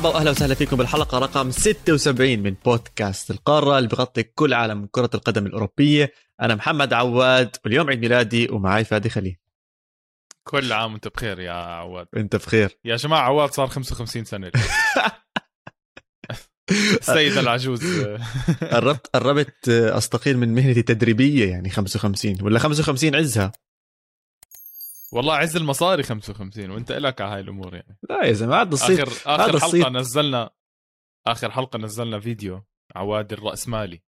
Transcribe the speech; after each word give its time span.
مرحبا 0.00 0.18
واهلا 0.18 0.30
وسهلا 0.30 0.54
فيكم 0.54 0.76
بالحلقة. 0.76 1.18
رقم 1.18 1.50
76 1.50 2.38
من 2.38 2.54
بودكاست 2.64 3.30
القارة 3.30 3.78
اللي 3.78 3.88
بغطي 3.88 4.22
كل 4.22 4.54
عالم 4.54 4.88
كرة 4.90 5.10
القدم 5.14 5.46
الأوروبية. 5.46 6.12
أنا 6.40 6.54
محمد 6.54 6.92
عواد 6.92 7.56
واليوم 7.64 7.90
عيد 7.90 8.00
ميلادي 8.00 8.48
ومعي 8.50 8.84
فادي 8.84 9.10
خليل. 9.10 9.36
كل 10.44 10.72
عام 10.72 10.92
وانت 10.92 11.08
بخير 11.08 11.40
يا 11.40 11.52
عواد. 11.52 12.06
انت 12.16 12.36
بخير. 12.36 12.78
يا 12.84 12.96
جماعة 12.96 13.20
عواد 13.20 13.50
صار 13.50 13.66
55 13.66 14.24
سنة 14.24 14.50
السيد 17.00 17.38
العجوز. 17.38 18.06
قربت 18.72 19.06
قربت 19.14 19.68
أستقيل 19.68 20.38
من 20.38 20.54
مهنتي 20.54 20.80
التدريبية 20.80 21.50
يعني 21.50 21.70
55 21.70 22.36
ولا 22.42 22.58
55 22.58 23.14
عزها؟ 23.14 23.52
والله 25.12 25.34
عز 25.34 25.56
المصاري 25.56 26.02
55 26.02 26.70
وانت 26.70 26.90
الك 26.90 27.20
على 27.20 27.34
هاي 27.34 27.40
الأمور 27.40 27.74
يعني. 27.74 27.98
لا 28.10 28.24
يا 28.26 28.32
زلمة 28.32 28.60
هذا 28.62 28.68
الصيت 28.74 29.00
آخر 29.00 29.12
آخر 29.34 29.42
حلقة 29.52 29.66
الصيت. 29.66 29.86
نزلنا 29.86 30.50
آخر 31.26 31.50
حلقة 31.50 31.78
نزلنا 31.78 32.20
فيديو 32.20 32.64
عواد 32.96 33.32
الراسمالي 33.32 34.02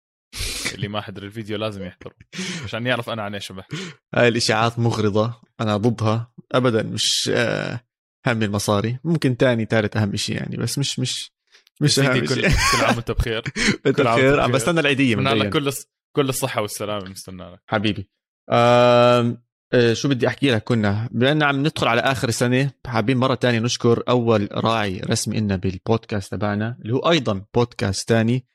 اللي 0.76 0.88
ما 0.88 1.02
حضر 1.02 1.24
الفيديو 1.24 1.58
لازم 1.58 1.84
يحضره 1.84 2.16
عشان 2.64 2.88
يعرف 2.88 3.10
أنا 3.10 3.22
عن 3.24 3.34
إيش 3.34 3.52
بحكي. 3.52 3.78
هاي 4.16 4.28
الإشاعات 4.28 4.80
مغرضة 4.80 5.34
أنا 5.62 5.78
ضدها 5.78 6.32
ابدا 6.52 6.84
مش 6.84 7.32
آه، 7.34 7.80
هم 8.28 8.44
المصاري. 8.44 9.00
ممكن 9.04 9.38
تاني 9.38 9.66
ثالث 9.66 9.98
أهم 9.98 10.16
شيء 10.16 10.36
يعني 10.36 10.58
بس 10.58 10.78
مش 10.80 11.00
مش 11.00 11.32
مش 11.82 12.00
أهم 12.00 12.20
كل, 12.26 12.42
كل 12.72 12.84
عام 12.86 12.96
وأنت 12.96 13.12
بخير 13.12 13.44
انت 13.86 14.02
بخير. 14.02 14.40
عم 14.40 14.52
بستنى 14.52 14.80
العيدية 14.80 15.16
من 15.16 15.28
لك 15.28 15.54
كل 15.54 15.72
كل 16.16 16.30
الصحة 16.30 16.62
والسلامة 16.62 17.10
مستنى 17.10 17.44
لك 17.52 17.62
حبيبي 17.68 18.10
شو 19.94 20.10
بدي 20.10 20.28
أحكي 20.28 20.52
لك 20.52 20.64
كنا؟ 20.64 21.10
اننا 21.16 21.46
عم 21.46 21.60
ندخل 21.60 21.88
على 21.88 22.02
آخر 22.02 22.30
السنة 22.30 22.72
حابين 22.88 23.18
مرة 23.18 23.36
تانية 23.36 23.60
نشكر 23.60 24.04
أول 24.10 24.50
راعي 24.52 25.00
رسمي 25.00 25.40
لنا 25.40 25.56
بالبودكاست 25.56 26.32
تبعنا 26.32 26.78
اللي 26.82 26.94
هو 26.94 27.00
أيضا 27.00 27.46
بودكاست 27.56 28.10
تاني 28.10 28.46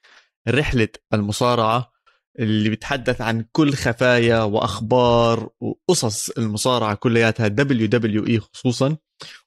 رحلة 0.48 0.88
المصارعة 1.14 1.92
اللي 2.38 2.70
بتحدث 2.70 3.20
عن 3.20 3.44
كل 3.52 3.74
خفايا 3.74 4.42
وأخبار 4.42 5.48
وقصص 5.60 6.30
المصارعة 6.30 6.94
كلياتها 6.94 7.48
WWE 7.48 8.40
خصوصا. 8.40 8.96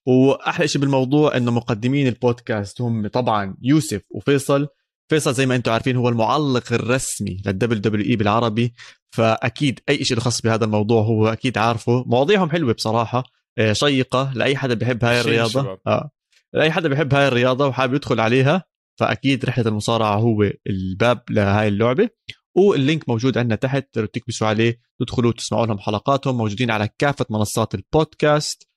وأحلى 0.05 0.67
شيء 0.67 0.81
بالموضوع 0.81 1.37
إنه 1.37 1.51
مقدمين 1.51 2.07
البودكاست 2.07 2.81
هم 2.81 3.07
طبعا 3.07 3.57
يوسف 3.61 4.01
وفيصل. 4.09 4.67
فيصل 5.09 5.33
زي 5.33 5.45
ما 5.45 5.55
أنتم 5.55 5.71
عارفين 5.71 5.95
هو 5.95 6.09
المعلق 6.09 6.73
الرسمي 6.73 7.41
لل 7.45 7.81
WWE 7.81 8.15
بالعربي 8.15 8.73
فأكيد 9.15 9.79
أي 9.89 10.03
شيء 10.05 10.19
خاص 10.19 10.41
بهذا 10.41 10.65
الموضوع 10.65 11.01
هو 11.01 11.27
أكيد 11.27 11.57
عارفه. 11.57 12.03
مواضيعهم 12.07 12.49
حلوة 12.49 12.73
بصراحة 12.73 13.23
آه، 13.57 13.73
شيقة 13.73 14.31
لأي 14.35 14.57
حدا 14.57 14.73
بحب 14.73 15.05
هاي 15.05 15.21
الرياضة. 15.21 15.79
آه 15.87 16.11
لأي 16.53 16.71
حدا 16.71 16.89
بحب 16.89 17.13
هاي 17.13 17.27
الرياضة 17.27 17.67
وحابب 17.67 17.93
يدخل 17.93 18.19
عليها 18.19 18.63
فأكيد 18.99 19.45
رحلة 19.45 19.67
المصارعة 19.67 20.15
هو 20.15 20.51
الباب 20.69 21.23
لهاي 21.29 21.67
اللعبة. 21.67 22.09
وال 22.55 22.73
link 22.73 23.09
موجود 23.09 23.37
عندنا 23.37 23.55
تحت 23.55 23.99
تكبسوا 23.99 24.47
عليه 24.47 24.79
تدخلوا 24.99 25.31
تسمعوا 25.31 25.65
لهم 25.65 25.79
حلقاتهم 25.79 26.37
موجودين 26.37 26.71
على 26.71 26.89
كافة 26.97 27.25
منصات 27.29 27.75
البودكاست. 27.75 28.69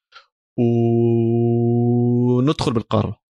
وندخل 2.38 2.72
بالقاره 2.72 3.21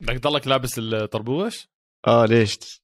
بدك 0.00 0.18
تضلك 0.18 0.46
لابس 0.46 0.78
الطربوش؟ 0.78 1.68
آه 2.06 2.26
ليش؟ 2.26 2.82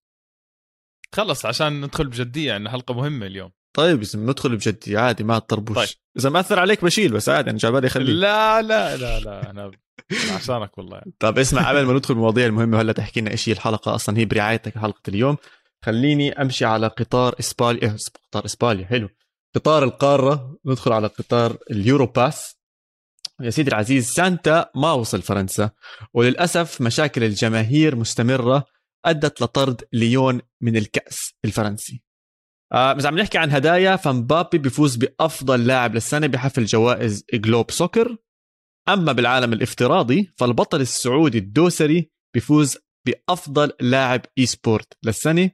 خلص 1.15 1.47
عشان 1.47 1.81
ندخل 1.81 2.07
بجدية 2.07 2.53
عندنا 2.53 2.71
حلقة 2.71 2.95
مهمة 2.95 3.27
اليوم 3.27 3.51
طيب 3.77 4.03
إذا 4.03 4.19
ندخل 4.19 4.57
بجدية 4.57 4.99
عادي 4.99 5.25
ما 5.25 5.37
الطربوش 5.37 5.77
طيب. 5.77 5.89
إذا 6.19 6.31
ما 6.31 6.41
أثر 6.41 6.59
عليك 6.59 6.85
بشيل 6.85 7.13
بس 7.13 7.29
عادي 7.29 7.51
أنا 7.51 7.59
جابالي 7.59 7.89
خليه 7.89 8.13
لا 8.13 8.63
لا 8.63 8.97
لا 8.97 9.21
لا 9.21 9.51
أنا 9.51 9.71
عشانك 10.35 10.79
والله 10.79 10.97
يعني. 10.97 11.13
طيب 11.21 11.39
اسمع 11.39 11.69
قبل 11.69 11.87
ما 11.87 11.93
ندخل 11.93 12.15
بالمواضيع 12.15 12.47
المهمة 12.47 12.81
هلا 12.81 12.93
تحكي 12.93 13.21
لنا 13.21 13.31
إيش 13.31 13.49
هي 13.49 13.53
الحلقة 13.53 13.95
أصلا 13.95 14.19
هي 14.19 14.25
برعايتك 14.25 14.79
حلقه 14.79 15.03
اليوم 15.09 15.37
خليني 15.85 16.43
أمشي 16.43 16.65
على 16.65 16.87
قطار 16.87 17.35
إسباليا 17.41 17.83
إيه 17.83 17.97
قطار 18.29 18.45
إسباليا 18.45 18.87
حلو 18.87 19.09
قطار 19.55 19.85
القارة 19.85 20.59
ندخل 20.65 20.93
على 20.93 21.07
قطار 21.07 21.57
اليورو 21.71 22.07
باس 22.07 22.57
يا 23.41 23.51
سيدي 23.51 23.71
العزيز 23.71 24.11
سانتا 24.11 24.71
ما 24.75 24.93
وصل 24.93 25.23
فرنسا 25.23 25.71
وللأسف 26.15 26.81
مشاكل 26.81 27.25
الجماهير 27.25 27.97
مستمرة 27.97 28.65
أدت 29.05 29.43
لطرد 29.43 29.83
ليون 29.93 30.41
من 30.61 30.77
الكأس 30.77 31.35
الفرنسي. 31.45 32.03
آه 32.73 32.93
إذا 32.93 33.09
عم 33.09 33.19
نحكي 33.19 33.39
عن 33.39 33.51
هدايا 33.51 33.97
فمبابي 33.97 34.59
بيفوز 34.59 34.97
بأفضل 34.97 35.67
لاعب 35.67 35.95
للسنة 35.95 36.27
بحفل 36.27 36.65
جوائز 36.65 37.25
Globe 37.35 37.71
Soccer. 37.71 38.17
أما 38.89 39.13
بالعالم 39.13 39.53
الافتراضي 39.53 40.33
فالبطل 40.37 40.81
السعودي 40.81 41.39
الدوسري 41.39 42.11
بيفوز 42.35 42.79
بأفضل 43.07 43.73
لاعب 43.81 44.21
e-sport 44.39 44.99
للسنة. 45.03 45.51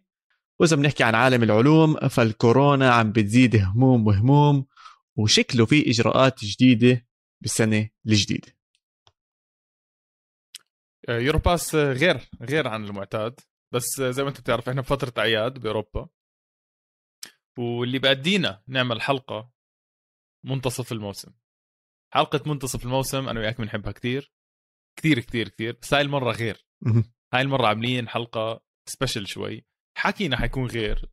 وإذا 0.60 0.76
بنحكي 0.76 1.04
عن 1.04 1.14
عالم 1.14 1.42
العلوم 1.42 1.96
فالكورونا 2.08 2.90
عم 2.90 3.12
بتزيد 3.12 3.56
هموم 3.56 4.06
وهموم 4.06 4.66
وشكله 5.16 5.66
في 5.66 5.90
إجراءات 5.90 6.44
جديدة 6.44 7.09
بالسنة 7.40 7.88
الجديده 8.06 8.60
آه، 11.08 11.18
يوروباس 11.18 11.74
آه، 11.74 11.92
غير 11.92 12.28
غير 12.42 12.68
عن 12.68 12.84
المعتاد 12.84 13.40
بس 13.74 14.00
آه، 14.00 14.10
زي 14.10 14.22
ما 14.22 14.28
انت 14.28 14.40
بتعرف 14.40 14.68
إحنا 14.68 14.80
بفتره 14.80 15.12
أعياد 15.18 15.58
بأوروبا. 15.58 16.08
واللي 17.58 17.98
بأدينا 17.98 18.62
نعمل 18.66 19.02
حلقة 19.02 19.50
منتصف 20.44 20.92
الموسم. 20.92 21.32
حلقة 22.14 22.50
منتصف 22.50 22.84
الموسم 22.84 23.28
أنا 23.28 23.40
وياك 23.40 23.60
بنحبها 23.60 23.92
كثير 23.92 24.32
كثير 24.98 25.20
كثير 25.20 25.48
كثير 25.48 25.78
بس 25.82 25.94
هاي 25.94 26.02
المرة 26.02 26.32
غير. 26.32 26.66
هاي 27.34 27.42
المرة 27.42 27.66
عاملين 27.66 28.08
حلقة 28.08 28.62
سبيشل 28.88 29.26
شوي. 29.26 29.64
حكينا 29.96 30.36
حيكون 30.36 30.66
غير 30.66 31.10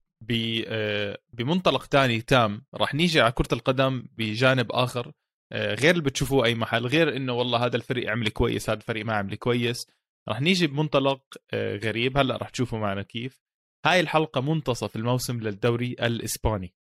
بمنطلق 1.34 1.86
تاني 1.86 2.22
تام. 2.22 2.66
راح 2.74 2.94
نيجي 2.94 3.22
على 3.22 3.32
كرة 3.32 3.54
القدم 3.54 4.08
بجانب 4.12 4.72
آخر. 4.72 5.08
آه، 5.08 5.14
غير 5.54 5.92
اللي 5.92 6.04
بتشوفوه 6.04 6.46
أي 6.46 6.56
محل 6.56 6.86
غير 6.86 7.16
إنه 7.16 7.34
والله 7.34 7.66
هذا 7.66 7.76
الفريق 7.76 8.12
عمل 8.12 8.30
كويس 8.30 8.70
هذا 8.70 8.80
الفريق 8.80 9.06
ما 9.06 9.14
عمل 9.14 9.36
كويس. 9.36 9.88
رح 10.30 10.42
نيجي 10.42 10.68
بمنطلق 10.68 11.22
آه، 11.54 11.78
غريب 11.78 12.18
هلأ 12.18 12.38
رح 12.38 12.50
تشوفوا 12.50 12.80
معنا 12.80 13.02
كيف. 13.02 13.42
هاي 13.86 14.00
الحلقة 14.00 14.42
منتصف 14.42 14.96
الموسم 14.96 15.40
للدوري 15.40 15.92
الإسباني. 15.92 16.74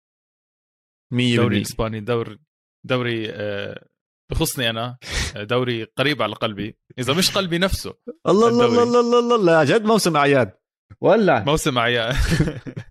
100% 1.13 1.19
الدوري 1.19 1.57
الاسباني 1.57 1.99
دوري 1.99 2.39
دوري 2.85 3.29
آه، 3.29 3.87
بخصني 4.31 4.69
أنا 4.69 4.97
دوري 5.35 5.83
قريب 5.83 6.21
على 6.21 6.35
قلبي. 6.35 6.77
إذا 6.99 7.13
مش 7.13 7.31
قلبي 7.31 7.57
نفسه. 7.57 7.95
الله 8.27 8.47
الله 8.47 8.65
الله 8.65 8.83
الله 8.83 9.19
الله 9.19 9.35
الله. 9.35 9.63
جد 9.63 9.85
موسم 9.85 10.17
أعياد. 10.17 10.53
ولا. 11.01 11.43
موسم 11.43 11.77
أعياد. 11.77 12.15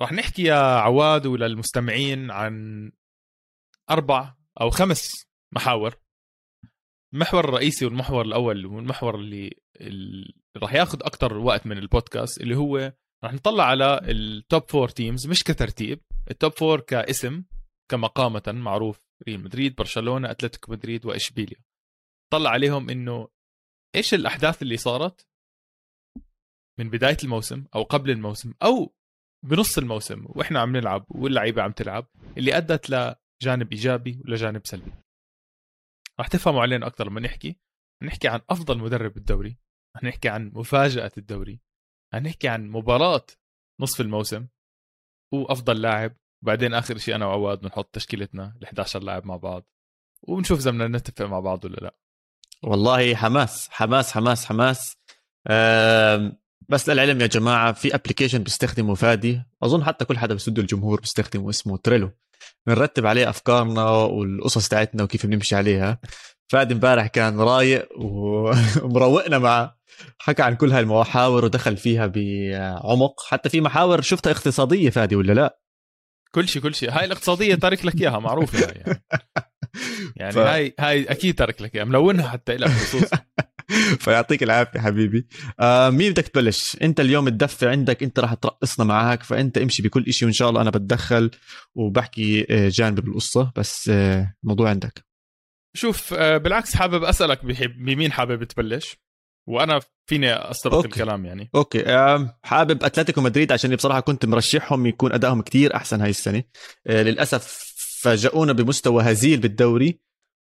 رح 0.00 0.12
نحكي 0.12 0.42
يا 0.42 0.54
عواد 0.54 1.26
وللمستمعين 1.26 2.30
عن 2.30 2.92
أربع 3.90 4.34
أو 4.60 4.70
خمس 4.70 5.26
محاور. 5.54 5.94
المحور 7.14 7.44
الرئيسي 7.44 7.84
والمحور 7.84 8.24
الأول 8.24 8.66
والمحور 8.66 9.14
اللي, 9.14 9.50
راح 10.56 10.74
ياخذ 10.74 10.98
أكثر 11.02 11.38
وقت 11.38 11.66
من 11.66 11.78
البودكاست 11.78 12.40
اللي 12.40 12.56
هو 12.56 12.92
راح 13.24 13.32
نطلع 13.32 13.64
على 13.64 14.00
ال 14.02 14.19
top 14.19 14.70
four 14.70 14.88
teams 14.88 15.26
مش 15.26 15.44
كترتيب 15.44 16.00
ال 16.30 16.36
top 16.36 16.52
four 16.52 16.80
كاسم 16.80 17.44
كمقامة 17.90 18.42
معروف 18.46 19.00
ريال 19.28 19.40
مدريد 19.40 19.74
برشلونة 19.76 20.30
أتلتيكو 20.30 20.72
مدريد 20.72 21.06
وإشبيليا. 21.06 21.64
طلع 22.32 22.50
عليهم 22.50 22.90
إنه 22.90 23.28
إيش 23.96 24.14
الأحداث 24.14 24.62
اللي 24.62 24.76
صارت 24.76 25.28
من 26.78 26.90
بداية 26.90 27.16
الموسم 27.24 27.64
أو 27.74 27.82
قبل 27.82 28.10
الموسم 28.10 28.54
أو 28.62 28.94
بنص 29.44 29.78
الموسم 29.78 30.24
وإحنا 30.28 30.60
عم 30.60 30.76
نلعب 30.76 31.06
واللعيبة 31.08 31.62
عم 31.62 31.72
تلعب 31.72 32.06
اللي 32.38 32.56
أدت 32.56 32.90
جانب 33.42 33.72
إيجابي 33.72 34.20
ولا 34.24 34.36
جانب 34.36 34.66
سلبي. 34.66 34.92
راح 36.18 36.28
تفهموا 36.28 36.62
علينا 36.62 36.86
أكثر 36.86 37.06
لما 37.06 37.20
نحكي. 37.20 37.56
نحكي 38.02 38.28
عن 38.28 38.40
أفضل 38.50 38.78
مدرب 38.78 39.14
بالدوري 39.14 39.56
نحكي 40.02 40.28
عن 40.28 40.52
مفاجأة 40.54 41.12
الدوري 41.18 41.60
نحكي 42.14 42.48
عن 42.48 42.68
مباراة 42.68 43.26
نصف 43.80 44.00
الموسم 44.00 44.46
وأفضل 45.32 45.80
لاعب 45.82 46.16
وبعدين 46.42 46.74
آخر 46.74 46.98
شيء 46.98 47.14
أنا 47.14 47.26
وعواد 47.26 47.60
بنحط 47.60 47.94
تشكيلتنا 47.94 48.56
ال 48.56 48.64
11 48.64 49.02
لاعب 49.02 49.26
مع 49.26 49.36
بعض 49.36 49.66
ونشوف 50.22 50.58
إذا 50.58 50.70
بدنا 50.70 50.88
نتفق 50.88 51.26
مع 51.26 51.40
بعض 51.40 51.64
ولا 51.64 51.76
لا. 51.76 51.94
والله 52.62 53.14
حماس 53.14 53.68
حماس 53.70 54.12
حماس 54.12 54.46
حماس. 54.46 54.96
بس 56.68 56.88
للعلم 56.88 57.20
يا 57.20 57.26
جماعة 57.26 57.72
في 57.72 57.94
application 57.94 58.42
بيستخدمه 58.42 58.94
فادي 58.94 59.42
أظن 59.62 59.84
حتى 59.84 60.04
كل 60.04 60.18
حدا 60.18 60.34
بسده 60.34 60.62
الجمهور 60.62 61.00
بيستخدمه 61.00 61.50
اسمه 61.50 61.76
Trello 61.76 62.10
بنرتب 62.66 63.06
عليه 63.06 63.30
أفكارنا 63.30 63.90
والقصص 63.90 64.68
تاعتنا 64.68 65.02
وكيف 65.02 65.26
بنمشي 65.26 65.56
عليها. 65.56 66.00
فادي 66.48 66.74
امبارح 66.74 67.06
كان 67.06 67.40
رايق 67.40 67.88
ومروقنا 68.02 69.38
معه. 69.38 69.80
حكى 70.18 70.42
عن 70.42 70.54
كل 70.56 70.72
هاي 70.72 70.80
المحاور 70.80 71.44
ودخل 71.44 71.76
فيها 71.76 72.06
بعمق. 72.06 73.22
حتى 73.28 73.48
في 73.48 73.60
محاور 73.60 74.00
شفتها 74.00 74.30
اقتصادية 74.30 74.90
فادي 74.90 75.16
ولا 75.16 75.32
لا؟ 75.32 75.60
كل 76.34 76.48
شيء 76.48 76.62
كل 76.62 76.74
شيء. 76.74 76.90
هاي 76.90 77.04
الاقتصادية 77.04 77.54
تارك 77.54 77.84
لك 77.84 78.00
إياها 78.00 78.18
معروفه 78.18 78.58
يعني, 78.60 79.02
يعني 80.16 80.32
ف... 80.32 80.38
هاي 80.38 80.74
هاي 80.78 81.04
أكيد 81.04 81.34
تارك 81.34 81.62
لك 81.62 81.74
إياها 81.74 81.84
ملونها 81.84 82.28
حتى 82.28 82.56
لك 82.56 82.68
خصوصا 82.68 83.16
فيعطيك 84.04 84.42
العافية 84.42 84.80
حبيبي. 84.80 85.26
آه 85.60 85.90
مين 85.90 86.12
بدك 86.12 86.28
تبلش؟ 86.28 86.76
انت 86.82 87.00
اليوم 87.00 87.28
الدفه 87.28 87.70
عندك 87.70 88.02
انت 88.02 88.18
راح 88.18 88.34
ترقصنا 88.34 88.86
معك 88.86 89.22
فانت 89.22 89.58
امشي 89.58 89.82
بكل 89.82 90.12
شيء 90.12 90.26
وإن 90.26 90.32
شاء 90.32 90.48
الله 90.48 90.60
أنا 90.60 90.70
بتدخل 90.70 91.30
وبحكي 91.74 92.46
آه، 92.50 92.68
جانب 92.68 93.00
بالقصة 93.00 93.52
بس 93.56 93.88
آه، 93.88 94.34
الموضوع 94.44 94.70
عندك. 94.70 95.04
شوف 95.76 96.14
آه، 96.14 96.36
بالعكس 96.36 96.76
حابب 96.76 97.04
أسألك 97.04 97.44
بمين 97.78 98.12
حابب 98.12 98.44
تبلش؟ 98.44 98.96
وأنا 99.48 99.80
فيني 100.06 100.32
استبق 100.32 100.74
okay. 100.74 100.88
الكلام 100.88 101.24
يعني. 101.24 101.50
okay. 101.54 101.84
حابب 102.42 102.84
أتلتيكو 102.84 103.20
مدريد 103.20 103.52
عشان 103.52 103.76
بصراحة 103.76 104.00
كنت 104.00 104.26
مرشحهم 104.26 104.86
يكون 104.86 105.12
أدائهم 105.12 105.42
كتير 105.42 105.74
أحسن 105.76 106.00
هاي 106.00 106.10
السنة. 106.10 106.42
للأسف 106.86 107.74
فاجئونا 108.00 108.52
بمستوى 108.52 109.02
هزيل 109.02 109.40
بالدوري. 109.40 110.00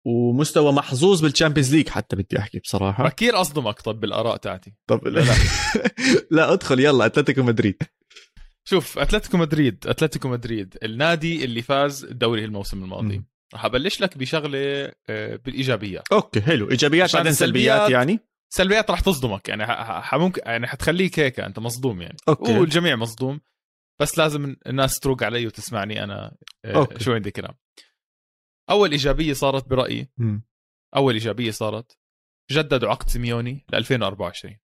ومستوى 0.06 0.72
محظوظ 0.72 1.20
بال 1.22 1.31
Champions 1.31 1.74
League 1.74 1.88
حتى 1.88 2.16
بدي 2.16 2.38
أحكي 2.38 2.58
بصراحة. 2.58 3.08
كثير 3.08 3.40
أصدمك 3.40 3.80
طب 3.80 4.00
بالآراء 4.00 4.36
تاعتي. 4.36 4.74
طب 4.86 5.08
لا 5.08 5.20
لا, 5.20 5.34
لا 6.36 6.52
أدخل 6.52 6.80
يلا 6.80 7.06
أتلتيكو 7.06 7.42
مدريد. 7.42 7.82
شوف 8.68 8.98
أتلتيكو 8.98 9.36
مدريد 9.36 9.86
أتلتيكو 9.86 10.28
مدريد 10.28 10.76
النادي 10.82 11.44
اللي 11.44 11.62
فاز 11.62 12.04
الدوري 12.04 12.44
الموسم 12.44 12.84
الماضي. 12.84 13.22
راح 13.54 13.64
أبلش 13.64 14.00
لك 14.00 14.18
بشغلة 14.18 14.92
آه، 15.08 15.36
بالإيجابيات. 15.36 16.02
okay 16.12 16.40
حلو. 16.40 16.70
إيجابيات 16.70 17.16
بعدين 17.16 17.32
سلبيات 17.32 17.90
يعني؟ 17.90 18.20
سلبيات 18.54 18.90
راح 18.90 19.00
تصدمك 19.00 19.48
يعني 19.48 19.66
ممكن 20.12 20.42
يعني 20.46 20.66
حتخليك 20.66 21.18
هيك 21.18 21.40
أنت 21.40 21.58
مصدوم 21.58 22.02
يعني. 22.02 22.16
okay. 22.28 22.58
والجميع 22.58 22.96
مصدوم. 22.96 23.40
بس 24.00 24.18
لازم 24.18 24.56
الناس 24.66 25.00
تروق 25.00 25.22
علي 25.22 25.46
وتسمعني 25.46 26.04
أنا 26.04 26.36
آه، 26.64 26.74
okay. 26.74 27.04
شو 27.04 27.12
عندي 27.12 27.30
كلام. 27.30 27.54
أول 28.70 28.90
إيجابية 28.90 29.32
صارت 29.32 29.68
برأيي. 29.68 30.08
م. 30.18 30.40
أول 30.96 31.14
إيجابية 31.14 31.50
صارت 31.50 31.98
جددوا 32.50 32.90
عقد 32.90 33.08
سيميوني 33.08 33.64
ل 33.72 33.74
2024 33.74 34.56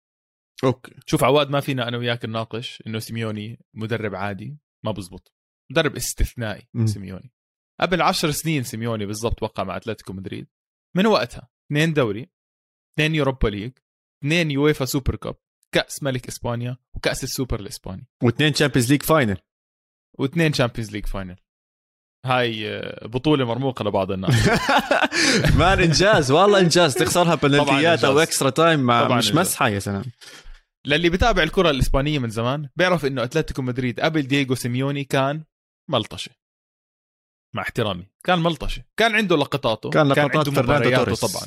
okay. 0.64 0.94
شوف 1.06 1.24
عواد 1.24 1.50
ما 1.50 1.60
فينا 1.60 1.88
أنا 1.88 1.96
وياك 1.96 2.24
نناقش 2.24 2.82
إنه 2.86 2.98
سيميوني 2.98 3.60
مدرب 3.74 4.14
عادي 4.14 4.58
ما 4.84 4.92
بزبط. 4.92 5.34
مدرب 5.70 5.96
استثنائي 5.96 6.68
م. 6.74 6.86
سيميوني. 6.86 7.32
قبل 7.80 8.02
عشر 8.02 8.30
سنين 8.30 8.62
سيميوني 8.62 9.06
بالضبط 9.06 9.42
وقع 9.42 9.64
مع 9.64 9.76
أتلتيكو 9.76 10.12
مدريد. 10.12 10.48
من 10.96 11.06
وقتها؟ 11.06 11.50
اثنين 11.66 11.92
دوري 11.92 12.30
اثنين 12.94 13.14
Europa 13.14 13.48
League 13.48 13.72
اثنين 14.22 14.50
UEFA 14.50 14.84
Super 14.84 15.16
Cup 15.16 15.36
كأس 15.72 16.02
ملك 16.02 16.28
إسبانيا 16.28 16.76
وكأس 16.96 17.24
السوبر 17.24 17.60
الإسباني. 17.60 18.06
واثنين 18.22 18.52
Champions 18.52 18.90
League 18.92 19.02
final 19.02 19.40
واثنين 20.18 20.52
Champions 20.52 20.92
League 20.92 21.06
final 21.06 21.36
هاي 22.26 22.70
آه، 22.70 23.06
بطولة 23.06 23.44
مرموقة 23.44 23.82
لبعض 23.84 24.10
الناس. 24.12 24.48
man 25.58 25.80
إنجاز 25.80 26.30
والله 26.30 26.60
إنجاز. 26.60 26.94
تخسرها 26.94 27.34
بنالتيات 27.42 28.04
أو 28.04 28.18
extra 28.18 28.50
time 28.50 28.80
مع 28.80 29.08
مش 29.08 29.34
مزحة 29.34 29.68
يا 29.68 29.78
سلام. 29.78 30.04
للي 30.86 31.10
بتابع 31.10 31.42
الكرة 31.42 31.70
الإسبانية 31.70 32.18
من 32.18 32.30
زمان 32.30 32.68
بيعرف 32.76 33.04
إنه 33.06 33.22
أتلتيكو 33.24 33.62
مدريد 33.62 34.00
قبل 34.00 34.22
دييغو 34.22 34.54
سيميوني 34.54 35.04
كان 35.04 35.44
ملطشة. 35.90 36.30
مع 37.54 37.62
احترامي 37.62 38.06
كان 38.24 38.38
ملطشة. 38.38 38.82
كان 38.96 39.14
عنده 39.14 39.36
لقطاته. 39.36 39.90
كان 39.90 40.08
لقطات 40.08 40.48
كان 40.48 40.70
عنده 40.70 40.96
توريس. 40.96 41.20
طبعا. 41.20 41.46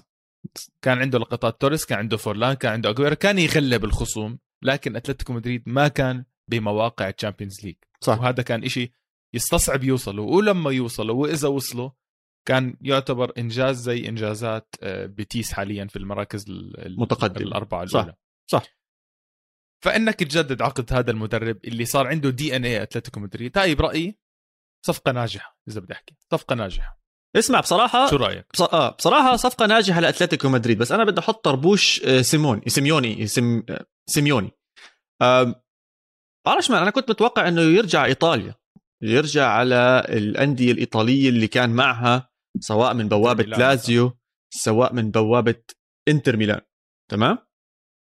كان 0.81 0.99
عنده 0.99 1.19
لقطات 1.19 1.61
توريس 1.61 1.85
كان 1.85 1.99
عنده 1.99 2.17
فورلان 2.17 2.53
كان 2.53 2.71
عنده 2.71 2.89
اجويرو 2.89 3.15
كان 3.15 3.39
يغلب 3.39 3.85
الخصوم 3.85 4.39
لكن 4.63 4.95
أتلتيكو 4.95 5.33
مدريد 5.33 5.63
ما 5.65 5.87
كان 5.87 6.25
بمواقع 6.51 7.09
ال 7.09 7.15
Champions 7.15 7.65
League. 7.65 7.75
صح. 8.01 8.19
وهذا 8.19 8.43
كان 8.43 8.63
إشي 8.63 8.93
يستصعب 9.33 9.83
يوصلوا. 9.83 10.35
ولما 10.35 10.71
يوصلوا 10.71 11.21
وإذا 11.21 11.47
وصلوا 11.47 11.89
كان 12.47 12.77
يعتبر 12.81 13.31
إنجاز 13.37 13.81
زي 13.81 14.09
إنجازات 14.09 14.75
آه، 14.83 15.05
بيتيس 15.05 15.53
حاليا 15.53 15.85
في 15.85 15.95
المراكز 15.95 16.45
المتقدمه 16.49 17.47
الأربعة 17.47 17.83
الأولى. 17.83 18.15
صح 18.51 18.59
صح. 18.59 18.77
فإنك 19.83 20.15
تجدد 20.15 20.61
عقد 20.61 20.93
هذا 20.93 21.11
المدرب 21.11 21.65
اللي 21.65 21.85
صار 21.85 22.07
عنده 22.07 22.29
DNA 22.29 22.83
أتلتيكو 22.83 23.19
مدريد. 23.19 23.57
هاي 23.57 23.75
برايي 23.75 24.19
صفقة 24.85 25.11
ناجحة 25.11 25.59
إذا 25.67 25.81
بدي 25.81 25.93
أحكي. 25.93 26.15
صفقة 26.31 26.55
ناجحة. 26.55 27.03
اسمع 27.35 27.59
بصراحة 27.59 28.09
شو 28.09 28.15
رأيك؟ 28.15 28.45
بص... 28.53 28.61
آه 28.61 28.89
بصراحة 28.89 29.35
صفقة 29.35 29.65
ناجحة 29.65 29.99
لأتلتيكو 29.99 30.49
مدريد 30.49 30.77
بس 30.77 30.91
أنا 30.91 31.03
بدي 31.03 31.19
أحط 31.19 31.45
طربوش 31.45 32.05
آه، 32.05 32.21
سيمون 32.21 32.61
سيميوني 32.67 33.27
سيم... 33.27 33.65
سيميوني. 34.09 34.51
آه... 35.21 35.63
معرفش 36.47 36.71
أنا 36.71 36.89
كنت 36.89 37.09
متوقع 37.09 37.47
إنه 37.47 37.61
يرجع 37.61 38.05
إيطاليا. 38.05 38.55
يرجع 39.03 39.47
على 39.47 40.05
الأندية 40.09 40.71
الإيطالية 40.71 41.29
اللي 41.29 41.47
كان 41.47 41.69
معها 41.69 42.29
سواء 42.59 42.93
من 42.93 43.07
بوابة 43.09 43.43
لازيو 43.43 44.17
سواء 44.49 44.93
من 44.93 45.11
بوابة 45.11 45.55
إنتر 46.07 46.37
ميلان. 46.37 46.61
تمام؟ 47.11 47.37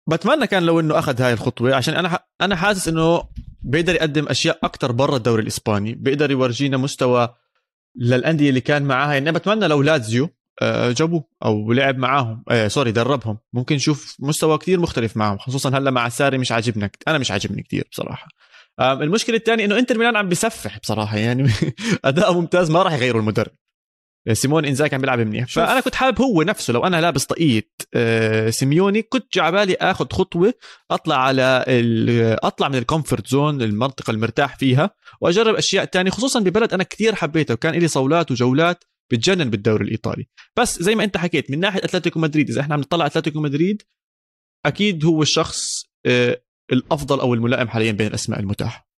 بتمنى 0.09 0.48
كان 0.48 0.63
لو 0.63 0.80
إنه 0.80 1.00
أخذ 1.00 1.21
هاي 1.21 1.33
الخطوة 1.33 1.75
عشان 1.75 1.94
أنا 1.94 2.19
أنا 2.42 2.56
حاسس 2.56 2.88
إنه 2.88 3.24
بيقدر 3.62 3.95
يقدم 3.95 4.27
أشياء 4.27 4.59
أكثر 4.63 4.92
برا 4.92 5.18
الدوري 5.18 5.42
الإسباني 5.42 5.95
بيقدر 5.95 6.31
يورجينا 6.31 6.77
مستوى 6.77 7.36
للأندية 7.95 8.50
اللي 8.50 8.62
كان 8.62 8.83
معاها. 8.83 9.13
يعني 9.13 9.31
بتمنى 9.31 9.68
لو 9.68 9.81
لازيو 9.81 10.30
آه، 10.62 10.92
جابوه 10.92 11.24
أو 11.45 11.71
لعب 11.74 11.97
معاهم 11.97 12.44
آه 12.50 12.68
sorry 12.68 12.92
دربهم. 12.92 13.38
ممكن 13.54 13.75
نشوف 13.75 14.15
مستوى 14.19 14.57
كثير 14.57 14.80
مختلف 14.80 15.18
معهم 15.18 15.38
خصوصا 15.38 15.69
هلأ 15.77 15.92
مع 15.92 16.09
ساري 16.09 16.38
مش 16.38 16.51
عاجبنا 16.51 16.89
أنا 17.07 17.18
مش 17.18 17.31
عاجبني 17.31 17.63
كثير 17.63 17.88
بصراحة. 17.92 18.27
المشكلة 18.79 19.35
الثانية 19.35 19.65
إنه 19.65 19.79
إنتر 19.79 19.97
ميلان 19.97 20.15
عم 20.15 20.29
بيسفح 20.29 20.79
بصراحة 20.79 21.18
يعني 21.18 21.51
أداء 22.06 22.33
ممتاز 22.33 22.71
ما 22.71 22.83
راح 22.83 22.94
يغيروا 22.94 23.21
المدرب. 23.21 23.51
سيموني 24.33 24.66
إنزاجي 24.66 24.95
عم 24.95 25.01
بيلعب 25.01 25.19
منيح. 25.19 25.47
فأنا 25.47 25.79
كنت 25.79 25.95
حابب 25.95 26.21
هو 26.21 26.41
نفسه 26.41 26.73
لو 26.73 26.85
أنا 26.85 27.01
لابس 27.01 27.25
طاقيه 27.25 27.69
آه، 27.94 28.50
سيميوني 28.50 29.01
كنت 29.01 29.33
جا 29.33 29.50
بالي 29.50 29.75
آخذ 29.75 30.09
خطوة 30.12 30.53
أطلع 30.91 31.15
على 31.15 31.65
أطلع 32.44 32.69
من 32.69 32.75
ال 32.75 32.82
comfort 32.82 33.28
zone 33.28 33.62
المنطقة 33.62 34.12
المرتاح 34.12 34.57
فيها 34.57 34.90
وأجرب 35.21 35.56
أشياء 35.56 35.85
تانية 35.85 36.11
خصوصا 36.11 36.40
ببلد 36.40 36.73
أنا 36.73 36.83
كثير 36.83 37.16
حبيته 37.16 37.54
وكان 37.54 37.73
لي 37.73 37.87
صولات 37.87 38.31
وجولات 38.31 38.83
بتجنن 39.11 39.49
بالدوري 39.49 39.85
الإيطالي. 39.85 40.28
بس 40.57 40.83
زي 40.83 40.95
ما 40.95 41.04
أنت 41.04 41.18
حكيت 41.18 41.51
من 41.51 41.59
ناحية 41.59 41.83
أتلتيكو 41.83 42.19
مدريد 42.19 42.49
إذا 42.49 42.61
إحنا 42.61 42.73
عم 42.73 42.80
نطلع 42.80 43.06
أتلتيكو 43.06 43.40
مدريد 43.40 43.81
أكيد 44.66 45.06
هو 45.06 45.21
الشخص 45.21 45.85
آه، 46.06 46.42
الأفضل 46.71 47.19
أو 47.19 47.33
الملائم 47.33 47.68
حاليا 47.68 47.92
بين 47.92 48.07
الأسماء 48.07 48.40
المتاحة. 48.40 48.92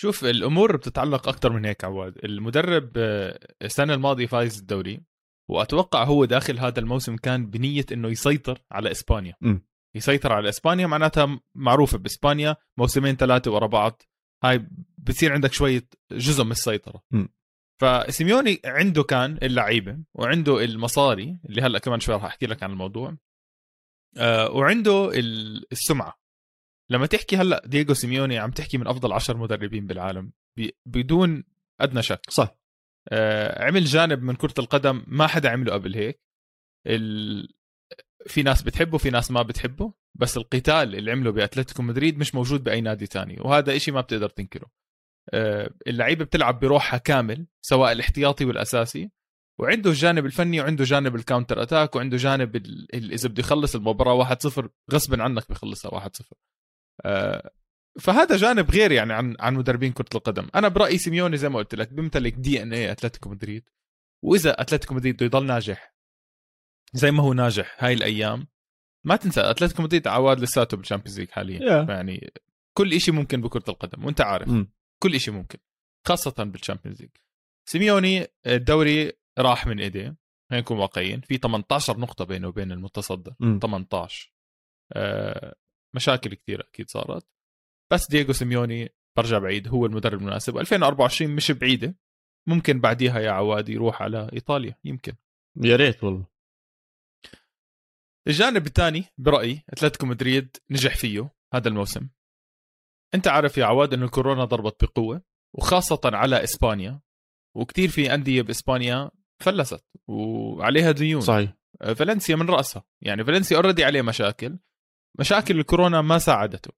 شوف 0.00 0.24
الأمور 0.24 0.76
بتتعلق 0.76 1.28
أكثر 1.28 1.52
من 1.52 1.64
هيك 1.64 1.84
عواد. 1.84 2.18
المدرب 2.24 2.92
آه، 2.96 3.38
السنة 3.62 3.94
الماضية 3.94 4.26
فايز 4.26 4.58
الدوري 4.58 5.00
وأتوقع 5.50 6.04
هو 6.04 6.24
داخل 6.24 6.58
هذا 6.58 6.80
الموسم 6.80 7.16
كان 7.16 7.46
بنية 7.46 7.86
إنه 7.92 8.08
يسيطر 8.08 8.62
على 8.70 8.90
إسبانيا. 8.90 9.34
م. 9.40 9.58
يسيطر 9.96 10.32
على 10.32 10.48
إسبانيا 10.48 10.86
معناتها 10.86 11.40
معروفة 11.54 11.98
بإسبانيا 11.98 12.56
موسمين 12.78 13.16
ثلاثة 13.16 13.50
ورا 13.50 13.66
بعض. 13.66 14.02
هاي 14.44 14.66
بتصير 14.98 15.32
عندك 15.32 15.52
شوية 15.52 15.88
جزء 16.12 16.44
من 16.44 16.50
السيطرة. 16.50 17.02
م. 17.10 17.26
فسيميوني 17.80 18.60
عنده 18.64 19.02
كان 19.02 19.38
اللعيبة 19.42 19.98
وعنده 20.14 20.64
المصاري 20.64 21.40
اللي 21.44 21.62
هلأ 21.62 21.78
كمان 21.78 22.00
شوي 22.00 22.14
راح 22.14 22.24
أحكي 22.24 22.46
لك 22.46 22.62
عن 22.62 22.70
الموضوع 22.70 23.16
آه 24.16 24.50
وعنده 24.50 25.10
السمعة. 25.72 26.18
لما 26.90 27.06
تحكي 27.06 27.36
هلا 27.36 27.62
دييغو 27.66 27.94
سيميوني 27.94 28.38
عم 28.38 28.50
تحكي 28.50 28.78
من 28.78 28.86
أفضل 28.86 29.12
عشر 29.12 29.36
مدربين 29.36 29.86
بالعالم 29.86 30.32
بدون 30.86 31.44
أدنى 31.80 32.02
شك. 32.02 32.20
صح. 32.30 32.56
آه 33.08 33.64
عمل 33.64 33.84
جانب 33.84 34.22
من 34.22 34.34
كرة 34.34 34.54
القدم 34.58 35.04
ما 35.06 35.26
حدا 35.26 35.50
عمله 35.50 35.72
قبل 35.72 35.94
هيك. 35.94 36.20
ال... 36.86 37.48
في 38.26 38.42
ناس 38.42 38.62
بتحبه 38.62 38.98
في 38.98 39.10
ناس 39.10 39.30
ما 39.30 39.42
بتحبه 39.42 39.92
بس 40.14 40.36
القتال 40.36 40.94
اللي 40.94 41.10
عمله 41.10 41.30
بأتلتيكو 41.32 41.82
مدريد 41.82 42.18
مش 42.18 42.34
موجود 42.34 42.64
بأي 42.64 42.80
نادي 42.80 43.06
تاني 43.06 43.40
وهذا 43.40 43.76
إشي 43.76 43.90
ما 43.90 44.00
بتقدر 44.00 44.28
تنكره. 44.28 44.70
آه 45.32 45.70
اللعيبة 45.86 46.24
بتلعب 46.24 46.60
بروحها 46.60 46.98
كامل 46.98 47.46
سواء 47.60 47.92
الاحتياطي 47.92 48.44
والأساسي 48.44 49.10
وعنده 49.58 49.90
الجانب 49.90 50.26
الفني 50.26 50.60
وعنده 50.60 50.84
جانب 50.84 51.14
ال 51.14 51.20
counter 51.20 51.62
attack 51.62 51.96
وعنده 51.96 52.16
جانب 52.16 52.56
ال... 52.56 53.12
إذا 53.12 53.28
بده 53.28 53.40
يخلص 53.40 53.74
المباراة 53.74 54.34
1-0 54.34 54.68
غصبا 54.92 55.22
عنك 55.22 55.48
بيخلصها 55.48 55.90
1-0 55.90 56.04
آه، 56.04 56.06
فهذا 58.00 58.36
جانب 58.36 58.70
غير 58.70 58.92
يعني 58.92 59.12
عن 59.12 59.36
عن 59.40 59.54
مدربين 59.54 59.92
كرة 59.92 60.08
القدم 60.14 60.48
أنا 60.54 60.68
برأيي 60.68 60.98
سيميوني 60.98 61.36
زي 61.36 61.48
ما 61.48 61.58
قلت 61.58 61.74
لك 61.74 61.92
بيمتلك 61.92 62.32
DNA 62.32 62.92
أتلتيكو 62.92 63.30
مدريد 63.30 63.68
وإذا 64.24 64.60
أتلتيكو 64.60 64.94
مدريد 64.94 65.14
بده 65.14 65.26
يضل 65.26 65.46
ناجح 65.46 65.94
زي 66.92 67.10
ما 67.10 67.22
هو 67.22 67.32
ناجح 67.32 67.76
هاي 67.78 67.92
الأيام 67.92 68.46
ما 69.06 69.16
تنسى 69.16 69.40
أتلتيكو 69.40 69.82
مدريد 69.82 70.08
عواد 70.08 70.40
لساته 70.40 70.76
بال 70.76 70.84
Champions 70.84 71.20
League 71.20 71.30
حاليا 71.30 71.58
yeah. 71.58 71.90
يعني 71.90 72.32
كل 72.78 73.00
شيء 73.00 73.14
ممكن 73.14 73.40
بكرة 73.40 73.64
القدم 73.68 74.04
وأنت 74.04 74.20
عارف 74.20 74.48
mm. 74.48 74.66
كل 75.02 75.20
شيء 75.20 75.34
ممكن 75.34 75.58
خاصة 76.06 76.44
بال 76.44 76.54
Champions 76.54 77.00
League 77.00 77.10
سيميوني 77.68 78.26
الدوري 78.46 79.12
راح 79.38 79.66
من 79.66 79.80
إيديه 79.80 80.16
خلينا 80.50 80.62
نكون 80.62 80.78
واقعيين 80.78 81.20
في 81.20 81.36
18 81.36 81.98
نقطة 81.98 82.24
بينه 82.24 82.48
وبين 82.48 82.72
المتصدر 82.72 83.32
mm. 83.32 83.58
18 83.62 84.32
آه 84.92 85.54
مشاكل 85.94 86.34
كثيرة 86.34 86.62
أكيد 86.62 86.90
صارت. 86.90 87.26
بس 87.92 88.08
دييغو 88.10 88.32
سيميوني 88.32 88.88
برجع 89.16 89.38
بعيد 89.38 89.68
هو 89.68 89.86
المدرب 89.86 90.20
المناسب 90.20 90.58
2024 90.58 91.30
مش 91.30 91.50
بعيدة. 91.50 91.94
ممكن 92.48 92.80
بعديها 92.80 93.20
يا 93.20 93.30
عواد 93.30 93.68
يروح 93.68 94.02
على 94.02 94.30
إيطاليا 94.32 94.74
يمكن. 94.84 95.12
يا 95.56 95.76
ريت 95.76 96.04
والله. 96.04 96.26
الجانب 98.28 98.66
الثاني 98.66 99.04
برأيي 99.18 99.64
أتلتيكو 99.68 100.06
مدريد 100.06 100.56
نجح 100.70 100.96
فيه 100.96 101.30
هذا 101.54 101.68
الموسم. 101.68 102.08
أنت 103.14 103.28
عارف 103.28 103.58
يا 103.58 103.64
عواد 103.64 103.94
انه 103.94 104.04
الكورونا 104.04 104.44
ضربت 104.44 104.84
بقوة 104.84 105.22
وخاصة 105.54 106.00
على 106.04 106.44
إسبانيا 106.44 107.00
وكثير 107.56 107.88
في 107.88 108.14
أندية 108.14 108.42
بإسبانيا 108.42 109.10
فلست 109.42 109.84
وعليها 110.08 110.90
ديون. 110.92 111.20
صحيح. 111.20 111.54
فالنسيا 111.96 112.36
من 112.36 112.50
رأسها 112.50 112.84
يعني 113.00 113.24
فالنسيا 113.24 113.56
اوريدي 113.56 113.84
عليه 113.84 114.02
مشاكل. 114.02 114.58
مشاكل 115.20 115.58
الكورونا 115.58 116.00
ما 116.02 116.18
ساعدته. 116.18 116.72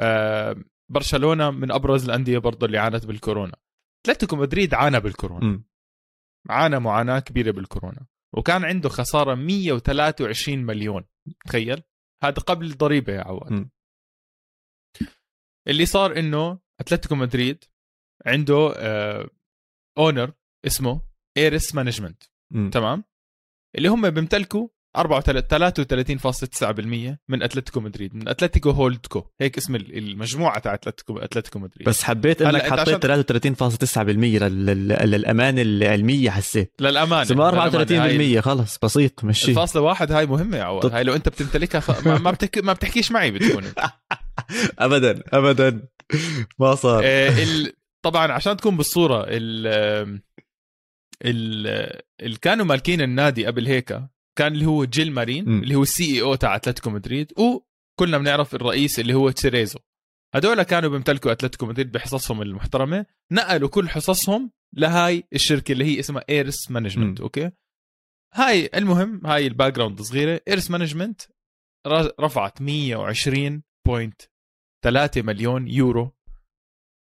آه، 0.00 0.56
برشلونة 0.90 1.50
من 1.50 1.70
أبرز 1.72 2.04
الأندية 2.04 2.38
برضه 2.38 2.66
اللي 2.66 2.78
عانت 2.78 3.06
بالكورونا. 3.06 3.56
أتلتيكو 4.06 4.36
مدريد 4.36 4.74
عانى 4.74 5.00
بالكورونا. 5.00 5.46
م. 5.46 5.64
عانى 6.50 6.78
معاناة 6.78 7.18
كبيرة 7.18 7.50
بالكورونا. 7.50 8.06
وكان 8.36 8.64
عنده 8.64 8.88
خسارة 8.88 9.34
123 9.34 10.58
مليون. 10.66 11.04
تخيل؟ 11.46 11.82
هذا 12.22 12.34
قبل 12.34 12.66
الضريبه 12.66 13.12
يا 13.12 13.20
عواد. 13.20 13.52
م. 13.52 13.70
اللي 15.68 15.86
صار 15.86 16.18
إنه 16.18 16.58
أتلتيكو 16.80 17.14
مدريد 17.14 17.64
عنده 18.26 18.72
آه 18.76 19.30
owner 19.98 20.32
اسمه 20.66 21.00
Ares 21.36 21.74
Management. 21.74 22.22
تمام؟ 22.72 23.04
اللي 23.76 23.88
هم 23.88 24.10
بيمتلكوا 24.10 24.68
33.9% 24.98 25.02
من 27.28 27.42
أتلتيكو 27.42 27.80
مدريد 27.80 28.14
من 28.14 28.28
أتلتيكو 28.28 28.70
HoldCo 28.70 29.24
هيك 29.40 29.58
اسم 29.58 29.74
المجموعة 29.76 30.58
تاع 30.58 30.74
اتلتيكو 30.74 31.18
أتلتيكو 31.18 31.58
مدريد. 31.58 31.88
بس 31.88 32.02
حبيت 32.02 32.42
إنك 32.42 32.62
حطيت 32.62 33.06
33.9% 33.06 33.98
لل- 33.98 34.66
لل- 34.66 34.88
للامانه 35.10 35.62
العلمية 35.62 36.30
حسيت 36.30 36.72
للأمانة. 36.80 37.22
هاي 37.22 38.38
34% 38.38 38.40
خلص 38.40 38.78
بسيط 38.82 39.24
مشي. 39.24 39.50
الفاصلة 39.50 39.82
واحد 39.82 40.12
هاي 40.12 40.26
مهمة 40.26 40.56
يا 40.56 40.80
طب. 40.80 40.92
هاي 40.92 41.04
لو 41.04 41.14
أنت 41.14 41.28
بتمتلكها 41.28 41.80
ف... 41.80 42.08
ما 42.08 42.18
ما, 42.18 42.30
بتك... 42.30 42.58
ما 42.58 42.72
بتحكيش 42.72 43.12
معي 43.12 43.30
بتكون 43.30 43.64
ابدا 44.78 45.22
ابدا. 45.32 45.88
ما 46.58 46.74
صار. 46.74 47.02
آه، 47.06 47.28
ال... 47.42 47.72
طبعا 48.04 48.32
عشان 48.32 48.56
تكون 48.56 48.76
بالصورة 48.76 49.24
ال... 49.28 49.66
ال... 51.24 51.66
اللي 52.20 52.36
كانوا 52.42 52.64
مالكين 52.64 53.00
النادي 53.00 53.46
قبل 53.46 53.66
هيك. 53.66 54.00
كان 54.38 54.52
اللي 54.52 54.66
هو 54.66 54.84
جيل 54.84 55.12
مارين 55.12 55.48
م. 55.48 55.62
اللي 55.62 55.74
هو 55.74 55.82
ال 55.82 56.04
CEO 56.14 56.34
تاع 56.34 56.56
أتلتيكو 56.56 56.90
مدريد 56.90 57.32
وكلنا 57.38 58.18
بنعرف 58.18 58.54
الرئيس 58.54 59.00
اللي 59.00 59.14
هو 59.14 59.30
تشيريزو 59.30 59.78
هدول 60.34 60.62
كانوا 60.62 60.90
بيمتلكوا 60.90 61.32
أتلتيكو 61.32 61.66
مدريد 61.66 61.92
بحصصهم 61.92 62.42
المحترمة 62.42 63.06
نقلوا 63.32 63.68
كل 63.68 63.88
حصصهم 63.88 64.50
لهاي 64.72 65.24
الشركة 65.32 65.72
اللي 65.72 65.84
هي 65.84 66.00
اسمها 66.00 66.24
Ares 66.28 66.70
Management. 66.70 67.20
okay 67.20 67.50
هاي 68.34 68.70
المهم 68.74 69.26
هاي 69.26 69.46
ال 69.46 69.72
background 69.72 70.02
صغيره 70.02 70.40
Ares 70.48 70.70
Management 70.70 71.22
رفعت 72.20 72.58
120.3 72.58 72.62
مليون 75.16 75.68
يورو 75.68 76.16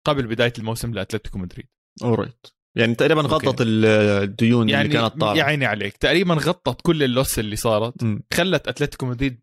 قبل 0.05 0.27
بداية 0.27 0.53
الموسم 0.59 0.93
لأتلتيكو 0.93 1.37
مدريد 1.39 1.67
all 2.03 2.20
right 2.20 2.47
يعني 2.77 2.95
تقريبا. 2.95 3.21
غطت 3.21 3.55
الديون 3.61 4.69
يعني 4.69 4.87
اللي 4.87 4.99
كانت 4.99 5.21
طالعة. 5.21 5.35
يا 5.35 5.43
عيني 5.43 5.65
عليك. 5.65 5.97
تقريبا 5.97 6.33
غطت 6.33 6.81
كل 6.81 7.03
ال 7.03 7.10
loss 7.10 7.39
اللي 7.39 7.55
صارت. 7.55 8.03
م. 8.03 8.19
خلت 8.33 8.67
أتلتيكو 8.67 9.05
مدريد 9.05 9.39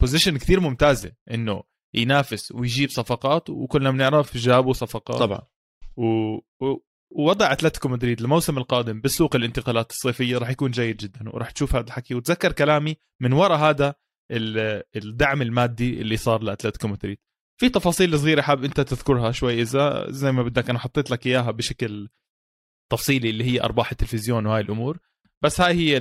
بوزيشن 0.00 0.36
كثير 0.36 0.60
ممتازة 0.60 1.12
إنه 1.30 1.62
ينافس 1.94 2.52
ويجيب 2.52 2.90
صفقات 2.90 3.50
وكلنا 3.50 3.90
بنعرف 3.90 4.36
جابوا 4.36 4.72
صفقات. 4.72 5.18
طبعا. 5.18 5.40
و... 5.96 6.04
و... 6.36 6.82
ووضع 7.10 7.52
أتلتيكو 7.52 7.88
مدريد 7.88 8.20
الموسم 8.20 8.58
القادم 8.58 9.00
بسوق 9.00 9.36
الانتقالات 9.36 9.90
الصيفية 9.90 10.38
راح 10.38 10.50
يكون 10.50 10.70
جيد 10.70 10.96
جدا 10.96 11.28
وراح 11.28 11.50
تشوف 11.50 11.74
هذا 11.74 11.84
الحكي. 11.86 12.14
وتذكر 12.14 12.52
كلامي 12.52 12.96
من 13.22 13.32
وراء 13.32 13.58
هذا 13.58 13.94
ال- 14.32 14.82
الدعم 14.96 15.42
المادي 15.42 16.00
اللي 16.00 16.16
صار 16.16 16.42
لأتلتيكو 16.42 16.88
مدريد. 16.88 17.18
في 17.60 17.68
تفاصيل 17.68 18.18
صغيرة 18.18 18.40
حاب 18.42 18.64
أنت 18.64 18.80
تذكرها 18.80 19.32
شوي 19.32 19.62
إذا 19.62 20.06
زي 20.10 20.32
ما 20.32 20.42
بدك 20.42 20.70
أنا 20.70 20.78
حطيت 20.78 21.10
لك 21.10 21.26
إياها 21.26 21.50
بشكل 21.50 22.08
تفصيلي 22.92 23.30
اللي 23.30 23.44
هي 23.44 23.62
أرباح 23.62 23.90
التلفزيون 23.90 24.46
وهاي 24.46 24.60
الأمور. 24.60 24.98
بس 25.42 25.60
هاي 25.60 25.74
هي 25.74 25.98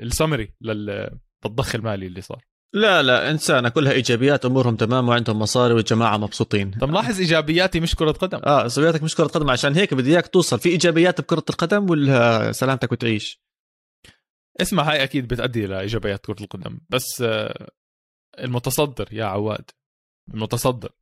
السمري 0.00 0.54
للضخ 0.60 1.74
المالي 1.74 2.06
اللي 2.06 2.20
صار. 2.20 2.44
لا 2.74 3.02
لا 3.02 3.30
إنسانة 3.30 3.68
كلها 3.68 3.92
إيجابيات 3.92 4.44
أمورهم 4.44 4.76
تمام 4.76 5.08
وعندهم 5.08 5.38
مصاري 5.38 5.74
والجماعة 5.74 6.16
مبسوطين. 6.16 6.70
طب 6.70 6.90
لاحظ 6.90 7.18
إيجابياتي 7.18 7.80
مش 7.80 7.94
كرة 7.94 8.12
قدم. 8.12 8.40
آه 8.44 8.68
سويتك 8.68 9.02
مش 9.02 9.14
كرة 9.14 9.26
قدم 9.26 9.50
عشان 9.50 9.74
هيك 9.74 9.94
بدي 9.94 10.10
إياك 10.10 10.26
توصل. 10.26 10.58
في 10.58 10.68
إيجابيات 10.68 11.20
بكرة 11.20 11.44
القدم 11.50 11.90
ولا 11.90 12.52
سلامتك 12.52 12.92
وتعيش؟ 12.92 13.40
اسمع 14.60 14.82
هاي 14.82 15.02
أكيد 15.02 15.28
بتأدي 15.28 15.66
لايجابيات 15.66 16.26
كرة 16.26 16.42
القدم. 16.42 16.80
بس 16.88 17.22
آه، 17.22 17.70
المتصدر 18.38 19.08
يا 19.12 19.24
عواد. 19.24 19.70
المتصدر 20.28 20.92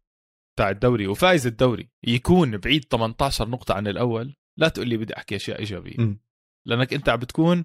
تاع 0.58 0.70
الدوري 0.70 1.06
وفايز 1.06 1.46
الدوري 1.46 1.90
يكون 2.02 2.56
بعيد 2.56 2.84
18 2.84 3.48
نقطة 3.48 3.74
عن 3.74 3.86
الأول 3.86 4.36
لا 4.56 4.68
تقول 4.68 4.88
لي 4.88 4.96
بدي 4.96 5.16
أحكي 5.16 5.36
أشياء 5.36 5.58
إيجابية. 5.58 6.00
م. 6.00 6.20
لأنك 6.66 6.94
أنت 6.94 7.08
عم 7.08 7.18
بتكون 7.18 7.64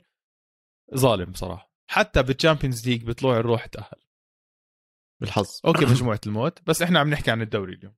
ظالم 0.96 1.32
بصراحة 1.32 1.72
حتى 1.90 2.24
بال 2.24 2.36
Champions 2.36 2.88
League 2.90 3.04
بطلوع 3.06 3.38
الروح 3.38 3.66
تأهل. 3.66 4.02
بالحظ. 5.22 5.46
okay 5.66 5.86
مجموعة 5.92 6.22
الموت 6.28 6.60
بس 6.68 6.82
إحنا 6.82 7.00
عم 7.00 7.10
نحكي 7.10 7.32
عن 7.32 7.42
الدوري 7.42 7.74
اليوم. 7.74 7.96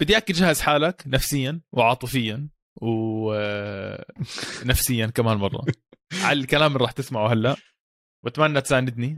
بدي 0.00 0.12
إياك 0.12 0.24
تجهز 0.24 0.60
حالك 0.60 1.02
نفسيا 1.06 1.60
وعاطفيا 1.72 2.48
ونفسيا 2.82 3.86
كمان 5.16 5.36
مرة. 5.36 5.64
على 6.12 6.40
الكلام 6.40 6.72
اللي 6.72 6.82
راح 6.84 6.92
تسمعه 6.92 7.32
هلأ 7.32 7.56
وأتمنى 8.24 8.60
تساندني. 8.60 9.16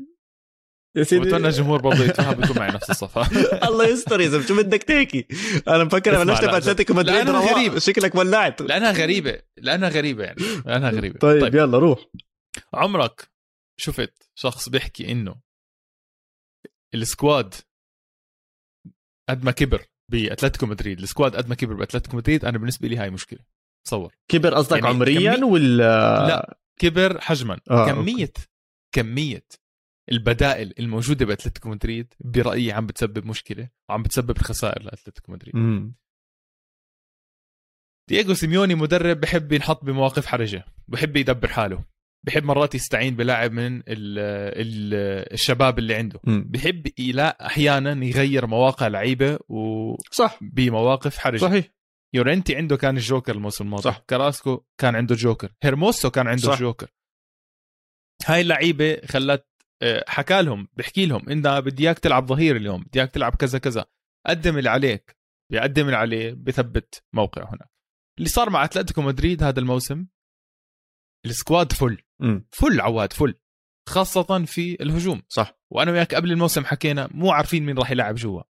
يا 0.96 1.02
سيدي 1.02 1.26
واتمنى 1.26 1.48
الجمهور 1.48 1.80
برضه 1.80 2.04
يتفهم 2.04 2.44
يكون 2.44 2.58
معي 2.58 2.70
نفس 2.70 2.90
الصفحة. 2.90 3.30
الله 3.68 3.86
يستر 3.88 4.20
يا 4.20 4.28
زلمة. 4.28 4.46
شو 4.46 4.56
بدك 4.62 4.82
تحكي؟ 4.82 5.26
أنا 5.68 5.84
مفكر 5.84 6.24
بلشت 6.24 6.44
باتلتيكو 6.44 6.94
مدريد؟ 6.94 7.16
أنا 7.20 7.30
رواق. 7.32 7.52
غريب. 7.52 7.78
شكلك 7.78 8.14
ولعت. 8.14 8.62
لأنها 8.62 8.92
غريبة. 8.92 9.40
لأنها 9.56 9.88
غريبة 9.88 10.24
يعني. 10.24 10.36
لأنها 10.66 10.90
غريبة. 10.90 11.18
طيب, 11.18 11.40
طيب. 11.42 11.54
يلا 11.54 11.78
روح. 11.78 12.06
عمرك 12.74 13.28
شفت 13.80 14.30
شخص 14.34 14.68
بيحكي 14.68 15.12
إنه 15.12 15.36
السكواد 16.94 17.54
قد 19.28 19.44
ما 19.44 19.50
كبر 19.50 19.84
بأتلتيكو 20.10 20.66
مدريد؟ 20.66 21.00
ال 21.00 21.06
squad 21.06 21.36
قد 21.36 21.48
ما 21.48 21.54
كبر 21.54 21.74
بأتلتيكو 21.74 22.16
مدريد 22.16 22.44
أنا 22.44 22.58
بالنسبة 22.58 22.88
لي 22.88 22.96
هاي 22.96 23.10
مشكلة. 23.10 23.38
تصور 23.86 24.14
كبر 24.28 24.54
قصدك 24.54 24.72
يعني 24.76 24.86
عمريا 24.88 25.36
كمية- 25.36 25.42
ولا؟ 25.42 26.26
لا 26.28 26.58
كبر 26.80 27.20
حجما. 27.20 27.60
آه، 27.70 27.86
كميه 27.86 28.32
كمية 28.94 29.44
البدائل 30.12 30.74
الموجودة 30.78 31.26
بأتلتيكو 31.26 31.68
مدريد 31.68 32.14
برأيي 32.20 32.72
عم 32.72 32.86
بتسبب 32.86 33.26
مشكلة 33.26 33.68
وعم 33.88 34.02
بتسبب 34.02 34.38
خسائر 34.38 34.82
لأتلتيكو 34.82 35.32
مدريد 35.32 35.56
مم. 35.56 35.94
دييغو 38.08 38.34
سيميوني 38.34 38.74
مدرب 38.74 39.20
بحب 39.20 39.52
ينحط 39.52 39.84
بمواقف 39.84 40.26
حرجة 40.26 40.64
بحب 40.88 41.16
يدبر 41.16 41.48
حاله 41.48 41.84
بحب 42.26 42.44
مرات 42.44 42.74
يستعين 42.74 43.16
بلاعب 43.16 43.52
من 43.52 43.76
ال 43.76 43.82
ال 43.88 44.94
الشباب 45.34 45.78
اللي 45.78 45.94
عنده 45.94 46.20
مم. 46.24 46.44
بحب 46.50 46.86
يلا 46.98 47.46
أحيانا 47.46 48.04
يغير 48.04 48.46
مواقع 48.46 48.86
لعيبة 48.86 49.38
صح 50.10 50.38
وبمواقف 50.42 51.18
حرجة 51.18 51.40
صحيح 51.40 51.64
يورنتي 52.14 52.56
عنده 52.56 52.76
كان 52.76 52.96
الجوكر 52.96 53.34
الموسم 53.34 53.64
الماضي 53.64 53.82
صح. 53.82 53.98
كراسكو 54.10 54.64
كان 54.78 54.96
عنده 54.96 55.14
جوكر 55.14 55.52
هيرموسو 55.62 56.10
كان 56.10 56.26
عنده 56.26 56.42
صح. 56.42 56.60
جوكر 56.60 56.90
هاي 58.26 58.40
اللعيبة 58.40 59.00
خلت 59.06 59.46
حكى 60.06 60.42
لهم 60.42 60.68
بحكي 60.76 61.06
لهم 61.06 61.28
انت 61.28 61.46
بدي 61.48 61.82
إياك 61.82 61.98
تلعب 61.98 62.26
ظهير 62.26 62.56
اليوم 62.56 62.82
بدي 62.82 62.98
إياك 63.00 63.10
تلعب 63.10 63.34
كذا 63.34 63.58
كذا. 63.58 63.86
قدم 64.26 64.58
اللي 64.58 64.70
عليك 64.70 65.16
بيقدم 65.52 65.86
اللي 65.86 65.96
عليه 65.96 66.32
بثبت 66.32 67.04
موقعه 67.12 67.50
هنا 67.50 67.68
اللي 68.18 68.28
صار 68.28 68.50
مع 68.50 68.64
أتلتيكو 68.64 69.02
مدريد 69.02 69.42
هذا 69.42 69.60
الموسم 69.60 70.06
ال 71.26 71.34
squad 71.34 71.72
full. 71.72 71.98
مم. 72.20 72.46
full 72.52 72.80
عواد 72.80 73.12
full. 73.12 73.34
خاصة 73.88 74.44
في 74.44 74.82
الهجوم. 74.82 75.22
صح. 75.28 75.58
وأنا 75.70 75.90
وياك 75.92 76.14
قبل 76.14 76.32
الموسم 76.32 76.64
حكينا 76.64 77.08
مو 77.10 77.30
عارفين 77.30 77.66
مين 77.66 77.78
راح 77.78 77.90
يلعب 77.90 78.14
جوا. 78.14 78.42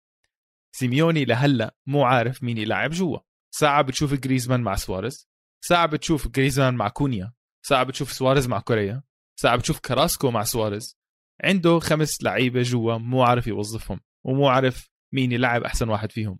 سيميوني 0.76 1.24
لهلا 1.24 1.76
مو 1.86 2.04
عارف 2.04 2.42
مين 2.42 2.58
يلعب 2.58 2.90
جوا. 2.90 3.18
ساعة 3.54 3.82
بتشوف 3.82 4.14
جريزمان 4.14 4.60
مع 4.60 4.74
سواريز. 4.74 5.28
ساعة 5.64 5.86
بتشوف 5.86 6.28
جريزمان 6.28 6.74
مع 6.74 6.88
كونيا. 6.88 7.32
ساعة 7.66 7.84
بتشوف 7.84 8.12
سواريز 8.12 8.46
مع 8.46 8.60
كوريا. 8.60 9.02
ساعة 9.40 9.56
بتشوف 9.56 9.80
كراسكو 9.80 10.30
مع 10.30 10.42
سواريز. 10.42 10.97
عنده 11.44 11.78
خمس 11.78 12.22
لعيبة 12.22 12.62
جوا 12.62 12.96
مو 12.98 13.22
عارف 13.22 13.46
يوظفهم 13.46 14.00
ومو 14.24 14.48
عارف 14.48 14.90
مين 15.12 15.32
يلعب 15.32 15.62
أحسن 15.62 15.88
واحد 15.88 16.12
فيهم. 16.12 16.38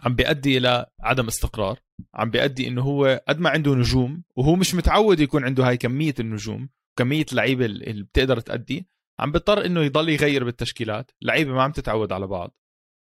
عم 0.00 0.14
بيأدي 0.14 0.58
إلى 0.58 0.86
عدم 1.00 1.26
استقرار 1.26 1.80
عم 2.14 2.30
بيأدي 2.30 2.68
إنه 2.68 2.82
هو 2.82 3.22
قد 3.28 3.40
ما 3.40 3.50
عنده 3.50 3.74
نجوم 3.74 4.22
وهو 4.36 4.56
مش 4.56 4.74
متعود 4.74 5.20
يكون 5.20 5.44
عنده 5.44 5.68
هاي 5.68 5.76
كمية 5.76 6.14
النجوم 6.20 6.68
كمية 6.98 7.26
اللعيبة 7.32 7.64
اللي 7.64 8.02
بتقدر 8.02 8.40
تأدي. 8.40 8.88
عم 9.20 9.32
بيضطر 9.32 9.66
إنه 9.66 9.80
يضل 9.80 10.08
يغير 10.08 10.44
بالتشكيلات 10.44 11.10
لعيبة 11.22 11.52
ما 11.52 11.62
عم 11.62 11.72
تتعود 11.72 12.12
على 12.12 12.26
بعض. 12.26 12.56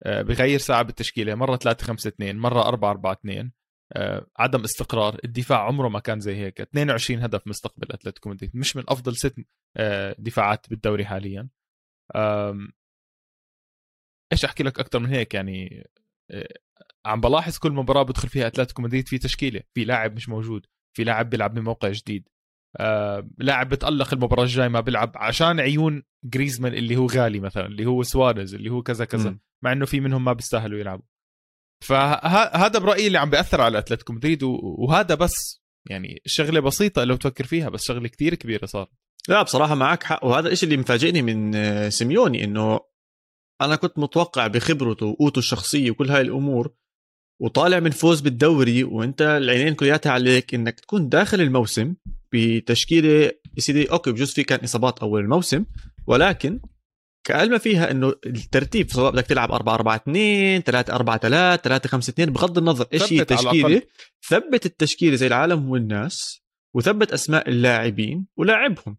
آه، 0.03 0.23
بغير 0.23 0.59
ساعة 0.59 0.83
بالتشكيلة 0.83 1.35
مرة 1.35 1.57
3 1.57 1.85
5 1.87 2.09
2 2.09 2.39
مرة 2.39 2.63
4 2.69 2.91
4 2.91 3.13
2 3.13 3.39
آه، 3.39 3.53
عدم 4.37 4.63
استقرار 4.65 5.21
الدفاع 5.25 5.67
عمره 5.67 5.89
ما 5.89 6.01
كان 6.01 6.21
زي 6.21 6.37
هيك. 6.37 6.61
22 6.61 7.23
هدف 7.23 7.47
مستقبل 7.47 7.93
أتلتيكو 7.93 8.31
مدريد 8.31 8.57
مش 8.57 8.77
من 8.77 8.85
أفضل 8.89 9.17
ست 9.17 9.35
آه، 9.77 10.17
دفاعات 10.19 10.71
بالدوري 10.71 11.05
حاليا. 11.05 11.49
إيش 14.33 14.45
أحكي 14.45 14.63
لك 14.63 14.81
أكثر 14.81 14.99
من 14.99 15.07
هيك 15.07 15.35
يعني؟ 15.35 15.89
آه، 16.31 16.55
عم 17.07 17.21
بلاحظ 17.21 17.59
كل 17.59 17.73
مباراة 17.73 18.03
بدخل 18.03 18.29
فيها 18.29 18.47
أتلتيكو 18.47 18.83
مدريد 18.83 19.09
في 19.09 19.19
تشكيلة 19.19 19.63
في 19.75 19.85
لاعب 19.85 20.17
مش 20.17 20.29
موجود 20.29 20.67
في 20.97 21.05
لاعب 21.05 21.31
بيلعب 21.31 21.55
بموقع 21.55 21.89
جديد. 21.91 22.29
لاعب 23.39 23.69
بتألق 23.69 24.15
المباراة 24.15 24.43
الجاي 24.43 24.69
ما 24.69 24.81
بيلعب 24.81 25.13
عشان 25.15 25.61
عيون 25.61 26.03
جريزمان 26.25 26.75
اللي 26.75 26.97
هو 26.97 27.07
غالي 27.07 27.41
مثلا 27.41 27.67
اللي 27.67 27.87
هو 27.87 28.03
سواريز 28.03 28.55
اللي 28.55 28.71
هو 28.71 28.83
كذا 28.83 29.05
كذا 29.05 29.31
م. 29.31 29.41
مع 29.65 29.73
إنه 29.73 29.87
في 29.87 30.01
منهم 30.01 30.25
ما 30.25 30.33
بيستاهلوا 30.33 30.79
يلعبوا. 30.79 31.05
فهذا 31.81 32.79
برأيي 32.79 33.07
اللي 33.07 33.19
عم 33.19 33.31
بيأثر 33.31 33.61
على 33.61 33.79
أتلتيكو 33.79 34.13
مدريد 34.13 34.43
وهذا 34.43 35.15
بس 35.15 35.63
يعني 35.91 36.23
شغلة 36.27 36.61
بسيطة 36.61 37.05
لو 37.05 37.17
تفكر 37.17 37.45
فيها 37.45 37.69
بس 37.69 37.85
شغلة 37.85 38.09
كتير 38.09 38.35
كبيرة 38.35 38.67
صار 38.67 38.89
لا 39.29 39.43
بصراحة 39.43 39.75
معك 39.75 40.03
حق 40.03 40.25
وهذا 40.25 40.49
الشيء 40.49 40.69
اللي 40.69 40.81
مفاجئني 40.81 41.23
من 41.23 41.55
آه، 41.55 41.89
سيميوني 41.89 42.45
إنه 42.45 42.81
أنا 43.61 43.77
كنت 43.77 43.99
متوقع 43.99 44.47
بخبرته 44.47 45.07
وقوته 45.07 45.39
الشخصية 45.39 45.91
وكل 45.91 46.11
هاي 46.11 46.21
الأمور 46.21 46.75
وطالع 47.41 47.81
من 47.81 47.91
فوز 47.91 48.21
بالدوري 48.21 48.85
وأنت 48.85 49.23
العينين 49.23 49.75
كلياتها 49.75 50.13
عليك 50.13 50.55
إنك 50.55 50.81
تكون 50.81 51.09
داخل 51.09 51.41
الموسم 51.41 51.95
بتشكيلة 52.33 53.09
يا 53.57 53.61
سيدي 53.61 53.91
okay 53.91 54.13
بجوز 54.13 54.33
في 54.33 54.43
كان 54.45 54.61
إصابات 54.65 54.99
أول 54.99 55.21
الموسم 55.21 55.65
ولكن 56.07 56.61
كل 57.27 57.48
ما 57.48 57.59
فيها 57.59 57.91
إنه 57.91 58.15
الترتيب 58.27 58.91
سواء 58.91 59.13
بدك 59.13 59.27
تلعب 59.27 59.53
4 59.53 59.75
4 59.75 59.97
2 59.97 60.61
3 60.63 60.95
4 60.95 61.19
3 61.19 61.63
3 61.63 61.89
5 61.89 62.11
2 62.11 62.33
بغض 62.33 62.59
النظر 62.59 62.87
إيش 62.93 63.13
هي 63.13 63.21
التشكيلة 63.21 63.83
ثبت 64.29 64.67
التشكيلة 64.67 65.17
زي 65.17 65.27
العالم 65.27 65.71
والناس 65.71 66.43
وثبت 66.77 67.13
أسماء 67.13 67.49
اللاعبين 67.49 68.27
ولاعبهم. 68.37 68.99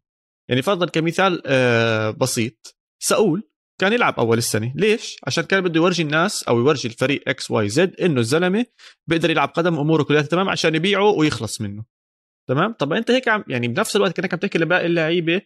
يعني 0.49 0.61
فرضا 0.61 0.85
كمثال 0.85 1.41
آه، 1.45 2.09
بسيط 2.09 2.77
ساول 3.03 3.43
كان 3.81 3.93
يلعب 3.93 4.19
أول 4.19 4.37
السنة. 4.37 4.73
ليش؟ 4.75 5.17
عشان 5.27 5.43
كان 5.43 5.61
بده 5.61 5.75
يورجي 5.79 6.03
الناس 6.03 6.43
أو 6.43 6.59
يورجي 6.59 6.87
الفريق 6.87 7.23
X 7.27 7.51
Y 7.51 7.69
Z 7.69 7.95
إنه 8.01 8.19
الزلمة 8.19 8.65
بيقدر 9.07 9.29
يلعب 9.29 9.49
قدم 9.49 9.79
أموره 9.79 10.03
كلها 10.03 10.21
تمام 10.21 10.49
عشان 10.49 10.75
يبيعه 10.75 11.03
ويخلص 11.03 11.61
منه. 11.61 11.85
تمام؟ 12.49 12.73
طب 12.73 12.93
أنت 12.93 13.11
هيك 13.11 13.27
عم 13.27 13.43
يعني 13.47 13.67
بنفس 13.67 13.95
الوقت 13.95 14.15
كأنك 14.15 14.33
عم 14.33 14.39
تحكي 14.39 14.57
لباقي 14.57 14.85
اللعيبة 14.85 15.41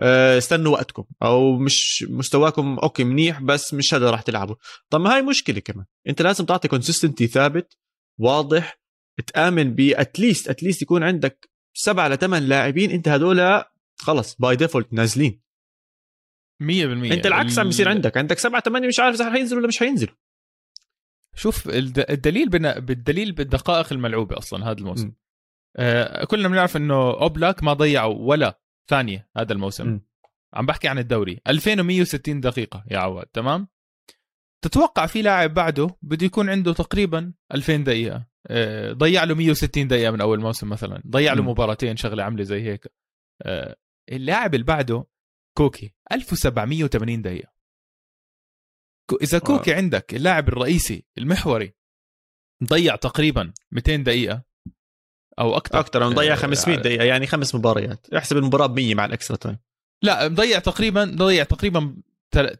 استنوا 0.00 0.72
وقتكم. 0.72 1.04
أو 1.22 1.58
مش 1.58 2.04
مستواكم 2.08 2.78
okay 2.78 3.04
منيح 3.04 3.42
بس 3.42 3.74
مش 3.74 3.94
هذا 3.94 4.10
راح 4.10 4.22
تلعبوا 4.22 4.54
طب 4.90 5.00
ما 5.00 5.14
هاي 5.14 5.22
مشكلة 5.22 5.60
كمان. 5.60 5.86
أنت 6.08 6.22
لازم 6.22 6.44
تعطي 6.44 6.68
consistency 6.68 7.26
ثابت 7.26 7.76
واضح 8.20 8.80
تآمن 9.26 9.74
بat 9.74 10.02
least 10.02 10.48
at 10.48 10.58
least 10.58 10.82
يكون 10.82 11.02
عندك 11.02 11.50
سبعة 11.74 12.08
لثمان 12.08 12.42
لاعبين. 12.42 12.90
أنت 12.90 13.08
هدول 13.08 13.62
خلص 13.98 14.34
by 14.34 14.56
default 14.56 14.92
نازلين. 14.92 15.40
100% 16.62 16.64
أنت 17.12 17.26
العكس 17.26 17.58
عم 17.58 17.66
بيصير 17.66 17.88
عندك. 17.88 18.16
عندك 18.16 18.38
سبعة 18.38 18.62
ثمانية 18.62 18.88
مش 18.88 19.00
عارف 19.00 19.14
إذا 19.14 19.32
حينزلوا 19.32 19.58
ولا 19.58 19.68
مش 19.68 19.78
حينزلوا. 19.78 20.14
شوف 21.36 21.68
الدليل 21.68 22.48
بنا 22.48 22.78
بالدليل 22.78 23.32
بالدقائق 23.32 23.92
الملعوبة 23.92 24.38
أصلا 24.38 24.70
هذا 24.70 24.78
الموسم. 24.78 25.12
آه 25.76 26.24
كلنا 26.24 26.48
بنعرف 26.48 26.76
إنه 26.76 27.10
أوبلاك 27.10 27.62
ما 27.62 27.72
ضيعوا 27.72 28.14
ولا 28.18 28.60
ثانية 28.88 29.28
هذا 29.36 29.52
الموسم. 29.52 29.88
م. 29.88 30.00
عم 30.54 30.66
بحكي 30.66 30.88
عن 30.88 30.98
الدوري. 30.98 31.40
2160 31.46 32.40
دقيقة 32.40 32.84
يا 32.90 32.98
عواد 32.98 33.26
تمام؟ 33.26 33.68
تتوقع 34.64 35.06
في 35.06 35.22
لاعب 35.22 35.54
بعده 35.54 35.96
بده 36.02 36.26
يكون 36.26 36.50
عنده 36.50 36.72
تقريبا 36.72 37.32
2000 37.54 37.76
دقيقة. 37.76 38.26
آه 38.46 38.92
ضيع 38.92 39.24
له 39.24 39.34
160 39.34 39.88
دقيقة 39.88 40.10
من 40.10 40.20
أول 40.20 40.40
موسم 40.40 40.68
مثلا. 40.68 41.02
ضيع 41.06 41.32
له 41.32 41.42
مباراتين 41.42 41.96
شغلة 41.96 42.22
عاملة 42.22 42.42
زي 42.42 42.62
هيك. 42.62 42.92
آه 43.42 43.76
اللاعب 44.12 44.54
اللي 44.54 44.66
بعده 44.66 45.06
كوكي 45.56 45.94
1780 46.12 47.22
دقيقة. 47.22 47.54
إذا 49.22 49.38
كوكي 49.38 49.72
آه. 49.72 49.76
عندك 49.76 50.14
اللاعب 50.14 50.48
الرئيسي 50.48 51.06
المحوري 51.18 51.74
ضيع 52.64 52.96
تقريبا 52.96 53.52
200 53.72 53.96
دقيقة 53.96 54.44
أو 55.38 55.56
أكثر. 55.56 55.80
أكثر 55.80 56.08
مضيع 56.08 56.34
500 56.34 56.76
دقيقة 56.76 57.04
يعني 57.04 57.26
خمس 57.26 57.54
مباريات. 57.54 58.06
احسب 58.16 58.36
المباراة 58.36 58.66
ب 58.66 58.76
100 58.76 58.94
مع 58.94 59.04
ال 59.04 59.09
extra 59.09 59.36
time. 59.36 59.58
لا 60.02 60.28
مضيع 60.28 60.58
تقريبا 60.58 61.04
ضيع 61.04 61.44
تقريبا 61.44 61.96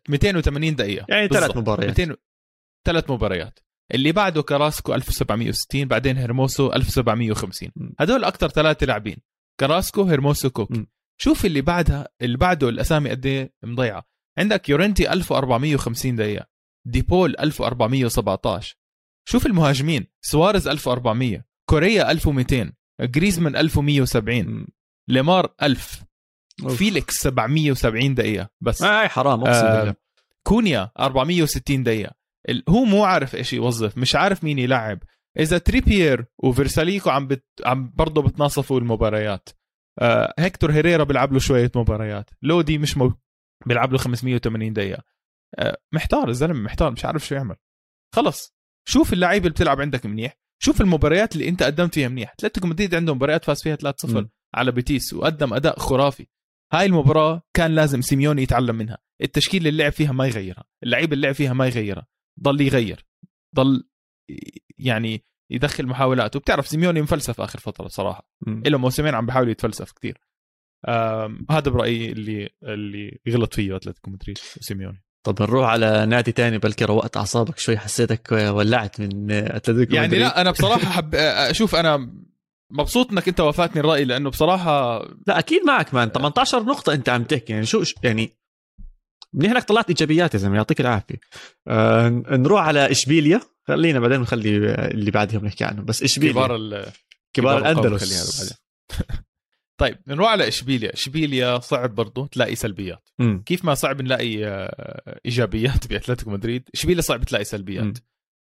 280 0.09 0.77
دقيقة. 0.77 1.07
يعني 1.09 1.29
ثلاث 1.29 1.57
مباريات. 1.57 2.01
200 2.01 2.17
ثلاث 2.87 3.11
مباريات. 3.11 3.59
اللي 3.95 4.13
بعده 4.13 4.43
كراسكو 4.43 4.95
1760 4.95 5.89
بعدين 5.89 6.19
هرموسو 6.19 6.73
1750 6.73 7.71
هدول 8.01 8.25
أكثر 8.25 8.49
ثلاثة 8.49 8.87
لاعبين. 8.87 9.17
كراسكو 9.61 10.03
هرموسو 10.03 10.51
كوكي. 10.51 10.71
م. 10.71 10.87
شوف 11.21 11.47
اللي 11.47 11.61
بعدها 11.61 12.09
اللي 12.23 12.37
بعده 12.37 12.69
الأسامي 12.69 13.11
قد 13.11 13.27
إيه 13.27 13.53
مضيعة. 13.63 14.05
عندك 14.39 14.69
يورنتي 14.69 15.13
1450 15.13 16.17
دقيقة. 16.17 16.47
ديبول 16.87 17.37
1417 17.39 18.77
شوف 19.29 19.47
المهاجمين. 19.47 20.07
سوارز 20.23 20.69
1400 20.69 21.45
كوريا 21.71 22.11
1200 22.11 22.73
جريزمان 23.01 23.57
1170 23.57 24.67
ليمار 25.09 25.55
1000 25.63 26.05
أوف. 26.63 26.77
فيليكس 26.77 27.15
770 27.15 28.15
دقيقة 28.15 28.51
بس. 28.61 28.83
آه 28.83 29.07
حرام 29.07 29.41
أقسم 29.45 29.67
آه 29.67 29.79
بالله. 29.79 29.95
كونيا 30.43 30.91
460 30.99 31.83
دقيقة. 31.83 32.15
هو 32.69 32.85
مو 32.85 33.05
عارف 33.05 33.35
إيش 33.35 33.53
يوظف 33.53 33.99
مش 33.99 34.15
عارف 34.15 34.45
مين 34.45 34.59
يلعب. 34.59 34.99
إذا 35.39 35.59
تريبيير 35.59 36.27
وفيرساليكو 36.39 37.11
عم 37.11 37.27
بت... 37.27 37.47
عم 37.65 37.93
برضه 37.95 38.23
بتناصفوا 38.23 38.81
المباريات. 38.81 39.49
آه 39.99 40.35
هيكتور 40.39 40.73
هيريرا 40.73 41.05
بيلعب 41.05 41.33
له 41.33 41.39
شوية 41.39 41.71
مباريات. 41.77 42.31
لودي 42.43 42.79
مش 42.79 42.97
مو... 42.97 43.13
بيلعب 43.67 43.93
له 43.93 43.99
580 43.99 44.73
دقيقة. 44.73 45.03
آه 45.59 45.79
محتار 45.93 46.29
الزلمة 46.29 46.61
محتار 46.61 46.91
مش 46.91 47.05
عارف 47.05 47.27
شو 47.27 47.35
يعمل. 47.35 47.57
خلص 48.15 48.55
شوف 48.89 49.13
اللعيبة 49.13 49.47
اللي 49.47 49.55
بتلعب 49.55 49.81
عندك 49.81 50.07
منيح. 50.07 50.44
شوف 50.65 50.81
المباريات 50.81 51.35
اللي 51.35 51.49
انت 51.49 51.63
قدمت 51.63 51.95
فيها 51.95 52.09
منيح. 52.09 52.33
أتلتيكو 52.33 52.67
مدريد 52.67 52.95
عنده 52.95 53.15
مباريات 53.15 53.45
فاز 53.45 53.63
فيها 53.63 53.77
3-0 53.77 54.27
على 54.55 54.73
بيتيس 54.73 55.15
وقدم 55.15 55.55
أداء 55.55 55.79
خرافي. 55.79 56.27
هاي 56.73 56.87
المباراة 56.87 57.43
كان 57.55 57.75
لازم 57.75 58.01
سيميوني 58.01 58.43
يتعلم 58.43 58.77
منها. 58.77 58.99
التشكيله 59.23 59.69
اللي 59.69 59.83
لعب 59.83 59.93
فيها 59.93 60.13
ما 60.13 60.27
يغيرها. 60.27 60.65
اللعيب 60.83 61.13
اللي 61.13 61.27
لعب 61.27 61.35
فيها 61.35 61.53
ما 61.53 61.67
يغيرها. 61.67 62.07
ضل 62.43 62.61
يغير. 62.61 63.07
ضل 63.55 63.89
يعني 64.79 65.25
يدخل 65.51 65.87
محاولات. 65.87 66.37
وبتعرف 66.37 66.69
سيميوني 66.69 67.03
مفلسف 67.03 67.41
آخر 67.41 67.59
فترة 67.59 67.89
صراحة. 67.89 68.29
له 68.47 68.79
موسمين 68.79 69.15
عم 69.15 69.27
بحاول 69.27 69.49
يتفلسف 69.49 69.93
كثير 69.93 70.21
هذا 71.51 71.71
برأيي 71.71 72.13
اللي 72.13 72.51
اللي 72.63 73.21
يغلط 73.27 73.55
فيه 73.55 73.77
أتلتيكو 73.77 74.11
مدريد 74.11 74.39
سيميوني. 74.39 75.05
طب 75.25 75.43
نروح 75.43 75.69
على 75.69 76.07
نادي 76.07 76.33
تاني 76.33 76.59
بلكي 76.59 76.85
روقت 76.85 77.17
أعصابك 77.17 77.59
شوي 77.59 77.79
حسيتك 77.79 78.33
ولعت 78.33 79.01
من 79.01 79.31
أتلتيكو 79.31 79.95
يعني 79.95 80.19
لا 80.19 80.41
أنا 80.41 80.51
بصراحة 80.51 80.91
حب 80.97 81.15
أشوف 81.15 81.75
أنا 81.75 82.11
مبسوط 82.71 83.13
إنك 83.13 83.29
أنت 83.29 83.41
وافقتني 83.41 83.81
الرأي 83.81 84.05
لأنه 84.05 84.31
بصراحة 84.31 84.99
لا 85.27 85.39
أكيد 85.39 85.63
معك 85.67 85.95
man. 85.95 86.09
18 86.09 86.63
نقطة 86.63 86.93
أنت 86.95 87.09
عم 87.09 87.25
تحكي. 87.25 87.53
يعني 87.53 87.67
شو 87.67 87.85
يعني 88.03 88.31
منيح 89.33 89.53
انك 89.53 89.65
طلعت 89.65 89.89
ايجابيات 89.89 90.35
يا 90.35 90.39
زلمة 90.39 90.57
يعطيك 90.57 90.81
العافية. 90.81 91.21
آه 91.69 92.09
نروح 92.31 92.63
على 92.63 92.91
إشبيليا. 92.91 93.41
خلينا 93.69 94.01
بعدين 94.01 94.21
نخلي 94.21 94.57
اللي 94.75 95.11
بعدهم 95.11 95.47
نحكي 95.47 95.65
عنه 95.65 95.83
بس 95.83 96.03
إشبيليا. 96.03 96.33
كبار 96.33 96.57
ال 96.57 96.87
كبار 97.35 97.59
الأندلس. 97.59 98.55
طيب 99.81 99.99
نروح 100.07 100.29
على 100.31 100.49
اشبيليا 100.49 100.93
إشبيليا 100.93 101.59
صعب 101.59 101.95
برضه 101.95 102.27
تلاقي 102.27 102.55
سلبيات. 102.55 103.09
م. 103.19 103.39
كيف 103.39 103.65
ما 103.65 103.75
صعب 103.75 104.03
نلاقي 104.03 104.45
آه، 104.47 105.21
إيجابيات 105.27 105.87
بأتلتيكو 105.91 106.31
مدريد 106.31 106.69
إشبيليا 106.75 107.03
صعب 107.03 107.25
تلاقي 107.25 107.45
سلبيات. 107.45 107.99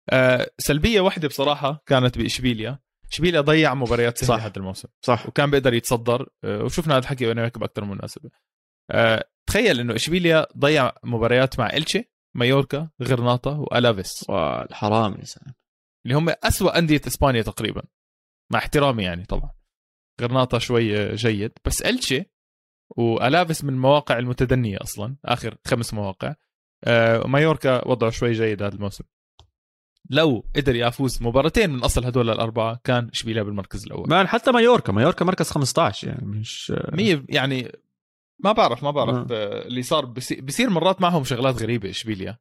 آه 0.09 0.49
سلبية 0.57 1.01
واحدة 1.01 1.27
بصراحة 1.27 1.83
كانت 1.85 2.17
بإشبيليا. 2.17 2.79
إشبيليا 3.11 3.41
ضيع 3.41 3.73
مباريات 3.73 4.17
سهلة 4.17 4.45
هذا 4.45 4.53
الموسم. 4.57 4.89
صح. 5.01 5.27
وكان 5.27 5.51
بيقدر 5.51 5.73
يتصدر. 5.73 6.29
آه 6.43 6.63
وشفنا 6.63 6.93
هذا 6.93 6.99
الحكي 6.99 7.27
وأنا 7.27 7.47
بأكثر 7.47 7.85
من 7.85 7.91
مناسبة. 7.91 8.29
آه 8.91 9.29
تخيل 9.47 9.79
إنه 9.79 9.95
إشبيليا 9.95 10.47
ضيع 10.57 10.91
مباريات 11.03 11.59
مع 11.59 11.69
إلتشي 11.69 12.11
مايوركا 12.35 12.89
غرناطة 13.03 13.59
وألافيس. 13.59 14.25
الحرام 14.69 15.15
يا 15.19 15.25
سلام. 15.25 15.53
اللي 16.05 16.17
هم 16.17 16.29
أسوأ 16.43 16.77
أندية 16.77 17.01
إسبانيا 17.07 17.41
تقريبا. 17.41 17.81
مع 18.51 18.59
احترامي 18.59 19.03
يعني 19.03 19.25
طبعا. 19.25 19.51
غرناطه 20.21 20.57
شوي 20.57 21.15
جيد. 21.15 21.51
بس 21.65 21.81
التشي 21.81 22.23
والافيس 22.89 23.63
من 23.63 23.73
المواقع 23.73 24.19
المتدنية 24.19 24.77
أصلا 24.81 25.15
آخر 25.25 25.57
خمس 25.67 25.93
مواقع. 25.93 26.35
آه 26.83 27.27
مايوركا 27.27 27.87
وضعه 27.87 28.09
شوي 28.09 28.31
جيد 28.31 28.63
هذا 28.63 28.75
الموسم. 28.75 29.03
لو 30.09 30.45
قدر 30.55 30.75
يفوز 30.75 31.23
مباراتين 31.23 31.69
من 31.69 31.83
أصل 31.83 32.05
هدول 32.05 32.29
الأربعة 32.29 32.79
كان 32.83 33.09
اشبيليا 33.13 33.43
بالمركز 33.43 33.85
الأول؟ 33.85 34.09
مان 34.09 34.27
حتى 34.27 34.51
مايوركا 34.51 34.93
مايوركا 34.93 35.25
مركز 35.25 35.49
15 35.51 36.07
يعني 36.07 36.25
مش 36.25 36.73
مية 36.91 37.25
يعني 37.29 37.71
ما 38.39 38.51
بعرف 38.51 38.83
ما 38.83 38.91
بعرف. 38.91 39.31
آه. 39.31 39.67
اللي 39.67 39.83
صار 39.83 40.05
بصير 40.41 40.69
مرات 40.69 41.01
معهم 41.01 41.23
شغلات 41.23 41.61
غريبة 41.61 41.89
اشبيليا 41.89 42.37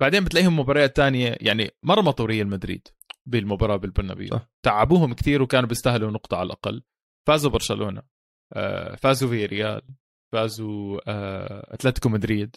بعدين 0.00 0.24
بتلاقيهم 0.24 0.58
مباريات 0.58 0.96
تانية 0.96 1.36
يعني 1.40 1.70
مرمطوا 1.82 2.26
ريال 2.26 2.48
مدريد 2.48 2.88
بالمباراة 3.26 3.76
بالبرنابيو. 3.76 4.40
تعبوهم 4.62 5.14
كثير 5.14 5.42
وكانوا 5.42 5.68
بيستاهلوا 5.68 6.10
نقطة 6.10 6.36
على 6.36 6.46
الأقل. 6.46 6.82
فازوا 7.28 7.50
برشلونة 7.50 8.02
آه، 8.52 8.94
فازوا 8.96 9.28
في 9.28 9.46
ريال 9.46 9.82
فازوا 10.32 11.00
آه، 11.08 11.74
أتلتيكو 11.74 12.08
مدريد 12.08 12.56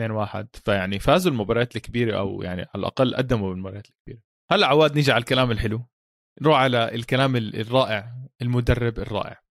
2-1 0.00 0.46
فيعني 0.64 0.98
فازوا 0.98 1.32
المباريات 1.32 1.76
الكبيرة 1.76 2.18
أو 2.18 2.42
يعني 2.42 2.60
على 2.60 2.70
الأقل 2.80 3.14
قدموا 3.16 3.48
بالمباريات 3.50 3.86
الكبيرة. 3.90 4.22
هلا 4.52 4.66
عواد 4.66 4.94
نيجي 4.94 5.12
على 5.12 5.20
الكلام 5.20 5.50
الحلو. 5.50 5.86
نروح 6.42 6.58
على 6.58 6.94
الكلام 6.94 7.36
ال- 7.36 7.60
الرائع 7.60 8.14
المدرب 8.42 8.98
الرائع. 8.98 9.42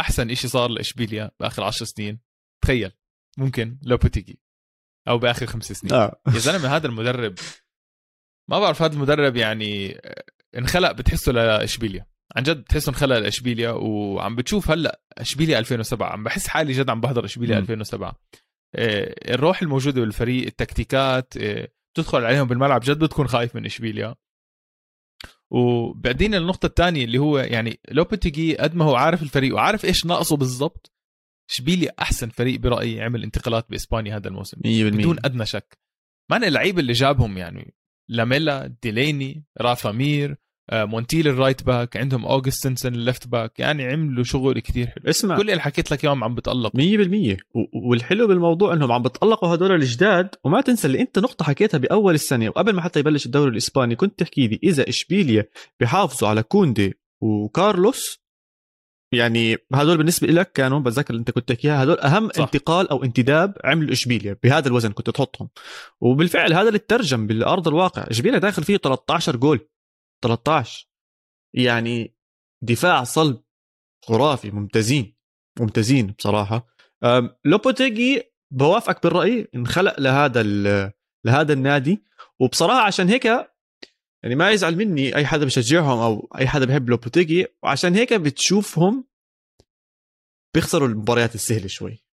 أحسن 0.00 0.30
إشي 0.30 0.48
صار 0.48 0.70
لإشبيليا 0.70 1.30
بآخر 1.40 1.64
عشر 1.64 1.84
سنين. 1.84 2.20
تخيل 2.64 2.92
ممكن 3.38 3.78
لوبوتيجي 3.82 4.40
أو 5.08 5.18
بآخر 5.18 5.46
خمس 5.46 5.72
سنين. 5.72 5.92
آه. 5.94 6.20
يا 6.26 6.38
زلمة 6.38 6.76
هذا 6.76 6.86
المدرب 6.86 7.34
ما 8.50 8.58
بعرف 8.60 8.82
هذا 8.82 8.94
المدرب 8.94 9.36
يعني 9.36 10.00
انخلق 10.56 10.92
بتحسه 10.92 11.32
لإشبيليا. 11.32 12.06
عن 12.36 12.42
جد 12.42 12.56
بتحسه 12.56 12.90
انخلق 12.90 13.18
لاشبيليا 13.18 13.70
وعم 13.70 14.36
بتشوف 14.36 14.70
هلأ 14.70 15.00
اشبيليا 15.18 15.58
2007 15.58 16.12
عم 16.12 16.24
بحس 16.24 16.48
حالي 16.48 16.72
جد 16.72 16.90
عم 16.90 17.00
بحضر 17.00 17.24
اشبيليا 17.24 17.54
مم. 17.56 17.62
2007 17.62 18.20
آه، 18.74 19.34
الروح 19.34 19.62
الموجودة 19.62 20.00
بالفريق 20.00 20.46
التكتيكات 20.46 21.36
آه، 21.36 21.68
تدخل 21.94 22.24
عليهم 22.24 22.48
بالملعب 22.48 22.80
جد 22.80 22.98
بتكون 22.98 23.28
خايف 23.28 23.56
من 23.56 23.66
اشبيليا 23.66 24.14
وبعدين 25.50 26.34
النقطة 26.34 26.66
الثانية 26.66 27.04
اللي 27.04 27.18
هو 27.18 27.38
يعني 27.38 27.80
لوبيتيجي 27.90 28.56
قد 28.56 28.74
ما 28.74 28.84
هو 28.84 28.94
عارف 28.94 29.22
الفريق 29.22 29.54
وعارف 29.54 29.84
إيش 29.84 30.06
ناقصه 30.06 30.36
بالضبط 30.36 30.92
اشبيليا 31.50 31.92
أحسن 31.98 32.28
فريق 32.28 32.60
برأيي 32.60 33.02
عمل 33.02 33.22
انتقالات 33.22 33.70
بإسبانيا 33.70 34.16
هذا 34.16 34.28
الموسم. 34.28 34.56
100% 34.56 34.62
بدون 34.64 35.18
أدنى 35.24 35.46
شك. 35.46 35.78
man 36.30 36.44
اللعيبة 36.44 36.80
اللي 36.80 36.92
جابهم 36.92 37.38
يعني 37.38 37.74
لاميلا 38.08 38.66
ديلاني 38.82 39.44
رافا 39.60 39.92
مير 39.92 40.36
مونتيل 40.72 41.28
ال 41.28 41.34
right 41.34 41.62
back 41.62 41.96
عندهم 41.96 42.24
اوغستنسن 42.24 42.94
ال 42.94 43.01
left 43.01 43.28
back 43.28 43.60
يعني 43.60 43.84
عملوا 43.84 44.24
شغل 44.24 44.58
كتير 44.60 44.86
حلو. 44.86 45.10
اسمع. 45.10 45.36
كل 45.36 45.50
اللي 45.50 45.60
حكيت 45.62 45.90
لك 45.90 46.04
إياهم 46.04 46.24
عم 46.24 46.34
بتألق. 46.34 46.72
100% 46.76 47.36
و- 47.54 47.88
والحلو 47.90 48.26
بالموضوع 48.26 48.72
إنهم 48.72 48.92
عم 48.92 49.02
بتطلقوا 49.02 49.54
هدول 49.54 49.72
الجداد 49.72 50.28
وما 50.44 50.60
تنسى 50.60 50.86
اللي 50.86 51.00
أنت 51.00 51.18
نقطة 51.18 51.44
حكيتها 51.44 51.78
بأول 51.78 52.14
السنة 52.14 52.48
وقبل 52.48 52.74
ما 52.74 52.82
حتى 52.82 53.00
يبلش 53.00 53.26
الدوري 53.26 53.50
الإسباني 53.50 53.96
كنت 53.96 54.18
تحكي 54.18 54.46
لي 54.48 54.58
إذا 54.62 54.88
إشبيليا 54.88 55.44
بيحافظوا 55.80 56.28
على 56.28 56.42
كوندي 56.42 56.98
وكارلوس 57.20 58.20
يعني 59.12 59.56
هدول 59.74 59.96
بالنسبة 59.96 60.26
لك 60.28 60.52
كانوا 60.52 60.80
بتذكر 60.80 61.10
اللي 61.10 61.20
أنت 61.20 61.30
كنت 61.30 61.48
تحكيها 61.48 61.82
هدول 61.84 61.98
أهم. 61.98 62.28
صح. 62.28 62.40
انتقال 62.42 62.88
أو 62.88 63.04
انتداب 63.04 63.54
عمل 63.64 63.90
إشبيليا 63.90 64.36
بهذا 64.42 64.68
الوزن 64.68 64.92
كنت 64.92 65.10
تحطهم. 65.10 65.48
وبالفعل 66.00 66.52
هذا 66.52 66.68
اللي 66.68 66.78
ترجم 66.78 67.26
بالأرض 67.26 67.68
الواقع. 67.68 68.02
إشبيليا 68.10 68.38
داخل 68.38 68.64
فيه 68.64 68.76
13 68.76 69.36
جول. 69.36 69.60
13 70.22 70.88
يعني 71.54 72.14
دفاع 72.62 73.04
صلب 73.04 73.42
خرافي 74.04 74.50
ممتازين 74.50 75.16
ممتازين 75.60 76.06
بصراحة. 76.06 76.66
لوبوتيجي 77.44 78.22
بوافقك 78.50 79.02
بالرأي 79.02 79.48
انخلق 79.54 80.00
لهذا 80.00 80.42
لهذا 81.24 81.52
النادي. 81.52 82.04
وبصراحة 82.40 82.80
عشان 82.80 83.08
هيك 83.08 83.24
يعني 84.22 84.34
ما 84.34 84.50
يزعل 84.50 84.76
مني 84.76 85.16
أي 85.16 85.26
حدا 85.26 85.44
بشجعهم 85.44 85.98
أو 85.98 86.28
أي 86.38 86.48
حدا 86.48 86.64
بحب 86.64 86.90
لوبوتيجي. 86.90 87.46
وعشان 87.62 87.94
هيك 87.94 88.12
بتشوفهم 88.12 89.08
بيخسروا 90.54 90.88
المباريات 90.88 91.34
السهلة 91.34 91.66
شوي 91.66 92.04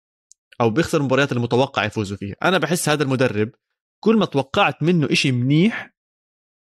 أو 0.61 0.71
بيخسروا 0.71 1.01
المباريات 1.01 1.33
المتوقع 1.33 1.85
يفوزوا 1.85 2.17
فيها. 2.17 2.37
أنا 2.43 2.59
بحس 2.59 2.89
هذا 2.89 3.03
المدرب 3.03 3.51
كل 4.05 4.17
ما 4.17 4.25
توقعت 4.27 4.83
منه 4.83 5.09
إشي 5.13 5.33
منيح 5.33 5.94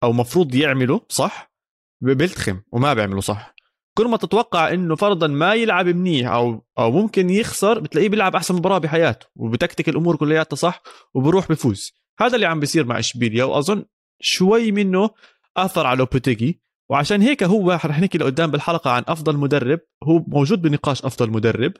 أو 0.04 0.12
مفروض 0.12 0.54
يعمله 0.54 1.00
صح؟ 1.08 1.52
بيلتخم 2.00 2.60
وما 2.72 2.94
بيعمله 2.94 3.20
صح. 3.20 3.54
كل 3.98 4.08
ما 4.08 4.16
تتوقع 4.16 4.72
إنه 4.72 4.96
فرضا 4.96 5.26
ما 5.26 5.54
يلعب 5.54 5.86
منيح 5.86 6.30
أو 6.30 6.66
أو 6.78 6.90
ممكن 6.90 7.30
يخسر 7.30 7.80
بتلاقيه 7.80 8.08
بيلعب 8.08 8.36
أحسن 8.36 8.54
مباراة 8.54 8.78
بحياته 8.78 9.26
وبتكتك 9.36 9.88
الأمور 9.88 10.16
كلياتها 10.16 10.56
صح؟ 10.56 10.82
وبروح 11.14 11.48
بفوز. 11.48 11.92
هذا 12.20 12.34
اللي 12.34 12.46
عم 12.46 12.60
بيصير 12.60 12.86
مع 12.86 12.98
إشبيليا 12.98 13.44
وأظن 13.44 13.84
شوي 14.20 14.72
منه 14.72 15.10
أثر 15.56 15.86
على 15.86 15.98
لوبوتيجي. 15.98 16.62
وعشان 16.90 17.22
هيك 17.22 17.42
هو 17.42 17.72
رح 17.72 18.00
نحكي 18.00 18.18
لقدام 18.18 18.50
بالحلقة 18.50 18.90
عن 18.90 19.02
أفضل 19.08 19.36
مدرب. 19.36 19.80
هو 20.04 20.24
موجود 20.28 20.62
بنقاش 20.62 21.04
أفضل 21.04 21.30
مدرب 21.30 21.72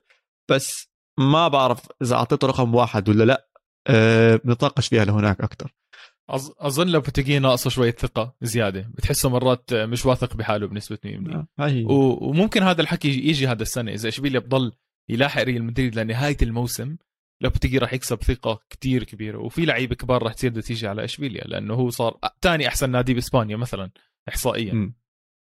بس 0.51 0.89
ما 1.19 1.49
بعرف 1.49 1.87
إذا 2.03 2.17
أعطيته 2.17 2.47
رقم 2.47 2.75
واحد 2.75 3.09
ولا 3.09 3.25
لأ. 3.25 3.49
أه 3.87 4.37
بنتناقش 4.45 4.89
فيها 4.89 5.05
لهناك 5.05 5.41
أكثر 5.41 5.75
أظن 6.61 6.89
لو 6.89 7.01
بتجي 7.01 7.39
ناقصه 7.39 7.71
شوية 7.71 7.91
ثقة 7.93 8.35
زيادة. 8.43 8.91
بتحسه 8.95 9.29
مرات 9.29 9.75
مش 9.75 10.07
واثق 10.07 10.37
بحاله 10.37 10.67
بنسبة 10.67 10.99
100% 11.05 11.47
هاي 11.59 11.85
و- 11.85 12.19
وممكن 12.29 12.63
هذا 12.63 12.81
الحكي 12.83 13.09
يجي 13.09 13.47
هذا 13.47 13.63
السنة. 13.63 13.93
إذا 13.93 14.09
اشبيليا 14.09 14.41
بضل 14.41 14.73
يلاحق 15.09 15.43
ريال 15.43 15.65
مدريد 15.65 15.99
لنهاية 15.99 16.37
الموسم 16.43 16.97
لو 17.41 17.51
بتجي 17.51 17.79
راح 17.79 17.93
يكسب 17.93 18.23
ثقة 18.23 18.61
كتير 18.71 19.05
كبيرة. 19.05 19.39
وفي 19.39 19.65
لعيبه 19.65 19.95
كبار 19.95 20.23
راح 20.23 20.33
تصير 20.35 20.51
بدها 20.51 20.63
تيجي 20.63 20.87
على 20.89 21.05
اشبيليا 21.05 21.45
لأنه 21.45 21.75
هو 21.75 21.91
صار 21.91 22.19
ثاني 22.43 22.69
أحسن 22.69 22.91
نادي 22.91 23.15
بإسبانيا 23.15 23.57
مثلا 23.57 23.91
احصائيا. 24.29 24.73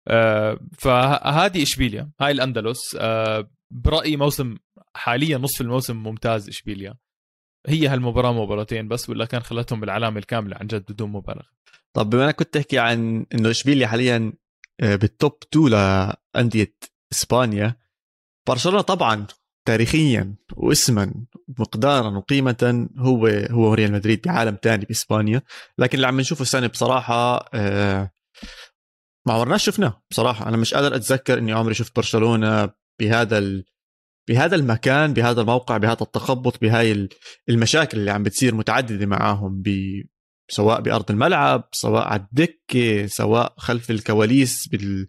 آه 0.09 0.61
فهذه 0.79 1.62
اشبيليا 1.62 2.11
هاي 2.21 2.31
الأندلس. 2.33 2.97
آه 3.01 3.51
برأيي 3.71 4.16
موسم 4.16 4.57
حاليا 4.95 5.38
نصف 5.38 5.61
الموسم 5.61 5.97
ممتاز 5.97 6.49
اشبيليا 6.49 6.95
هي 7.66 7.88
هالمباراة 7.88 8.33
مباراتين 8.33 8.88
بس 8.88 9.11
ولا 9.11 9.25
كان 9.25 9.42
خلتهم 9.42 9.81
بالعلامة 9.81 10.18
الكاملة 10.18 10.57
عن 10.57 10.66
جد 10.66 10.92
بدون 10.92 11.11
مبالغة 11.11 11.46
طب 11.92 12.11
بما 12.11 12.25
انك 12.25 12.37
كنت 12.37 12.55
تحكي 12.55 12.79
عن 12.79 13.27
إنه 13.35 13.51
إشبيليا 13.51 13.87
حاليا 13.87 14.33
آه، 14.81 14.96
بالتوب 14.96 15.38
2 15.55 15.68
لأندية 16.35 16.75
إسبانيا 17.12 17.77
برشلونة 18.48 18.81
طبعا 18.81 19.27
تاريخيا 19.68 20.35
واسما 20.57 21.14
مقدارا 21.59 22.09
وقيمه 22.18 22.88
هو 22.98 23.27
هو 23.27 23.75
ريال 23.75 23.92
مدريد 23.92 24.22
بعالم 24.22 24.57
تاني 24.57 24.85
بإسبانيا 24.85 25.42
لكن 25.79 25.96
اللي 25.96 26.07
عم 26.07 26.20
نشوفه 26.20 26.42
السنة 26.42 26.66
بصراحة 26.66 27.48
آه، 27.55 28.11
ما 29.27 29.33
عمرناش 29.35 29.64
شفناه 29.64 30.03
بصراحة 30.11 30.48
أنا 30.48 30.57
مش 30.57 30.75
قادر 30.75 30.96
أتذكر 30.96 31.38
إني 31.38 31.53
عمري 31.53 31.75
شفت 31.75 31.96
برشلونة 31.96 32.70
بهذا. 33.01 33.62
بهذا 34.29 34.57
المكان 34.57 35.13
بهذا 35.15 35.41
الموقع 35.41 35.77
بهذا 35.77 36.03
التخبط 36.03 36.61
بهاي 36.61 36.93
ال- 36.93 37.09
المشاكل 37.49 37.99
اللي 37.99 38.11
عم 38.11 38.23
بتصير 38.23 38.55
متعددة 38.55 39.07
معاهم 39.07 39.63
ب... 39.63 39.69
سواء 40.51 40.81
بأرض 40.81 41.11
الملعب 41.11 41.69
سواء 41.73 42.03
على 42.05 42.21
الدكة 42.21 43.07
سواء 43.07 43.55
خلف 43.59 43.91
الكواليس 43.91 44.69
بال 44.69 45.09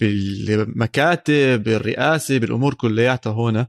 بالمكاتب 0.00 1.62
بالرئاسة 1.62 2.38
بالأمور 2.38 2.74
كلياتها 2.74 3.32
هون. 3.32 3.66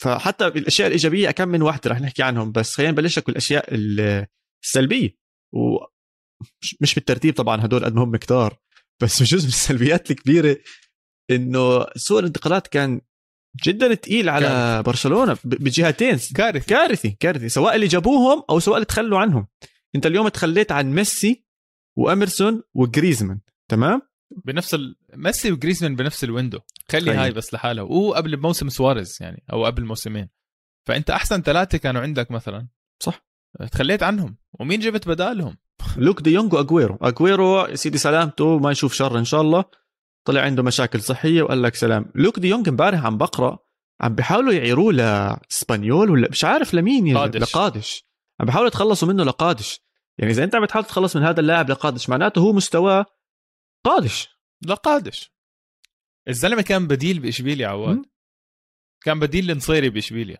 فحتى 0.00 0.50
بالاشياء 0.50 0.86
الإيجابية 0.88 1.30
كم 1.30 1.48
من 1.48 1.62
واحدة 1.62 1.90
رح 1.90 2.00
نحكي 2.00 2.22
عنهم 2.22 2.52
بس 2.52 2.74
خلينا 2.76 2.92
نبلش 2.92 3.18
لك 3.18 3.26
بالأشياء 3.26 3.74
ال- 3.74 4.26
السلبية. 4.64 5.16
ومش 5.54 6.76
مش 6.80 6.94
بالترتيب 6.94 7.34
طبعا 7.34 7.64
هدول 7.64 7.84
قد 7.84 7.94
ما 7.94 8.02
هم 8.04 8.16
كتار 8.16 8.58
بس 9.02 9.22
جزء 9.22 9.42
من 9.42 9.48
السلبيات 9.48 10.10
الكبيرة 10.10 10.56
إنه 11.30 11.86
سوق 11.96 12.18
الانتقالات 12.18 12.66
كان 12.68 13.00
جدا 13.64 13.94
تقيل 13.94 14.28
على 14.28 14.46
كارثي. 14.46 14.82
برشلونة 14.82 15.36
بجهتين. 15.44 16.18
كارثه 16.34 16.66
كارثي 16.66 17.10
كارثي. 17.10 17.48
سواء 17.48 17.74
اللي 17.74 17.86
جابوهم 17.86 18.42
أو 18.50 18.58
سواء 18.58 18.76
اللي 18.76 18.86
تخلوا 18.86 19.18
عنهم. 19.18 19.46
أنت 19.94 20.06
اليوم 20.06 20.28
تخليت 20.28 20.72
عن 20.72 20.92
ميسي 20.92 21.44
وإيمرسون 21.96 22.62
وجريزمان 22.74 23.40
تمام؟ 23.68 24.02
بنفس 24.44 24.74
ال... 24.74 24.96
ميسي 25.14 25.52
وجريزمان 25.52 25.96
بنفس 25.96 26.24
ال 26.24 26.28
window. 26.28 26.58
خلي 26.88 27.00
تخيل. 27.00 27.18
هاي 27.18 27.30
بس 27.30 27.54
لحالها. 27.54 27.84
وهو 27.84 28.14
قبل 28.14 28.40
موسم 28.40 28.68
سواريز 28.68 29.18
يعني 29.20 29.44
أو 29.52 29.66
قبل 29.66 29.84
موسمين. 29.84 30.28
فأنت 30.86 31.10
أحسن 31.10 31.42
ثلاثة 31.42 31.78
كانوا 31.78 32.02
عندك 32.02 32.30
مثلا. 32.30 32.68
صح. 33.02 33.26
تخليت 33.72 34.02
عنهم. 34.02 34.36
ومين 34.60 34.80
جبت 34.80 35.08
بدالهم؟ 35.08 35.56
لوك 35.96 36.22
دي 36.22 36.30
يونغ 36.30 36.56
وأجويرو. 36.56 36.98
أجويرو 37.02 37.74
سيدي 37.74 37.98
سلامته 37.98 38.58
ما 38.58 38.70
يشوف 38.70 38.94
شر 38.94 39.18
إن 39.18 39.24
شاء 39.24 39.40
الله. 39.40 39.64
طلع 40.24 40.40
عنده 40.40 40.62
مشاكل 40.62 41.00
صحية 41.02 41.42
وقال 41.42 41.62
لك 41.62 41.74
سلام. 41.74 42.12
لوك 42.14 42.38
دي 42.38 42.48
يونغ 42.48 42.68
امبارح 42.68 43.06
عم 43.06 43.18
بقرأ 43.18 43.58
عم 44.00 44.14
بيحاولوا 44.14 44.52
يعيروه 44.52 44.92
لاسبانيول 44.92 46.10
ولا 46.10 46.28
مش 46.30 46.44
عارف 46.44 46.74
لمين 46.74 47.06
يا- 47.06 47.18
قادش. 47.18 47.40
لقادش. 47.40 48.04
عم 48.40 48.46
بيحاولوا 48.46 48.68
يتخلصوا 48.68 49.08
منه 49.08 49.24
لقادش. 49.24 49.80
يعني 50.18 50.32
إذا 50.32 50.44
أنت 50.44 50.54
عم 50.54 50.62
بتحاول 50.64 50.84
تتخلص 50.84 51.16
من 51.16 51.22
هذا 51.22 51.40
اللاعب 51.40 51.70
لقادش 51.70 52.08
معناته 52.08 52.38
هو 52.40 52.52
مستواه 52.52 53.06
قادش. 53.84 54.28
لا 54.62 54.74
قادش 54.74 55.32
الزلمة 56.28 56.62
كان 56.62 56.86
بديل 56.86 57.18
بإشبيليا 57.18 57.68
عواد. 57.68 58.02
كان 59.04 59.20
بديل 59.20 59.46
لنصيري 59.46 59.90
بإشبيليا. 59.90 60.38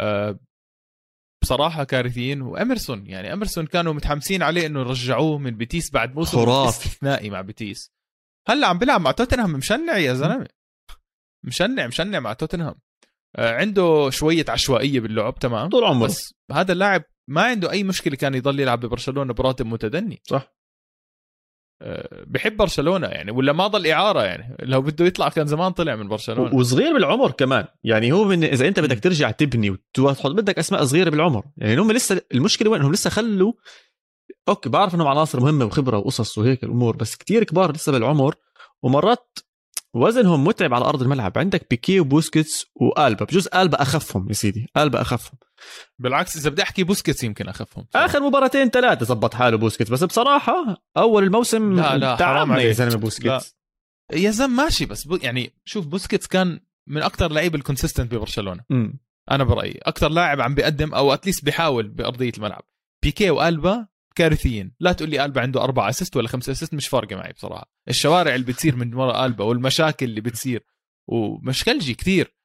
أه 0.00 0.38
بصراحة 1.42 1.84
كارثيين. 1.84 2.42
وايمرسون 2.42 3.06
يعني 3.06 3.32
ايمرسون 3.32 3.66
كانوا 3.66 3.92
متحمسين 3.92 4.42
عليه 4.42 4.66
إنه 4.66 4.80
يرجعوه 4.80 5.38
من 5.38 5.56
بيتيس 5.56 5.90
بعد 5.90 6.14
موسم 6.14 6.38
خرافي. 6.38 6.68
استثنائي 6.68 7.30
مع 7.30 7.40
بيتيس. 7.40 7.95
هلا 8.48 8.66
عم 8.66 8.78
بيلعب 8.78 9.00
مع 9.00 9.10
توتنهام 9.10 9.52
مشنع 9.52 9.96
يا 9.96 10.14
زلمة. 10.14 10.48
مشنع 11.44 11.86
مشنع 11.86 12.20
مع 12.20 12.32
توتنهام. 12.32 12.74
آه 13.36 13.54
عنده 13.54 14.10
شوية 14.10 14.44
عشوائية 14.48 15.00
باللعب 15.00 15.34
تمام؟ 15.34 15.68
طول 15.68 15.84
عمره. 15.84 16.06
بس 16.06 16.34
هذا 16.52 16.72
اللاعب 16.72 17.02
ما 17.30 17.42
عنده 17.42 17.70
أي 17.70 17.84
مشكلة 17.84 18.16
كان 18.16 18.34
يضل 18.34 18.60
يلعب 18.60 18.80
ببرشلونة 18.80 19.34
براتب 19.34 19.66
متدني. 19.66 20.22
صح. 20.24 20.56
آه، 21.82 22.24
بحب 22.26 22.56
برشلونة 22.56 23.06
يعني 23.06 23.30
ولا 23.30 23.52
ما 23.52 23.66
ضل 23.66 23.86
إعارة 23.86 24.22
يعني. 24.22 24.56
لو 24.62 24.82
بده 24.82 25.04
يطلع 25.04 25.28
كان 25.28 25.46
زمان 25.46 25.72
طلع 25.72 25.96
من 25.96 26.08
برشلونة. 26.08 26.54
وصغير 26.54 26.92
بالعمر 26.92 27.30
كمان. 27.30 27.66
يعني 27.84 28.12
هو 28.12 28.24
من 28.24 28.44
إذا 28.44 28.68
أنت 28.68 28.80
بدك 28.80 29.00
ترجع 29.00 29.30
تبني 29.30 29.70
وتحط 29.98 30.30
بدك 30.30 30.58
أسماء 30.58 30.84
صغيرة 30.84 31.10
بالعمر. 31.10 31.44
يعني 31.56 31.80
هم 31.80 31.92
لسه 31.92 32.22
المشكلة 32.34 32.70
وين؟ 32.70 32.80
انهم 32.80 32.92
لسه 32.92 33.10
خلوا 33.10 33.52
okay 34.48 34.68
بعرف 34.68 34.94
انهم 34.94 35.06
عناصر 35.06 35.40
مهمة 35.40 35.64
وخبرة 35.64 35.98
وقصص 35.98 36.38
وهيك 36.38 36.64
الأمور 36.64 36.96
بس 36.96 37.16
كتير 37.16 37.44
كبار 37.44 37.72
لسه 37.72 37.92
بالعمر 37.92 38.34
ومرات 38.82 39.38
وزنهم 39.94 40.44
متعب 40.44 40.74
على 40.74 40.84
أرض 40.84 41.02
الملعب. 41.02 41.38
عندك 41.38 41.66
بيكي 41.70 42.00
وبوسكيتس 42.00 42.66
وألبا 42.74 43.24
بجوز 43.24 43.48
ألبا 43.54 43.82
أخفهم 43.82 44.28
يا 44.28 44.32
سيدي 44.32 44.66
ألبا 44.76 45.00
أخفهم. 45.00 45.38
بالعكس 45.98 46.36
إذا 46.36 46.50
بدي 46.50 46.62
أحكي 46.62 46.84
بوسكيتس 46.84 47.24
يمكن 47.24 47.48
أخفهم. 47.48 47.86
آخر 47.94 48.20
مباراتين 48.20 48.68
ثلاثة 48.68 49.06
زبط 49.06 49.34
حاله 49.34 49.56
بوسكيتس 49.56 49.90
بس 49.90 50.04
بصراحة 50.04 50.76
أول 50.96 51.22
الموسم 51.24 51.72
لا 51.72 51.98
لا 51.98 52.16
حرام 52.16 52.52
عليك 52.52 52.66
يا 52.66 52.72
زلمة 52.72 52.96
بوسكيتس. 52.96 53.56
يا 54.12 54.30
زلمة 54.30 54.64
ماشي 54.64 54.86
بس 54.86 55.04
بو 55.04 55.16
يعني 55.16 55.52
شوف 55.64 55.86
بوسكيتس 55.86 56.26
كان 56.26 56.60
من 56.86 57.02
أكثر 57.02 57.32
لعيبه 57.32 57.58
ال 57.58 57.63
consistent 57.63 58.14
ببرشلونة. 58.14 58.64
امم 58.70 59.00
أنا 59.30 59.44
برأيي 59.44 59.78
أكثر 59.82 60.08
لاعب 60.08 60.40
عم 60.40 60.54
بيقدم 60.54 60.94
أو 60.94 61.14
at 61.14 61.23
least 61.23 61.44
بيحاول 61.44 61.88
بأرضية 61.88 62.32
الملعب. 62.36 62.62
بيكي 63.02 63.30
وألبا 63.30 63.86
كارثيين. 64.16 64.74
لا 64.80 64.92
تقول 64.92 65.10
لي 65.10 65.24
ألبا 65.24 65.40
عنده 65.40 65.62
أربعة 65.62 65.88
assist 65.88 66.16
ولا 66.16 66.28
خمسة 66.28 66.52
assist 66.52 66.74
مش 66.74 66.88
فارقة 66.88 67.16
معي 67.16 67.32
بصراحة. 67.32 67.72
الشوارع 67.88 68.34
اللي 68.34 68.46
بتصير 68.46 68.76
من 68.76 68.94
وراء 68.94 69.26
ألبا 69.26 69.44
والمشاكل 69.44 70.06
اللي 70.06 70.20
بتصير 70.20 70.66
ومشكلجي 71.08 71.94
كثير. 71.94 72.36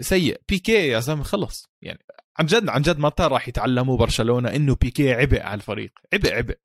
سيء. 0.00 0.42
بيكي 0.48 0.88
يا 0.88 1.00
زلمة 1.00 1.22
خلص. 1.22 1.66
يعني 1.82 2.04
عن 2.38 2.46
جد 2.46 2.68
عن 2.68 2.82
جد 2.82 2.98
متى 2.98 3.22
راح 3.22 3.48
يتعلموا 3.48 3.96
برشلونة 3.96 4.56
إنه 4.56 4.74
بيكي 4.74 5.12
عبء 5.12 5.40
على 5.42 5.54
الفريق. 5.54 5.92
عبء 6.12 6.34
عبء. 6.34 6.58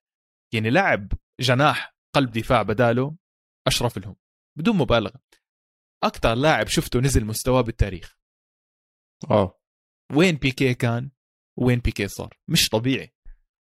يعني 0.54 0.70
لاعب 0.70 1.12
جناح 1.40 1.96
قلب 2.16 2.32
دفاع 2.32 2.62
بداله 2.62 3.16
أشرف 3.68 3.98
لهم 3.98 4.16
بدون 4.58 4.78
مبالغة. 4.78 5.20
أكثر 6.04 6.34
لاعب 6.34 6.68
شفته 6.68 7.00
نزل 7.00 7.26
مستواه 7.26 7.62
بالتاريخ. 7.62 8.18
آه. 9.32 9.60
وين 10.14 10.36
بيكي 10.36 10.74
كان؟ 10.74 11.12
وين 11.58 11.80
بيكي 11.80 12.08
صار؟ 12.08 12.38
مش 12.48 12.70
طبيعي. 12.70 13.15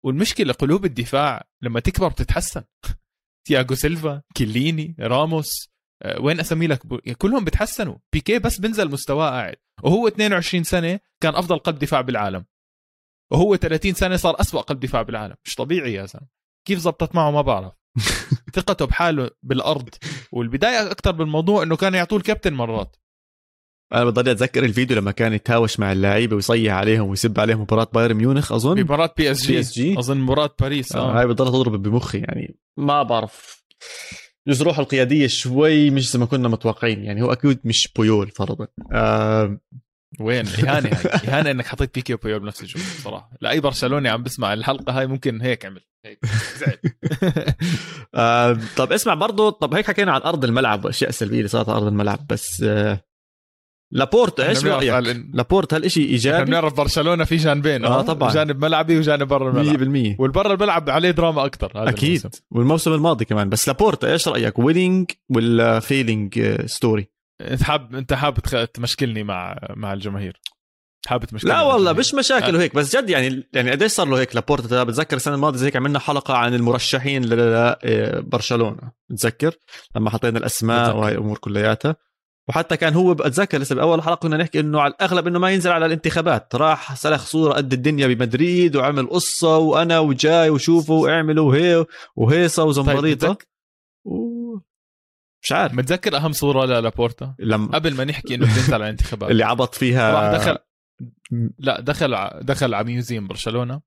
والمشكلة 0.05 0.53
قلوب 0.53 0.85
الدفاع 0.85 1.47
لما 1.61 1.79
تكبر 1.79 2.07
بتتحسن. 2.07 2.63
تياغو 3.47 3.75
سيلفا 3.75 4.21
كيليني 4.35 4.95
راموس 4.99 5.69
آه، 6.03 6.21
وين 6.21 6.39
اسمي 6.39 6.67
لك؟ 6.67 6.87
ب... 6.87 6.99
يعني 7.05 7.15
كلهم 7.15 7.43
بتحسنوا. 7.43 7.95
بيكي 8.13 8.39
بس 8.39 8.59
بنزل 8.59 8.91
مستواه 8.91 9.29
قاعد 9.29 9.55
وهو 9.83 10.07
22 10.07 10.63
سنة 10.63 10.99
كان 11.21 11.35
أفضل 11.35 11.57
قلب 11.57 11.79
دفاع 11.79 12.01
بالعالم. 12.01 12.45
وهو 13.31 13.55
30 13.55 13.93
سنة 13.93 14.15
صار 14.15 14.41
أسوأ 14.41 14.61
قلب 14.61 14.79
دفاع 14.79 15.01
بالعالم. 15.01 15.35
مش 15.45 15.55
طبيعي 15.55 15.93
يا 15.93 16.05
زلمة. 16.05 16.27
كيف 16.67 16.79
زبطت 16.79 17.15
معه؟ 17.15 17.31
ما 17.31 17.41
بعرف. 17.41 17.73
ثقته 18.55 18.85
بحاله 18.85 19.29
بالأرض. 19.43 19.89
والبداية 20.31 20.91
أكثر 20.91 21.11
بالموضوع 21.11 21.63
إنه 21.63 21.75
كان 21.75 21.93
يعطوه 21.93 22.19
الكابتن 22.19 22.53
مرات. 22.53 22.95
أنا 23.93 24.03
بضل 24.05 24.29
أتذكر 24.29 24.65
الفيديو 24.65 24.97
لما 24.97 25.11
كان 25.11 25.33
يتهاوش 25.33 25.79
مع 25.79 25.91
اللعيبة 25.91 26.35
ويصيح 26.35 26.73
عليهم 26.73 27.07
ويسب 27.09 27.39
عليهم 27.39 27.61
مباراة 27.61 27.87
بايرن 27.93 28.15
ميونخ 28.15 28.51
أظن. 28.51 28.75
بمباراه 28.75 29.13
بي 29.17 29.31
اس 29.31 29.41
جي, 29.47 29.53
بي 29.53 29.59
اس 29.59 29.73
جي 29.73 29.99
أظن 29.99 30.17
مباراة 30.17 30.55
باريس 30.59 30.95
آه. 30.95 30.99
آه 30.99 31.19
هاي 31.19 31.27
بتضل 31.27 31.47
تضرب 31.51 31.83
بمخي 31.83 32.17
يعني. 32.17 32.57
ما 32.77 33.03
بعرف. 33.03 33.63
جزء 34.47 34.65
روحه 34.65 34.81
القيادية 34.81 35.27
شوي 35.27 35.89
مش 35.89 36.11
زي 36.11 36.19
ما 36.19 36.25
كنا 36.25 36.47
متوقعين 36.49 37.03
يعني 37.03 37.21
هو 37.21 37.31
أكيد 37.31 37.59
مش 37.63 37.89
بويول 37.95 38.31
فرضا. 38.31 38.67
آه 38.91 39.59
وين؟ 40.19 40.47
إهانة 40.47 40.89
إهانة. 41.27 41.51
إنك 41.51 41.67
حطيت 41.67 41.95
بيكيه 41.95 42.13
وبويول 42.13 42.39
بنفس 42.39 42.61
الجملة 42.61 42.85
صراحة 43.03 43.31
لاي 43.41 43.59
برشلوني 43.59 44.09
عم 44.09 44.23
بسمع 44.23 44.53
الحلقة 44.53 44.99
هاي 44.99 45.07
ممكن 45.07 45.41
هيك 45.41 45.65
عمل 45.65 45.81
هيك. 46.05 46.19
زعل. 46.57 46.77
آه 48.15 48.57
طب 48.77 48.91
اسمع 48.93 49.13
برضه 49.13 49.49
طب 49.49 49.73
هيك 49.73 49.87
حكينا 49.87 50.11
عن 50.11 50.21
أرض 50.21 50.43
الملعب 50.45 50.85
وأشياء 50.85 51.11
سلبية 51.11 51.37
اللي 51.37 51.47
صارت 51.47 51.69
على 51.69 51.77
أرض 51.77 51.87
الملعب 51.87 52.27
بس 52.29 52.61
آه 52.63 53.08
لابورت 53.91 54.39
إيش 54.39 54.65
رأيك؟ 54.65 54.93
إن- 55.15 55.25
لابورت 55.33 55.73
هل 55.73 55.91
شيء 55.91 56.03
إحنا 56.03 56.13
ايجابي؟ 56.13 56.45
بنعرف 56.45 56.73
برشلونة 56.77 57.23
في 57.23 57.35
جانبين 57.35 57.85
آه، 57.85 58.01
طبعاً. 58.01 58.33
جانب 58.33 58.65
ملعبي 58.65 58.97
وجانب 58.97 59.27
برا 59.27 59.49
الملعب 59.49 60.13
100% 60.15 60.15
والبرا 60.19 60.53
الملعب 60.53 60.89
عليه 60.89 61.11
دراما 61.11 61.45
أكثر 61.45 61.71
هذا 61.75 61.89
أكيد 61.89 62.19
الموسم. 62.19 62.41
والموسم 62.51 62.93
الماضي 62.93 63.25
كمان 63.25 63.49
بس 63.49 63.67
لابورت 63.67 64.03
إيش 64.03 64.27
رأيك؟ 64.27 64.59
winning 64.59 65.11
ولا 65.29 65.79
failing 65.79 66.55
ستوري؟ 66.65 67.07
إنت 67.41 67.63
حاب 67.63 67.95
إنت 67.95 68.13
حابب 68.13 68.39
تخ- 68.39 68.67
تمشكلني 68.73 69.23
مع 69.23 69.57
مع 69.75 69.93
الجماهير 69.93 70.41
حابب 71.07 71.25
تمشكلني 71.25 71.53
لا 71.53 71.61
والله. 71.61 71.93
مش 71.93 72.13
مشاكل 72.13 72.55
وهيك 72.55 72.75
بس 72.75 72.95
جد 72.97 73.09
يعني 73.09 73.49
يعني 73.53 73.71
قديش 73.71 73.91
صار 73.91 74.07
له 74.07 74.19
هيك 74.19 74.35
لابورت 74.35 74.73
بتذكر 74.73 75.15
السنة 75.15 75.35
الماضية 75.35 75.57
زي 75.57 75.65
هيك 75.67 75.75
عملنا 75.75 75.99
حلقة 75.99 76.33
عن 76.33 76.53
المرشحين 76.53 77.25
لبرشلونه 77.25 78.91
بتذكر 79.09 79.53
لما 79.95 80.09
حطينا 80.09 80.39
الأسماء 80.39 80.83
بتذكر. 80.83 80.97
وهي 80.97 81.11
الأمور 81.11 81.37
كلياتها 81.37 81.95
وحتى 82.49 82.77
كان 82.77 82.93
هو 82.93 83.13
بتذكر 83.13 83.57
لسه 83.57 83.75
بأول 83.75 84.01
حلقة 84.01 84.15
كنا 84.15 84.37
نحكي 84.37 84.59
إنه 84.59 84.81
على 84.81 84.93
الأغلب 84.93 85.27
إنه 85.27 85.39
ما 85.39 85.51
ينزل 85.51 85.71
على 85.71 85.85
الانتخابات. 85.85 86.55
راح 86.55 86.95
سلخ 86.95 87.25
صورة 87.25 87.53
قد 87.53 87.73
الدنيا 87.73 88.07
بمدريد 88.07 88.75
وعمل 88.75 89.09
قصة 89.09 89.57
وأنا 89.57 89.99
وجاي 89.99 90.49
وشوفوا 90.49 91.03
واعملوا 91.03 91.47
وهي 91.49 91.85
وهيصة 92.15 92.61
طيب 92.63 92.69
وزمبريطه 92.69 93.33
متذك- 93.33 93.47
و... 94.05 94.55
مش 95.43 95.51
عارف. 95.51 95.73
متذكر 95.73 96.17
أهم 96.17 96.31
صورة 96.31 96.65
للابورتا 96.65 97.35
لما 97.39 97.67
قبل 97.67 97.95
ما 97.95 98.03
نحكي 98.03 98.35
إنه 98.35 98.45
بينزل 98.45 98.73
على 98.73 98.83
الانتخابات. 98.83 99.29
اللي 99.31 99.43
عبط 99.43 99.75
فيها 99.75 100.11
راح 100.13 100.35
دخل 100.41 100.57
لا 101.59 101.81
دخل 101.81 102.13
ع- 102.13 102.39
دخل 102.41 102.73
على 102.73 102.85
ميوزيوم 102.87 103.27
برشلونة 103.27 103.81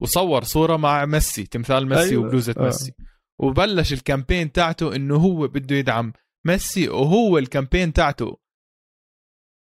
وصور 0.00 0.44
صورة 0.44 0.76
مع 0.76 1.04
ميسي 1.04 1.44
تمثال 1.46 1.88
ميسي 1.88 2.02
أيوة. 2.10 2.26
وبلوزة 2.26 2.54
آه. 2.58 2.62
ميسي. 2.62 2.92
وبلش 3.38 3.92
ال 3.92 3.99
campaign 3.99 4.52
تاعته 4.52 4.96
إنه 4.96 5.16
هو 5.16 5.48
بده 5.48 5.76
يدعم 5.76 6.12
ميسي 6.46 6.88
وهو 6.88 7.38
ال 7.38 7.44
campaign 7.44 7.92
تاعته. 7.92 8.38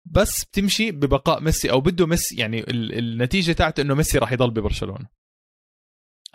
بس 0.06 0.46
بتمشي 0.46 0.92
ببقاء 0.92 1.42
ميسي 1.42 1.72
أو 1.72 1.82
بده 1.82 2.08
ميسي 2.08 2.36
يعني 2.36 2.60
ال- 2.60 2.98
النتيجة 3.00 3.52
تاعته 3.52 3.82
إنه 3.82 3.96
ميسي 3.96 4.18
راح 4.18 4.32
يضل 4.32 4.52
ببرشلونة. 4.52 5.10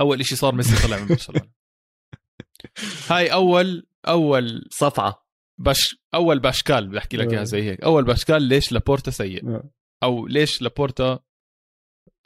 أول 0.00 0.20
إشي 0.20 0.36
صار 0.36 0.54
ميسي 0.54 0.86
طلع 0.88 0.98
من 0.98 1.06
برشلونة. 1.06 1.50
هاي 3.10 3.32
أول 3.32 3.86
أول 4.08 4.68
صفعة. 4.70 5.26
باش 5.60 5.96
أول 6.14 6.38
باشكال 6.38 6.88
بدي 6.88 6.98
احكي 6.98 7.16
لك. 7.16 7.32
إياها 7.32 7.44
زي 7.44 7.62
هيك. 7.62 7.80
أول 7.80 8.04
باشكال 8.04 8.42
ليش 8.42 8.72
لابورتا 8.72 9.10
سيء. 9.10 9.60
أو 10.02 10.26
ليش 10.26 10.62
لابورتا 10.62 11.18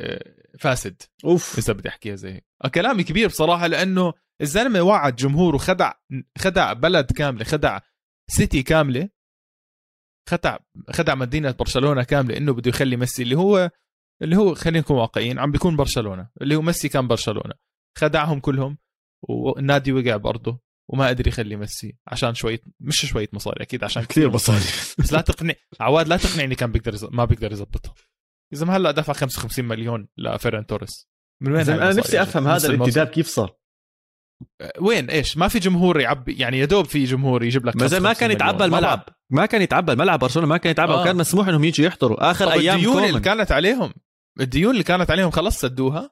آه، 0.01 0.35
فاسد؟ 0.59 1.03
أوف. 1.25 1.59
إذا 1.59 1.73
بدي 1.73 1.89
أحكيها 1.89 2.15
زي 2.17 2.33
هيك. 2.33 2.47
آه، 2.65 2.69
كلامي 2.69 3.05
كبير 3.05 3.29
بصراحة 3.29 3.67
لأنه 3.67 4.13
الزلمة 4.41 4.83
وعد 4.83 5.17
جمهوره 5.17 5.59
خدع 5.59 5.93
خدع 6.39 6.73
بلد 6.73 7.13
كاملة 7.13 7.45
خدع 7.45 7.81
سيتي 8.31 8.63
كاملة 8.63 9.09
خدع 10.29 10.59
خدع 10.91 11.15
مدينة 11.15 11.51
برشلونة 11.51 12.03
كاملة 12.03 12.37
إنه 12.37 12.53
بده 12.53 12.69
يخلي 12.69 12.97
ميسي 12.97 13.23
اللي 13.23 13.37
هو 13.37 13.71
اللي 14.23 14.37
هو 14.37 14.55
خلينا 14.55 14.79
نكون 14.79 14.97
واقعيين 14.97 15.39
عم 15.39 15.51
بيكون 15.51 15.77
برشلونة 15.77 16.31
اللي 16.43 16.57
هو 16.57 16.63
ميسي 16.63 16.89
كان 16.89 17.09
برشلونة 17.09 17.55
خدعهم 17.99 18.41
كلهم 18.41 18.79
والنادي 19.29 19.93
وقع 19.93 20.17
بارضه 20.17 20.61
وما 20.89 21.09
قدر 21.09 21.29
يخلي 21.29 21.57
ميسي 21.57 21.99
عشان 22.07 22.35
شوية 22.35 22.61
مش 22.81 23.07
شوية 23.07 23.29
مصاري 23.33 23.63
أكيد 23.63 23.85
عشان 23.85 24.05
كثير 24.05 24.31
مصاري 24.31 24.65
بس 24.99 25.13
لا 25.13 25.21
تقنع 25.21 25.55
عواد 25.81 26.09
لا 26.09 26.17
تقنعني 26.17 26.55
كان 26.55 26.73
بيقدر. 26.73 27.11
ما 27.11 27.25
بيقدر 27.25 27.53
يظبطها 27.53 27.95
إذا 28.53 28.71
هلأ 28.71 28.91
دفع 28.91 29.13
55 29.13 29.65
مليون 29.65 30.09
لفيران 30.19 30.67
توريس 30.67 31.09
من 31.43 31.53
وين 31.53 31.71
أنا 31.71 31.93
نفسي 31.93 32.23
أفهم؟ 32.23 32.49
هذا. 32.49 32.69
الانتداب 32.69 33.07
كيف 33.07 33.27
صار 33.27 33.57
وين؟ 34.81 35.11
إيش؟ 35.11 35.37
ما 35.37 35.49
في 35.49 35.59
جمهور 35.59 36.01
يعبي 36.01 36.37
يعني 36.37 36.59
يا 36.59 36.65
دوب 36.65 36.85
في 36.87 37.05
جمهور 37.05 37.45
يجيب 37.45 37.67
لك 37.67 37.77
ما 37.77 37.87
زي 37.87 38.01
ما 38.01 38.09
55 38.09 38.21
كان 38.21 38.31
يتعبى 38.31 38.65
الملعب. 38.65 39.09
ما 39.31 39.47
كان 39.47 39.63
يتعبى 39.63 39.93
الملعب 39.93 40.19
برشلونة 40.19 40.49
ما 40.49 40.57
كان 40.57 40.71
يتعبى 40.71 40.93
آه. 40.93 41.01
وكان 41.01 41.17
مسموح 41.17 41.49
إنهم 41.49 41.65
يجوا 41.65 41.87
يحضروا. 41.87 42.31
آخر 42.31 42.53
أيام 42.53 42.77
الديون 42.77 43.05
اللي 43.05 43.21
كانت 43.21 43.53
عليهم 43.53 43.93
الديون 44.41 44.73
اللي 44.73 44.85
كانت 44.85 45.11
عليهم 45.11 45.31
خلص 45.31 45.61
سدوها؟ 45.61 46.11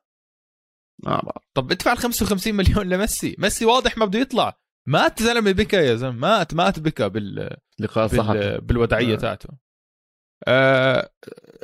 بعرف. 1.02 1.38
طب 1.54 1.72
ادفع 1.72 1.92
ال 1.92 1.98
55 1.98 2.54
مليون 2.54 2.88
لميسي. 2.88 3.36
ميسي 3.38 3.64
واضح 3.64 3.98
ما 3.98 4.04
بده 4.04 4.18
يطلع. 4.18 4.58
مات 4.88 5.22
زلمه 5.22 5.52
بكى 5.52 5.76
يا 5.76 5.94
زلمة. 5.94 6.18
مات 6.18 6.54
مات 6.54 6.78
بكى 6.78 7.08
بال... 7.08 7.56
لقاء 7.78 8.06
بال... 8.06 8.60
بالوداعيه 8.60 9.14
آه. 9.14 9.18
تاعته. 9.18 9.48
آه 10.48 11.10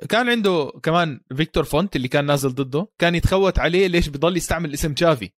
كان 0.09 0.29
عنده 0.29 0.73
كمان 0.83 1.21
فيكتور 1.37 1.65
فونت 1.65 1.97
اللي 1.97 2.09
كان 2.09 2.27
نازل 2.27 2.55
ضده. 2.55 2.89
كان 2.99 3.15
يتخوت 3.15 3.59
عليه 3.59 3.87
ليش 3.87 4.09
بضل 4.09 4.37
يستعمل 4.37 4.73
اسم 4.73 4.95
تشافي. 4.95 5.31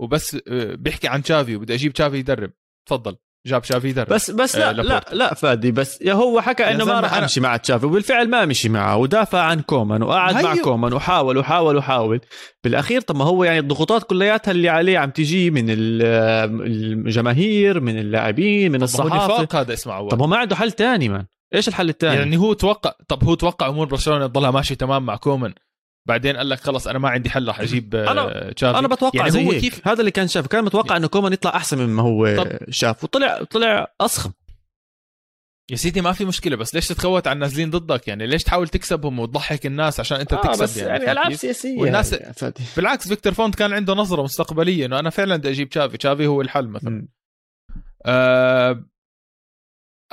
وبس 0.00 0.34
آه، 0.48 0.74
بيحكي 0.74 1.08
عن 1.08 1.22
تشافي 1.22 1.56
وبده 1.56 1.74
أجيب 1.74 1.92
تشافي 1.92 2.16
يدرب. 2.18 2.50
تفضل. 2.88 3.16
جاب 3.46 3.62
تشافي 3.62 3.88
يدرب. 3.88 4.08
بس 4.08 4.30
بس 4.30 4.56
لا 4.56 4.68
آه، 4.68 4.72
لا 4.72 4.82
لابورتا. 4.82 5.14
لا 5.14 5.34
فادي 5.34 5.70
بس 5.72 6.02
يا 6.02 6.12
هو 6.12 6.40
حكى 6.40 6.70
إنه 6.70 6.84
ما 6.84 7.00
راح 7.00 7.14
أمشي 7.14 7.40
مع 7.40 7.56
تشافي 7.56 7.86
وبالفعل 7.86 8.30
ما 8.30 8.44
مشي 8.44 8.68
معه 8.68 8.96
ودافع 8.96 9.40
عن 9.40 9.60
كومان 9.60 10.02
وقعد 10.02 10.34
مع 10.44 10.52
هيو. 10.52 10.62
كومان 10.62 10.92
وحاول 10.92 11.38
وحاول 11.38 11.76
وحاول. 11.76 12.20
بالأخير 12.64 13.00
طب 13.00 13.16
ما 13.16 13.24
هو 13.24 13.44
يعني 13.44 13.58
الضغوطات 13.58 14.02
كلياتها 14.04 14.52
اللي 14.52 14.68
عليه 14.68 14.98
عم 14.98 15.10
تجي 15.10 15.50
من 15.50 15.64
ال- 15.70 16.02
الجماهير 17.06 17.80
من 17.80 17.98
اللاعبين 17.98 18.72
من 18.72 18.82
الصحافة. 18.82 19.34
نفاق 19.34 19.56
هذا 19.56 19.72
اسمع 19.72 19.94
عواد 19.94 20.10
طب 20.10 20.20
هو 20.20 20.26
ما 20.26 20.36
عنده 20.36 20.56
حل 20.56 20.72
تاني 20.72 21.08
man. 21.08 21.26
إيش 21.54 21.68
الحل 21.68 21.88
الثاني 21.88 22.16
يعني 22.16 22.36
هو 22.36 22.52
توقع 22.52 22.92
طب 23.08 23.24
هو 23.24 23.34
توقع 23.34 23.68
أمور 23.68 23.86
برشلونة 23.86 24.26
تضلها 24.26 24.50
ماشي 24.50 24.74
تمام 24.74 25.06
مع 25.06 25.16
كومان. 25.16 25.54
بعدين 26.08 26.36
قال 26.36 26.48
لك 26.48 26.60
خلص 26.60 26.86
أنا 26.88 26.98
ما 26.98 27.08
عندي 27.08 27.30
حل 27.30 27.48
راح 27.48 27.60
أجيب 27.60 27.94
آه، 27.94 28.06
أنا- 28.06 28.54
تشافي. 28.54 28.78
أنا 28.78 28.88
بتوقع 28.88 29.18
يعني 29.18 29.30
زي 29.30 29.46
هو. 29.46 29.50
كيف 29.50 29.88
هذا 29.88 30.00
اللي 30.00 30.10
كان 30.10 30.28
شاف 30.28 30.46
كان 30.46 30.64
متوقع 30.64 30.96
إنه 30.96 31.06
كومان 31.06 31.32
يطلع 31.32 31.56
أحسن 31.56 31.78
مما 31.78 32.02
هو 32.02 32.36
طب. 32.36 32.70
شاف. 32.70 33.04
وطلع 33.04 33.42
طلع 33.42 33.94
أسخم 34.00 34.32
يا 35.70 35.76
سيدي 35.76 36.00
ما 36.00 36.12
في 36.12 36.24
مشكلة 36.24 36.56
بس 36.56 36.74
ليش 36.74 36.88
تتخوت 36.88 37.26
على 37.26 37.34
النازلين 37.34 37.70
ضدك؟ 37.70 38.08
يعني 38.08 38.26
ليش 38.26 38.42
تحاول 38.44 38.68
تكسبهم 38.68 39.18
وتضحك 39.18 39.66
الناس 39.66 40.00
عشان 40.00 40.20
أنت 40.20 40.32
آه 40.32 40.40
تكسب؟ 40.42 40.62
بس 40.62 40.76
يعني, 40.76 40.90
يعني 40.90 41.12
ألعاب؟ 41.12 41.34
سياسية 41.34 41.78
والناس- 41.80 42.12
يعني 42.12 42.54
بالعكس 42.76 43.08
فيكتور 43.08 43.32
فونت 43.34 43.54
كان 43.54 43.72
عنده 43.72 43.94
نظرة 43.94 44.22
مستقبلية 44.22 44.86
إنه 44.86 44.98
أنا 44.98 45.10
فعلا 45.10 45.36
بدي 45.36 45.48
أجيب 45.50 45.68
تشافي. 45.68 45.96
تشافي 45.96 46.26
هو 46.26 46.40
الحل 46.40 46.68
مثلا. 46.68 47.06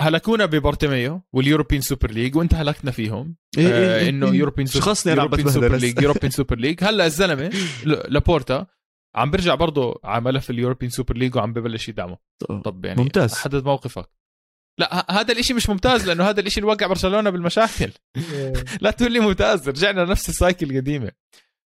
هلكونا 0.01 0.45
ببارتيميو 0.45 1.21
وال 1.33 1.43
European 1.43 1.81
Super 1.81 2.11
League 2.11 2.35
وانت 2.35 2.53
هلكتنا 2.53 2.91
فيهم. 2.91 3.35
إيه 3.57 3.67
إيه 3.67 3.73
آه 3.73 3.99
إيه 3.99 4.09
إنه 4.09 4.31
إيه. 4.31 4.33
European 4.33 4.67
شو 4.67 4.79
خصني 4.79 5.13
أنا 5.13 5.21
عم 5.21 5.27
European 5.27 5.47
بتبهدل 5.47 5.69
Super؟ 5.69 5.77
League 5.77 6.01
European 6.01 6.31
Super 6.31 6.57
League. 6.57 6.83
هلا 6.83 7.05
الزلمة 7.05 7.51
لابورتا 7.85 8.67
عم 9.15 9.31
برجع 9.31 9.55
برضه 9.55 9.99
على 10.03 10.21
ملف 10.21 10.49
ال 10.49 10.54
European 10.54 10.91
Super 10.91 11.17
League 11.17 11.35
وعم 11.35 11.53
ببلش 11.53 11.89
يدعمه. 11.89 12.17
طب 12.65 12.85
يعني 12.85 13.01
ممتاز. 13.01 13.33
حدد 13.33 13.65
موقفك. 13.65 14.09
لا 14.79 15.11
هذا 15.21 15.33
الإشي 15.33 15.53
مش 15.53 15.69
ممتاز 15.69 16.07
لأنه 16.07 16.29
هذا 16.29 16.39
الإشي 16.39 16.59
اللي 16.59 16.71
وقع 16.71 16.87
برشلونة 16.87 17.29
بالمشاكل. 17.29 17.91
لا 18.81 18.91
تقول 18.91 19.11
لي 19.11 19.19
ممتاز 19.19 19.69
رجعنا 19.69 20.01
لنفس 20.01 20.29
ال 20.29 20.36
cycle 20.36 20.71
القديمة. 20.71 21.11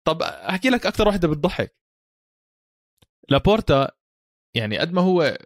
طب 0.07 0.23
أحكي 0.23 0.71
لك 0.71 0.87
أكثر 0.87 1.09
واحدة 1.09 1.29
بتضحك. 1.29 1.77
لابورتا 3.29 3.91
يعني 4.57 4.79
قد 4.79 4.93
ما 4.93 5.03
هو 5.03 5.39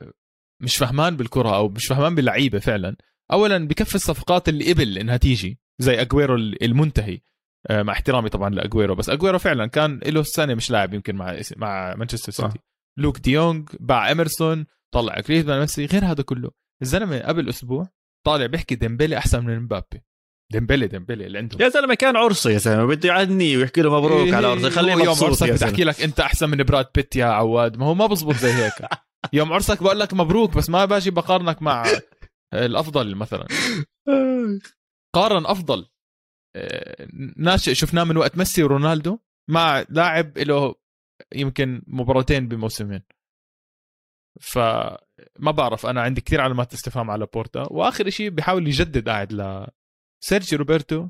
مش 0.61 0.77
فهمان 0.77 1.17
بالكرة 1.17 1.57
أو 1.57 1.69
مش 1.69 1.87
فهمان 1.87 2.15
باللعيبة 2.15 2.59
فعلا. 2.59 2.97
اولا 3.33 3.69
بكفي 3.69 3.95
الصفقات 3.95 4.49
اللي 4.49 4.73
قبل 4.73 4.99
إنها 4.99 5.17
تيجي 5.17 5.59
زي 5.79 6.01
أجويرو 6.01 6.35
المنتهي. 6.37 7.21
آه، 7.67 7.83
مع 7.83 7.93
احترامي 7.93 8.29
طبعا 8.29 8.51
لأجويرو 8.51 8.95
بس 8.95 9.09
أجويرو 9.09 9.39
فعلا 9.39 9.67
كان 9.67 10.01
له 10.07 10.23
سنة 10.23 10.55
مش 10.55 10.71
لاعب 10.71 10.95
يمكن 10.95 11.17
مع 11.17 11.37
مع 11.57 11.95
مانشستر. 11.95 12.33
سيتي. 12.33 12.59
لوك 12.99 13.19
ديونج 13.19 13.69
باع 13.81 14.11
إيمرسون 14.13 14.67
طلع 14.95 15.21
جريزمان 15.21 15.61
ميسي 15.61 15.87
غير 15.87 16.05
هذا 16.05 16.23
كله. 16.23 16.51
الزلمة 16.83 17.19
قبل 17.19 17.49
أسبوع 17.49 17.89
طالع 18.27 18.47
بيحكي 18.47 18.75
ديمبلي 18.75 19.19
أحسن 19.19 19.45
من 19.45 19.61
مبابي. 19.61 20.03
ديمبلي 20.53 20.87
ديمبلي 20.87 21.27
اللي 21.27 21.39
عنده. 21.39 21.65
يا 21.65 21.69
زلمة 21.69 21.95
كان 21.95 22.17
عرسه 22.17 22.51
يا 22.51 22.59
زلمة 22.59 22.85
بده 22.87 23.09
يعدني 23.09 23.57
ويحكي 23.57 23.83
له 23.83 23.99
مبروك 24.01 24.33
على 24.35 24.47
عرسه 24.47 24.71
خليه 24.71 24.93
يوم 24.93 25.17
عرسك 25.23 25.51
بتحكي 25.53 25.77
زلمة. 25.77 25.91
لك 25.91 26.01
أنت 26.03 26.21
أحسن 26.21 26.51
من 26.51 26.63
براد 26.65 26.87
بيت 26.95 27.17
يا 27.17 27.25
عواد. 27.25 27.77
ما 27.77 27.87
هو 27.87 27.95
ما 27.95 28.07
بزبط 28.07 28.35
زي 28.35 28.53
هيك. 28.53 28.73
يوم 29.33 29.53
عرسك 29.53 29.83
بقول 29.83 30.01
لك 30.01 30.15
مبروك 30.15 30.57
بس 30.57 30.71
ما 30.71 30.85
باجي 30.85 31.11
بقارنك 31.11 31.63
مع 31.63 31.85
الأفضل 32.55 33.15
مثلا. 33.15 33.47
قارن 35.15 35.47
أفضل. 35.47 35.87
آه، 36.57 37.09
ناشئ 37.37 37.75
شفناه 37.75 38.05
من 38.05 38.17
وقت 38.17 38.39
ميسي 38.39 38.63
ورونالدو 38.63 39.19
مع 39.51 39.85
لاعب 39.89 40.39
له 40.39 40.75
يمكن 41.35 41.83
مباراتين 41.87 42.49
بموسمين. 42.49 43.03
فما 44.41 45.51
بعرف 45.51 45.87
أنا 45.87 46.03
عندي 46.03 46.21
كثير 46.21 46.41
علامات 46.41 46.73
استفهام 46.73 47.11
على 47.11 47.27
لابورتا. 47.27 47.67
وآخر 47.71 48.11
شيء 48.11 48.31
بيحاول 48.31 48.69
يجدد 48.69 49.09
قاعد 49.09 49.33
ل 49.33 49.67
سيرجي 50.25 50.57
روبرتو. 50.57 51.09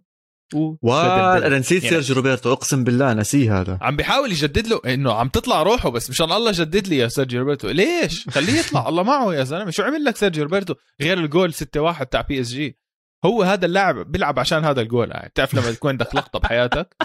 أنا 1.46 1.58
نسيت 1.58 1.84
يعني- 1.84 1.94
سيرجي 1.96 2.12
روبرتو 2.12 2.52
أقسم 2.52 2.84
بالله 2.84 3.12
نسيه 3.14 3.60
هذا. 3.60 3.78
عم 3.82 3.96
بيحاول 3.96 4.30
يجدد 4.32 4.66
له 4.66 4.80
إنه 4.94 5.12
عم 5.12 5.28
تطلع 5.28 5.62
روحه 5.62 5.88
بس 5.90 6.10
مشان 6.10 6.32
الله 6.32 6.52
جدد 6.52 6.86
لي 6.88 6.96
يا 6.96 7.08
سيرجي 7.08 7.38
روبرتو. 7.38 7.68
ليش؟ 7.68 8.28
خليه 8.28 8.52
يطلع 8.52 8.88
الله 8.88 9.02
معه 9.02 9.34
يا 9.34 9.44
زلمة. 9.44 9.70
شو 9.70 9.82
عمل 9.82 10.04
لك 10.04 10.16
سيرجي 10.16 10.42
روبرتو؟ 10.42 10.74
غير 11.00 11.18
الجول 11.18 11.52
6-1 11.54 12.08
تاع 12.10 12.20
بي 12.20 12.40
اس 12.40 12.48
جي 12.48 12.78
هو 13.24 13.42
هذا 13.42 13.66
اللاعب 13.66 13.96
بيلعب 14.12 14.38
عشان 14.38 14.64
هذا 14.64 14.80
الجول 14.80 15.12
قاعد 15.12 15.30
تعرف 15.30 15.54
لما 15.54 15.72
تكون 15.72 15.90
عندك 15.90 16.14
لقطة 16.14 16.38
بحياتك؟ 16.38 16.96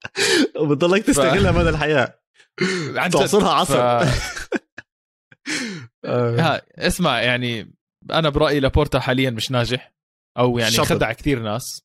وبتضلك 0.60 1.02
تستغلها 1.02 1.52
مدى 1.52 1.68
الحياة. 1.68 2.20
تعصرها 3.12 3.50
عصر. 3.50 3.74
ف... 3.74 4.08
آه. 6.04 6.36
ها 6.40 6.62
اسمع 6.78 7.22
يعني 7.22 7.74
أنا 8.10 8.28
برأيي 8.28 8.60
لابورتا 8.60 9.00
حاليا 9.00 9.30
مش 9.30 9.50
ناجح 9.50 9.94
أو 10.38 10.58
يعني 10.58 10.70
شطب. 10.72 10.84
خدع 10.84 11.12
كثير 11.12 11.38
ناس. 11.42 11.82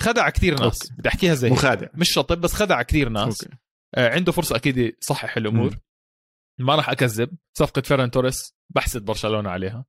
خدع 0.00 0.30
كثير 0.30 0.60
ناس. 0.60 0.82
Okay. 0.82 0.94
بدي 0.98 1.08
أحكيها 1.08 1.34
زي. 1.34 1.50
مخادع. 1.50 1.88
مش 1.94 2.12
شطب 2.12 2.40
بس 2.40 2.52
خدع 2.52 2.82
كثير 2.82 3.08
ناس. 3.08 3.42
Okay. 3.42 3.56
آه، 3.94 4.08
عنده 4.10 4.32
فرصة 4.32 4.56
أكيد 4.56 4.76
يصحح 5.02 5.36
الأمور. 5.36 5.70
مم. 5.70 6.66
ما 6.66 6.74
راح 6.74 6.90
أكذب. 6.90 7.30
صفقة 7.58 7.82
فيران 7.82 8.10
توريس 8.10 8.54
بحسد 8.74 9.04
برشلونة 9.04 9.50
عليها. 9.50 9.84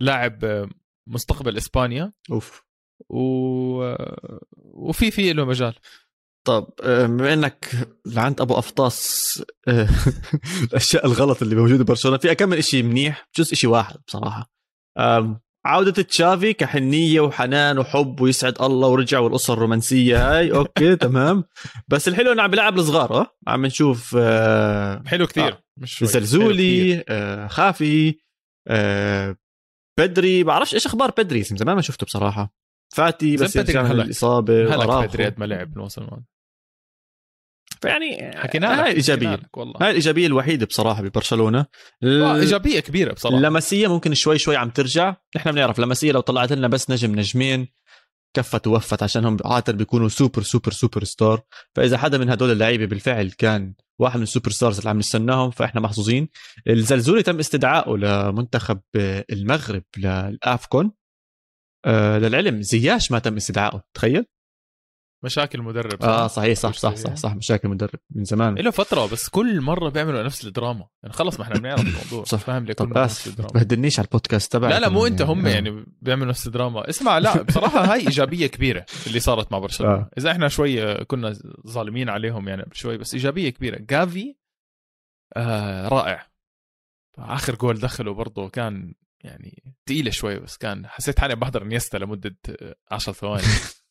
لاعب 0.00 0.44
آه، 0.44 0.68
مستقبل 1.08 1.56
إسبانيا. 1.56 2.12
أوف. 2.32 2.62
و... 3.08 3.82
آه، 3.82 4.40
وفي 4.56 5.10
في 5.10 5.32
له 5.32 5.44
مجال. 5.44 5.74
طب 6.46 6.68
بما 6.84 7.32
إنك 7.32 7.88
لعنت 8.06 8.40
أبو 8.40 8.58
أفطاس 8.58 9.42
الأشياء 10.64 11.06
الغلط 11.06 11.42
اللي 11.42 11.54
موجودة 11.54 11.84
ببرشلونه 11.84 12.18
في 12.18 12.34
كم 12.34 12.48
من 12.48 12.62
شيء 12.62 12.82
منيح 12.82 13.28
جزء 13.36 13.54
شيء 13.54 13.70
واحد 13.70 13.96
بصراحة. 14.06 14.50
عودة 15.68 16.02
تشافي 16.02 16.52
كحنية 16.52 17.20
وحنان 17.20 17.78
وحب 17.78 18.20
ويسعد 18.20 18.62
الله 18.62 18.88
ورجع 18.88 19.18
والقصة 19.18 19.52
الرومانسية 19.52 20.36
هاي 20.38 20.52
أوكي 20.52 20.96
تمام 21.06 21.44
بس 21.88 22.08
الحلو 22.08 22.32
إنه 22.32 22.42
عم 22.42 22.50
بيلعب 22.50 22.78
الصغار 22.78 23.20
أه 23.20 23.36
عم 23.46 23.66
نشوف 23.66 24.16
آه، 24.18 25.02
حلو 25.06 25.26
كثير 25.26 25.52
آه. 25.52 25.62
مش. 25.76 26.04
زلزولي 26.04 27.04
آه، 27.08 27.46
خافي 27.46 28.18
آه، 28.68 29.36
بدري 29.98 30.44
بعرفش 30.44 30.74
إيش 30.74 30.86
أخبار 30.86 31.10
بدري 31.18 31.42
زمان 31.42 31.76
ما 31.76 31.82
شفته 31.82 32.06
بصراحة 32.06 32.54
فاتي 32.94 33.36
بس 33.36 33.56
من. 33.56 34.00
الإصابة 34.00 34.64
هلك 34.74 34.78
وأراوخو. 34.78 35.06
بدري 35.06 35.24
قد 35.24 35.40
ما 35.40 35.44
لعب 35.44 35.72
الموسم 35.72 36.06
فيعني 37.82 38.32
حكينا 38.36 38.66
هاي 38.68 38.76
حكينا 38.76 38.86
إيجابية. 38.86 39.34
لك 39.34 39.56
والله. 39.56 39.74
هاي 39.82 39.90
الإيجابية 39.90 40.26
الوحيدة 40.26 40.66
بصراحة 40.66 41.02
ببرشلونة. 41.02 41.66
آه، 42.04 42.36
إيجابية 42.36 42.80
كبيرة 42.80 43.12
بصراحة. 43.12 43.36
اللاماسيا 43.36 43.88
ممكن 43.88 44.14
شوي 44.14 44.38
شوي 44.38 44.56
عم 44.56 44.70
ترجع. 44.70 45.16
نحن 45.36 45.52
بنعرف 45.52 45.78
لاماسيا 45.78 46.12
لو 46.12 46.20
طلعت 46.20 46.52
لنا 46.52 46.68
بس 46.68 46.90
نجم 46.90 47.14
نجمين 47.14 47.68
كفت 48.36 48.66
ووفت 48.66 49.02
عشان 49.02 49.24
هم 49.24 49.36
عاده 49.44 49.72
بيكونوا 49.72 50.08
super 50.08 50.42
super 50.42 50.72
superstar. 50.72 51.42
فإذا 51.76 51.98
حدا 51.98 52.18
من 52.18 52.30
هدول 52.30 52.50
اللعيبة 52.50 52.86
بالفعل 52.86 53.30
كان 53.30 53.74
واحد 54.00 54.16
من 54.16 54.22
ال 54.22 54.50
superstars 54.50 54.78
اللي 54.78 54.90
عم 54.90 54.98
نستناهم 54.98 55.50
فإحنا 55.50 55.80
محظوظين. 55.80 56.28
الزلزولي 56.68 57.22
تم 57.22 57.38
استدعائه 57.38 57.96
لمنتخب 57.96 58.80
المغرب 59.30 59.82
للأفكون. 59.96 60.92
آه 61.84 62.18
للعلم 62.18 62.62
زياش 62.62 63.12
ما 63.12 63.18
تم 63.18 63.36
استدعائه 63.36 63.82
تخيل. 63.94 64.24
مشاكل 65.22 65.62
مدرب 65.62 66.02
آه 66.02 66.26
صحيح 66.26 66.58
صح 66.58 66.72
صح 66.72 66.94
صح 66.94 67.14
صح 67.14 67.34
مشاكل 67.34 67.68
مدرب 67.68 67.98
من 68.10 68.24
زمان. 68.24 68.54
له 68.54 68.70
فترة 68.70 69.06
بس 69.06 69.28
كل 69.28 69.60
مرة 69.60 69.88
بيعملوا 69.88 70.22
نفس 70.22 70.44
الدراما. 70.46 70.88
يعني 71.02 71.14
خلص 71.14 71.38
ما 71.38 71.44
إحنا 71.44 71.58
بنعرف 71.58 71.80
الموضوع 71.80 72.24
صح. 72.24 72.38
فاهم 72.38 72.64
ليه 72.64 72.74
طب 72.74 72.98
اسف 72.98 73.40
بهدلنيش 73.54 73.98
على 73.98 74.06
البودكاست 74.06 74.52
تبعك. 74.52 74.70
لا 74.72 74.80
لا 74.80 74.88
مو 74.88 75.06
أنت 75.06 75.22
هم 75.22 75.46
آه. 75.46 75.50
يعني 75.50 75.84
بيعملوا 76.02 76.28
نفس 76.28 76.46
الدراما. 76.46 76.88
اسمع 76.88 77.18
لا 77.18 77.42
بصراحة 77.42 77.92
هاي 77.92 78.00
إيجابية 78.00 78.46
كبيرة 78.46 78.86
اللي 79.06 79.20
صارت 79.20 79.52
مع 79.52 79.58
برشلونة. 79.58 79.92
آه. 79.94 80.10
إذا 80.18 80.30
إحنا 80.30 80.48
شوي 80.48 80.94
كنا 81.04 81.36
ظالمين 81.66 82.08
عليهم 82.08 82.48
يعني 82.48 82.64
شوي 82.72 82.98
بس 82.98 83.14
إيجابية 83.14 83.50
كبيرة. 83.50 83.78
جافي 83.78 84.36
آه 85.36 85.88
رائع. 85.88 86.28
آخر 87.18 87.54
جول 87.54 87.78
دخله 87.78 88.14
برضه 88.14 88.48
كان 88.48 88.94
يعني 89.20 89.74
تقيلة 89.86 90.10
شوي 90.10 90.38
بس 90.38 90.56
كان 90.56 90.86
حسيت 90.86 91.18
حالي 91.20 91.36
بحضر 91.36 91.62
إنييستا 91.62 91.96
لمدة 91.96 92.36
10 92.90 93.12
ثواني. 93.12 93.42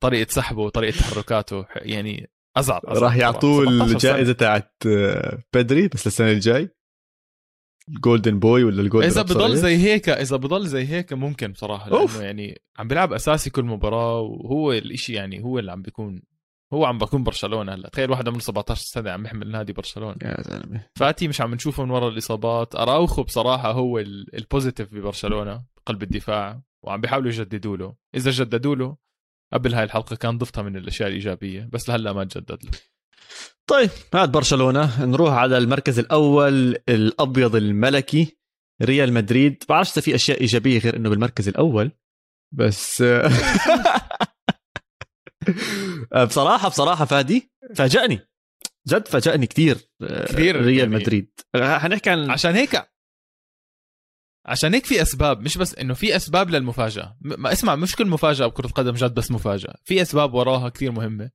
طريقة 0.00 0.30
سحبه 0.30 0.62
وطريقة 0.62 0.96
تحركاته 0.98 1.66
يعني 1.76 2.30
أزعل, 2.56 2.80
أزعل 2.84 3.02
راح. 3.02 3.16
يعطوه 3.16 3.64
17 3.64 3.86
سنة. 3.86 3.92
الجائزة 3.92 4.32
تاعت 4.32 4.72
آه، 4.86 5.42
بدري 5.54 5.88
بس 5.88 6.06
للسنة 6.06 6.30
الجاي 6.30 6.70
ال 7.88 7.95
Golden 7.95 8.38
Boy 8.38 8.64
ولا 8.64 8.82
ال 8.82 8.86
Golden 8.86 9.08
إذا 9.08 9.22
بضل؟ 9.22 9.56
زي 9.56 9.76
هيك 9.76 10.08
إذا 10.08 10.36
بضل 10.36 10.66
زي 10.66 10.86
هيك 10.88 11.12
ممكن 11.12 11.52
بصراحة 11.52 11.86
لأنه 11.90 12.00
أوف. 12.00 12.20
يعني 12.20 12.60
عم 12.78 12.88
بيلعب 12.88 13.12
أساسي 13.12 13.50
كل 13.50 13.64
مباراة 13.64 14.20
وهو 14.20 14.72
الإشي 14.72 15.12
يعني 15.12 15.44
هو 15.44 15.58
اللي 15.58 15.72
عم 15.72 15.82
بيكون 15.82 16.22
هو 16.72 16.84
عم 16.84 16.98
بكون 16.98 17.24
برشلونة 17.24 17.74
هلأ 17.74 17.88
تخيل 17.88 18.10
واحد 18.10 18.28
عمره 18.28 18.38
17 18.40 18.80
سنة 18.84 19.10
عم 19.10 19.24
يحمل 19.24 19.50
نادي 19.50 19.72
برشلونة 19.72 20.16
يا 20.22 20.42
زلمة 20.42 20.86
فاتي 20.98 21.28
مش 21.28 21.40
عم 21.40 21.54
نشوفه 21.54 21.84
من 21.84 21.90
ورا 21.90 22.08
الإصابات 22.08 22.74
أراوخو 22.76 23.22
بصراحة 23.22 23.72
هو 23.72 23.98
ال- 23.98 24.36
ال 24.36 24.42
positive 24.42 24.94
ببرشلونة 24.94 25.64
قلب 25.86 26.02
الدفاع 26.02 26.60
وعم 26.82 27.00
بيحاولوا 27.00 27.28
يجددوا 27.28 27.76
له 27.76 27.94
إذا 28.14 28.30
جددوا 28.30 28.74
له 28.76 28.96
قبل 29.54 29.74
هاي 29.74 29.84
الحلقة 29.84 30.16
كان 30.16 30.38
ضفتها 30.38 30.62
من 30.62 30.76
الأشياء 30.76 31.08
الإيجابية 31.08 31.68
بس 31.72 31.88
لهلأ 31.88 32.12
ما 32.12 32.24
تجدد 32.24 32.64
له 32.64 32.70
طيب 33.66 33.90
هاد 34.14 34.32
برشلونة. 34.32 35.04
نروح 35.04 35.32
على 35.32 35.58
المركز 35.58 35.98
الأول 35.98 36.76
الأبيض 36.88 37.56
الملكي 37.56 38.38
ريال 38.82 39.12
مدريد. 39.12 39.64
بعرفش 39.68 39.92
إذا 39.92 40.00
في 40.00 40.14
أشياء 40.14 40.40
إيجابية 40.40 40.78
غير 40.78 40.96
إنه 40.96 41.10
بالمركز 41.10 41.48
الأول 41.48 41.92
بس 42.54 43.02
بصراحة 46.26 46.68
بصراحة 46.68 47.04
فادي 47.04 47.52
فاجأني. 47.74 48.20
جد 48.88 49.08
فاجأني 49.08 49.46
كثير 49.46 49.76
كثير 50.02 50.56
ريال 50.56 50.78
يعني. 50.78 50.94
مدريد. 50.94 51.40
حنحكي 51.56 52.10
عن 52.10 52.30
عشان 52.30 52.54
هيك 52.54 52.93
عشان 54.46 54.74
هيك 54.74 54.86
في 54.86 55.02
أسباب 55.02 55.40
مش 55.40 55.58
بس 55.58 55.74
إنه 55.74 55.94
في 55.94 56.16
أسباب 56.16 56.50
للمفاجأة. 56.50 57.16
ما 57.20 57.52
اسمع 57.52 57.76
مش 57.76 57.96
كل 57.96 58.06
مفاجأة 58.06 58.46
بكرة 58.46 58.66
القدم 58.66 58.92
جد 58.92 59.14
بس 59.14 59.30
مفاجأة. 59.30 59.74
في 59.84 60.02
أسباب 60.02 60.34
وراها 60.34 60.68
كثير 60.68 60.92
مهمة. 60.92 61.30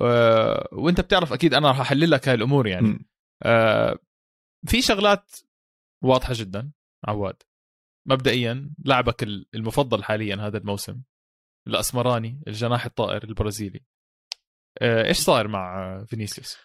آه، 0.00 0.68
وأنت 0.72 1.00
بتعرف 1.00 1.32
أكيد 1.32 1.54
أنا 1.54 1.68
راح 1.68 1.80
أحلل 1.80 2.10
لك 2.10 2.28
هاي 2.28 2.34
الأمور 2.34 2.66
يعني. 2.66 2.88
م. 2.88 3.04
آه، 3.42 3.98
في 4.66 4.82
شغلات 4.82 5.32
واضحة 6.04 6.34
جدا 6.36 6.72
عواد. 7.08 7.42
مبدئيا 8.08 8.74
لاعبك 8.84 9.22
المفضل 9.54 10.04
حاليا 10.04 10.36
هذا 10.36 10.58
الموسم 10.58 11.02
الأسمراني 11.66 12.42
الجناح 12.48 12.84
الطائر 12.84 13.24
البرازيلي. 13.24 13.84
آه، 14.82 15.06
إيش 15.06 15.18
صاير 15.18 15.48
مع 15.48 16.04
فينيسيوس؟ 16.04 16.56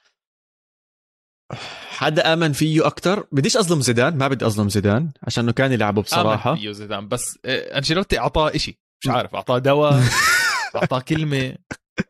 حدا 1.98 2.34
آمن 2.34 2.52
فيه 2.52 2.88
أكثر 2.88 3.26
بديش 3.32 3.58
أظلم 3.58 3.82
زيدان 3.82 4.18
ما 4.18 4.28
بدي 4.28 4.46
أظلم 4.46 4.70
زيدان 4.70 5.12
عشان 5.24 5.44
انه 5.44 5.54
كان 5.54 5.72
يلعبه 5.72 6.02
بصراحة. 6.02 6.52
آمن 6.52 6.60
فيه 6.60 6.72
زيدان 6.72 7.08
بس 7.08 7.40
آه، 7.46 7.78
أنشيلوتي 7.78 8.20
أعطاه 8.20 8.56
إشي 8.56 8.80
مش 9.02 9.10
عارف 9.10 9.36
أعطاه 9.36 9.58
دواء 9.58 10.04
أعطاه 10.76 11.00
كلمة 11.00 11.56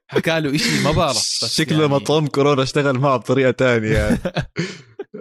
حكى 0.07 0.39
له 0.39 0.55
إشي 0.55 0.83
ما 0.83 0.91
بعرف 0.91 1.17
شكله 1.47 1.81
يعني... 1.81 1.93
مطعم 1.93 2.27
كورونا 2.27 2.63
اشتغل 2.63 2.99
معه 2.99 3.17
بطريقة 3.17 3.51
تانية. 3.51 3.89
يعني. 3.89 4.19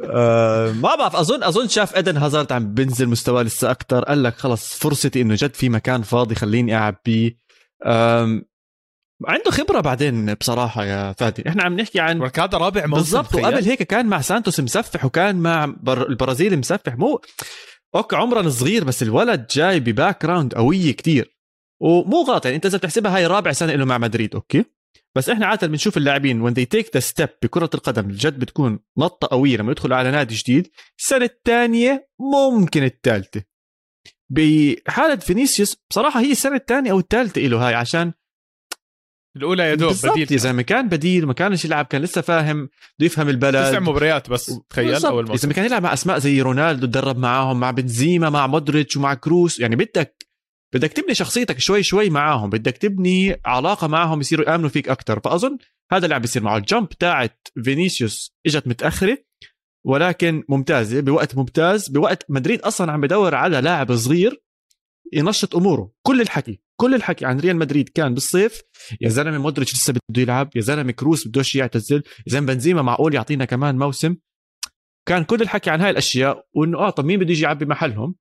آه 0.05 0.73
ما 0.73 0.95
بعرف 0.97 1.17
أظن 1.17 1.43
أظن 1.43 1.69
شاف 1.69 1.97
إدن 1.97 2.17
هازارد 2.17 2.53
عم 2.53 2.75
بنزل 2.75 3.09
مستواه 3.09 3.43
لسه 3.43 3.71
أكثر 3.71 4.05
قال 4.05 4.23
لك 4.23 4.37
خلص 4.37 4.75
فرصتي 4.75 5.21
إنه 5.21 5.35
جد 5.35 5.55
في 5.55 5.69
مكان 5.69 6.03
فاضي 6.03 6.35
خليني 6.35 6.77
ألعب 6.77 6.97
بيه. 7.05 7.39
عنده 9.25 9.51
خبرة 9.51 9.81
بعدين 9.81 10.35
بصراحة 10.35 10.85
يا 10.85 11.13
فادي. 11.13 11.49
إحنا 11.49 11.63
عم 11.63 11.81
نحكي 11.81 12.01
عن 12.01 12.23
هذا 12.23 12.59
رابع 12.59 12.87
موسم 12.87 13.03
بالضبط 13.03 13.35
وقبل 13.35 13.65
هيك 13.65 13.83
كان 13.83 14.07
مع 14.07 14.21
سانتوس 14.21 14.61
مسفح 14.61 15.05
وكان 15.05 15.37
مع 15.37 15.75
بر... 15.81 16.09
البرازيل 16.09 16.59
مسفح. 16.59 16.97
مو 16.97 17.21
okay 17.95 18.17
عمرا 18.17 18.49
صغير 18.49 18.85
بس 18.85 19.03
الولد 19.03 19.47
جاي 19.51 19.81
ب 19.81 20.23
background 20.23 20.55
قوية 20.55 20.93
كتير. 20.93 21.37
ومو 21.83 22.23
غلط 22.23 22.45
يعني 22.45 22.57
انت 22.57 22.67
إذا 22.67 22.79
بتحسبها 22.79 23.17
هاي 23.17 23.27
رابع 23.27 23.53
سنة 23.53 23.75
له 23.75 23.85
مع 23.85 23.99
مدريد 23.99 24.35
okay؟ 24.35 24.65
بس 25.17 25.29
إحنا 25.31 25.47
عادة 25.47 25.67
بنشوف 25.67 25.97
اللاعبين 25.97 26.41
وين 26.41 26.55
they 26.55 26.79
take 26.79 26.87
the 26.87 27.03
step 27.03 27.29
بكرة 27.43 27.71
القدم 27.75 28.11
الجد 28.11 28.39
بتكون 28.39 28.79
نطة 28.99 29.29
قوية 29.31 29.57
لما 29.57 29.71
يدخلوا 29.71 29.97
على 29.97 30.11
نادي 30.11 30.35
جديد. 30.35 30.71
السنة 30.99 31.25
الثانية 31.25 32.09
ممكن 32.21 32.85
الثالثة. 32.85 33.43
بحالة 34.31 35.17
فينيسيوس 35.17 35.77
بصراحة 35.91 36.21
هي 36.21 36.33
السنة 36.33 36.57
الثانية 36.57 36.91
أو 36.91 36.99
الثالثة 36.99 37.41
له 37.41 37.69
هاي 37.69 37.75
عشان 37.75 38.13
الأولى 39.37 39.63
يا 39.63 39.75
دوب 39.75 39.95
بديل. 40.05 40.33
يا 40.33 40.37
زلمه 40.37 40.63
كان 40.63 40.89
بديل 40.89 41.27
ما 41.27 41.33
كانش 41.33 41.65
يلعب 41.65 41.85
كان 41.85 42.03
لسه 42.03 42.21
فاهم 42.21 42.69
بده 42.99 43.07
يفهم 43.07 43.29
البلد. 43.29 43.69
تسع 43.69 43.81
مباريات 43.81 44.31
بس 44.31 44.61
تخيل 44.71 45.07
أول 45.07 45.27
موسم. 45.27 45.49
إذا 45.49 45.57
كان 45.57 45.65
يلعب 45.65 45.83
مع 45.83 45.93
أسماء 45.93 46.19
زي 46.19 46.43
رونالدو 46.43 46.87
تدرب 46.87 47.19
معاهم 47.19 47.61
مع 47.61 47.71
بنزيما 47.71 48.31
مع 48.31 48.47
مودريتش 48.47 48.97
ومع 48.97 49.15
كروس 49.15 49.61
يعني 49.61 49.77
بدك 49.77 50.27
بدك 50.75 50.93
تبني 50.93 51.15
شخصيتك 51.15 51.59
شوي 51.59 51.83
شوي 51.83 52.11
معاهم. 52.11 52.51
بدك 52.51 52.77
تبني 52.77 53.41
علاقة 53.45 53.87
معاهم 53.87 54.21
يصيروا 54.21 54.51
يآمنوا 54.51 54.69
فيك 54.69 54.89
أكثر 54.89 55.21
فأظن 55.21 55.59
هذا 55.93 56.05
اللي 56.05 56.15
عم 56.15 56.21
بيصير 56.21 56.43
معه. 56.43 56.57
ال 56.57 56.63
jump 56.63 56.89
تاعت 56.89 57.49
فينيسيوس 57.65 58.37
إجت 58.47 58.69
متأخرة 58.69 59.19
ولكن 59.87 60.45
ممتازة 60.49 61.01
بوقت 61.01 61.37
ممتاز 61.37 61.89
بوقت 61.89 62.25
مدريد 62.29 62.61
أصلا 62.61 62.93
عم 62.93 63.01
بدور 63.01 63.35
على 63.35 63.61
لاعب 63.61 63.97
صغير 63.97 64.43
ينشط 65.13 65.57
أموره. 65.57 65.93
كل 66.03 66.21
الحكي. 66.21 66.61
كل 66.81 66.95
الحكي 66.95 67.27
عن 67.27 67.41
ريال 67.41 67.57
مدريد 67.57 67.89
كان 67.89 68.15
بالصيف 68.15 68.63
يا 69.01 69.09
زلمة 69.09 69.39
مودريتش 69.39 69.75
لسه 69.75 69.93
بده 69.93 70.23
يلعب 70.23 70.51
يا 70.57 70.61
زلمة 70.61 70.93
كروس 70.93 71.29
بدوش 71.29 71.55
يعتزل 71.55 71.97
يا 71.97 72.33
زلمة 72.33 72.47
بنزيما 72.47 72.83
معقول 72.83 73.15
يعطينا 73.15 73.45
كمان 73.45 73.79
موسم. 73.79 74.17
كان 75.09 75.25
كل 75.25 75.43
الحكي 75.43 75.71
عن 75.71 75.81
هاي 75.81 75.91
الأشياء 75.91 76.47
وإنه 76.55 76.79
آه 76.79 76.91
طب 76.91 77.05
مين 77.05 77.21
بده 77.21 77.31
يجي 77.31 77.43
يعبي 77.43 77.65
محلهم؟ 77.65 78.15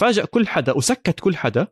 فاجأ 0.00 0.24
كل 0.24 0.48
حدا 0.48 0.72
وسكت 0.72 1.20
كل 1.20 1.36
حدا 1.36 1.66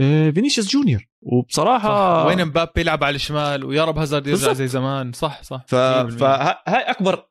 آه، 0.00 0.30
فينيسيوس 0.30 0.68
جونيور. 0.68 1.06
وبصراحة 1.22 2.22
صح. 2.22 2.26
وين 2.26 2.44
مبابي 2.44 2.80
يلعب 2.80 3.04
على 3.04 3.16
الشمال 3.16 3.64
ويا 3.64 3.84
رب 3.84 3.98
هازارد 3.98 4.26
يرجع 4.26 4.52
زي 4.52 4.66
زمان. 4.68 5.12
صح 5.12 5.42
صح. 5.42 5.64
ف... 5.68 5.74
فهاي 5.74 6.82
أكبر 6.90 7.26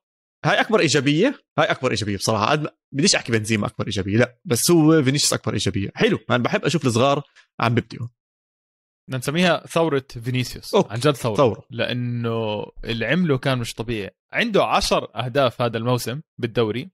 هاي 0.45 0.61
أكبر 0.61 0.79
إيجابية 0.79 1.39
هاي 1.59 1.65
أكبر 1.65 1.91
إيجابية 1.91 2.17
بصراحة. 2.17 2.63
بديش 2.91 3.15
أحكي 3.15 3.31
بنزيما 3.31 3.67
أكبر 3.67 3.86
إيجابية 3.86 4.17
لا 4.17 4.39
بس 4.45 4.71
هو 4.71 5.03
فينيسيوس 5.03 5.34
أكبر 5.34 5.53
إيجابية. 5.53 5.89
حلو 5.95 6.19
أنا 6.29 6.38
بحب 6.38 6.65
أشوف 6.65 6.86
الصغار 6.86 7.23
عم 7.59 7.75
بيبدئوا 7.75 8.07
بدنا 9.08 9.18
نسميها 9.18 9.68
ثورة 9.68 10.06
فينيسيوس 10.24 10.76
okay. 10.76 10.91
عن 10.91 10.99
جد 10.99 11.12
ثورة. 11.12 11.36
ثورة. 11.36 11.66
لأنه 11.70 12.66
اللي 12.84 13.06
عمله 13.06 13.38
كان 13.38 13.58
مش 13.58 13.74
طبيعي. 13.74 14.12
عنده 14.34 14.66
عشر 14.66 15.12
أهداف 15.16 15.62
هذا 15.62 15.78
الموسم 15.78 16.22
بالدوري. 16.38 16.91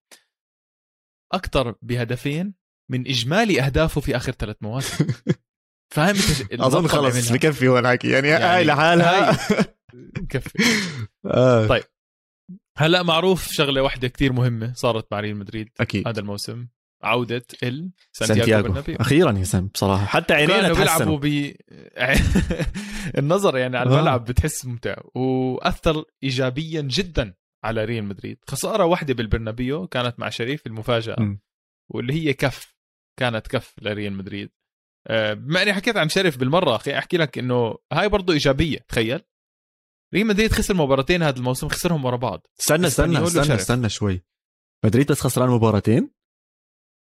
أكثر 1.34 1.76
بهدفين 1.82 2.54
من 2.92 3.08
إجمالي 3.08 3.62
أهدافه 3.62 4.02
في 4.02 4.16
آخر 4.16 4.32
ثلاث 4.32 4.56
مواسم. 4.62 5.08
فاهم 5.96 6.16
أظن 6.54 6.88
خلص 6.88 7.32
بكفي 7.32 7.68
هو 7.68 7.80
الحكي. 7.80 8.10
يعني, 8.10 8.28
يعني 8.28 8.44
هاي 8.44 8.64
لحالها. 8.64 9.38
بكفي 9.94 10.64
آه. 11.26 11.68
طيب. 11.68 11.84
هلا 12.78 13.04
معروف 13.04 13.52
شغلة 13.52 13.82
واحدة 13.82 14.08
كتير 14.08 14.34
مهمة 14.34 14.74
صارت 14.74 15.08
مع 15.12 15.20
ريال 15.20 15.36
مدريد 15.36 15.70
أكيد. 15.80 16.08
هذا 16.08 16.20
الموسم. 16.20 16.68
عودة 17.02 17.46
ال 17.64 17.92
سانتياغو 18.12 18.84
أخيرا 18.90 19.32
يا 19.32 19.44
سام 19.44 19.68
بصراحة. 19.68 20.06
حتى 20.06 20.34
عينينا 20.34 20.74
بيلعبوا 20.74 21.20
ب 21.20 21.54
النظر 23.18 23.58
يعني 23.58 23.78
على 23.78 23.90
الملعب 23.90 24.26
بتحس 24.26 24.66
ممتع. 24.66 24.96
وأثر 25.16 26.04
ايجابيا 26.24 26.82
جدا 26.82 27.34
على 27.64 27.86
ريال 27.86 28.04
مدريد. 28.04 28.38
خسارة 28.48 28.86
واحدة 28.86 29.14
بالبرنابيو 29.14 29.88
كانت 29.88 30.20
مع 30.20 30.30
شريف 30.30 30.68
المفاجأة. 30.68 31.20
م. 31.20 31.40
واللي 31.90 32.14
هي 32.14 32.34
كف. 32.34 32.76
كانت 33.20 33.48
كف 33.48 33.76
لريال 33.82 34.14
مدريد. 34.14 34.50
آه، 35.08 35.34
بما 35.34 35.62
أني 35.62 35.74
حكيت 35.74 35.98
عن 35.98 36.10
شريف 36.10 36.38
بالمرة 36.38 36.76
أخي 36.76 36.98
أحكي 36.98 37.18
لك 37.18 37.38
إنه 37.38 37.76
هاي 37.94 38.10
برضه 38.10 38.34
إيجابية. 38.34 38.80
تخيل. 38.88 39.22
ريال 40.14 40.28
مدريد 40.28 40.52
خسر 40.52 40.74
مباراتين 40.74 41.24
هذا 41.24 41.38
الموسم 41.38 41.68
خسرهم 41.68 42.06
ورا 42.06 42.18
بعض. 42.18 42.48
استنى 42.60 42.88
استنى 42.88 43.24
استنى 43.24 43.56
استنى 43.56 43.90
شوي. 43.90 44.24
مدريد 44.86 45.12
بس 45.12 45.22
خسران 45.22 45.50
مباراتين؟ 45.50 46.19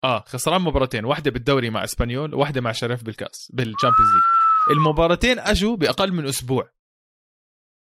آه 0.04 0.24
خسران 0.26 0.60
مباراتين 0.62 1.04
واحدة 1.04 1.30
بالدوري 1.30 1.70
مع 1.70 1.84
إسبانيول 1.84 2.34
وواحده 2.34 2.60
مع 2.60 2.72
شريف 2.72 3.04
بالكأس 3.04 3.52
بال 3.54 3.65
Champions 3.65 4.10
League. 4.14 4.76
المباراتين 4.76 5.38
أجوا 5.38 5.76
بأقل 5.76 6.12
من 6.12 6.26
أسبوع. 6.26 6.70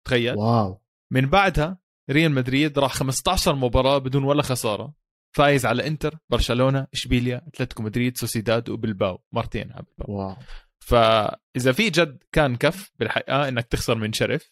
تخيل. 0.08 0.36
واو. 0.36 0.82
من 1.12 1.26
بعدها 1.30 1.80
ريال 2.10 2.32
مدريد 2.32 2.80
راح 2.80 2.94
15 2.94 3.56
مباراة 3.56 3.98
بدون 3.98 4.24
ولا 4.24 4.44
خسارة. 4.44 4.94
فايز 5.36 5.66
على 5.66 5.88
إنتر 5.88 6.18
برشلونة 6.30 6.88
إشبيليا 6.94 7.42
أتلتيكو 7.48 7.84
مدريد 7.84 8.18
سوسيداد 8.18 8.70
وبلباو. 8.70 9.24
مرتين 9.32 9.72
على 9.72 9.86
بلباو. 9.98 10.16
واو. 10.18 10.36
فإذا 10.80 11.72
في 11.72 11.90
جد 11.90 12.24
كان 12.32 12.56
كف 12.56 12.92
بالحقيقة 13.00 13.48
إنك 13.48 13.68
تخسر 13.68 13.96
من 13.96 14.14
شريف 14.14 14.52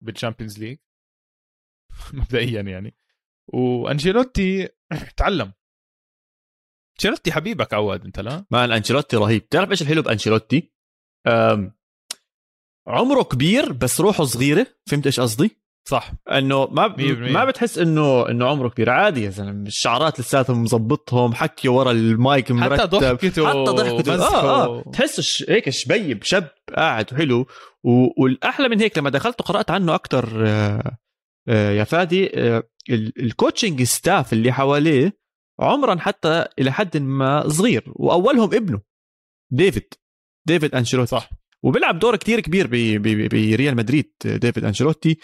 بال 0.00 0.11
Champions 0.11 0.58
League. 0.58 0.78
مبدئيا 2.12 2.60
يعني. 2.60 2.96
وأنشيلوتي 3.48 4.68
تعلم. 5.16 5.52
أنشيلوتي 7.00 7.32
حبيبك 7.32 7.74
عواد 7.74 8.04
أنت 8.04 8.20
لا؟ 8.20 8.44
man 8.50 8.72
أنشيلوتي 8.72 9.16
رهيب. 9.16 9.48
تعرف 9.48 9.70
إيش 9.70 9.82
الحلو 9.82 10.02
بأنشيلوتي؟ 10.02 10.72
عمره 12.86 13.22
كبير 13.22 13.72
بس 13.72 14.00
روحه 14.00 14.24
صغيرة. 14.24 14.66
فهمت 14.86 15.06
إيش 15.06 15.20
قصدي؟ 15.20 15.60
صح. 15.88 16.12
إنه 16.32 16.66
ما 16.66 16.86
ب... 16.86 17.00
ما 17.20 17.44
بتحس 17.44 17.78
إنه 17.78 18.28
إنه 18.28 18.46
عمره 18.46 18.68
كبير. 18.68 18.90
عادي 18.90 19.22
يا 19.22 19.30
زلمة. 19.30 19.66
الشعرات 19.66 20.20
لساتهم 20.20 20.62
مظبطهم 20.62 21.34
حكي 21.34 21.68
ورا 21.68 21.90
المايك 21.90 22.50
مرتب. 22.50 22.80
حتى 22.80 22.96
ضحكته 22.96 23.48
حتى 23.48 23.70
ضحكته. 23.70 24.14
آه 24.14 24.64
آه. 24.64 24.90
تحس 24.92 25.44
هيك 25.48 25.70
شبيب 25.70 26.24
شاب 26.24 26.48
قاعد 26.76 27.12
وحلو. 27.12 27.46
و... 27.84 28.22
والأحلى 28.22 28.68
من 28.68 28.80
هيك 28.80 28.98
لما 28.98 29.10
دخلت 29.10 29.40
وقرأت 29.40 29.70
عنه 29.70 29.94
أكثر 29.94 30.46
آه 30.46 30.98
آه 31.48 31.70
يا 31.70 31.84
فادي 31.84 32.30
آه 32.34 32.62
ال 32.90 33.00
coaching 33.00 33.82
staff 33.82 34.32
اللي 34.32 34.52
حواليه 34.52 35.19
عمرا 35.60 35.98
حتى 35.98 36.44
إلى 36.58 36.72
حد 36.72 36.96
ما 36.96 37.48
صغير 37.48 37.84
وأولهم 37.86 38.54
ابنه 38.54 38.80
ديفيد 39.52 39.94
ديفيد 40.46 40.74
أنشيلوتي. 40.74 41.10
صح. 41.10 41.30
وبيلعب 41.62 41.98
دور 41.98 42.16
كتير 42.16 42.40
كبير 42.40 42.66
بريال 43.28 43.76
مدريد 43.76 44.12
ديفيد 44.24 44.64
أنشيلوتي. 44.64 45.18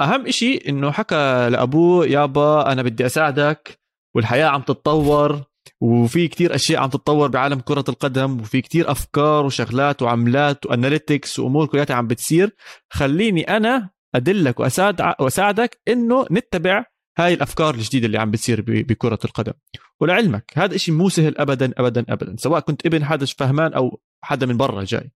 أهم 0.00 0.30
شيء 0.30 0.68
إنه 0.68 0.90
حكى 0.90 1.48
لأبوه 1.50 2.06
يابا 2.06 2.72
أنا 2.72 2.82
بدي 2.82 3.06
أساعدك 3.06 3.78
والحياة 4.14 4.46
عم 4.46 4.62
تتطور 4.62 5.42
وفي 5.80 6.28
كتير 6.28 6.54
أشياء 6.54 6.82
عم 6.82 6.88
تتطور 6.88 7.28
بعالم 7.28 7.60
كرة 7.60 7.84
القدم 7.88 8.40
وفي 8.40 8.60
كتير 8.60 8.90
أفكار 8.90 9.46
وشغلات 9.46 10.02
وعملات 10.02 10.66
و 10.66 10.73
analytics 10.73 11.38
وأمور 11.38 11.66
كلها 11.66 11.86
عم 11.90 12.06
بتصير. 12.06 12.56
خليني 12.90 13.56
أنا 13.56 13.90
أدلك 14.14 14.60
وأساعد 14.60 15.00
وأساعدك 15.20 15.80
إنه 15.88 16.26
نتبع 16.30 16.84
هاي 17.18 17.34
الأفكار 17.34 17.74
الجديدة 17.74 18.06
اللي 18.06 18.18
عم 18.18 18.30
بتصير 18.30 18.64
بكرة 18.66 19.18
القدم. 19.24 19.52
ولعلمك 20.00 20.52
هذا 20.54 20.74
إشي 20.74 20.92
مو 20.92 21.08
سهل 21.08 21.38
ابدا 21.38 21.72
ابدا 21.78 22.04
ابدا. 22.08 22.36
سواء 22.38 22.60
كنت 22.60 22.86
ابن 22.86 23.04
حدا 23.04 23.26
فهمان 23.26 23.72
أو 23.72 24.00
حدا 24.24 24.46
من 24.46 24.56
برا 24.56 24.84
جاي. 24.84 25.12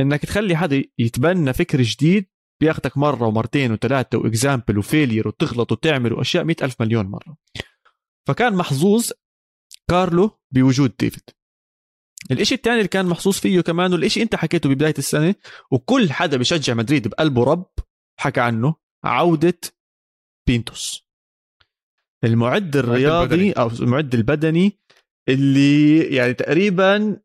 إنك 0.00 0.22
تخلي 0.22 0.56
حدا 0.56 0.84
يتبنى 0.98 1.52
فكر 1.52 1.82
جديد 1.82 2.26
بياخدك 2.60 2.98
مرة 2.98 3.26
ومرتين 3.26 3.72
وثلاثة 3.72 4.18
و 4.18 4.25
example 4.25 4.78
و 4.78 4.84
failure 4.84 5.28
وتغلط 5.28 5.72
وتعمل 5.72 6.12
وأشياء 6.12 6.44
مئة 6.44 6.64
ألف 6.64 6.80
مليون 6.80 7.06
مرة. 7.06 7.36
فكان 8.28 8.54
محظوظ 8.54 9.10
كارلو 9.90 10.38
بوجود 10.50 10.92
ديفيد. 10.98 11.22
الإشي 12.30 12.54
الثاني 12.54 12.76
اللي 12.76 12.88
كان 12.88 13.06
محظوظ 13.06 13.34
فيه 13.34 13.60
كمان 13.60 13.92
والإشي 13.92 14.22
أنت 14.22 14.34
حكيته 14.34 14.68
ببداية 14.68 14.94
السنة 14.98 15.34
وكل 15.70 16.12
حدا 16.12 16.36
بشجع 16.36 16.74
مدريد 16.74 17.08
بقلبه 17.08 17.44
رب 17.44 17.70
حكى 18.18 18.40
عنه 18.40 18.74
عودة 19.04 19.60
بينتوس. 20.46 21.09
المعد 22.24 22.76
الرياضي. 22.76 23.52
أو 23.52 23.70
المعد 23.80 24.14
البدني 24.14 24.78
اللي 25.28 25.98
يعني 25.98 26.34
تقريبا 26.34 27.16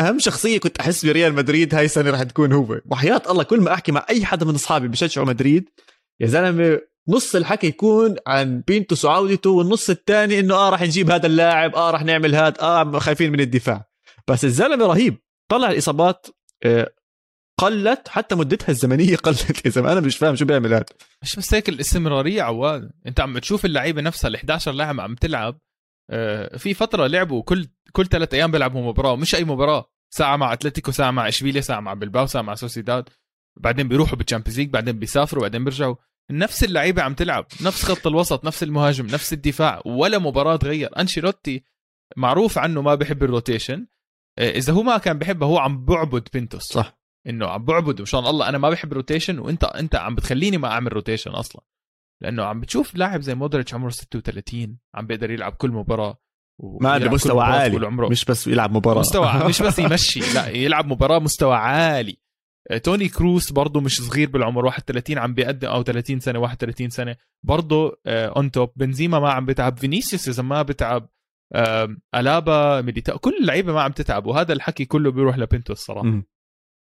أهم 0.00 0.18
شخصية 0.18 0.58
كنت 0.58 0.78
أحس 0.78 1.06
بريال 1.06 1.34
مدريد 1.34 1.74
هاي 1.74 1.84
السنة 1.84 2.10
رح 2.10 2.22
تكون 2.22 2.52
هو. 2.52 2.80
وحياة 2.90 3.22
الله 3.30 3.42
كل 3.42 3.60
ما 3.60 3.72
أحكي 3.72 3.92
مع 3.92 4.06
أي 4.10 4.24
حدا 4.24 4.46
من 4.46 4.54
أصحابي 4.54 4.88
بشجعوا 4.88 5.26
مدريد 5.26 5.70
يا 6.20 6.26
زلمة 6.26 6.80
نص 7.08 7.34
الحكي 7.36 7.66
يكون 7.66 8.16
عن 8.26 8.60
بينتوس 8.66 9.04
وعودته 9.04 9.50
والنص 9.50 9.90
الثاني 9.90 10.40
إنه 10.40 10.54
آه 10.54 10.70
رح 10.70 10.82
نجيب 10.82 11.10
هذا 11.10 11.26
اللاعب 11.26 11.74
آه 11.74 11.90
رح 11.90 12.04
نعمل 12.04 12.34
هذا 12.34 12.60
آه 12.60 12.98
خايفين 12.98 13.32
من 13.32 13.40
الدفاع. 13.40 13.84
بس 14.28 14.44
الزلمة 14.44 14.86
رهيب. 14.86 15.16
طلع 15.48 15.70
الإصابات 15.70 16.26
آه، 16.64 16.92
قلت 17.60 18.08
حتى 18.08 18.34
مدتها 18.34 18.68
الزمنية 18.68 19.16
قلت. 19.16 19.46
يا 19.66 19.70
زلمة 19.70 19.92
أنا 19.92 20.00
مش 20.00 20.16
فاهم 20.16 20.36
شو 20.36 20.44
بيعمل 20.44 20.74
هذا. 20.74 20.84
مش 21.22 21.36
بس 21.36 21.54
هيك 21.54 21.68
الاستمراريه 21.68 22.42
عواد. 22.42 22.90
أنت 23.06 23.20
عم 23.20 23.38
تشوف 23.38 23.64
اللعيبة 23.64 24.02
نفسها 24.02 24.28
ال 24.28 24.34
11 24.34 24.72
لاعب 24.72 25.00
عم 25.00 25.14
تلعب. 25.14 25.58
آه، 26.10 26.56
في 26.56 26.74
فترة 26.74 27.06
لعبوا 27.06 27.42
كل 27.42 27.66
كل 27.92 28.06
ثلاث 28.06 28.34
أيام 28.34 28.50
بيلعبوا 28.50 28.88
مباراة. 28.88 29.16
مش 29.16 29.34
أي 29.34 29.44
مباراة. 29.44 29.90
ساعة 30.14 30.36
مع 30.36 30.52
أتلتيكو 30.52 30.90
ساعة 30.90 31.10
مع 31.10 31.28
إشبيليا 31.28 31.60
ساعة 31.60 31.80
مع 31.80 31.94
بلباو 31.94 32.26
ساعة 32.26 32.42
مع 32.42 32.54
سوسيداد. 32.54 33.08
بعدين 33.60 33.88
بيروحوا 33.88 34.16
بال 34.16 34.24
Champions 34.24 34.58
League 34.60 34.70
بعدين 34.70 34.98
بيسافروا 34.98 35.42
بعدين 35.42 35.64
بيرجعوا. 35.64 35.96
نفس 36.30 36.64
اللعيبة 36.64 37.02
عم 37.02 37.14
تلعب. 37.14 37.46
نفس 37.62 37.84
خط 37.84 38.06
الوسط 38.06 38.44
نفس 38.44 38.62
المهاجم 38.62 39.06
نفس 39.06 39.32
الدفاع. 39.32 39.82
ولا 39.86 40.18
مباراة 40.18 40.56
تغير. 40.56 40.98
أنشيلوتي 40.98 41.64
معروف 42.16 42.58
عنه 42.58 42.82
ما 42.82 42.94
بحب 42.94 43.22
ال 43.22 43.29
rotation 43.29 43.86
آه، 44.38 44.50
إذا 44.50 44.72
هو 44.72 44.82
ما 44.82 44.98
كان 44.98 45.18
بحبه 45.18 45.46
هو 45.46 45.58
عم 45.58 45.84
بعبد 45.84 46.28
بينتوس. 46.34 46.62
صح. 46.62 47.05
إنه 47.28 47.46
عم 47.46 47.64
بعبد 47.64 48.00
وشان 48.00 48.26
الله 48.26 48.48
أنا 48.48 48.58
ما 48.58 48.70
بحب 48.70 48.92
ال 48.92 48.97
rotation 48.97 49.38
وإنت 49.38 49.64
إنت 49.64 49.94
عم 49.94 50.14
بتخليني 50.14 50.58
ما 50.58 50.68
أعمل 50.68 50.92
rotation 50.92 51.30
أصلا. 51.30 51.62
لأنه 52.22 52.44
عم 52.44 52.60
بتشوف 52.60 52.94
لاعب 52.94 53.20
زي 53.20 53.34
مودريتش 53.34 53.74
عمره 53.74 53.90
36 53.90 54.78
عم 54.94 55.06
بيقدر 55.06 55.30
يلعب 55.30 55.52
كل 55.52 55.70
مباراة 55.70 56.18
ما 56.80 56.90
عنده 56.90 57.10
مستوى 57.10 57.44
عالي. 57.44 57.86
عمره. 57.86 58.08
مش 58.08 58.24
بس 58.24 58.46
يلعب 58.46 58.76
مباراة. 58.76 59.00
مستوى 59.00 59.32
مش 59.48 59.62
بس 59.62 59.78
يمشي 59.78 60.20
لا 60.34 60.48
يلعب 60.48 60.86
مباراة 60.86 61.18
مستوى 61.18 61.56
عالي. 61.56 62.16
آه، 62.70 62.78
توني 62.78 63.08
كروس 63.08 63.52
برضه 63.52 63.80
مش 63.80 64.02
صغير 64.02 64.30
بالعمر 64.30 64.64
31 64.64 65.18
عم 65.18 65.34
بيقدم 65.34 65.68
أو 65.68 65.82
30 65.82 66.20
سنة 66.20 66.38
31 66.38 66.90
سنة. 66.90 67.16
برضه 67.42 68.00
on 68.06 68.50
top 68.50 68.70
بنزيما 68.76 69.20
ما 69.20 69.30
عم 69.30 69.46
بتعب. 69.46 69.78
فينيسيوس 69.78 70.28
إذا 70.28 70.42
ما 70.42 70.62
بتعب 70.62 71.08
ألابا 72.14 72.80
ميليتا 72.80 73.16
كل 73.16 73.36
اللعيبة 73.40 73.72
ما 73.72 73.82
عم 73.82 73.92
تتعب 73.92 74.26
وهذا 74.26 74.52
الحكي 74.52 74.84
كله 74.84 75.10
بيروح 75.10 75.38
لبنتو 75.38 75.72
الصراحة. 75.72 76.22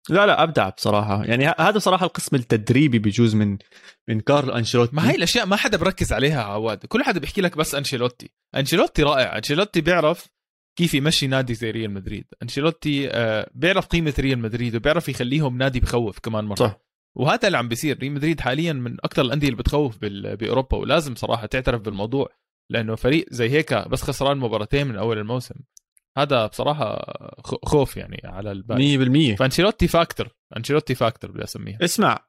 لا 0.10 0.26
لا 0.26 0.44
أبدع 0.44 0.70
بصراحة. 0.70 1.26
يعني 1.26 1.48
هذا 1.48 1.80
صراحة 1.80 2.06
القسم 2.06 2.36
التدريبي 2.36 3.00
بيجوز 3.00 3.36
من 3.36 3.58
من 4.10 4.20
كارلو 4.20 4.54
أنشيلوتي. 4.54 4.96
ما 4.96 5.12
هي 5.12 5.16
الأشياء 5.16 5.46
ما 5.46 5.56
حدا 5.56 5.78
بركز 5.78 6.14
عليها 6.14 6.44
عواد. 6.44 6.86
كل 6.86 7.04
حدا 7.04 7.20
بيحكي 7.20 7.42
لك 7.42 7.58
بس 7.58 7.76
أنشيلوتي. 7.76 8.30
أنشيلوتي 8.56 9.04
رائع. 9.04 9.38
أنشيلوتي 9.38 9.82
بيعرف 9.82 10.28
كيف 10.78 10.94
يمشي 10.94 11.28
نادي 11.28 11.54
زي 11.54 11.72
ريال 11.72 11.92
مدريد. 11.92 12.26
أنشيلوتي 12.44 13.10
آه، 13.12 13.50
بيعرف 13.54 13.86
قيمة 13.86 14.14
ريال 14.20 14.40
مدريد 14.40 14.76
وبيعرف 14.76 15.10
يخليهم 15.10 15.58
نادي 15.58 15.80
بخوف 15.80 16.20
كمان 16.20 16.46
مرة. 16.46 16.56
صح. 16.56 16.80
وهذا 17.18 17.48
اللي 17.48 17.58
عم 17.58 17.68
بيصير. 17.68 18.00
ريال 18.00 18.12
مدريد 18.12 18.42
حاليا 18.42 18.74
من 18.74 18.98
أكثر 19.04 19.22
الأندية 19.22 19.48
اللي 19.48 19.58
بتخوف 19.58 19.98
بأوروبا. 20.02 20.78
ولازم 20.78 21.16
صراحة 21.16 21.46
تعترف 21.46 21.82
بالموضوع 21.82 22.30
لأنه 22.72 22.96
فريق 22.96 23.26
زي 23.32 23.50
هيك 23.50 23.74
بس 23.74 24.02
خسران 24.02 24.38
مباراتين 24.38 24.88
من 24.88 24.96
أول 24.96 25.18
الموسم. 25.18 25.56
هذا 26.22 26.46
بصراحة 26.46 27.00
خوف 27.66 27.98
يعني 27.98 28.22
على 28.24 28.52
الباقي 28.52 29.34
100% 29.36 29.38
فأنشيلوتي 29.40 29.88
factor. 29.88 30.28
أنشيلوتي 30.58 30.96
factor 30.96 31.32
بدي 31.32 31.44
أسميها. 31.44 31.78
اسمع 31.82 32.20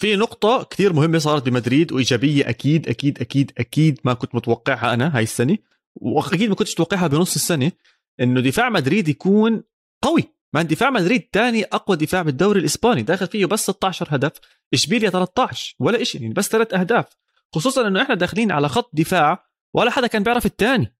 في 0.00 0.16
نقطة 0.16 0.62
كثير 0.70 0.92
مهمة 0.92 1.18
صارت 1.18 1.48
بمدريد 1.48 1.92
وإيجابية 1.92 2.48
أكيد 2.48 2.88
أكيد 2.88 3.20
أكيد 3.20 3.52
أكيد 3.58 4.00
ما 4.04 4.14
كنت 4.14 4.34
متوقعها 4.34 4.94
أنا 4.94 5.16
هاي 5.16 5.22
السنة 5.22 5.58
وأكيد 5.94 6.48
ما 6.48 6.54
كنتش 6.54 6.72
متوقعها 6.72 7.06
بنص 7.06 7.34
السنة 7.34 7.72
إنه 8.20 8.40
دفاع 8.40 8.68
مدريد 8.70 9.08
يكون 9.08 9.62
قوي. 10.02 10.24
ما 10.54 10.62
دفاع 10.62 10.90
مدريد 10.90 11.28
ثاني 11.32 11.64
أقوى 11.64 11.96
دفاع 11.96 12.22
بالدوري 12.22 12.60
الإسباني 12.60 13.02
داخل 13.02 13.26
فيه 13.26 13.46
بس 13.46 13.62
16 13.62 14.06
هدف 14.10 14.32
إشبيليا 14.74 15.10
13 15.10 15.76
ولا 15.78 16.02
إشي 16.02 16.18
يعني 16.18 16.34
بس 16.34 16.48
ثلاث 16.48 16.74
أهداف. 16.74 17.04
خصوصا 17.54 17.86
إنه 17.88 18.02
إحنا 18.02 18.14
داخلين 18.14 18.52
على 18.52 18.68
خط 18.68 18.90
دفاع 18.92 19.46
ولا 19.74 19.90
حدا 19.90 20.06
كان 20.06 20.22
بيعرف 20.22 20.46
الثاني 20.46 20.95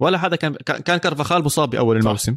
ولا 0.00 0.18
حدا 0.18 0.36
كان 0.36 0.54
كان 0.54 0.96
كارفاخال 0.96 1.44
مصاب 1.44 1.70
بأول 1.70 2.02
صح. 2.02 2.06
الموسم. 2.06 2.36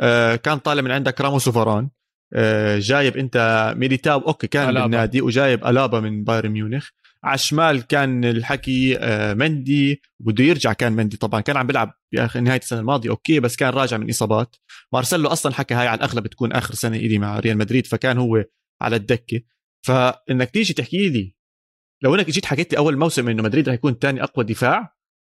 آه 0.00 0.36
كان 0.36 0.58
طالع 0.58 0.82
من 0.82 0.90
عندك 0.90 1.20
راموس 1.20 1.48
وفاران. 1.48 1.88
آه 2.32 2.78
جايب 2.78 3.16
انت 3.16 3.74
ميليتاو. 3.76 4.20
أوكي 4.20 4.46
كان 4.46 4.68
ألابا. 4.68 4.86
بالنادي 4.86 5.20
وجايب 5.20 5.66
ألابا 5.66 6.00
من 6.00 6.24
بايرن 6.24 6.50
ميونخ. 6.50 6.88
على 7.24 7.34
الشمال 7.34 7.86
كان 7.86 8.24
الحكي 8.24 8.98
آه 8.98 9.34
مندي. 9.34 10.02
بده 10.20 10.44
يرجع 10.44 10.72
كان 10.72 10.92
مندي 10.92 11.16
طبعا. 11.16 11.40
كان 11.40 11.56
عم 11.56 11.66
بيلعب 11.66 11.92
باخر 12.12 12.40
نهاية 12.40 12.60
السنة 12.60 12.80
الماضية 12.80 13.10
أوكي 13.10 13.40
بس 13.40 13.56
كان 13.56 13.68
راجع 13.68 13.96
من 13.96 14.08
إصابات. 14.08 14.56
مارسيلو 14.92 15.28
أصلا 15.28 15.54
حكى 15.54 15.74
هاي 15.74 15.88
على 15.88 15.98
الأغلب 15.98 16.22
بتكون 16.24 16.52
آخر 16.52 16.74
سنة 16.74 16.96
إلي 16.96 17.18
مع 17.18 17.38
ريال 17.38 17.58
مدريد 17.58 17.86
فكان 17.86 18.18
هو 18.18 18.44
على 18.82 18.96
الدكة. 18.96 19.40
فإنك 19.86 20.50
تيجي 20.50 20.74
تحكي 20.74 21.08
لي 21.08 21.36
لو 22.02 22.14
إنك 22.14 22.30
جيت 22.30 22.46
حكيت 22.46 22.72
لي 22.72 22.78
أول 22.78 22.96
موسم 22.96 23.28
إنه 23.28 23.42
مدريد 23.42 23.68
رح 23.68 23.74
يكون 23.74 23.94
ثاني 23.94 24.22
أقوى 24.22 24.44
دفاع 24.44 24.95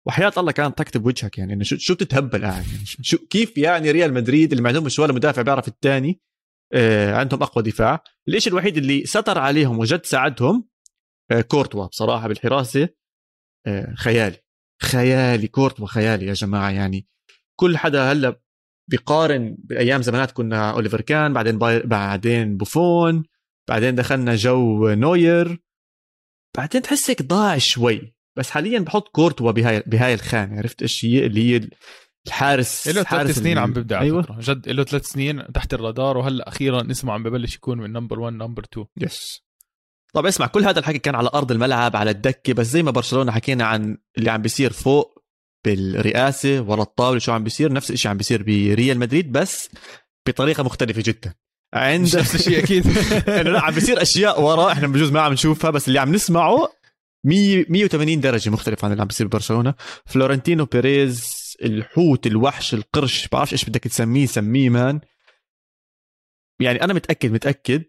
وحياة 0.09 0.33
الله 0.39 0.53
كانت 0.53 0.79
تكتب 0.79 1.07
وجهك 1.07 1.39
يعني 1.39 1.53
إنه 1.53 1.65
شو 1.65 1.77
شو 1.77 1.95
بتتهبل 1.95 2.45
قاعد 2.45 2.67
يعني 2.67 2.85
شو 2.87 3.19
كيف 3.19 3.59
يعني 3.59 3.91
ريال 3.91 4.15
مدريد 4.15 4.51
اللي 4.51 4.63
ما 4.63 4.69
عندهمش 4.69 4.99
ولا 4.99 5.13
مدافع 5.13 5.43
بيعرف 5.43 5.69
الثاني 5.69 6.21
آه 6.73 7.15
عندهم 7.15 7.43
أقوى 7.43 7.65
دفاع. 7.65 8.03
الشيء 8.29 8.53
الوحيد 8.53 8.77
اللي 8.77 9.07
ستر 9.07 9.39
عليهم 9.39 9.79
وجد 9.79 10.05
ساعدهم 10.05 10.69
آه 11.31 11.41
كورتوا 11.41 11.87
بصراحة 11.87 12.29
بالحراسة 12.29 12.89
آه 13.67 13.95
خيالي. 13.95 14.37
خيالي 14.83 15.49
كورتوا 15.49 15.87
خيالي 15.87 16.27
يا 16.27 16.33
جماعة 16.33 16.71
يعني. 16.71 17.09
كل 17.61 17.77
حدا 17.79 18.13
هلأ 18.13 18.41
بيقارن 18.91 19.57
بالايام 19.59 20.03
زمانات 20.03 20.31
كنا 20.31 20.71
أوليفر 20.71 21.01
كان 21.01 21.33
بعدين 21.33 21.59
بعدين 21.85 22.57
بوفون 22.57 23.23
بعدين 23.69 23.95
دخلنا 23.95 24.35
جو 24.35 24.89
نوير. 24.89 25.63
بعدين 26.57 26.83
تحس 26.83 27.11
هيك 27.11 27.23
ضاع 27.23 27.59
شوي. 27.59 28.18
بس 28.39 28.51
حاليا 28.51 28.79
بحط 28.79 29.09
كورتوا 29.09 29.51
بهاي 29.51 29.83
بهاي 29.87 30.15
الخانة 30.15 30.59
عرفت 30.59 30.83
إيش 30.83 31.05
هي؟ 31.05 31.27
اللي 31.27 31.55
هي 31.55 31.69
الحارس 32.27 32.89
له 32.89 33.03
ثلاث 33.03 33.39
سنين 33.39 33.59
عم 33.59 33.73
ببدع 33.73 34.01
أيوه. 34.01 34.23
فكرة. 34.23 34.37
جد 34.41 34.69
له 34.69 34.85
ثلاث 34.85 35.07
سنين 35.07 35.53
تحت 35.53 35.75
الرادار 35.75 36.19
وهلأ 36.19 36.49
أخيرا 36.49 36.91
اسمه 36.91 37.13
عم 37.13 37.23
ببلش 37.23 37.55
يكون 37.55 37.79
من 37.79 37.93
number 37.93 38.21
1 38.21 38.35
number 38.35 38.65
2 38.73 38.87
yes 38.97 39.43
طب 40.15 40.27
اسمع 40.27 40.47
كل 40.47 40.65
هذا 40.65 40.79
الحكي 40.79 40.99
كان 40.99 41.15
على 41.15 41.31
أرض 41.35 41.53
الملعب 41.53 41.97
على 41.97 42.11
الدكة 42.11 42.53
بس 42.53 42.67
زي 42.67 42.83
ما 42.83 42.91
برشلونة 42.91 43.33
حكينا 43.33 43.65
عن 43.65 43.99
اللي 44.19 44.31
عم 44.31 44.43
بيصير 44.43 44.73
فوق 44.73 45.25
بالرئاسة 45.65 46.61
ورا 46.63 46.83
الطاولة 46.83 47.19
شو 47.19 47.33
عم 47.33 47.45
بيصير؟ 47.45 47.73
نفس 47.73 47.91
الشيء 47.91 48.11
عم 48.11 48.17
بيصير 48.17 48.43
بريال 48.43 48.99
مدريد 48.99 49.33
بس 49.33 49.71
بطريقة 50.29 50.63
مختلفة 50.63 51.03
جدا. 51.07 51.35
عند 51.75 52.17
نفس 52.17 52.35
الشيء 52.35 52.59
أكيد. 52.59 52.87
إنه 53.29 53.51
لا 53.51 53.61
عم 53.61 53.75
بيصير 53.75 54.03
أشياء 54.03 54.43
ورا 54.43 54.73
إحنا 54.73 54.87
بجوز 54.89 55.13
ما 55.13 55.21
عم 55.21 55.33
نشوفها 55.33 55.71
بس 55.71 55.89
اللي 55.89 55.99
عم 55.99 56.15
نسمعه 56.15 56.57
100 56.57 56.69
180 57.25 58.21
درجة 58.21 58.51
مختلف 58.51 58.85
عن 58.85 58.91
اللي 58.93 59.03
عم 59.03 59.09
بيصير 59.09 59.27
ببرشلونه 59.27 59.75
فلورنتينو 60.07 60.65
بيريز 60.65 61.39
الحوت 61.63 62.27
الوحش 62.27 62.75
القرش 62.75 63.29
بعرفش 63.29 63.53
إيش 63.53 63.65
بدك 63.65 63.85
تسميه 63.85 64.27
سميه 64.27 64.71
man. 64.71 65.01
يعني 66.61 66.85
أنا 66.85 66.95
متاكد 66.95 67.33
متأكد 67.33 67.85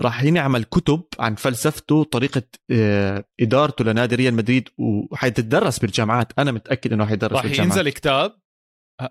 راح 0.00 0.22
ينعمل 0.22 0.64
كتب 0.64 1.02
عن 1.18 1.34
فلسفته 1.34 2.04
طريقة 2.04 2.42
آه، 2.70 3.24
إدارته 3.40 3.84
لنادي 3.84 4.14
ريال 4.14 4.34
مدريد 4.34 4.68
وحيتدرس 4.78 5.78
بالجامعات. 5.78 6.32
أنا 6.38 6.52
متأكد 6.52 6.92
إنه 6.92 7.06
حيدرس 7.06 7.32
راح 7.32 7.42
بالجامعات. 7.42 7.76
ينزل 7.76 7.90
كتاب 7.90 8.32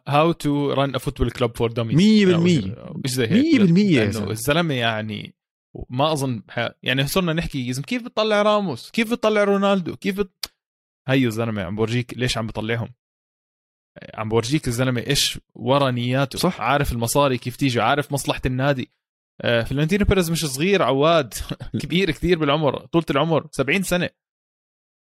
how 0.07 0.32
to 0.32 0.71
run 0.74 0.95
a 0.95 0.97
football 0.97 1.32
club 1.32 1.57
for 1.57 1.71
dummies 1.71 1.95
مية 1.95 2.26
بالمية. 2.26 2.76
إيش 3.05 3.11
زي 3.13 3.28
هيك. 3.28 3.32
مية 3.45 3.59
بالمية 3.59 3.95
يا 3.95 3.99
لأنه 3.99 4.11
زلمة. 4.11 4.32
الزلمة 4.32 4.74
يعني 4.74 5.36
ما 5.89 6.11
أظن 6.11 6.43
ح- 6.49 6.69
يعني 6.84 7.07
صرنا 7.07 7.34
نحكي 7.34 7.67
يا 7.67 7.74
زلمة 7.74 7.86
كيف 7.86 8.03
بتطلع 8.03 8.41
راموس؟ 8.41 8.91
كيف 8.91 9.11
بتطلع 9.11 9.43
رونالدو؟ 9.43 9.95
كيف 9.95 10.17
بت... 10.19 10.53
هيو 11.07 11.28
الزلمة 11.28 11.63
عم 11.63 11.76
بورجيك 11.76 12.17
ليش 12.17 12.38
عم 12.38 12.47
بطلعهم؟ 12.47 12.93
عم 14.13 14.30
بورجيك 14.30 14.67
الزلمة 14.67 15.01
إيش 15.07 15.39
ورا 15.55 15.91
نياته؟ 15.91 16.39
صح. 16.39 16.61
عارف 16.61 16.91
المصاري 16.91 17.38
كيف 17.38 17.55
تيجي 17.55 17.82
عارف 17.82 18.11
مصلحة 18.11 18.41
النادي. 18.45 18.91
آه، 19.41 19.63
فلورنتينو 19.63 20.05
بيريز 20.05 20.32
مش 20.32 20.45
صغير 20.45 20.82
عواد 20.84 21.34
كبير 21.82 22.11
كثير 22.11 22.39
بالعمر 22.39 22.86
طولة 22.86 23.05
العمر 23.09 23.47
70 23.51 23.84
سنة. 23.84 24.09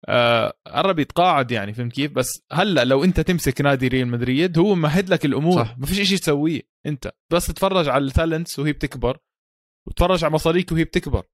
آه، 0.09 0.53
قرب 0.67 0.99
يتقاعد 0.99 1.51
يعني 1.51 1.73
فهمت 1.73 1.93
كيف؟ 1.93 2.13
بس 2.13 2.43
هلأ 2.53 2.85
لو 2.85 3.05
أنت 3.05 3.21
تمسك 3.21 3.61
نادي 3.61 3.89
ريال 3.89 4.09
مدريد 4.09 4.59
هو 4.59 4.75
مهد 4.75 5.09
لك 5.09 5.25
الأمور. 5.25 5.65
صح. 5.65 5.79
ما 5.79 5.87
فيش 5.87 6.09
شيء 6.09 6.19
تسويه 6.19 6.63
أنت. 6.87 7.13
بس 7.33 7.47
تتفرج 7.47 7.89
على 7.89 8.05
ال 8.05 8.11
talents 8.12 8.59
وهي 8.59 8.73
بتكبر. 8.73 9.19
وتتفرج 9.89 10.25
على 10.25 10.33
مصاريك 10.35 10.73
وهي 10.73 10.85
بتكبر. 10.85 11.25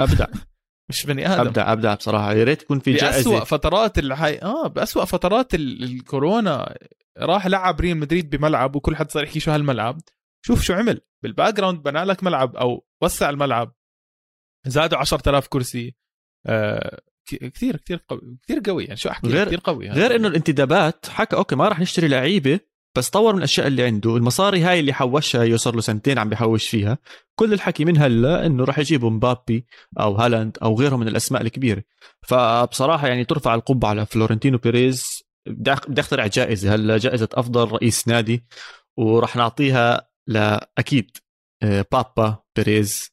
ابدع 0.00 0.26
مش 0.90 1.06
بني 1.06 1.26
آدم. 1.26 1.40
ابدع 1.46 1.72
ابدع 1.72 1.94
بصراحة. 1.94 2.32
يا 2.32 2.44
ريت 2.44 2.62
يكون 2.62 2.78
في 2.80 2.92
جائزة. 2.94 3.44
فترات 3.44 3.98
الحي... 3.98 4.38
آه 4.38 4.66
بأسوأ 4.68 5.04
فترات 5.04 5.54
ال... 5.54 5.82
الكورونا. 5.84 6.76
راح 7.18 7.46
لعب 7.46 7.80
ريال 7.80 7.96
مدريد 7.96 8.30
بملعب 8.36 8.76
وكل 8.76 8.96
حد 8.96 9.10
صار 9.10 9.24
يحكي 9.24 9.40
شو 9.40 9.50
هالملعب. 9.50 10.00
شوف 10.46 10.62
شو 10.62 10.74
عمل. 10.74 11.00
بال 11.22 11.54
background 11.54 11.82
بنى 11.82 12.04
لك 12.04 12.24
ملعب 12.24 12.56
أو 12.56 12.86
وسع 13.02 13.30
الملعب. 13.30 13.74
زادوا 14.66 14.98
10000 14.98 15.46
كرسي. 15.48 15.94
آه 16.46 17.00
كثير 17.28 17.76
كثير 17.76 18.04
قوي 18.08 18.38
كثير 18.42 18.60
قوي. 18.66 18.84
يعني 18.84 18.96
شو 18.96 19.08
أحكي 19.08 19.26
غير- 19.28 19.46
كثير 19.46 19.60
قوي. 19.64 19.88
غير 19.90 20.16
إنه 20.16 20.28
الانتدابات. 20.28 21.06
حكى 21.08 21.36
أوكي 21.36 21.56
ما 21.56 21.68
راح 21.68 21.80
نشتري 21.80 22.08
لعيبة. 22.08 22.60
بس 22.96 23.10
طور 23.10 23.32
من 23.32 23.38
الأشياء 23.38 23.66
اللي 23.66 23.84
عنده 23.84 24.16
المصاري 24.16 24.60
هاي 24.62 24.80
اللي 24.80 24.92
حوشها 24.92 25.42
يوصل 25.42 25.74
له 25.74 25.80
سنتين 25.80 26.18
عم 26.18 26.28
بيحوش 26.28 26.68
فيها. 26.68 26.98
كل 27.34 27.52
الحكي 27.52 27.84
من 27.84 27.98
هلا 27.98 28.46
إنه 28.46 28.64
راح 28.64 28.78
يجيبوا 28.78 29.10
مبابي 29.10 29.66
أو 30.00 30.14
هالاند 30.14 30.58
أو 30.62 30.74
غيرهم 30.78 31.00
من 31.00 31.08
الأسماء 31.08 31.42
الكبيرة. 31.42 31.82
فبصراحة 32.22 33.08
يعني 33.08 33.24
ترفع 33.24 33.54
القبعة 33.54 33.90
على 33.90 34.06
فلورنتينو 34.06 34.58
بيريز. 34.58 35.22
بدي 35.46 36.00
أخترع 36.00 36.26
جائزة. 36.26 36.74
هلأ 36.74 36.98
جائزة 36.98 37.28
أفضل 37.32 37.72
رئيس 37.72 38.08
نادي 38.08 38.44
وراح 38.96 39.36
نعطيها 39.36 40.08
لأكيد 40.26 41.10
آه، 41.62 41.86
بابا 41.92 42.38
بيريز. 42.56 43.12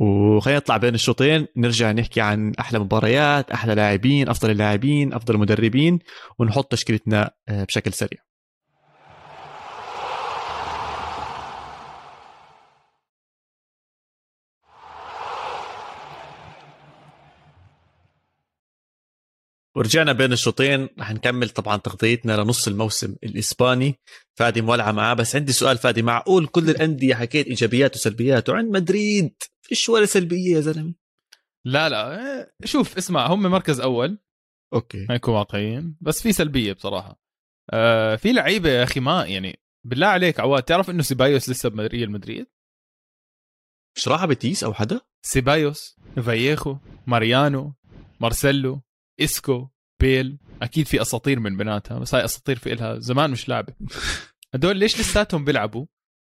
وخلينا 0.00 0.58
نطلع 0.58 0.76
بين 0.76 0.94
الشوطين 0.94 1.46
نرجع 1.56 1.92
نحكي 1.92 2.20
عن 2.20 2.52
أحلى 2.60 2.78
مباريات 2.78 3.50
أحلى 3.50 3.74
لاعبين 3.74 4.28
أفضل 4.28 4.50
اللاعبين 4.50 5.14
أفضل 5.14 5.34
المدربين 5.34 5.98
ونحط 6.38 6.72
تشكيلتنا 6.72 7.30
آه، 7.48 7.64
بشكل 7.64 7.92
سريع. 7.92 8.27
ورجعنا 19.76 20.12
بين 20.12 20.32
الشوطين 20.32 20.88
رح 20.98 21.12
نكمل 21.12 21.48
طبعا 21.48 21.76
تغطيتنا 21.76 22.32
لنص 22.36 22.68
الموسم 22.68 23.16
الإسباني. 23.24 24.00
فادي 24.38 24.62
مولعة 24.62 24.92
معاه. 24.92 25.14
بس 25.14 25.36
عندي 25.36 25.52
سؤال 25.52 25.78
فادي 25.78 26.02
معقول 26.02 26.46
كل 26.46 26.70
الأندية 26.70 27.14
حكيت 27.14 27.46
إيجابيات 27.46 27.96
وسلبيات؟ 27.96 28.48
وعند 28.48 28.76
مدريد 28.76 29.34
فيش 29.62 29.88
ولا 29.88 30.06
سلبية 30.06 30.56
يا 30.56 30.60
زلمة. 30.60 30.94
لا 31.64 31.88
لا. 31.88 32.52
شوف 32.64 32.96
اسمع 32.96 33.26
هم 33.26 33.42
مركز 33.42 33.80
أول. 33.80 34.18
أوكي. 34.74 35.06
نكون 35.10 35.34
واقعيين 35.34 35.96
بس 36.00 36.22
في 36.22 36.32
سلبية 36.32 36.72
بصراحة. 36.72 37.20
آه 37.72 38.16
في 38.16 38.32
لعيبة 38.32 38.68
يا 38.70 38.82
أخي 38.82 39.00
ما 39.00 39.26
يعني 39.26 39.58
بالله 39.86 40.06
عليك 40.06 40.40
عواد 40.40 40.62
تعرف 40.62 40.90
إنه 40.90 41.02
سيبايوس 41.02 41.50
لسه 41.50 41.68
بريال 41.68 42.10
مدريد؟ 42.10 42.46
مش 43.96 44.08
راح 44.08 44.24
بتيس 44.24 44.64
أو 44.64 44.74
حدا؟ 44.74 45.00
سيبايوس 45.22 45.96
فاييخو 46.16 46.76
ماريانو 47.06 47.74
مارسيلو. 48.20 48.82
إسكو 49.20 49.68
بيل 50.00 50.38
أكيد 50.62 50.86
في 50.86 51.02
أساطير 51.02 51.40
من 51.40 51.56
بيناتها 51.56 51.98
بس 51.98 52.14
هاي 52.14 52.24
أساطير 52.24 52.58
في 52.58 52.72
إلها 52.72 52.98
زمان 52.98 53.30
مش 53.30 53.48
لعبة. 53.48 53.74
هدول 54.54 54.76
ليش 54.76 55.00
لساتهم 55.00 55.44
بيلعبوا 55.44 55.86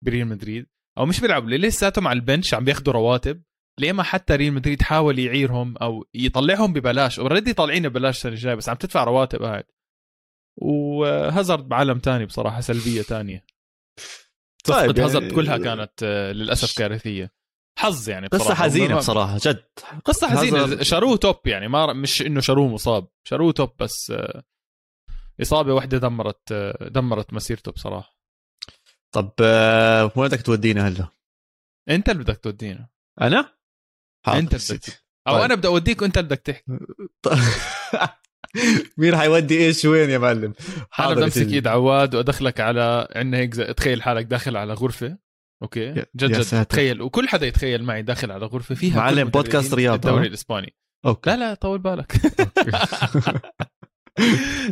بريال 0.05 0.27
مدريد؟ 0.29 0.67
أو 0.99 1.07
مش 1.07 1.21
بيلعبوا 1.21 1.49
ليه 1.51 1.57
لساتهم 1.57 2.09
على 2.09 2.17
ال 2.17 2.23
bench 2.23 2.55
عم 2.55 2.65
بياخذوا 2.65 2.93
رواتب؟ 2.95 3.43
ليه 3.81 3.93
ما 3.93 4.03
حتى 4.03 4.37
ريال 4.37 4.53
مدريد 4.53 4.83
حاول 4.83 5.19
يعيرهم 5.19 5.77
أو 5.77 6.05
يطلعهم 6.15 6.73
ببلاش؟ 6.73 7.19
already 7.19 7.53
طالعين 7.53 7.89
ببلاش 7.89 8.17
السنة 8.17 8.33
الجاية 8.33 8.55
بس 8.55 8.69
عم 8.69 8.77
تدفع 8.77 9.05
رواتب 9.05 9.43
قاعد 9.43 9.65
وهازارد 10.57 11.69
بعالم 11.69 11.99
تاني 11.99 12.27
بصراحة 12.27 12.61
سلبية 12.61 13.03
تانية. 13.03 13.45
يعني- 14.99 15.01
هازارد 15.05 15.33
كلها 15.33 15.59
كانت 15.59 15.93
آه، 16.03 16.33
للأسف 16.33 16.79
كارثية. 16.79 17.33
حظ 17.79 18.09
يعني 18.09 18.27
قصة 18.27 18.45
بصراحة. 18.45 18.63
حزينة 18.65 18.89
ما- 18.95 18.99
بصراحة 18.99 19.39
جد. 19.43 19.65
قصة 20.05 20.29
حزينة. 20.29 20.65
هازارد- 20.65 20.83
شاروه 20.83 21.17
توب 21.17 21.47
يعني 21.47 21.69
ما 21.69 21.93
مش 21.93 22.23
إنه 22.23 22.41
شاروه 22.41 22.69
مصاب. 22.69 23.09
شاروه 23.25 23.53
توب 23.53 23.71
بس 23.81 24.11
آه، 24.11 24.43
إصابة 25.43 25.75
واحدة 25.75 25.99
دمرت 25.99 26.53
آه، 26.53 26.89
دمرت 26.89 27.33
مسيرته 27.33 27.73
بصراحة. 27.73 28.17
طب 29.13 29.33
آه، 29.41 30.13
وين 30.17 30.29
بدك 30.29 30.43
تودينا 30.43 30.89
هلا؟ 30.89 31.09
أنت 31.89 32.09
اللي 32.09 32.23
بدك 32.25 32.37
تودينا 32.39 32.89
أنا؟ 33.21 33.53
يا 34.27 34.33
بدك. 34.63 35.05
أو 35.29 35.33
طيب. 35.35 35.43
أنا 35.45 35.55
بدي 35.55 35.69
أوديك 35.69 36.03
وأنت 36.03 36.19
اللي 36.19 36.29
بدك 36.29 36.41
تحكي. 36.41 36.65
مين 38.99 39.17
حيودي 39.17 39.59
إيش 39.67 39.85
وين 39.85 40.11
يا 40.11 40.19
معلم؟ 40.19 40.55
أنا 40.99 41.11
بدي 41.11 41.21
يا 41.21 41.25
امسك. 41.25 41.43
إيد 41.53 41.67
عواد 41.67 42.15
وأدخلك 42.15 42.61
على 42.61 43.09
عندنا 43.17 43.39
هيك 43.39 43.55
تخيل 43.55 44.03
حالك 44.03 44.25
داخل 44.27 44.57
على 44.57 44.73
غرفة. 44.73 45.19
أوكي. 45.63 45.93
جد 45.93 46.07
جد. 46.17 46.65
تخيل. 46.65 47.03
وكل 47.03 47.29
حدا 47.29 47.47
يتخيل 47.47 47.83
معي 47.85 48.03
داخل 48.03 48.33
على 48.33 48.47
غرفة 48.47 48.75
فيها 48.75 48.97
معلم، 48.97 49.29
بودكاست 49.29 49.75
رياضة، 49.75 49.95
الدوري؟ 50.11 50.27
الإسباني. 50.27 50.77
أوكي. 51.07 51.31
لا 51.31 51.37
لا 51.37 51.55
طول 51.55 51.79
بالك. 51.79 52.13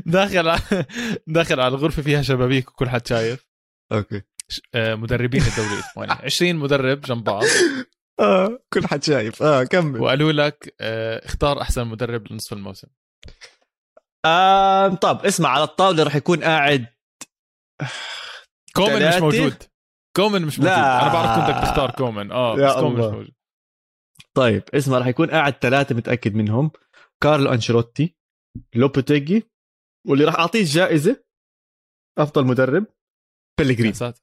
داخل 0.07 0.49
على 0.49 0.61
داخل 1.27 1.61
على 1.61 1.75
الغرفة 1.75 2.03
فيها 2.03 2.23
شبابيك 2.23 2.71
وكل 2.71 2.89
حد 2.89 3.07
شايف. 3.07 3.47
أوكي. 3.93 4.23
آه، 4.75 4.95
مدربين 4.95 5.43
الدوري 5.43 5.75
الإسباني. 5.75 6.13
20 6.25 6.57
مدرب 6.57 7.01
جنب 7.01 7.25
بعض. 7.25 7.45
آه 8.21 8.59
كل 8.73 8.87
حد 8.87 9.05
شايف. 9.05 9.43
آه 9.43 9.65
كمل. 9.65 10.01
وقالوا 10.01 10.33
لك 10.33 10.75
آه، 10.81 11.27
اختار 11.27 11.61
أحسن 11.63 11.87
مدرب 11.87 12.33
لنصف 12.33 12.53
الموسم. 12.53 12.89
آه 14.25 14.89
طب 14.89 15.25
اسمع 15.27 15.49
على 15.49 15.65
الطاولة 15.65 16.03
رح 16.03 16.17
يكون 16.17 16.45
قاعد 16.45 16.87
كومن 18.73 19.09
مش؟ 19.09 19.15
موجود. 19.15 19.63
كومن 20.17 20.43
مش 20.43 20.59
موجود. 20.59 20.73
لا. 20.73 21.03
أنا 21.03 21.13
بعرف 21.13 21.41
كنت 21.41 21.57
بدك 21.57 21.69
تختار 21.69 21.91
كومن. 21.91 22.33
آه 22.33 22.55
بس 22.57 22.73
كومن. 22.75 22.95
مش 22.95 23.05
موجود. 23.05 23.35
طيب 24.35 24.63
اسمع 24.75 24.99
رح 24.99 25.07
يكون 25.07 25.31
قاعد 25.31 25.53
ثلاثة 25.53 25.95
متأكد 25.95 26.35
منهم. 26.35 26.71
كارلو 27.23 27.53
أنشيلوتي 27.53 28.17
لوبوتيجي 28.75 29.51
واللي 30.07 30.25
راح 30.25 30.35
أعطيه 30.35 30.61
الجائزة 30.61 31.25
أفضل 32.19 32.47
مدرب 32.47 32.87
بلغريني 33.61 33.89
يا 33.89 33.93
ساتر. 33.93 34.23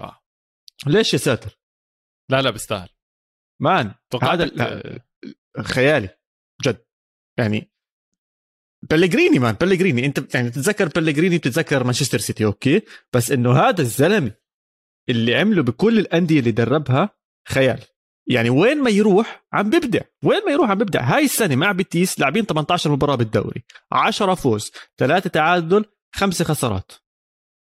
آه. 0.00 0.20
ليش 0.86 1.12
يا 1.12 1.18
ساتر؟ 1.18 1.58
لا 2.30 2.42
لا 2.42 2.50
بيستاهل. 2.50 2.88
man 3.62 3.94
هذا 4.22 4.44
لا، 4.44 5.04
خيالي 5.62 6.18
جد. 6.62 6.86
يعني 7.38 7.72
بلغريني 8.90 9.38
man 9.38 9.54
بلغريني 9.54 10.06
انت 10.06 10.34
يعني 10.34 10.50
تتذكر 10.50 10.88
بلغريني 10.88 11.38
بتتذكر 11.38 11.84
مانشستر 11.84 12.18
سيتي 12.18 12.44
أوكي. 12.44 12.82
بس 13.12 13.30
إنه 13.30 13.58
هذا 13.58 13.80
الزلمة 13.80 14.45
اللي 15.08 15.34
عمله 15.34 15.62
بكل 15.62 15.98
الأندية 15.98 16.38
اللي 16.38 16.50
دربها 16.50 17.10
خيال. 17.48 17.80
يعني 18.28 18.50
وين 18.50 18.82
ما 18.82 18.90
يروح 18.90 19.46
عم 19.52 19.70
بيبدع 19.70 20.00
وين 20.24 20.44
ما 20.46 20.52
يروح 20.52 20.70
عم 20.70 20.78
بيبدع 20.78 21.00
هاي 21.00 21.24
السنة 21.24 21.56
مع 21.56 21.72
بيتيس 21.72 22.20
لاعبين 22.20 22.44
18 22.44 22.90
مباراة 22.90 23.14
بالدوري. 23.14 23.64
10 23.92 24.34
فوز 24.34 24.72
3 24.98 25.30
تعادل 25.30 25.84
5 26.14 26.44
خسارات. 26.44 26.92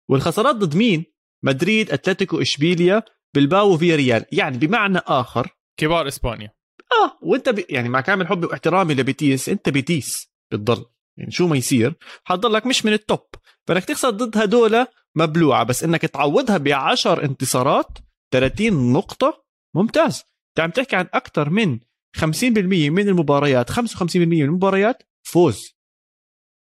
والخسارات 0.10 0.56
ضد 0.56 0.76
مين؟ 0.76 1.06
مدريد 1.44 1.92
أتلتيكو 1.92 2.42
إشبيليا 2.42 3.04
بلباو 3.36 3.74
وفيا 3.74 3.96
ريال 3.96 4.26
يعني 4.32 4.58
بمعنى 4.58 4.98
آخر 4.98 5.48
كبار 5.80 6.08
إسبانيا. 6.08 6.52
آه 6.92 7.18
وأنت 7.22 7.50
ب... 7.50 7.66
يعني 7.70 7.90
مع 7.90 8.02
كامل 8.02 8.28
حبي 8.28 8.46
واحترامي 8.48 8.94
لبيتيس 8.94 9.50
أنت 9.50 9.70
بيتيس 9.70 10.32
بتضل 10.52 10.86
يعني 11.18 11.32
شو 11.32 11.48
ما 11.48 11.58
يصير 11.58 11.94
حتضلك 12.24 12.66
مش 12.66 12.86
من 12.86 12.94
التوب. 12.94 13.26
فإنك 13.68 13.86
تخسر 13.86 14.10
ضد 14.10 14.38
هدول 14.38 14.86
مبلوعة 15.16 15.64
بس 15.64 15.84
إنك 15.84 16.02
تعوضها 16.02 16.58
ب 16.58 16.68
10 16.68 17.24
انتصارات 17.26 17.98
30 18.34 18.94
نقطة 18.94 19.46
ممتاز. 19.76 20.24
انت 20.50 20.60
عم 20.60 20.70
تحكي 20.70 20.96
عن 20.96 21.08
أكثر 21.14 21.50
من 21.50 21.80
50% 22.18 22.90
من 22.90 23.08
المباريات 23.10 23.72
55% 23.72 24.16
من 24.16 24.42
المباريات 24.42 25.04
فوز. 25.28 25.76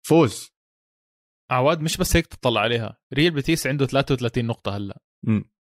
فوز. 0.07 0.49
عواد 1.51 1.81
مش 1.81 1.97
بس 1.97 2.15
هيك 2.15 2.27
تطلع 2.27 2.61
عليها. 2.61 2.97
ريال 3.13 3.31
بيتيس 3.31 3.67
عنده 3.67 3.85
33 3.85 4.45
نقطة 4.45 4.77
هلأ. 4.77 5.01
مم. 5.23 5.53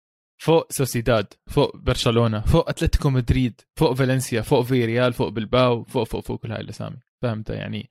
فوق 0.42 0.72
سوسيداد 0.72 1.34
فوق 1.46 1.76
برشلونة 1.76 2.40
فوق 2.40 2.68
أتلتيكو 2.68 3.10
مدريد 3.10 3.60
فوق 3.76 3.92
فالنسيا 3.92 4.42
فوق 4.42 4.62
فياريال 4.62 5.12
فوق 5.12 5.28
بلباو 5.28 5.84
فوق 5.84 6.04
فوق 6.04 6.24
فوق 6.24 6.40
كل 6.40 6.52
هاي 6.52 6.60
الأسامي. 6.60 6.96
فهمت؟ 7.22 7.50
يعني 7.50 7.90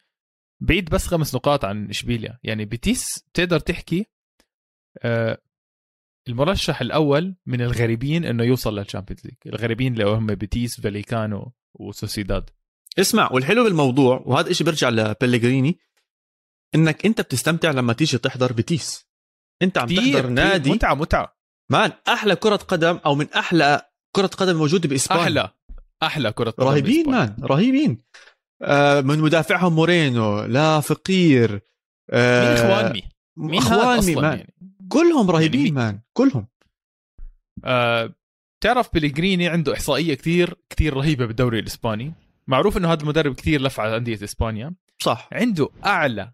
بعيد 0.61 0.89
بس 0.89 1.07
خمس 1.07 1.35
نقاط 1.35 1.65
عن 1.65 1.89
إشبيليا. 1.89 2.39
يعني 2.43 2.65
بيتيس 2.65 3.23
تقدر 3.33 3.59
تحكي 3.59 4.05
المرشح 6.27 6.81
الأول 6.81 7.35
من 7.45 7.61
الغريبين 7.61 8.25
إنه 8.25 8.43
يوصل 8.43 8.79
لل 8.79 8.88
Champions 8.88 9.25
League 9.25 9.35
الغريبين 9.45 9.93
اللي 9.93 10.05
هم 10.05 10.27
بيتيس 10.27 10.81
فاليكانو 10.81 11.53
وسوسيداد. 11.73 12.49
اسمع 12.99 13.29
والحلو 13.31 13.63
بالموضوع 13.63 14.23
وهذا 14.25 14.51
إشي 14.51 14.63
بيرجع 14.63 14.89
لبيليجريني 14.89 15.79
إنك 16.75 17.05
أنت 17.05 17.21
بتستمتع 17.21 17.71
لما 17.71 17.93
تيجي 17.93 18.17
تحضر 18.17 18.53
بيتيس. 18.53 19.07
أنت 19.61 19.77
عم 19.77 19.87
تحضر 19.87 20.01
كتير. 20.01 20.27
نادي. 20.27 20.71
متعة 20.71 20.93
متعة. 20.93 21.37
man 21.71 21.91
أحلى 22.07 22.35
كرة 22.35 22.55
قدم 22.55 22.99
أو 23.05 23.15
من 23.15 23.27
أحلى 23.33 23.89
كرة 24.15 24.27
قدم 24.27 24.55
موجودة 24.55 24.89
بإسبانيا. 24.89 25.23
أحلى 25.23 25.51
أحلى 26.03 26.31
كرة 26.31 26.49
قدم 26.49 26.67
رهيبين. 26.67 27.09
man 27.09 27.35
رهيبين. 27.43 28.03
آه 28.61 29.01
من 29.01 29.19
مدافعهم 29.19 29.75
مورينو 29.75 30.43
لا 30.43 30.79
فقير. 30.79 31.61
آه 32.09 32.43
مين 32.43 32.57
إخواني؟ 32.57 33.09
مين 33.37 33.61
أصلا 33.61 34.21
man؟ 34.21 34.37
يعني؟ 34.37 34.53
كلهم 34.91 35.31
رهيبين 35.31 35.63
مين- 35.63 35.73
man. 35.73 36.01
كلهم. 36.13 36.47
آه، 37.65 38.15
تعرف 38.63 38.93
بيليجريني 38.93 39.47
عنده 39.47 39.73
إحصائية 39.73 40.13
كثير 40.13 40.55
كثير 40.69 40.93
رهيبة 40.93 41.25
بالدوري 41.25 41.59
الإسباني. 41.59 42.13
معروف 42.47 42.77
إنه 42.77 42.91
هذا 42.93 43.01
المدرب 43.01 43.35
كثير 43.35 43.61
لف 43.61 43.79
على 43.79 43.97
أندية 43.97 44.23
إسبانيا. 44.23 44.75
صح. 45.01 45.29
عنده 45.33 45.69
أعلى 45.85 46.33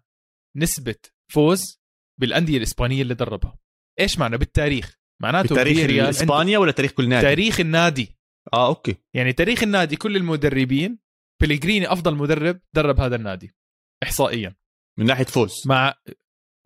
نسبة 0.56 0.94
فوز 1.32 1.80
بالأندية 2.20 2.56
الإسبانية 2.58 3.02
اللي 3.02 3.14
دربها. 3.14 3.58
إيش 4.00 4.18
معنى؟ 4.18 4.36
بالتاريخ. 4.38 4.98
معناته 5.22 5.60
عنده 5.60 6.08
اسبانيا 6.08 6.58
ولا 6.58 6.72
تاريخ 6.72 6.92
كل 6.92 7.08
نادي؟ 7.08 7.26
تاريخ 7.26 7.60
النادي. 7.60 8.16
آه 8.52 8.66
أوكي. 8.66 8.96
يعني 9.14 9.32
تاريخ 9.32 9.62
النادي 9.62 9.96
كل 9.96 10.16
المدربين 10.16 10.98
بيليجريني 11.42 11.92
أفضل 11.92 12.14
مدرب 12.14 12.60
درب 12.74 13.00
هذا 13.00 13.16
النادي 13.16 13.54
احصائيا. 14.02 14.56
من 14.98 15.06
ناحية 15.06 15.24
فوز. 15.24 15.62
مع 15.66 15.94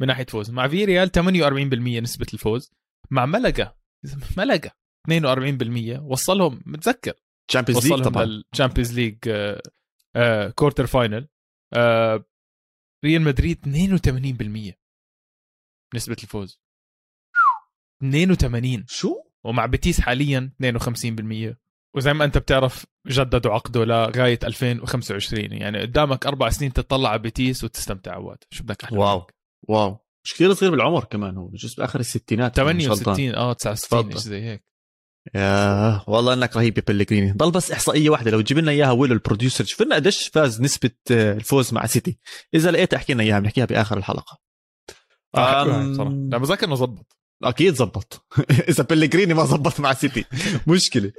من 0.02 0.08
ناحية 0.08 0.26
فوز. 0.26 0.50
مع 0.50 0.68
فياريال 0.68 1.10
48% 1.12 2.00
نسبة 2.00 2.26
الفوز. 2.34 2.72
مع 3.10 3.26
ملقا. 3.26 3.74
ملقا. 4.36 4.70
42% 5.08 5.98
وصلهم 6.00 6.62
متذكر. 6.66 7.12
Champions 7.50 7.86
League 7.86 8.02
طبعا. 8.02 8.24
لل 8.24 8.37
Champions 8.37 8.92
League 8.98 9.18
quarter 10.54 10.86
final 10.86 11.28
ريال 13.04 13.22
مدريد 13.22 13.58
82% 13.58 14.72
نسبة 15.94 16.16
الفوز. 16.22 16.60
82 18.02 18.84
شو؟ 18.88 19.22
ومع 19.44 19.66
بيتيس 19.66 20.00
حاليا 20.00 20.52
52% 20.60 21.56
وزي 21.96 22.12
ما 22.12 22.24
أنت 22.24 22.38
بتعرف 22.38 22.86
جددوا 23.06 23.52
عقده 23.52 23.84
لغاية 23.84 24.38
2025 24.44 25.52
يعني 25.52 25.80
قدامك 25.80 26.26
أربع 26.26 26.48
سنين 26.48 26.72
تطلع 26.72 27.08
على 27.08 27.18
بيتيس 27.18 27.64
وتستمتع 27.64 28.12
عواد. 28.12 28.38
شو 28.50 28.64
بدك 28.64 28.84
أحلى 28.84 28.98
wow. 28.98 29.18
منك؟ 29.18 29.41
wow. 29.68 29.98
مش 30.24 30.34
كثير 30.34 30.54
صغير 30.54 30.70
بالعمر 30.70 31.04
كمان 31.04 31.36
هو 31.36 31.46
بجوز 31.46 31.74
بآخر 31.74 32.00
الستينات 32.00 32.58
إذا 32.58 32.72
مش 32.72 32.86
غلطان. 32.88 33.14
68 33.14 33.34
آه 33.34 33.52
69 33.52 34.02
تفضل. 34.02 34.12
شيء 34.20 34.30
زي 34.30 34.42
هيك. 34.42 34.64
يا 35.34 36.02
والله 36.06 36.32
إنك 36.32 36.56
رهيب 36.56 36.78
يا 36.78 36.82
بيليجريني. 36.88 37.32
ضل 37.32 37.50
بس 37.50 37.70
إحصائية 37.72 38.10
واحدة 38.10 38.30
لو 38.30 38.40
تجيب 38.40 38.58
لنا 38.58 38.70
إياها 38.70 38.90
ويلو 38.90 39.14
ال 39.14 39.20
producer 39.20 39.64
شوف 39.64 39.82
لنا 39.82 39.94
قديش 39.94 40.28
فاز 40.28 40.60
نسبة 40.62 40.90
آه، 41.10 41.32
الفوز 41.32 41.72
مع 41.74 41.86
سيتي. 41.86 42.18
إذا 42.54 42.70
لقيت 42.70 42.94
احكي 42.94 43.14
لنا 43.14 43.22
إياها 43.22 43.38
بنحكيها 43.40 43.64
بآخر 43.64 43.98
الحلقة. 43.98 44.38
أم- 45.36 45.40
بصراحة. 45.40 46.10
لا 46.10 46.38
بذكر 46.38 46.66
انه 46.66 46.74
زبط 46.74 47.16
أكيد 47.44 47.74
زبط 47.74 48.26
إذا 48.70 48.84
بيليجريني 48.84 49.34
ما 49.34 49.44
زبط 49.44 49.80
مع 49.80 49.92
سيتي. 49.92 50.24
مشكلة. 50.66 51.12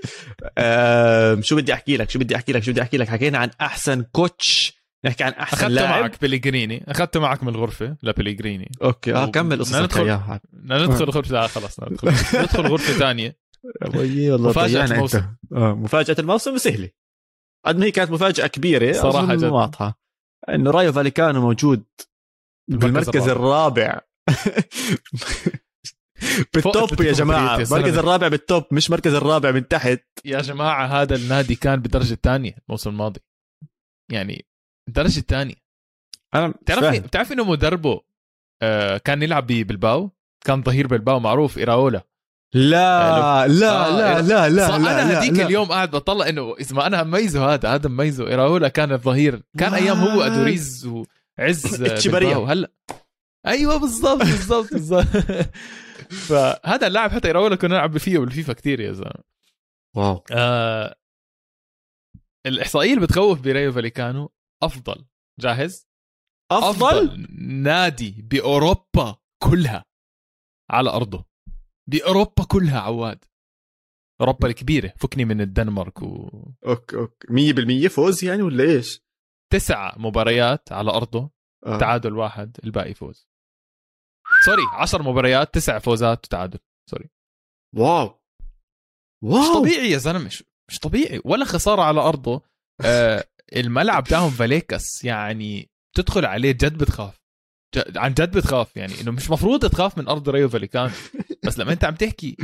أم، 0.57 1.41
شو 1.41 1.55
بدي 1.55 1.73
أحكي 1.73 1.97
لك؟ 1.97 2.09
شو 2.09 2.19
بدي 2.19 2.35
أحكي 2.35 2.51
لك؟ 2.53 2.63
شو 2.63 2.71
بدي 2.71 2.81
أحكي 2.81 2.97
لك؟ 2.97 3.07
حكينا 3.07 3.37
عن 3.37 3.49
أحسن 3.61 4.03
coach 4.03 4.82
نحكي 5.05 5.23
عن 5.23 5.31
أحسن 5.31 5.57
أخذته 5.57 5.67
لاعب. 5.73 6.01
معك 6.01 6.21
بيليجريني 6.21 6.83
أخذته 6.87 7.19
معك 7.19 7.43
من 7.43 7.49
الغرفة 7.49 7.97
لبيليجريني 8.03 8.71
okay 8.83 9.13
آه 9.15 9.23
و- 9.27 9.31
كمل 9.31 9.59
قصتك 9.59 9.81
ندخل- 9.83 10.01
اياها 10.03 10.41
بدنا 10.53 10.77
ندخل 10.85 11.05
غرفه 11.05 11.31
لا 11.31 11.47
خلص 11.47 11.79
ندخل. 11.79 12.07
ندخل 12.41 12.67
غرفة 12.67 12.93
ثانية 12.93 13.37
يا 13.85 13.89
بيي 13.89 14.31
والله 14.31 14.49
مفاجأة 14.49 14.73
ضيعنا 14.73 14.95
الموسم. 14.95 15.17
انت 15.17 15.27
آه 15.53 15.73
مفاجأة 15.75 16.15
الموسم 16.19 16.57
سهلة. 16.57 16.89
قد 17.65 17.77
ما 17.77 17.85
هي 17.85 17.91
كانت 17.91 18.11
مفاجأة 18.11 18.47
كبيرة 18.47 18.91
صراحة 18.91 19.23
أظن 19.23 19.37
جد. 19.37 19.43
واضحة. 19.43 19.99
إنه 20.49 20.71
رايو 20.71 20.93
فاليكانو 20.93 21.41
موجود 21.41 21.83
بالمركز 22.71 23.27
الرابع. 23.29 23.99
بال 26.53 26.72
top 26.72 27.01
يا 27.01 27.11
جماعة. 27.11 27.55
المركز. 27.55 27.97
الرابع 27.97 28.27
بال 28.27 28.41
top 28.41 28.63
مش 28.71 28.89
مركز 28.91 29.13
الرابع 29.13 29.51
من 29.51 29.67
تحت. 29.67 30.03
يا 30.25 30.41
جماعة 30.41 30.85
هذا 31.01 31.15
النادي 31.15 31.55
كان 31.55 31.81
بالدرجه 31.81 32.13
الثانية 32.13 32.55
الموسم 32.69 32.89
الماضي. 32.89 33.19
يعني 34.11 34.45
الدرجة 34.87 35.19
الثانية. 35.19 35.55
أنا 36.35 36.47
بتعرف. 36.47 36.99
بتعرف 36.99 37.31
إنه 37.31 37.43
مدربه 37.43 38.01
آه 38.61 38.97
كان 38.97 39.23
يلعب 39.23 39.47
ببلباو 39.47 40.09
كان 40.45 40.63
ظهير 40.63 40.87
بلباو 40.87 41.19
معروف 41.19 41.57
إيراولا. 41.57 42.01
لا 42.53 43.47
لا 43.47 43.87
آه، 43.87 44.21
لا 44.21 44.21
لا 44.21 44.49
لا 44.49 44.67
صح 44.67 44.75
لا 44.75 45.03
أنا 45.03 45.11
لا 45.11 45.19
هذيك 45.19 45.33
لا. 45.33 45.45
اليوم 45.45 45.67
قاعد 45.67 45.91
بطلع 45.91 46.29
إنه 46.29 46.55
اذا 46.59 46.75
ما 46.75 46.87
أنا 46.87 47.03
مميزه 47.03 47.53
هذا 47.53 47.69
هذا 47.69 47.89
مميزه 47.89 48.27
إيراولا 48.27 48.67
كان 48.67 48.91
الظهير. 48.91 49.43
كان 49.57 49.73
أيام 49.73 49.97
هو? 49.97 50.21
أدوريز 50.21 50.85
وعز 50.85 51.83
إتشيباريا. 51.83 52.27
بلباو 52.27 52.45
هلا. 52.45 52.71
أيوه 53.47 53.77
بالضبط 53.77 54.19
بالضبط 54.19 54.73
بالضبط. 54.73 55.07
فهذا 56.27 56.87
اللاعب 56.87 57.11
حتى 57.11 57.27
إيراولا 57.27 57.55
كنا 57.55 57.69
نلعب 57.75 57.97
فيه 57.97 58.19
بالفيفا 58.19 58.53
كثير 58.53 58.79
يا 58.79 58.91
زلمة. 58.91 59.23
wow. 59.95 60.23
آه 60.31 60.95
الإحصائية 62.45 62.93
اللي 62.93 63.05
بتخوف 63.05 63.41
برايو 63.41 63.71
فاليكانو 63.71 64.31
أفضل. 64.65 65.05
جاهز؟ 65.39 65.87
أفضل؟ 66.51 67.27
نادي 67.63 68.21
بأوروبا 68.21 69.17
كلها. 69.43 69.85
على 70.71 70.89
أرضه. 70.89 71.25
بأوروبا 71.89 72.43
كلها 72.51 72.79
عواد. 72.79 73.25
أوروبا 74.21 74.47
الكبيرة. 74.47 74.93
فكني 74.97 75.25
من 75.25 75.41
الدنمارك 75.41 76.01
وتسع 76.01 76.65
okay 76.65 76.95
okay 76.97 77.27
100% 77.27 77.87
فوز 77.87 78.23
يعني 78.23 78.41
ولا 78.41 78.63
إيش؟ 78.63 79.03
مباريات 79.97 80.71
على 80.71 80.91
أرضه. 80.91 81.31
آه. 81.65 81.79
تعادل 81.79 82.13
واحد 82.13 82.57
الباقي 82.63 82.93
فوز. 82.93 83.27
sorry 84.45 84.61
10 84.73 85.03
مباريات 85.03 85.53
تسع 85.53 85.79
فوزات 85.79 86.25
وتعادل 86.25 86.59
sorry. 86.89 87.09
wow. 87.75 88.21
wow. 89.23 89.41
مش 89.41 89.47
طبيعي 89.59 89.91
يا 89.91 89.97
زلمة 89.97 90.25
مش, 90.25 90.43
مش 90.69 90.79
طبيعي. 90.79 91.21
ولا 91.25 91.45
خسارة 91.45 91.81
على 91.81 91.99
أرضه. 92.01 92.41
آه 92.85 93.23
الملعب 93.55 94.03
تاعهم 94.03 94.29
فاليكس 94.29 95.03
يعني 95.05 95.69
تدخل 95.95 96.25
عليه 96.25 96.51
جد 96.51 96.77
بتخاف. 96.77 97.23
ج- 97.75 97.97
عن 97.97 98.13
جد 98.13 98.37
بتخاف 98.37 98.77
يعني 98.77 99.01
إنه 99.01 99.11
مش 99.11 99.29
مفروض 99.29 99.65
تخاف 99.69 99.97
من 99.97 100.07
أرض 100.07 100.29
ريو 100.29 100.49
فاليكان 100.49 100.91
بس 101.45 101.59
لما 101.59 101.71
أنت 101.73 101.85
عم 101.85 101.95
تحكي 101.95 102.37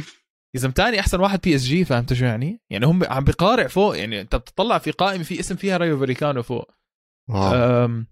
إذا 0.55 0.67
متاني 0.67 0.99
أحسن 0.99 1.19
واحد 1.19 1.39
بي 1.41 1.55
اس 1.55 1.61
جي 1.63 1.85
فهمت 1.85 2.13
شو 2.13 2.25
يعني؟ 2.25 2.61
يعني 2.69 2.85
هم 2.85 3.03
عم 3.03 3.23
بقارع 3.23 3.67
فوق 3.67 3.97
يعني 3.97 4.21
أنت 4.21 4.35
بتطلع 4.35 4.77
في 4.77 4.91
قائمة 4.91 5.23
في 5.23 5.39
اسم 5.39 5.55
فيها 5.55 5.77
ريو 5.77 5.99
فاليكانو 5.99 6.43
فوق. 6.43 6.71
أم 7.31 8.07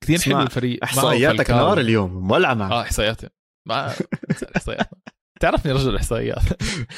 كثير 0.00 0.18
حلو 0.20 0.40
الفريق. 0.42 0.84
إحصائياتك. 0.84 1.50
نار 1.50 1.80
اليوم 1.80 2.28
مولعه 2.28 2.54
معك. 2.54 2.72
آه 2.72 2.82
إحصائياتي. 2.82 3.28
ما 3.68 3.94
احصائيات 4.56 4.90
تعرفني 5.40 5.72
رجل 5.72 5.96
إحصائيات. 5.96 6.42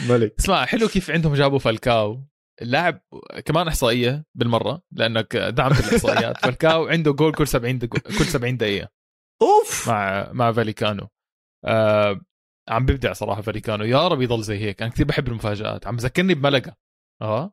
ملك. 0.09 0.35
اسمع 0.41 0.65
حلو 0.65 0.89
كيف 0.89 1.11
عندهم 1.11 1.35
جابوا 1.35 1.59
فالكاو. 1.59 2.25
اللاعب 2.63 3.01
كمان 3.45 3.69
إحصائية 3.69 4.25
بالمرة 4.35 4.83
لأنك 4.93 5.37
دعمت 5.37 5.81
الإحصائيات. 5.81 6.39
فالكاو 6.45 6.87
عنده 6.87 7.13
جول 7.13 7.35
كل 7.35 7.49
70 7.49 7.79
دقيقة 7.79 8.19
كل 8.19 8.25
70 8.25 8.57
دقيقة. 8.57 8.89
أوف! 9.43 9.89
مع 9.89 10.33
مع 10.33 10.53
فاليكانو. 10.53 11.09
آه 11.65 12.21
عم 12.69 12.87
ببدع 12.87 13.13
صراحة 13.13 13.43
فاليكانو. 13.43 13.85
يا 13.85 14.09
رب 14.09 14.23
يضل 14.23 14.43
زي 14.43 14.59
هيك. 14.59 14.83
أنا 14.83 14.91
كثير 14.91 15.07
بحب 15.07 15.29
المفاجآت. 15.29 15.87
عم 15.87 15.97
بذكرني 15.97 16.35
بملقا. 16.35 16.75
آه. 17.23 17.53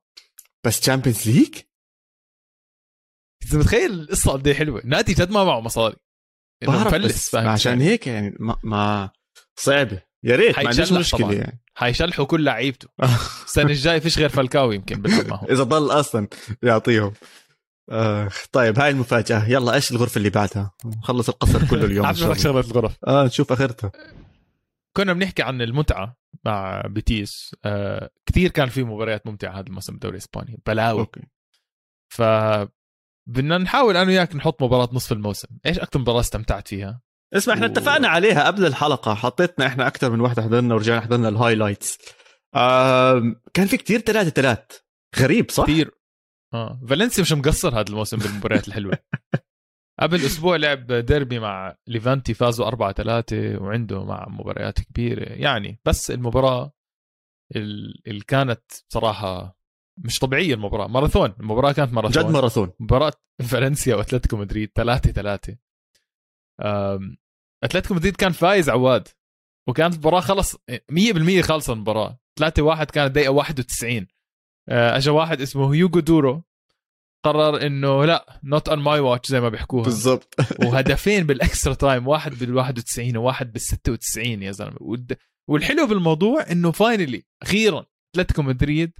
بس 0.65 0.79
Champions 0.79 1.29
League 1.29 1.55
اذا 3.45 3.59
متخيل 3.59 3.91
القصة 3.91 4.31
قد 4.31 4.47
إيه 4.47 4.53
حلوة؟ 4.53 4.81
نادي 4.85 5.13
جد 5.13 5.31
ما 5.31 5.43
معه 5.43 5.59
مصاري. 5.59 5.95
بعرف 6.67 6.95
بس 6.95 7.35
عشان. 7.35 7.81
هيك 7.81 8.07
يعني 8.07 8.35
ما, 8.39 8.59
ما 8.63 9.09
صعبة. 9.59 10.01
يا 10.23 10.35
ريت 10.35 10.59
ما 10.59 10.67
عنديش 10.69 10.91
مشكلة 10.91 11.19
طبعاً. 11.19 11.33
يعني. 11.33 11.61
حيشلحوا 11.75 12.25
كل 12.25 12.43
لعيبته. 12.43 12.87
السنة 13.45 13.71
الجاية 13.71 13.99
فيش 13.99 14.19
غير 14.19 14.29
فالكاو 14.29 14.71
يمكن 14.71 15.03
إذا 15.49 15.63
ضل 15.63 15.99
أصلا 15.99 16.27
يعطيهم. 16.63 17.13
آه 17.89 18.29
طيب 18.51 18.79
هاي 18.79 18.89
المفاجأة. 18.89 19.49
يلا 19.49 19.73
إيش 19.73 19.91
الغرفة 19.91 20.17
اللي 20.17 20.29
بعدها؟ 20.29 20.71
نخلص 20.85 21.29
القصر 21.29 21.67
كله 21.67 21.85
اليوم 21.85 22.05
الله. 22.09 22.33
شغله 22.33 22.59
الغرف. 22.59 22.97
آه 23.07 23.25
نشوف 23.25 23.51
آخرتها. 23.51 23.91
كنا 24.97 25.13
بنحكي 25.13 25.43
عن 25.43 25.61
المتعة 25.61 26.17
مع 26.45 26.81
بيتيس. 26.81 27.55
آه 27.65 28.09
كثير 28.25 28.49
كان 28.51 28.69
في 28.69 28.83
مباريات 28.83 29.27
ممتعة 29.27 29.59
هذا 29.59 29.67
الموسم 29.67 29.93
بالدوري 29.93 30.13
الإسباني. 30.13 30.59
بلاوي. 30.65 30.99
okay. 30.99 31.21
ف 32.09 32.21
بدنا 33.27 33.57
نحاول 33.57 33.97
أنا 33.97 34.07
وياك 34.07 34.35
نحط 34.35 34.63
مباراة 34.63 34.89
نصف 34.93 35.11
الموسم. 35.11 35.47
إيش 35.65 35.79
أكثر 35.79 35.99
مباراة 35.99 36.19
استمتعت 36.19 36.67
فيها؟ 36.67 37.01
اسمع 37.33 37.53
إحنا 37.53 37.65
و- 37.65 37.69
اتفقنا 37.69 38.07
عليها 38.07 38.47
قبل 38.47 38.65
الحلقة 38.65 39.13
حطينا 39.13 39.67
إحنا 39.67 39.87
أكثر 39.87 40.09
من 40.11 40.19
واحدة 40.21 40.41
حضرنا 40.41 40.75
ورجعنا 40.75 41.01
حضرنا 41.01 41.29
ال 41.29 41.36
highlights 41.36 41.97
كان 43.53 43.65
في 43.67 43.77
كتير 43.77 43.99
ثلاثة 43.99 44.29
ثلاث 44.29 44.59
غريب 45.19 45.51
صح؟ 45.51 45.63
كثير 45.63 45.91
آه. 46.53 46.81
فالنسيا 46.89 47.21
مش 47.23 47.33
مقصر 47.33 47.73
هذا 47.79 47.85
الموسم 47.89 48.17
بالمباريات 48.17 48.67
الحلوة. 48.67 48.97
قبل 50.01 50.15
أسبوع 50.25 50.55
لعب 50.55 50.87
ديربي 50.91 51.39
مع 51.39 51.75
ليفانتي 51.87 52.33
فازوا 52.33 52.67
4 52.67 52.91
3 52.91 53.57
وعنده 53.61 54.03
مع 54.03 54.25
مباريات 54.29 54.79
كبيرة. 54.81 55.23
يعني 55.33 55.79
بس 55.85 56.11
المباراة 56.11 56.71
ال- 57.55 58.01
اللي 58.07 58.21
كانت 58.27 58.61
بصراحه 58.89 59.57
مش 59.97 60.19
طبيعية 60.19 60.53
المباراة. 60.53 60.87
ماراثون. 60.87 61.33
المباراة 61.39 61.71
كانت 61.71 61.93
ماراثون. 61.93 62.23
جد 62.23 62.29
ماراثون. 62.31 62.71
مباراة 62.79 63.13
فالنسيا 63.49 63.95
وأتلتيكو 63.95 64.37
مدريد 64.37 64.71
3 64.75 65.11
3 65.11 65.57
أتلتيكو 67.63 67.93
مدريد 67.93 68.15
كان 68.15 68.31
فايز 68.31 68.69
عواد 68.69 69.07
وكانت 69.69 69.93
المباراة 69.93 70.19
خلص 70.19 70.55
100% 70.91 71.41
خالصة 71.41 71.73
المباراة. 71.73 72.19
3 72.39 72.61
1 72.63 72.91
كانت 72.91 73.15
دقيقة 73.15 73.31
91 73.31 74.07
آه، 74.69 74.97
اجى 74.97 75.09
واحد 75.09 75.41
اسمه 75.41 75.73
هيوغو 75.73 75.99
دورو 75.99 76.43
قرر 77.25 77.65
إنه 77.65 78.05
لا 78.05 78.39
not 78.43 78.69
on 78.69 78.79
my 78.79 78.99
watch 78.99 79.29
زي 79.29 79.41
ما 79.41 79.49
بيحكوها. 79.49 79.83
بالضبط. 79.83 80.35
وهدفين 80.65 81.23
بال 81.23 81.38
extra 81.38 81.73
time 81.73 82.07
واحد 82.07 82.31
بال 82.33 82.55
91 82.55 83.17
وواحد 83.17 83.51
بال 83.51 83.61
96 83.61 84.25
يا 84.43 84.51
زلمة. 84.51 84.77
والحلو 85.49 85.87
بالموضوع 85.87 86.51
إنه 86.51 86.71
finally 86.71 87.23
أخيرا 87.43 87.85
أتلتيكو 88.15 88.41
مدريد 88.41 88.91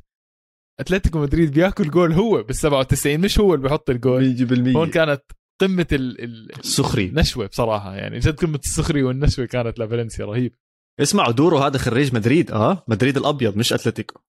أتلتيكو 0.80 1.20
مدريد 1.20 1.52
بياكل 1.52 1.90
جول 1.90 2.14
هو 2.14 2.44
بال 2.44 2.56
97 2.56 3.20
مش 3.20 3.40
هو 3.40 3.54
اللي 3.54 3.64
بيحط 3.68 3.90
الجول. 3.90 4.38
100% 4.74 4.76
هون 4.76 4.90
كانت 4.90 5.24
قمة 5.62 5.88
ال... 5.92 6.24
ال... 6.24 6.66
سخري. 6.66 7.06
النشوة 7.06 7.48
بصراحة 7.48 7.96
يعني. 7.96 8.20
جد 8.20 8.36
قمة 8.40 8.60
السخريه 8.64 9.04
والنشوة 9.04 9.46
كانت 9.46 9.80
لفالنسيا 9.80 10.26
رهيب 10.26 10.56
اسمعوا 11.00 11.32
دورو 11.32 11.58
هذا 11.58 11.78
خريج 11.78 12.16
مدريد. 12.16 12.52
آه 12.52 12.84
مدريد 12.88 13.18
الأبيض 13.18 13.58
مش 13.58 13.74
أتلتيكو. 13.74 14.20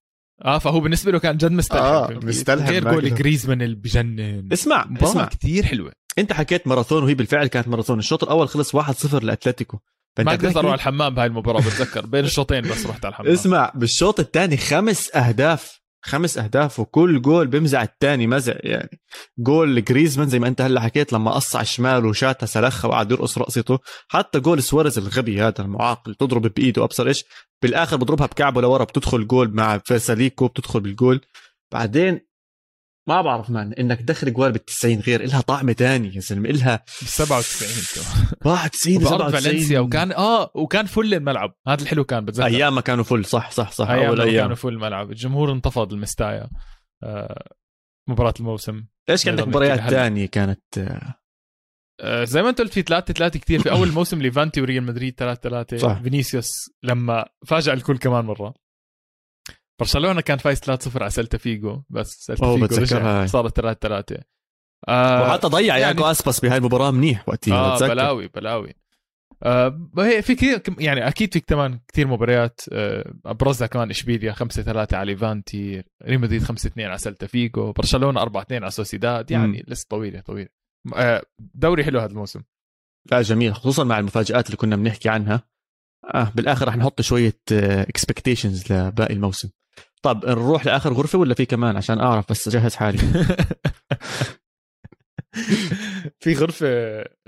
آه 0.45 0.59
فهو 0.59 0.80
بالنسبة 0.80 1.12
له 1.12 1.18
كان 1.18 1.37
جد 1.37 1.53
مستلهم 1.53 1.83
آه، 1.85 2.07
كيف؟ 2.07 2.24
مستلهم 2.24 2.66
غير 2.66 2.91
جول. 2.93 3.14
جريزمان 3.14 3.62
اللي 3.62 3.76
بجنن 3.76 4.49
اسمع 4.53 4.89
اسمع. 5.03 5.24
كثير 5.24 5.64
حلوة. 5.64 5.93
أنت 6.18 6.33
حكيت 6.33 6.66
ماراثون 6.66 7.03
وهي 7.03 7.14
بالفعل 7.14 7.47
كانت 7.47 7.68
ماراثون. 7.68 7.99
الشوط 7.99 8.24
الأول 8.24 8.49
خلص 8.49 8.76
1-0 8.76 9.14
لأتلتيكو. 9.24 9.78
ما 10.18 10.33
قدرت 10.33 10.57
أروح 10.57 10.70
على 10.70 10.74
الحمام 10.74 11.14
بهاي 11.14 11.26
المباراة 11.26 11.61
بتذكر. 11.61 12.07
بين 12.07 12.24
الشوطين 12.24 12.62
بس 12.62 12.87
رحت 12.87 13.05
على 13.05 13.12
الحمام. 13.12 13.33
اسمع 13.33 13.72
بالشوط 13.74 14.20
الثاني 14.20 14.57
خمس 14.57 15.16
أهداف 15.16 15.82
خمس 16.05 16.38
أهداف 16.38 16.80
وكل 16.80 17.22
جول 17.22 17.46
بمزع 17.46 17.82
الثاني 17.82 18.26
مزع 18.26 18.55
يعني. 18.61 19.00
جول 19.38 19.84
جريزمان 19.84 20.28
زي 20.28 20.38
ما 20.38 20.48
أنت 20.48 20.61
هلأ 20.61 20.80
حكيت 20.80 21.12
لما 21.12 21.30
قص 21.30 21.57
على 21.57 21.62
الشمال 21.62 22.07
وشاتها 22.07 22.46
سلخها 22.46 22.88
وقعد 22.88 23.12
يرقص 23.12 23.38
رقصته 23.38 23.78
حتى 24.09 24.40
جول 24.40 24.62
سواريز 24.62 24.98
الغبي 24.98 25.42
هذا 25.42 25.61
المعاقل 25.61 26.14
تضرب 26.14 26.42
بإيده 26.42 26.84
أبصر 26.84 27.07
إيش؟ 27.07 27.24
بالآخر 27.62 27.96
بضربها 27.96 28.26
بكعبه 28.26 28.61
لورا 28.61 28.84
بتدخل 28.84 29.26
جول 29.26 29.55
مع 29.55 29.78
فيساليكو 29.78 30.46
بتدخل 30.48 30.80
بالجول. 30.80 31.20
بعدين 31.72 32.20
ما 33.09 33.22
بعرف 33.22 33.50
مان 33.50 33.72
إنك 33.72 34.00
تدخل 34.00 34.32
جول 34.33 34.55
بال90 34.55 34.84
غير 34.84 35.24
إلها 35.24 35.40
طعم 35.40 35.70
تاني 35.72 36.14
يا 36.14 36.20
زلمة 36.20 36.50
إلها 36.50 36.76
ب 36.76 37.05
97 37.07 37.68
كمان 37.94 38.26
91 38.44 38.98
بارض 38.98 39.14
97 39.14 39.40
فالنسيا 39.42 39.80
وكان 39.80 40.12
آه 40.12 40.50
وكان 40.55 40.86
full 40.87 41.14
الملعب. 41.14 41.55
هذا 41.68 41.82
الحلو 41.82 42.05
كان 42.05 42.24
بتذكر. 42.24 42.46
أيام 42.46 42.74
ما 42.74 42.80
كانوا 42.80 43.05
full 43.05 43.24
صح 43.24 43.50
صح 43.50 43.72
صح 43.72 43.90
أيام 43.90 44.07
اول 44.07 44.20
أيام. 44.20 44.42
كانوا 44.42 44.57
full 44.57 44.68
الملعب. 44.68 45.11
الجمهور 45.11 45.53
انتفض 45.53 45.92
المستايا 45.92 46.50
آه 47.03 47.53
مباراة 48.09 48.34
الموسم. 48.40 48.84
إيش 49.11 49.24
كان 49.24 49.34
عندك 49.34 49.48
مباريات. 49.48 49.90
تانية 49.90 50.26
كانت؟ 50.26 50.61
آه، 52.00 52.24
زي 52.24 52.42
ما 52.42 52.48
أنت 52.48 52.61
قلت 52.61 52.72
في 52.72 52.82
3 52.82 53.14
3 53.14 53.38
كثير 53.38 53.61
في 53.62 53.70
أول 53.70 53.92
موسم 53.98 54.22
ليفانتي 54.22 54.61
وريال 54.61 54.84
مدريد 54.84 55.14
3 55.18 55.40
3 55.40 55.76
صح. 55.76 56.03
فينيسيوس 56.03 56.48
لما 56.82 57.26
فاجأ 57.46 57.72
الكل 57.72 57.98
كمان 57.98 58.24
مرة. 58.24 58.55
برشلونة 59.83 60.20
كان 60.20 60.39
فايز 60.39 60.61
3-0 60.61 60.97
على 61.03 61.11
سيلتا 61.11 61.39
فيجو 61.39 61.83
بس 61.91 62.11
سيلتا 62.26 62.57
فيجو. 62.57 62.83
رجع 62.83 63.26
صارت 63.26 63.57
3 63.57 63.78
3 63.89 64.16
آه 64.89 65.22
وحتى 65.22 65.47
ضيع 65.47 65.76
يعني- 65.78 65.83
ياكو 65.99 66.11
أسباس 66.11 66.41
بهاي 66.41 66.57
المباراة 66.59 66.91
منيح 66.91 67.28
وقتها 67.28 67.55
آه 67.55 67.74
بتذكر. 67.76 67.95
بلاوي 67.95 68.28
بلاوي. 68.28 68.74
آه 69.43 69.89
في 70.20 70.35
كثير 70.35 70.62
يعني 70.78 71.09
أكيد 71.09 71.33
في 71.33 71.41
كمان 71.41 71.80
كثير 71.93 72.07
مباريات 72.07 72.61
آه 72.72 73.12
أبرزها 73.26 73.66
كمان 73.66 73.91
إشبيليا 73.91 74.33
5 74.33 74.62
3 74.62 74.97
على 74.97 75.12
ليفانتي 75.12 75.83
ريال 76.05 76.20
مدريد 76.20 76.43
5 76.43 76.66
2 76.66 76.89
على 76.89 76.99
سيلتا 76.99 77.26
فيجو 77.26 77.72
برشلونة 77.72 78.22
4 78.22 78.43
2 78.43 78.62
على 78.62 78.70
سوسيداد 78.70 79.30
يعني 79.30 79.64
لسه 79.68 79.87
طويلة 79.91 80.20
طويلة. 80.20 80.49
آه 80.97 81.22
دوري 81.39 81.85
حلو 81.85 81.99
هذا 82.01 82.11
الموسم. 82.11 82.43
لا 83.11 83.22
جميل 83.22 83.55
خصوصا 83.55 83.85
مع 83.85 83.99
المفاجآت 83.99 84.47
اللي 84.47 84.57
كنا 84.57 84.76
بنحكي 84.76 85.09
عنها. 85.09 85.43
آه 86.05 86.32
بالآخر 86.34 86.68
رح 86.68 86.76
نحط 86.76 87.00
شوية 87.00 87.38
expectations 87.53 88.72
لباقي 88.72 89.14
الموسم. 89.14 89.50
طب 90.03 90.26
نروح 90.26 90.66
لآخر 90.66 90.92
غرفة 90.92 91.18
ولا 91.18 91.34
في 91.34 91.46
كمان؟ 91.46 91.76
عشان 91.76 92.00
أعرف 92.00 92.30
بس 92.30 92.48
اجهز 92.48 92.74
حالي. 92.74 92.98
في 96.20 96.34
غرفة 96.34 96.66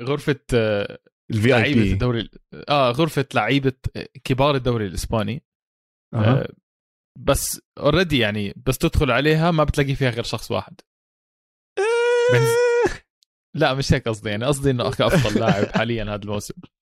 غرفة 0.00 0.40
آه، 0.54 0.98
ال 1.30 1.57
VIP 1.57 1.92
الدوري 1.92 2.30
آه 2.68 2.90
غرفة 2.90 3.26
لعيبة 3.34 3.72
آه، 3.96 4.08
كبار 4.24 4.54
الدوري 4.54 4.86
الإسباني. 4.86 5.42
آه 6.14 6.48
بس 7.18 7.60
already 7.78 8.18
يعني 8.18 8.54
بس 8.66 8.78
تدخل 8.78 9.10
عليها 9.10 9.50
ما 9.50 9.64
بتلاقي 9.64 9.94
فيها 9.94 10.10
غير 10.10 10.22
شخص 10.24 10.50
واحد. 10.50 10.80
بنز- 12.32 13.00
لا 13.56 13.74
مش 13.74 13.92
هيك 13.92 14.08
قصدي 14.08 14.30
يعني 14.30 14.44
قصدي 14.44 14.70
إنه 14.70 14.88
أفضل 14.88 15.40
لاعب 15.40 15.66
حاليا 15.66 16.04
هذا 16.04 16.14
الموسم. 16.22 16.54
آه، 16.64 16.73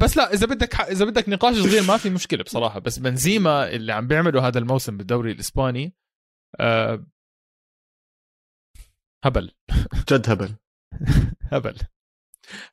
بس 0.00 0.16
لا 0.16 0.32
إذا 0.32 0.46
بدك 0.46 0.80
إذا 0.80 1.04
بدك 1.04 1.28
نقاش 1.28 1.56
صغير 1.56 1.82
ما 1.82 1.96
في 1.96 2.10
مشكلة 2.10 2.42
بصراحة. 2.42 2.78
بس 2.78 2.98
بنزيما 2.98 3.68
اللي 3.70 3.92
عم 3.92 4.06
بيعمله 4.06 4.46
هذا 4.48 4.58
الموسم 4.58 4.96
بالدوري 4.96 5.32
الإسباني 5.32 5.94
آه، 6.60 7.06
هبل. 9.24 9.50
جد 10.08 10.30
هبل. 10.30 10.54
هبل. 11.52 11.76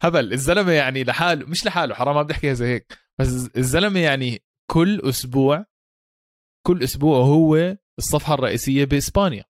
هبل. 0.02 0.34
الزلمة 0.34 0.72
يعني 0.72 1.04
لحاله 1.04 1.46
مش 1.46 1.66
لحاله 1.66 1.96
حرام 1.96 2.16
ما 2.16 2.22
بدي 2.22 2.34
احكيها 2.34 2.54
زي 2.54 2.66
هيك. 2.68 2.98
بس 3.20 3.50
الزلمة 3.58 4.00
يعني 4.00 4.44
كل 4.72 5.02
أسبوع 5.10 5.66
كل 6.68 6.84
أسبوع 6.84 7.18
هو 7.18 7.78
الصفحة 8.00 8.34
الرئيسية 8.34 8.86
بإسبانيا. 8.86 9.46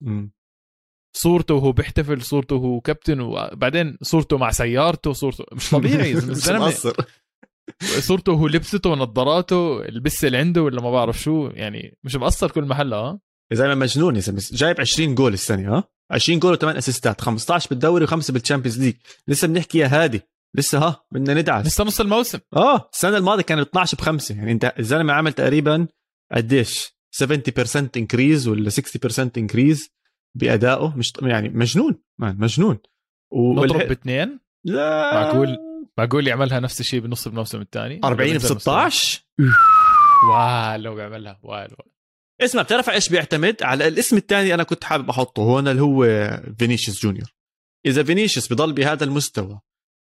صورته 1.14 1.54
وهو 1.54 1.72
بيحتفل 1.72 2.22
صورته 2.22 2.56
وهو 2.56 2.82
كابتن 2.82 3.20
وبعدين 3.20 3.98
صورته 4.02 4.38
مع 4.38 4.52
سيارته 4.52 5.14
صورته 5.14 5.46
مش 5.54 5.70
طبيعي 5.70 6.12
الزلمه. 6.18 6.74
صورته 8.00 8.32
وهو 8.32 8.48
لبسته 8.48 8.90
ونظاراته 8.90 9.82
البسة 9.86 10.26
اللي 10.28 10.38
عنده 10.38 10.62
ولا 10.64 10.82
ما 10.82 10.92
بعرف 10.92 11.22
شو 11.22 11.50
يعني 11.54 11.98
مش 12.04 12.16
مقصر 12.16 12.52
كل 12.52 12.64
محل 12.66 12.94
آه 12.94 13.20
يا 13.52 13.56
زلمه 13.56 13.76
مجنون 13.76 14.16
يا 14.16 14.22
زلمة. 14.22 14.42
جايب 14.52 14.80
20 14.82 15.16
جول 15.16 15.34
السنة 15.34 15.78
ها؟ 15.78 15.84
20 16.12 16.40
جول 16.40 16.54
وثمان 16.54 16.76
أسيستات 16.78 17.22
15 17.22 17.70
بالدوري 17.70 18.04
وخمسة 18.04 18.34
بال 18.34 18.42
Champions 18.42 18.80
League 18.82 18.94
لسه 19.28 19.48
بنحكي 19.48 19.78
يا 19.78 19.88
هادي. 19.88 20.22
لسه 20.56 20.78
ها؟ 20.80 21.04
بدنا 21.12 21.34
ندعس. 21.34 21.66
لسه 21.66 21.84
نص 21.84 22.00
الموسم. 22.02 22.40
آه 22.56 22.90
السنة 22.94 23.18
الماضية 23.18 23.44
كان 23.44 23.60
12 23.60 23.98
بخمسة. 23.98 24.36
يعني 24.36 24.52
أنت 24.52 24.74
الزلمة 24.80 25.14
عمل 25.14 25.34
تقريبا 25.34 25.88
قديش؟ 26.32 26.96
70% 27.24 27.90
increase 27.98 28.48
ولا 28.48 28.70
60% 28.70 29.20
increase 29.38 29.90
بأدائه 30.36 30.94
مش 30.98 31.14
يعني 31.22 31.50
مجنون 31.50 31.96
man 32.20 32.38
مجنون. 32.40 32.80
نضرب. 33.34 33.88
باثنين؟ 33.88 34.40
لا. 34.66 35.14
معقول؟ 35.14 35.58
معقول 35.98 36.28
يعملها 36.28 36.60
نفس 36.60 36.80
الشيء 36.80 37.00
بنص 37.00 37.28
الموسم 37.28 37.62
الثاني؟ 37.62 38.02
40 38.04 38.34
ب 38.34 38.38
16 38.38 39.22
واه 40.32 40.78
لو 40.78 40.96
بيعملها 40.96 41.40
واه 41.44 41.68
لو. 41.68 41.92
اسمع 42.42 42.62
بتعرف 42.62 42.90
إيش 42.90 43.10
بيعتمد؟ 43.10 43.64
على 43.64 43.88
الاسم 43.88 44.18
الثاني 44.18 44.54
أنا 44.54 44.64
كنت 44.64 44.84
حابب 44.84 45.10
أحطه 45.10 45.42
هون 45.42 45.68
اللي 45.68 45.82
هو 45.82 46.06
فينيسيوس 46.60 47.02
جونيور. 47.02 47.34
إذا 47.86 48.04
فينيسيوس 48.04 48.54
بضل 48.54 48.74
بهذا 48.74 49.04
المستوى 49.04 49.60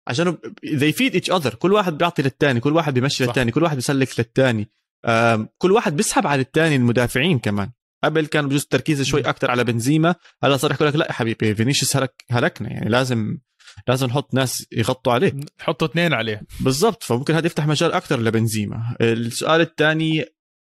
عشان 0.08 0.38
they 0.66 0.94
feed 0.94 1.14
each 1.14 1.34
other. 1.34 1.56
كل 1.56 1.74
واحد 1.74 1.98
بيعطي 1.98 2.22
للثاني 2.22 2.60
كل 2.60 2.74
واحد 2.74 2.94
بيمشي. 2.94 3.26
للثاني 3.26 3.52
كل 3.52 3.64
واحد 3.64 3.76
بيسلك 3.76 4.20
للثاني. 4.20 4.70
كل 5.58 5.72
واحد 5.72 5.96
بيسحب 5.96 6.28
على 6.28 6.42
الثاني 6.42 6.76
المدافعين 6.76 7.40
كمان. 7.40 7.72
قبل 8.04 8.26
كان 8.26 8.48
بجوز 8.48 8.62
التركيز 8.62 9.02
شوي. 9.02 9.22
أكثر 9.22 9.52
على 9.52 9.64
بنزيما. 9.64 10.16
هلا 10.44 10.58
صار 10.58 10.72
يحكوا 10.72 10.88
لك 10.88 10.96
لا 10.96 11.06
يا 11.06 11.12
حبيبي 11.12 11.56
فينيسيوس 11.56 11.98
هلك 11.98 12.24
هلكنا 12.32 12.70
يعني 12.74 12.90
لازم 12.90 13.38
لازم 13.88 14.08
نحط 14.08 14.34
ناس 14.34 14.68
يغطوا 14.72 15.14
عليه. 15.14 15.34
حطوا 15.60 15.88
اثنين 15.88 16.14
عليه. 16.14 16.42
بالضبط 16.60 17.04
فممكن 17.04 17.34
هذا 17.34 17.46
يفتح 17.46 17.68
مجال 17.68 17.92
أكثر 17.92 18.20
لبنزيما. 18.20 18.96
السؤال 19.02 19.62
الثاني 19.62 20.26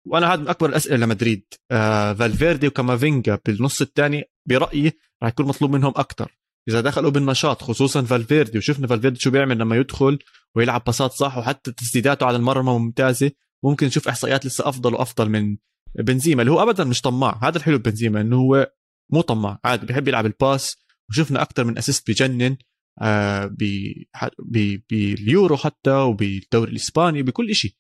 وأنا 0.07 0.35
هذا 0.35 0.41
من 0.41 0.49
أكبر 0.49 0.69
الأسئلة 0.69 0.97
لمدريد. 0.97 1.45
آه 1.71 2.13
فالفيردي 2.13 2.67
وكامافينجا 2.67 3.39
بالنص 3.47 3.81
الثاني 3.81 4.25
برأيي 4.49 4.93
راح 5.23 5.31
يكون 5.31 5.47
مطلوب 5.47 5.71
منهم 5.71 5.93
أكثر 5.97 6.37
إذا 6.69 6.81
دخلوا 6.81 7.11
بالنشاط 7.11 7.63
خصوصا 7.63 8.03
فالفيردي 8.03 8.59
وشفنا 8.59 8.87
فالفيردي 8.87 9.21
شو 9.21 9.31
بيعمل 9.31 9.59
لما 9.59 9.77
يدخل 9.77 10.19
ويلعب 10.55 10.85
باصات 10.85 11.13
صح 11.13 11.39
وحتى 11.39 11.73
تسديداته 11.73 12.27
على 12.27 12.37
المرمى 12.37 12.73
ممتازة. 12.73 13.31
ممكن 13.65 13.87
نشوف 13.87 14.09
إحصائيات 14.09 14.47
لسه 14.47 14.69
أفضل 14.69 14.95
وأفضل 14.95 15.29
من 15.29 15.57
بنزيما 15.99 16.43
اللي 16.43 16.53
هو 16.53 16.63
ابدا 16.63 16.85
مش 16.85 17.01
طماع. 17.01 17.39
هذا 17.43 17.59
الحلو 17.59 17.79
ببنزيما 17.79 18.21
إنه 18.21 18.37
هو 18.37 18.73
مو 19.13 19.21
طماع. 19.21 19.59
عادي 19.65 19.87
بيحب 19.87 20.09
يلعب 20.09 20.27
ال 20.27 20.35
pass. 20.35 20.77
وشفنا 21.11 21.43
أكثر 21.43 21.65
من 21.65 21.79
assist 21.79 22.11
بجنن 22.11 22.57
آه 23.03 23.47
ب- 23.47 24.81
باليورو 24.91 25.57
حتى 25.57 25.91
وبالدوري 25.91 26.71
الإسباني 26.71 27.23
بكل 27.23 27.55
شيء 27.55 27.73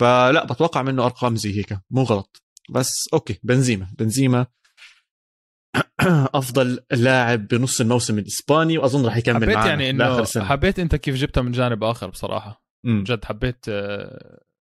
فلا 0.00 0.44
بتوقع 0.44 0.82
منه 0.82 1.04
أرقام 1.04 1.36
زي 1.36 1.58
هيك. 1.58 1.78
مو 1.90 2.02
غلط. 2.02 2.42
بس 2.70 3.08
okay 3.12 3.38
بنزيما. 3.42 3.88
بنزيما 3.98 4.46
أفضل 6.34 6.80
لاعب 6.92 7.48
بنص 7.48 7.80
الموسم 7.80 8.18
الإسباني 8.18 8.78
وأظن 8.78 9.04
راح 9.06 9.16
يكمل 9.16 9.36
حبيت 9.42 9.56
معنا 9.56 9.68
يعني 9.68 9.90
إنه 9.90 10.24
حبيت 10.36 10.78
أنت 10.78 10.94
كيف 10.96 11.14
جبتها 11.16 11.42
من 11.42 11.52
جانب 11.52 11.84
آخر 11.84 12.06
بصراحة. 12.10 12.64
مم. 12.84 13.04
جد 13.06 13.24
حبيت 13.24 13.64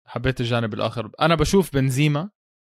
حبيت 0.05 0.41
الجانب 0.41 0.73
الآخر. 0.73 1.11
أنا 1.21 1.35
بشوف 1.35 1.73
بنزيما 1.73 2.29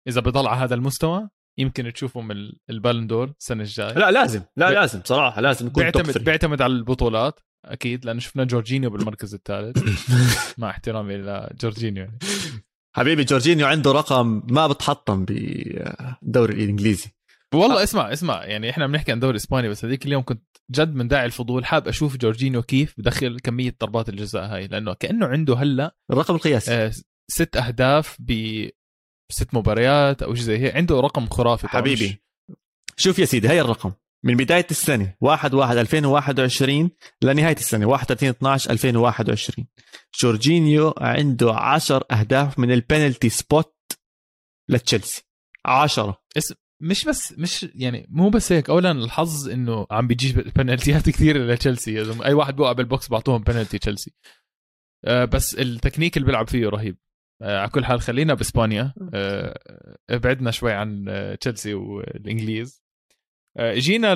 إذا 0.08 0.20
بضل 0.20 0.46
على 0.46 0.60
هذا 0.64 0.74
المستوى 0.74 1.28
يمكن 1.58 1.92
تشوفه 1.92 2.20
من 2.20 2.30
ال- 2.30 2.58
البالون 2.70 3.06
دور 3.06 3.32
السنة 3.40 3.62
الجاية. 3.62 3.92
لا 3.92 4.10
لازم 4.10 4.42
لا 4.56 4.70
ب- 4.70 4.72
لازم 4.72 5.00
صراحة 5.04 5.40
لازم 5.40 5.66
يكون 5.66 5.82
بيعتمد. 5.82 6.24
بيعتمد 6.24 6.62
على 6.62 6.72
البطولات 6.72 7.40
أكيد 7.64 8.04
لأنه 8.04 8.20
شفنا 8.20 8.44
جورجينيو 8.44 8.90
بالمركز 8.90 9.34
الثالث. 9.34 9.78
مع 10.58 10.70
احترامي 10.70 11.16
لجورجينيو 11.16 12.04
يعني. 12.04 12.18
حبيبي 12.96 13.24
جورجينيو 13.24 13.66
عنده 13.66 13.92
رقم 13.92 14.42
ما 14.50 14.66
بتحطم 14.66 15.24
بالدوري 15.24 16.54
الإنجليزي. 16.64 17.10
والله 17.54 17.82
اسمع 17.82 18.12
اسمع 18.12 18.44
يعني 18.44 18.70
إحنا 18.70 18.86
بنحكي 18.86 19.12
عن 19.12 19.20
دوري 19.20 19.36
اسباني 19.36 19.68
بس 19.68 19.84
هذيك 19.84 20.06
اليوم 20.06 20.22
كنت 20.22 20.42
جد 20.70 20.94
من 20.94 21.08
داعي 21.08 21.26
الفضول 21.26 21.64
حاب 21.64 21.88
أشوف 21.88 22.16
جورجينيو 22.16 22.62
كيف 22.62 22.94
بدخل 22.98 23.38
كمية 23.40 23.76
ضربات 23.80 24.08
الجزاء 24.08 24.44
هاي 24.54 24.66
لأنه 24.66 24.94
كأنه 24.94 25.26
عنده 25.26 25.54
هلأ 25.56 25.96
الرقم 26.10 26.34
القياسي. 26.34 26.72
آه، 26.72 26.92
ست 27.30 27.56
أهداف 27.56 28.16
ب 28.20 28.32
ست 29.30 29.54
مباريات 29.54 30.22
أو 30.22 30.34
شيء 30.34 30.44
زي 30.44 30.58
هيك. 30.58 30.76
عنده 30.76 31.00
رقم 31.00 31.26
خرافي 31.28 31.68
حبيبي. 31.68 32.22
شوف 32.96 33.18
يا 33.18 33.24
سيدي 33.24 33.48
هي 33.48 33.60
الرقم. 33.60 33.92
من 34.24 34.36
بداية 34.36 34.66
السنة 34.70 35.14
1 35.20 35.54
1 35.54 35.76
2021 35.76 36.90
لنهاية 37.22 37.56
السنة 37.56 37.86
31 37.86 38.28
12 38.28 38.70
2021 38.70 39.66
جورجينيو 40.20 40.94
عنده 40.98 41.54
10 41.54 42.06
أهداف 42.10 42.58
من 42.58 42.72
ال 42.72 42.79
penalty 42.79 43.28
spot 43.28 43.74
لتشيلسي. 44.68 45.22
10 45.66 46.22
مش 46.80 47.04
بس 47.04 47.34
مش 47.38 47.66
يعني 47.74 48.06
مو 48.10 48.30
بس 48.30 48.52
هيك. 48.52 48.70
اولا 48.70 48.90
الحظ 48.90 49.48
إنه 49.48 49.86
عم 49.90 50.06
بيجيب 50.06 50.38
بنالتيات 50.56 51.10
كثير 51.10 51.46
لتشيلسي. 51.46 52.24
أي 52.24 52.32
واحد 52.32 52.56
بوقع 52.56 52.72
بال 52.72 52.86
box 52.86 53.08
بعطوهم 53.08 53.42
بنالتي 53.42 53.78
تشيلسي. 53.78 54.12
آه 55.04 55.24
بس 55.24 55.54
التكنيك 55.54 56.16
اللي 56.16 56.26
بيلعب 56.26 56.48
فيه 56.48 56.68
رهيب. 56.68 56.96
على 57.42 57.68
كل 57.68 57.84
حال 57.84 58.00
خلينا 58.00 58.34
بإسبانيا. 58.34 58.94
آه 59.14 59.60
ابعدنا 60.10 60.50
شوي 60.50 60.72
عن 60.72 61.04
آه، 61.08 61.34
تشيلسي 61.34 61.74
والإنجليز. 61.74 62.82
آه 63.56 63.74
جينا 63.74 64.14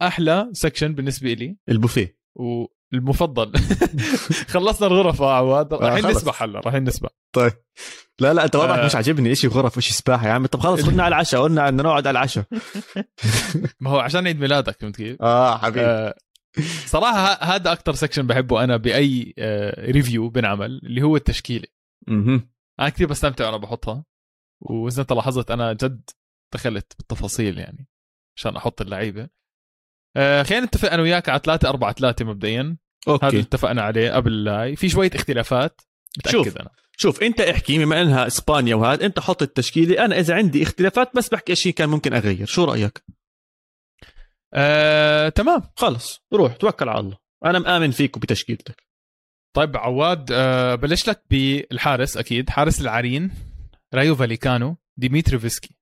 لأحلى 0.00 0.50
section 0.52 0.94
بالنسبة 0.94 1.32
لي 1.32 1.56
الـ 1.68 1.73
favorite. 1.73 2.18
والمفضل. 2.34 3.52
خلصنا 4.54 4.86
الغرف 4.86 5.22
آه 5.22 5.34
عواد. 5.34 5.72
آه، 5.72 5.76
رايحين. 5.76 6.10
نسبح 6.10 6.42
هلا 6.42 6.60
رايحين 6.60 6.84
نسبح. 6.84 7.10
طيب. 7.34 7.52
لا 8.20 8.34
لا 8.34 8.44
أنت 8.44 8.56
وضعك 8.56 8.78
آه. 8.78 8.86
مش 8.86 8.94
عاجبني. 8.94 9.34
شيء 9.34 9.50
غرف 9.50 9.76
وشي 9.76 9.92
سباحه 9.92 10.26
يا 10.28 10.32
عم؟ 10.32 10.46
طب 10.46 10.60
خلص 10.60 10.82
خدنا 10.82 11.02
على 11.02 11.14
العشاء 11.14 11.42
قلنا 11.42 11.70
بدنا 11.70 11.82
نقعد 11.82 12.06
على 12.06 12.18
العشاء. 12.18 12.44
ما 13.80 13.90
هو 13.90 13.98
عشان 13.98 14.26
عيد 14.26 14.40
ميلادك 14.40 14.80
فهمت 14.80 14.96
كيف؟ 14.96 15.22
آه 15.22 15.58
حبيبي. 15.58 15.86
آه، 15.86 16.14
صراحة 16.86 17.44
هذا 17.44 17.72
أكثر 17.72 17.92
section 17.92 18.26
بحبه 18.26 18.64
أنا 18.64 18.76
بأي 18.76 19.34
آه، 19.38 19.90
review 19.90 20.28
بنعمل 20.28 20.80
اللي 20.84 21.02
هو 21.02 21.16
التشكيلة. 21.16 21.66
أنا 22.80 22.88
كثير 22.88 23.06
بستمتع 23.08 23.46
وأنا 23.46 23.56
بحطها. 23.56 24.04
وإذا 24.60 25.02
أنت 25.02 25.12
لاحظت 25.12 25.50
أنا 25.50 25.72
جد 25.72 26.10
دخلت 26.54 26.92
بالتفاصيل 26.98 27.58
يعني 27.58 27.88
عشان 28.36 28.56
أحط 28.56 28.80
اللعيبة. 28.80 29.28
آه 30.16 30.42
خلينا 30.42 30.66
نتفق 30.66 30.92
أنا 30.92 31.02
وياك 31.02 31.28
على 31.28 31.40
3 31.44 31.68
4 31.68 31.92
3 31.92 32.24
مبدئيا. 32.24 32.60
هذا 32.60 33.16
اللي 33.16 33.24
okay 33.24 33.40
اتفقنا 33.40 33.82
عليه 33.82 34.12
قبل 34.12 34.32
اللاي 34.32 34.76
في 34.76 34.88
شوية 34.88 35.10
اختلافات. 35.14 35.80
متأكد 36.18 36.32
شوف. 36.32 36.58
أنا. 36.58 36.70
شوف 36.96 37.22
أنت 37.22 37.40
احكي 37.40 37.78
بما 37.78 38.02
إنها 38.02 38.26
إسبانيا 38.26 38.74
وهذا 38.74 39.06
أنت 39.06 39.20
حط 39.20 39.42
التشكيلة. 39.42 40.04
أنا 40.04 40.18
إذا 40.18 40.34
عندي 40.34 40.62
اختلافات 40.62 41.16
بس 41.16 41.28
بحكي 41.28 41.52
أشي 41.52 41.72
كان 41.72 41.88
ممكن 41.88 42.14
أغير. 42.14 42.46
شو 42.46 42.64
رأيك؟ 42.64 43.04
آه، 44.54 45.28
تمام. 45.28 45.62
خلص. 45.76 46.24
روح 46.32 46.56
توكل 46.56 46.88
على 46.88 47.00
الله. 47.00 47.18
أنا 47.44 47.58
مآمن 47.58 47.90
فيك 47.90 48.16
وبتشكيلتك. 48.16 48.84
طيب 49.54 49.76
عواد 49.76 50.32
آه 50.32 50.74
بلش 50.74 51.08
لك 51.08 51.22
بالحارس 51.30 52.16
أكيد 52.16 52.50
حارس 52.50 52.80
العرين 52.80 53.30
رايو 53.94 54.14
فاليكانو 54.14 54.76
ديميتريفسكي. 54.96 55.76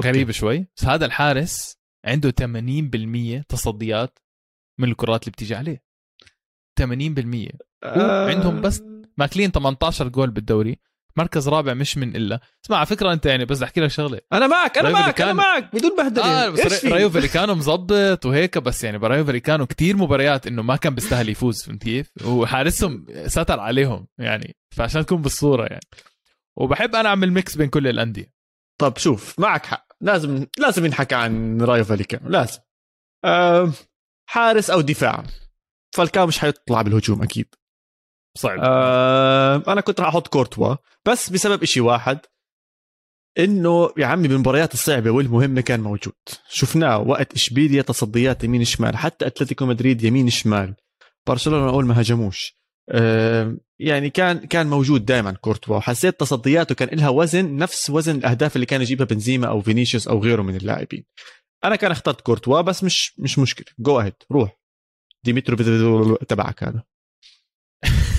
غريب 0.00 0.30
شوي 0.30 0.66
بس 0.76 0.84
هذا 0.84 1.06
الحارس 1.06 1.76
عنده 2.04 2.30
80% 3.40 3.44
تصديات 3.48 4.18
من 4.80 4.88
الكرات 4.88 5.22
اللي 5.22 5.32
بتيجي 5.32 5.54
عليه. 5.54 5.82
80% 6.80 7.58
آه، 7.84 8.28
عندهم 8.30 8.60
بس 8.60 8.82
ماكلين 9.18 9.50
18 9.50 10.08
جول 10.08 10.30
بالدوري. 10.30 10.78
مركز 11.16 11.48
رابع 11.48 11.74
مش 11.74 11.98
من 11.98 12.16
قلة. 12.16 12.40
اسمع 12.64 12.76
على 12.76 12.86
فكرة 12.86 13.12
أنت 13.12 13.26
يعني 13.26 13.44
بس 13.44 13.62
أحكي 13.62 13.80
لك 13.80 13.88
شغلة. 13.88 14.20
أنا 14.32 14.46
معك 14.46 14.78
أنا 14.78 14.90
معك 14.90 15.20
أنا. 15.20 15.32
معك 15.32 15.74
بدون 15.74 15.96
بهدلة. 15.96 16.44
إيش 16.44 16.66
بس؟ 16.66 16.84
رايو 16.84 17.10
فاليكانو 17.10 17.54
مظبط 17.54 18.26
وهيك 18.26 18.58
بس 18.58 18.84
يعني 18.84 18.98
برايو 18.98 19.24
فاليكانو 19.24 19.66
كتير 19.66 19.96
مباريات 19.96 20.46
إنه 20.46 20.62
ما 20.62 20.76
كان 20.76 20.94
بيستاهل 20.94 21.28
يفوز 21.28 21.62
فهمت 21.62 21.82
كيف؟ 21.82 22.10
وحارسهم 22.24 23.06
ستر 23.26 23.60
عليهم 23.60 24.06
يعني 24.18 24.56
فعشان 24.76 25.06
تكون 25.06 25.22
بالصورة 25.22 25.66
يعني. 25.66 25.86
وبحب 26.56 26.94
أنا 26.94 27.08
أعمل 27.08 27.32
mix 27.32 27.56
بين 27.56 27.68
كل 27.68 27.88
الأندية. 27.88 28.32
طب 28.80 28.98
شوف 28.98 29.38
معك 29.38 29.66
حق. 29.66 29.86
لازم 30.00 30.46
لازم 30.58 30.84
ينحكى 30.84 31.14
عن 31.14 31.62
رايو 31.62 31.84
فاليكانو 31.84 32.28
لازم. 32.28 32.60
آه 33.24 33.72
حارس 34.30 34.70
أو 34.70 34.80
دفاع. 34.80 35.24
فالكاو 35.94 36.26
مش 36.26 36.38
حيطلع 36.38 36.82
بالهجوم 36.82 37.22
أكيد. 37.22 37.54
صعب. 38.38 38.58
آه 38.62 39.62
أنا 39.68 39.80
كنت 39.80 40.00
راح 40.00 40.08
أحط 40.08 40.28
كورتوا 40.28 40.76
بس 41.08 41.30
بسبب 41.30 41.62
إشي 41.62 41.80
واحد 41.80 42.18
إنه 43.38 43.90
يا 43.98 44.06
عمي 44.06 44.28
بالمباريات 44.28 44.74
الصعبة 44.74 45.10
والمهمة 45.10 45.60
كان 45.60 45.80
موجود. 45.80 46.14
شفناه 46.48 46.98
وقت 46.98 47.34
إشبيليا 47.34 47.82
تصديات 47.82 48.44
يمين 48.44 48.64
شمال 48.64 48.96
حتى 48.96 49.26
أتلتيكو 49.26 49.66
مدريد 49.66 50.04
يمين 50.04 50.30
شمال. 50.30 50.74
برشلونة 51.26 51.68
أول 51.68 51.86
ما 51.86 51.98
هاجموش 51.98 52.62
آه 52.90 53.56
يعني 53.78 54.10
كان 54.10 54.38
كان 54.46 54.66
موجود 54.66 55.04
دائما 55.04 55.32
كورتوا 55.32 55.76
وحسيت 55.76 56.20
تصدياته 56.20 56.74
كان 56.74 56.98
لها 56.98 57.08
وزن 57.08 57.56
نفس 57.56 57.90
وزن 57.90 58.16
الأهداف 58.16 58.56
اللي 58.56 58.66
كان 58.66 58.80
يجيبها 58.80 59.06
بنزيما 59.06 59.46
أو 59.48 59.60
فينيسيوس 59.60 60.08
أو 60.08 60.22
غيره 60.22 60.42
من 60.42 60.56
اللاعبين. 60.56 61.04
أنا 61.64 61.76
كان 61.76 61.90
اخترت 61.90 62.20
كورتوا 62.20 62.60
بس 62.60 62.84
مش 62.84 63.18
مش 63.18 63.38
مشكلة. 63.38 63.66
go 63.78 64.00
ahead 64.00 64.14
روح. 64.32 64.58
ديمترو 65.24 66.16
تبعك 66.16 66.64
هذا. 66.64 66.82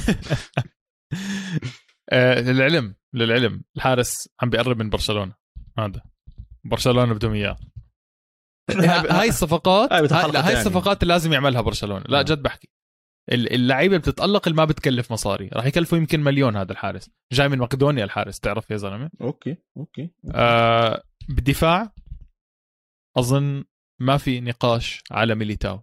آه 2.10 2.40
للعلم 2.42 2.96
للعلم. 3.14 3.64
الحارس 3.76 4.30
عم 4.42 4.50
بيقرب 4.50 4.80
من 4.84 4.90
برشلونة. 4.90 5.36
هذا. 5.78 6.02
برشلونة 6.66 7.14
بدهم 7.14 7.34
إياه. 7.34 7.58
ها- 8.72 9.20
هاي 9.22 9.30
الصفقات 9.30 9.94
هاي 9.94 10.08
هاي. 10.36 10.60
الصفقات 10.60 11.04
اللي 11.04 11.14
لازم 11.14 11.34
يعملها 11.34 11.62
برشلونة. 11.62 12.04
لا 12.08 12.20
آه. 12.20 12.24
جد 12.24 12.42
بحكي. 12.42 12.70
ال- 13.32 13.54
اللعيبة 13.54 13.98
بتتألق 13.98 14.48
اللي 14.48 14.58
ما 14.58 14.66
بتكلف 14.66 15.12
مصاري. 15.12 15.48
راح 15.54 15.66
يكلفوا 15.66 15.98
يمكن 15.98 16.20
مليون 16.20 16.56
هذا 16.56 16.72
الحارس. 16.72 17.10
جاي 17.34 17.50
من 17.50 17.58
مقدونيا 17.58 18.04
الحارس 18.04 18.40
تعرف 18.40 18.72
يا 18.72 18.78
زلمة؟ 18.78 19.10
okay 19.22 19.58
okay 19.78 20.14
آه 20.36 21.04
بالدفاع 21.30 21.94
أظن 23.18 23.64
ما 24.02 24.18
في 24.18 24.42
نقاش 24.42 25.04
على 25.12 25.36
ميليتاو. 25.36 25.82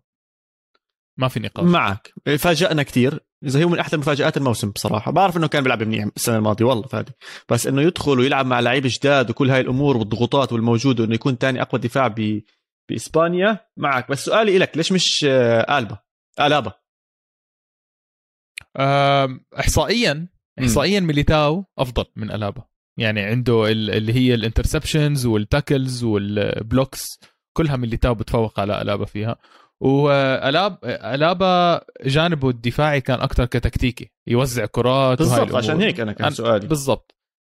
ما 1.19 1.29
في 1.29 1.41
نقاش. 1.41 1.65
معك. 1.65 2.13
فاجأنا 2.39 2.83
كثير 2.83 3.21
إذا 3.45 3.65
هو 3.65 3.69
من 3.69 3.79
أحلى 3.79 3.99
مفاجات 3.99 4.37
الموسم 4.37 4.71
بصراحة. 4.71 5.11
بعرف 5.13 5.37
إنه 5.37 5.47
كان 5.49 5.63
بيلعب 5.63 5.83
منيح 5.83 6.09
السنة 6.17 6.37
الماضية 6.37 6.65
والله 6.65 6.87
فادي. 6.87 7.13
بس 7.49 7.67
إنه 7.67 7.83
يدخل 7.83 8.19
ويلعب 8.19 8.47
مع 8.47 8.61
لعيبه 8.61 8.89
جداد 8.93 9.31
وكل 9.31 9.51
هاي 9.51 9.61
الأمور 9.61 9.97
والضغوطات 9.97 10.53
والموجوده 10.53 11.05
انه 11.05 11.15
يكون 11.15 11.39
تاني 11.39 11.63
أقوى 11.63 11.81
دفاع 11.81 12.09
ب... 12.09 12.43
بإسبانيا 12.91 13.61
معك. 13.77 14.11
بس 14.11 14.25
سؤالي 14.25 14.59
لك 14.59 14.77
ليش 14.77 14.93
مش 14.93 15.27
آه، 15.29 15.79
ألابا؟ 15.79 15.99
ألابا. 16.41 16.73
احصائيا 19.59 20.29
احصائيا 20.61 21.01
ميليتاو 21.01 21.65
أفضل 21.79 22.05
من 22.17 22.31
ألابا. 22.31 22.63
يعني 22.99 23.21
عنده 23.21 23.71
ال- 23.71 23.91
اللي 23.91 24.13
هي 24.13 24.35
الـ 24.35 24.41
interceptions 24.41 25.27
والـ 25.27 25.44
tackles 25.44 26.05
والـ 26.05 26.34
blocks 26.34 27.21
كلها 27.57 27.77
ميليتاو 27.77 28.15
بتفوق 28.15 28.61
على 28.61 28.83
ألابا 28.83 29.05
فيها. 29.05 29.37
وألابا 29.81 30.79
ألابا 30.85 31.81
جانبه 32.05 32.49
الدفاعي 32.49 33.01
كان 33.01 33.21
أكثر 33.21 33.45
كتكتيكي 33.47 34.11
يوزع 34.27 34.67
كرات 34.67 35.19
بالضبط. 35.19 35.55
عشان 35.55 35.81
هيك 35.81 36.01
أنا 36.01 36.13
كان 36.13 36.31
أنا- 36.31 36.35
سؤالي. 36.35 36.67
بالضبط. 36.67 37.15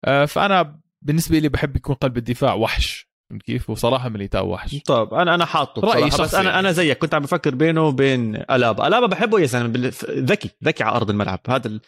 آه، 0.06 0.26
فأنا 0.26 0.80
بالنسبة 1.02 1.40
لي 1.40 1.50
بحب 1.50 1.76
يكون 1.76 1.96
قلب 1.96 2.18
الدفاع 2.18 2.54
وحش 2.54 3.12
فهمت 3.30 3.42
كيف؟ 3.44 3.70
وصراحة 3.70 4.10
ميليتاو 4.10 4.50
وحش. 4.50 4.76
طب 4.86 5.14
أنا 5.14 5.36
أنا 5.36 5.46
حاطه 5.46 5.82
رأيي 5.82 6.06
بصراحة 6.06 6.24
بس 6.24 6.36
أنا 6.36 6.50
يعني. 6.50 6.60
أنا 6.60 6.72
زيك 6.72 6.98
كنت 6.98 7.14
عم 7.14 7.22
بفكر 7.22 7.56
بينه 7.56 7.88
وبين 7.88 8.36
ألابا. 8.36 8.88
ألابا 8.88 9.06
بحبه 9.08 9.40
يا 9.40 9.46
زلمة 9.46 9.92
ذكي 10.06 10.50
ذكي 10.64 10.84
على 10.84 10.96
أرض 10.96 11.10
الملعب. 11.10 11.40
هذا 11.50 11.68
ال... 11.68 11.82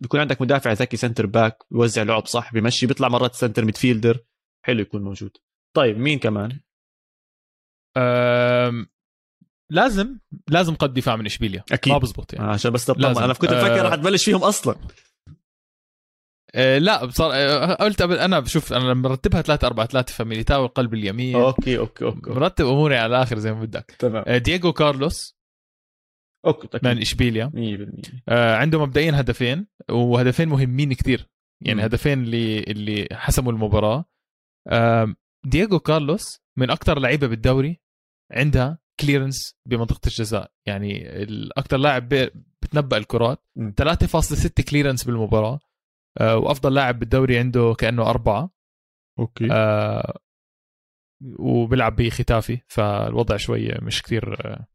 بيكون 0.00 0.20
عندك 0.20 0.42
مدافع 0.42 0.72
ذكي 0.72 0.96
center 0.96 1.26
back 1.26 1.58
بيوزع 1.70 2.02
لعب 2.02 2.26
صح 2.26 2.52
بيمشي 2.52 2.86
بيطلع 2.86 3.08
مرات 3.08 3.34
center 3.34 3.64
midfielder 3.64 4.18
حلو 4.66 4.80
يكون 4.80 5.02
موجود. 5.02 5.36
طيب 5.76 5.98
مين 5.98 6.18
كمان؟ 6.18 6.60
آم، 7.96 8.86
لازم 9.70 10.18
لازم 10.48 10.74
قلب 10.74 10.94
دفاع 10.94 11.16
من 11.16 11.26
إشبيليا. 11.26 11.64
أكيد. 11.72 11.92
ما 11.92 11.98
بزبط 11.98 12.34
يعني. 12.34 12.46
آه، 12.48 12.52
عشان 12.52 12.70
بس 12.70 12.84
تطمن. 12.84 13.04
أنا 13.04 13.34
كنت 13.34 13.50
بفكر 13.50 13.80
آه. 13.80 13.88
رح 13.88 13.94
تبلش 13.94 14.24
فيهم 14.24 14.44
أصلا. 14.44 14.76
آه 16.54 16.78
لا 16.78 17.04
بصار... 17.04 17.32
قلت 17.74 18.02
قبل 18.02 18.18
أنا 18.18 18.40
بشوف 18.40 18.72
أنا 18.72 18.94
مرتبها 18.94 19.42
3 19.42 19.66
4 19.66 19.86
3 19.86 20.12
فميليتاو 20.12 20.64
القلب 20.64 20.94
اليمين. 20.94 21.36
okay 21.36 21.78
okay 21.78 22.04
okay. 22.04 22.30
مرتب 22.30 22.66
أموري 22.66 22.96
على 22.96 23.16
الآخر 23.16 23.38
زي 23.38 23.52
ما 23.52 23.60
بدك. 23.60 23.96
تمام. 23.98 24.24
دييغو 24.36 24.72
كارلوس 24.72 25.36
okay 26.46 26.68
من 26.82 26.90
أكيد 26.90 27.02
اشبيليا 27.02 27.52
100% 27.54 28.10
آه 28.28 28.56
عنده 28.56 28.80
مبدئيا 28.80 29.20
هدفين 29.20 29.66
وهدفين 29.90 30.48
مهمين 30.48 30.92
كتير. 30.92 31.28
يعني 31.64 31.78
مم. 31.78 31.84
هدفين 31.84 32.22
اللي 32.22 32.60
اللي 32.60 33.08
حسموا 33.12 33.52
المباراة. 33.52 34.04
آه 34.68 35.14
دييغو 35.46 35.78
كارلوس 35.78 36.40
من 36.58 36.70
أكثر 36.70 36.98
لعيبة 36.98 37.26
بالدوري 37.26 37.80
عندها 38.32 38.78
clearance 39.00 39.54
بمنطقة 39.68 40.00
الجزاء. 40.06 40.52
يعني 40.66 41.22
الاكثر 41.22 41.76
لاعب 41.76 42.08
بتنبأ 42.62 42.96
الكرات. 42.96 43.44
مم. 43.56 43.74
3.6 43.80 44.62
clearance 44.70 45.04
بالمباراة. 45.04 45.60
آه 46.20 46.36
وأفضل 46.36 46.74
لاعب 46.74 46.98
بالدوري 46.98 47.38
عنده 47.38 47.74
كأنه 47.78 48.02
أربعة. 48.02 48.50
okay. 49.18 49.48
آه 49.52 50.18
وبيلعب 51.38 51.96
بخيتافي. 51.96 52.58
فالوضع 52.68 53.36
شوية 53.36 53.78
مش 53.82 54.02
كثير 54.02 54.46
آه 54.54 54.66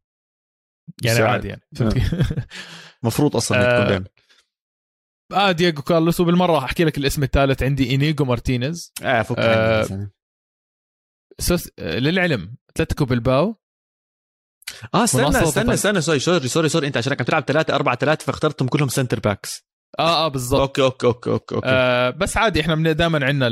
يعني. 1.03 1.19
عادي 1.19 1.47
يعني. 1.47 1.61
فهمت؟ 1.76 1.97
مفروض 3.03 3.36
أصلا 3.36 3.57
آه، 3.57 3.76
يكون 3.76 3.88
بيعمل 3.88 4.07
آه 5.34 5.51
دييغو 5.51 5.82
كارلوس. 5.82 6.19
وبالمرة 6.19 6.57
أحكي 6.57 6.84
لك 6.84 6.97
الاسم 6.97 7.24
الثالث 7.24 7.63
عندي 7.63 7.95
إنييغو 7.95 8.25
مارتينيز. 8.26 8.93
آه 9.03 9.22
فك 9.22 9.39
آه،. 9.39 10.11
سوس... 11.39 11.69
آه، 11.80 11.99
للعلم 11.99 12.55
أتلتيكو 12.69 13.05
بلباو 13.05 13.55
آه 14.95 15.03
استنى 15.03 15.28
استنى. 15.28 15.74
استنى 15.74 16.01
sorry 16.01 16.19
sorry 16.19 16.47
sorry 16.47 16.69
sorry. 16.69 16.88
انت 16.88 16.97
عشان 16.97 17.14
كنت 17.14 17.28
تلعب 17.28 17.43
3 17.43 17.76
4 17.76 17.95
3 17.95 18.24
فاخترتهم 18.26 18.68
كلهم 18.68 18.88
center 18.88 19.19
backs 19.19 19.71
آه 19.99 20.26
آه 20.26 20.28
بالضبط. 20.28 20.62
okay 20.61 20.82
okay 20.82 21.07
okay 21.07 21.29
okay, 21.29 21.55
okay. 21.55 21.67
آه 21.68 22.09
بس 22.09 22.38
عادي 22.38 22.62
إحنا 22.62 22.91
دائما 22.91 23.26
عندنا 23.26 23.45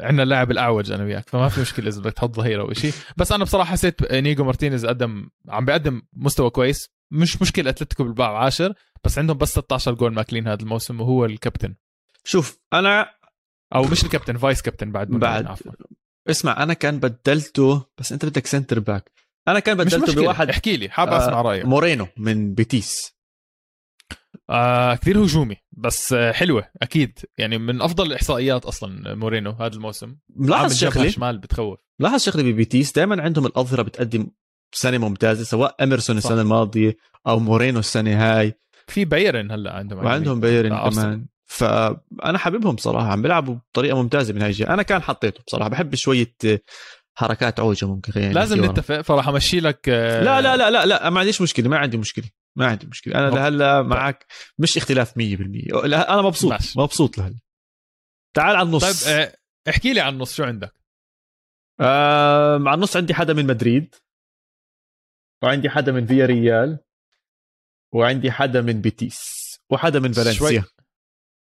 عندنا 0.00 0.22
اللاعب 0.22 0.50
الأعوج 0.50 0.92
أنا 0.92 1.04
وياك 1.04 1.28
فما 1.28 1.48
في 1.48 1.60
مشكلة 1.60 1.88
إذا 1.88 2.00
بدك 2.00 2.12
تحط 2.12 2.36
ظهيرة 2.36 2.62
أو 2.62 2.72
شيء 2.72 2.92
بس 3.16 3.32
أنا 3.32 3.44
بصراحة 3.44 3.72
حسيت 3.72 4.12
إنييغو 4.12 4.44
مارتينيز 4.44 4.86
قدم 4.86 5.28
عم 5.48 5.64
بيقدم 5.64 6.02
مستوى 6.12 6.50
كويس. 6.50 6.90
مش 7.10 7.42
مشكلة 7.42 7.70
أتلتيكو 7.70 8.04
بلباو 8.04 8.38
عاشر 8.38 8.74
بس 9.04 9.18
عندهم 9.18 9.38
بس 9.38 9.50
16 9.50 9.94
جول 9.94 10.14
ماكلين 10.14 10.48
هذا 10.48 10.62
الموسم 10.62 11.00
وهو 11.00 11.24
الكابتن. 11.24 11.74
شوف 12.24 12.58
أنا 12.72 13.10
أو 13.74 13.82
مش 13.82 14.04
الكابتن 14.04 14.36
vice 14.36 14.62
captain 14.62 14.92
بعد 14.92 15.08
بعد. 15.08 15.46
عفوا. 15.46 15.72
اسمع 16.30 16.62
أنا 16.62 16.74
كان 16.74 16.98
بدلته 16.98 17.82
بس 17.98 18.12
أنت 18.12 18.24
بدك 18.24 18.46
center 18.46 18.80
back 18.80 19.10
أنا 19.48 19.60
كان 19.60 19.76
بدلته 19.76 20.22
بواحد 20.22 20.48
احكي 20.48 20.76
لي 20.76 20.88
حابب 20.88 21.12
أسمع 21.12 21.42
رأيك. 21.42 21.64
مورينو 21.64 22.06
من 22.16 22.54
بيتيس. 22.54 23.18
آه 24.50 24.94
كثير 24.94 25.24
هجومي 25.24 25.56
بس 25.72 26.12
آه 26.12 26.32
حلوة 26.32 26.68
أكيد. 26.82 27.18
يعني 27.38 27.58
من 27.58 27.82
أفضل 27.82 28.06
الإحصائيات 28.06 28.64
أصلا 28.64 29.14
مورينو 29.14 29.50
هذا 29.50 29.74
الموسم. 29.74 30.16
ملاحظ 30.36 30.74
شغلة. 30.74 31.08
شمال 31.08 31.38
بتخوف. 31.38 31.78
لاحظ 31.98 32.20
شغلة 32.20 32.42
ببيتيس 32.42 32.92
دائما 32.92 33.22
عندهم 33.22 33.46
الأظهرة 33.46 33.82
بتقدم 33.82 34.26
سنة 34.72 34.98
ممتازة 34.98 35.44
سواء 35.44 35.76
اميرسون 35.82 36.16
السنة 36.16 36.40
الماضية 36.40 36.96
أو 37.26 37.38
مورينو 37.38 37.78
السنة 37.78 38.38
هاي. 38.38 38.54
في 38.86 39.04
بايرن 39.04 39.50
هلأ 39.50 39.72
عندهم 39.72 40.04
وعندهم 40.04 40.40
بايرن 40.40 40.90
كمان. 40.90 41.26
فأنا 41.44 42.38
حاببهم 42.38 42.76
صراحة 42.76 43.06
عم 43.06 43.22
بيلعبوا 43.22 43.56
بطريقة 43.72 44.02
ممتازة 44.02 44.34
من 44.34 44.42
هاي 44.42 44.50
الجهة. 44.50 44.74
أنا 44.74 44.82
كان 44.82 45.02
حطيته 45.02 45.42
بصراحة 45.46 45.68
بحب 45.68 45.94
شوية 45.94 46.34
حركات 47.18 47.60
عوجة 47.60 47.86
ممكن 47.86 48.12
خلينا 48.12 48.32
لازم 48.32 48.64
نتفق 48.64 49.00
فراح 49.00 49.28
أمشي 49.28 49.60
لك 49.60 49.88
آه، 49.88 50.22
لا 50.22 50.40
لا 50.40 50.56
لا 50.56 50.70
لا 50.70 50.86
لا 50.86 51.10
ما 51.10 51.20
عنديش 51.20 51.42
مشكلة 51.42 51.68
ما 51.68 51.78
عندي 51.78 51.96
مشكلة 51.96 52.24
ما 52.56 52.66
عندي 52.66 52.86
مشكلة. 52.86 53.14
أنا 53.18 53.34
لهلا 53.34 53.82
معك 53.82 54.26
مش 54.58 54.76
اختلاف 54.76 55.10
100% 55.10 55.14
أنا 55.84 56.22
مبسوط 56.22 56.52
ماشي. 56.52 56.80
مبسوط 56.80 57.18
لهلا. 57.18 57.38
تعال 58.36 58.56
على 58.56 58.66
النص. 58.66 59.04
طيب 59.04 59.14
آه، 59.14 59.36
احكي 59.68 59.92
لي 59.92 60.00
عن 60.00 60.12
النص 60.12 60.34
شو 60.34 60.44
عندك؟ 60.44 60.72
آه 61.80 62.54
على 62.66 62.74
النص 62.74 62.96
عندي 62.96 63.14
حدا 63.14 63.32
من 63.32 63.46
مدريد 63.46 63.94
وعندي 65.42 65.70
حدا 65.70 65.92
من 65.92 66.06
فيا 66.06 66.26
ريال 66.26 66.78
وعندي 67.94 68.30
حدا 68.30 68.60
من 68.60 68.80
بيتيس 68.80 69.38
وحدا 69.70 70.00
من 70.00 70.12
فالنسيا. 70.12 70.64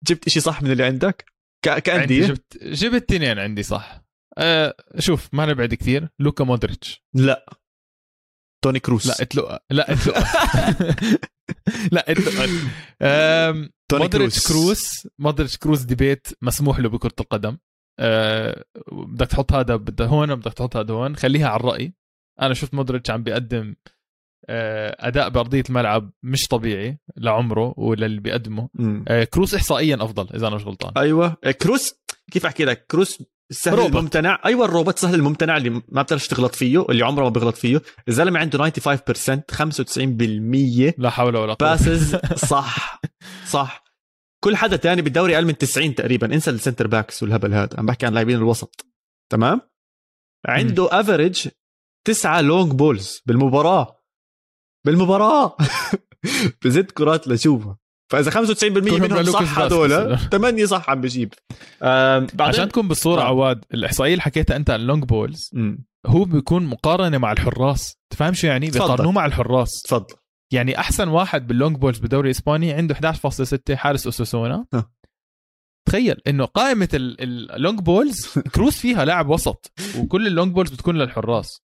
جبت 0.04 0.26
إشي 0.26 0.40
صح 0.40 0.62
من 0.62 0.70
اللي 0.72 0.84
عندك؟ 0.84 1.24
كأندية؟ 1.62 2.26
جبت 2.26 2.58
جبت 2.62 3.12
اثنين 3.12 3.38
عندي 3.38 3.62
صح. 3.62 4.05
أه 4.38 4.74
شوف 4.98 5.28
ما 5.32 5.46
نبعد 5.46 5.74
كثير. 5.74 6.08
لوكا 6.18 6.44
مودريتش. 6.44 7.04
لا. 7.14 7.46
توني 8.64 8.80
كروس. 8.80 9.06
لا 9.06 9.22
اتلو 9.22 9.58
لا 9.70 9.92
اتلو 9.92 10.12
لا 11.92 12.10
اتلو 12.10 12.30
توني 13.90 14.02
مودريتش 14.02 14.48
كروس. 14.48 15.08
مودريتش 15.18 15.56
كروس 15.56 15.82
debate 15.82 16.28
مسموح 16.42 16.78
له 16.78 16.88
بكرة 16.88 17.14
القدم. 17.20 17.58
أه 18.00 18.64
بدك 18.92 19.26
تحط 19.26 19.52
هذا 19.52 19.76
بدك 19.76 20.06
هون 20.06 20.34
بدك 20.34 20.52
تحط 20.52 20.76
هذا 20.76 20.94
هون. 20.94 21.16
خليها 21.16 21.48
على 21.48 21.60
الرأي. 21.60 21.94
أنا 22.40 22.54
شفت 22.54 22.74
مودريتش 22.74 23.10
عم 23.10 23.22
بيقدم 23.22 23.74
آه، 24.48 24.96
أداء 25.08 25.28
بأرضية 25.28 25.62
الملعب 25.68 26.12
مش 26.22 26.46
طبيعي 26.46 26.98
لعمره 27.16 27.74
وللي 27.76 28.20
بيقدمه. 28.20 28.68
آه، 29.08 29.24
كروس 29.24 29.54
احصائيا 29.54 29.96
أفضل 30.00 30.28
إذا 30.34 30.46
أنا 30.46 30.56
مش 30.56 30.64
غلطان. 30.64 30.92
أيوه. 30.96 31.36
آه، 31.44 31.50
كروس 31.50 31.94
كيف 32.30 32.46
أحكي 32.46 32.64
لك؟ 32.64 32.86
كروس 32.86 33.22
السهل 33.50 33.74
روبوت. 33.74 33.96
الممتنع. 33.96 34.40
أيوه 34.44 34.64
الروبوت 34.64 34.98
سهل 34.98 35.14
الممتنع 35.14 35.56
اللي 35.56 35.70
ما 35.88 36.02
بتعرفش 36.02 36.28
تغلط 36.28 36.54
فيه 36.54 36.86
اللي 36.90 37.04
عمره 37.04 37.24
ما 37.24 37.28
بيغلط 37.28 37.56
فيه. 37.56 37.82
الزلمة 38.08 38.40
عنده 38.40 38.58
95% 38.58 39.44
95% 39.52 40.94
لا 40.98 41.10
حول 41.10 41.36
ولا 41.36 41.54
قوة. 41.54 41.70
passes 41.70 42.16
صح 42.50 43.00
صح. 43.48 43.84
كل 44.44 44.56
حدا 44.56 44.76
تاني 44.76 45.02
بالدوري 45.02 45.36
أقل 45.36 45.44
من 45.46 45.58
90 45.58 45.94
تقريبا. 45.94 46.34
انسى 46.34 46.50
ال 46.50 46.55
center 46.55 46.86
backs 46.86 47.22
والهبل 47.22 47.54
هذا. 47.54 47.78
عم 47.78 47.86
بحكي 47.86 48.06
عن 48.06 48.14
لاعبين 48.14 48.36
الوسط. 48.36 48.86
تمام؟ 49.32 49.60
عنده 50.46 51.00
average 51.00 51.48
تسعة 52.06 52.40
long 52.40 52.72
balls 52.72 53.22
بالمباراة. 53.26 54.02
بالمباراة. 54.86 55.56
بزت 56.64 56.90
كرات 56.90 57.28
لشوفها 57.28 57.78
فإذا 58.12 58.30
95% 58.30 58.64
منهم 58.64 59.22
صح 59.22 59.58
هذول 59.58 60.18
8 60.18 60.64
صح 60.74 60.90
عم 60.90 61.00
بجيب. 61.00 61.34
عشان 62.40 62.68
تكون 62.68 62.88
بالصورة 62.88 63.20
آه. 63.20 63.24
عواد 63.24 63.64
الإحصائية 63.74 64.12
اللي 64.12 64.22
حكيتها 64.22 64.56
أنت 64.56 64.70
عن 64.70 64.80
ال 64.80 64.85
long 64.85 65.04
balls 65.04 65.50
هو 66.06 66.24
بيكون 66.24 66.66
مقارنة 66.66 67.18
مع 67.18 67.32
الحراس. 67.32 67.96
تفهم 68.10 68.34
شو 68.34 68.46
يعني 68.46 68.70
بيقارنوه 68.70 69.12
مع 69.12 69.26
الحراس. 69.26 69.82
تفضل. 69.82 70.14
يعني 70.52 70.78
أحسن 70.78 71.08
واحد 71.08 71.46
بال 71.46 71.56
long 71.56 71.76
balls 71.76 71.98
بالدوري 71.98 72.30
الاسباني 72.30 72.72
عنده 72.72 72.94
11.6 72.94 73.74
حارس 73.74 74.06
اسوسونا 74.06 74.66
تخيل 75.88 76.16
إنه 76.26 76.44
قائمة 76.44 76.88
ال 76.94 77.12
long 77.12 77.80
balls 77.80 78.26
كروس 78.54 78.78
فيها 78.80 79.04
لاعب 79.04 79.28
وسط 79.28 79.72
وكل 79.98 80.26
ال 80.26 80.32
long 80.32 80.52
balls 80.52 80.70
بتكون 80.70 80.96
للحراس. 80.98 81.62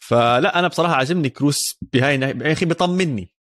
فلا 0.00 0.58
أنا 0.58 0.68
بصراحة 0.68 0.94
عجبني 0.94 1.28
كروس 1.30 1.78
بهاي 1.92 2.14
يا 2.20 2.52
أخي 2.52 2.66
بيطمني. 2.66 3.32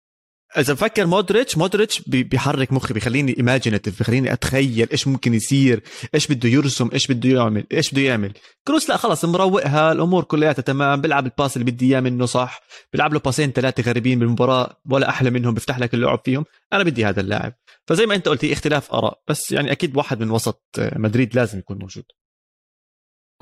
إذا 0.58 0.72
بفكر 0.72 1.06
مودريتش 1.06 1.58
مودريتش 1.58 2.02
بيحرك 2.06 2.72
مخي 2.72 2.94
بيخليني 2.94 3.36
imaginative 3.36 3.98
بيخليني 3.98 4.32
أتخيل 4.32 4.88
إيش 4.92 5.08
ممكن 5.08 5.34
يصير 5.34 5.82
إيش 6.14 6.32
بده 6.32 6.48
يرسم 6.48 6.90
إيش 6.92 7.12
بده 7.12 7.30
يعمل 7.30 7.66
إيش 7.72 7.92
بده 7.92 8.02
يعمل. 8.02 8.32
كروس 8.68 8.90
لا 8.90 8.96
خلص 8.96 9.24
مروقها 9.24 9.92
الأمور 9.92 10.24
كلياتها 10.24 10.62
تمام 10.62 11.00
بيلعب 11.00 11.26
ال 11.26 11.32
pass 11.32 11.56
اللي 11.56 11.70
بدي 11.70 11.92
إياه 11.92 12.00
منه 12.00 12.26
صح. 12.26 12.60
بيلعب 12.92 13.12
له 13.12 13.20
باسين 13.20 13.52
ثلاثة 13.52 13.82
غريبين 13.82 14.18
بالمباراة 14.18 14.80
ولا 14.90 15.08
أحلى 15.08 15.30
منهم 15.30 15.54
بيفتح 15.54 15.78
لك 15.78 15.94
اللعب 15.94 16.20
فيهم. 16.24 16.44
أنا 16.72 16.84
بدي 16.84 17.04
هذا 17.04 17.20
اللاعب. 17.20 17.54
فزي 17.86 18.06
ما 18.06 18.14
أنت 18.14 18.28
قلت 18.28 18.44
هي 18.44 18.52
اختلاف 18.52 18.92
آراء. 18.92 19.22
بس 19.28 19.52
يعني 19.52 19.72
أكيد 19.72 19.96
واحد 19.96 20.20
من 20.20 20.30
وسط 20.30 20.64
مدريد 20.78 21.36
لازم 21.36 21.58
يكون 21.58 21.78
موجود. 21.78 22.04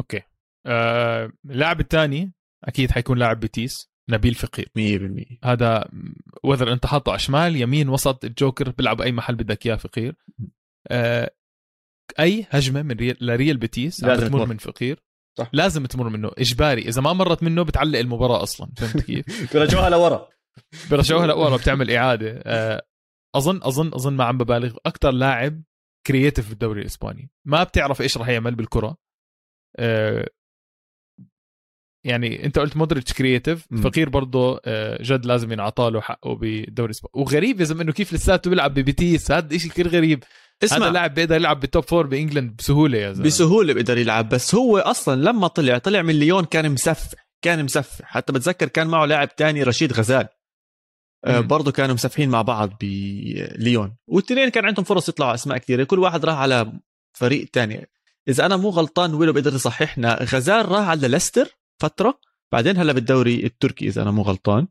okay. 0.00 0.22
آه 0.66 1.32
اللاعب 1.50 1.80
الثاني 1.80 2.32
أكيد 2.64 2.90
حيكون 2.90 3.18
لاعب 3.18 3.40
بيتيس. 3.40 3.91
نبيل 4.12 4.34
فقير. 4.34 4.68
100% 4.78 5.38
هذا 5.44 5.88
whether 6.44 6.72
انت 6.72 6.86
حاطه 6.86 7.10
على 7.10 7.18
شمال 7.18 7.56
يمين 7.56 7.88
وسط 7.88 8.24
الجوكر 8.24 8.70
بيلعب 8.70 9.00
اي 9.00 9.12
محل 9.12 9.34
بدك 9.34 9.66
إياه 9.66 9.76
فقير. 9.76 10.16
آه 10.88 11.30
أي 12.20 12.46
هجمة 12.50 12.82
من 12.82 12.96
ريال 12.96 13.16
لريال 13.20 13.56
بيتيس 13.56 14.04
لازم 14.04 14.28
تمر. 14.28 14.46
من 14.46 14.56
فقير. 14.56 15.02
صح. 15.38 15.50
لازم 15.52 15.86
تمر 15.86 16.08
منه. 16.08 16.30
إجباري. 16.38 16.82
إذا 16.82 17.00
ما 17.02 17.12
مرت 17.12 17.42
منه 17.42 17.62
بتعلق 17.62 17.98
المباراة 17.98 18.42
أصلا. 18.42 18.70
فهمت 18.76 19.04
كيف؟ 19.04 19.24
بيرجعوها 19.52 19.90
لورا. 19.90 20.28
بيرجعوها 20.90 21.26
لورا 21.26 21.56
بتعمل 21.56 21.90
إعادة. 21.90 22.42
آه 22.44 22.82
اظن 23.34 23.60
اظن 23.62 23.94
أظن 23.94 24.12
ما 24.12 24.24
عم 24.24 24.38
ببالغ. 24.38 24.76
أكثر 24.86 25.10
لاعب 25.10 25.62
creative 26.06 26.48
بالدوري 26.48 26.80
الإسباني. 26.80 27.30
ما 27.44 27.62
بتعرف 27.64 28.02
إيش 28.02 28.18
راح 28.18 28.28
يعمل 28.28 28.54
بالكرة. 28.54 28.96
آه 29.78 30.28
يعني 32.04 32.46
انت 32.46 32.58
قلت 32.58 32.76
مودريتش 32.76 33.12
creative 33.12 33.66
فقير 33.84 34.08
برضه 34.08 34.60
آه، 34.64 35.02
جد 35.02 35.26
لازم 35.26 35.52
ينعطى 35.52 35.90
له 35.90 36.00
حقه 36.00 36.34
بالدوري 36.34 36.90
الاسباني 36.90 37.12
وغريب 37.14 37.60
يا 37.60 37.64
زلمة 37.64 37.82
إنه 37.82 37.92
كيف 37.92 38.12
لساته 38.12 38.50
بيلعب 38.50 38.74
ببيتيس 38.74 39.30
هذا 39.30 39.58
شيء 39.58 39.70
كثير 39.70 39.88
غريب. 39.88 40.24
اسمع. 40.64 40.78
هذا 40.86 40.90
لاعب 40.90 41.14
بيقدر 41.14 41.36
يلعب 41.36 41.60
بال 41.60 41.70
top 41.70 41.84
four 41.84 42.06
ب 42.06 42.12
England 42.13 42.56
بسهولة 42.56 42.98
يا 42.98 43.12
زلمة. 43.12 43.26
بسهولة 43.26 43.74
بيقدر 43.74 43.98
يلعب 43.98 44.28
بس 44.28 44.54
هو 44.54 44.78
أصلا 44.78 45.22
لما 45.22 45.46
طلع 45.46 45.78
طلع 45.78 46.02
من 46.02 46.14
ليون 46.14 46.44
كان 46.44 46.70
مسفح 46.70 47.24
كان 47.42 47.64
مسفح. 47.64 48.04
حتى 48.04 48.32
بتذكر 48.32 48.68
كان 48.68 48.86
معه 48.86 49.04
لاعب 49.06 49.36
تاني 49.36 49.62
رشيد 49.62 49.92
غزال. 49.92 50.28
آه 51.24 51.40
برضه 51.40 51.72
كانوا 51.72 51.94
مسفحين 51.94 52.28
مع 52.28 52.42
بعض 52.42 52.70
بليون. 52.80 53.96
والاثنين 54.06 54.48
كان 54.48 54.64
عندهم 54.64 54.84
فرص 54.84 55.08
يطلعوا 55.08 55.34
أسماء 55.34 55.58
كثيره 55.58 55.84
كل 55.84 55.98
واحد 55.98 56.24
راح 56.24 56.38
على 56.38 56.72
فريق 57.12 57.48
تاني. 57.52 57.88
إذا 58.28 58.46
أنا 58.46 58.56
مو 58.56 58.68
غلطان 58.68 59.14
ويلو 59.14 59.32
بيقدر 59.32 59.54
يصححنا. 59.54 60.22
غزال 60.22 60.68
راح 60.68 60.88
على 60.88 61.08
ليستر. 61.08 61.48
فترة 61.80 62.20
بعدين 62.52 62.76
هلا 62.76 62.92
بالدوري 62.92 63.46
التركي 63.46 63.86
إذا 63.86 64.02
أنا 64.02 64.10
مو 64.10 64.22
غلطان. 64.22 64.66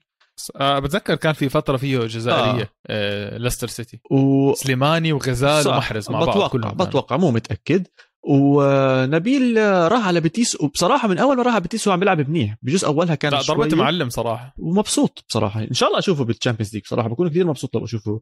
أه 0.56 0.80
بتذكر 0.80 1.16
كان 1.16 1.34
في 1.34 1.50
فترة 1.50 1.78
فيه 1.78 2.00
جزائرية 2.00 2.64
آه. 2.64 2.70
آه 2.88 3.38
ليستر 3.38 3.68
سيتي. 3.68 4.00
و... 4.12 4.54
سليماني 4.54 5.14
وغزال 5.14 5.68
ومحرز 5.68 6.10
مع 6.10 6.22
بتوقع 6.22 6.40
بعض 6.40 6.50
كلهم. 6.50 6.74
بتوقع 6.74 7.18
مو 7.18 7.32
متأكد. 7.32 7.88
ونبيل 8.24 9.58
راح 9.92 10.08
على 10.08 10.20
بيتيس 10.20 10.62
وبصراحة 10.62 11.08
من 11.08 11.18
أول 11.18 11.38
ما 11.38 11.44
راح 11.44 11.54
على 11.54 11.62
بيتيس 11.62 11.88
هو 11.88 11.94
عم 11.94 12.00
بيلعب 12.00 12.30
منيح. 12.30 12.58
بجوز 12.62 12.86
أولها 12.86 13.16
كان 13.16 13.32
لا 13.32 13.42
ضربة 13.42 13.76
معلم 13.76 14.10
صراحة. 14.10 14.54
ومبسوط 14.58 15.26
بصراحة. 15.30 15.62
إن 15.62 15.74
شاء 15.74 15.90
الله 15.90 16.00
أشوفه 16.00 16.24
بال 16.24 16.33
Champions 16.33 16.74
League 16.74 16.84
بصراحه 16.84 17.10
بكون 17.10 17.30
كثير 17.30 17.48
مبسوط 17.48 17.76
لو 17.76 17.86
أشوفه 17.86 18.22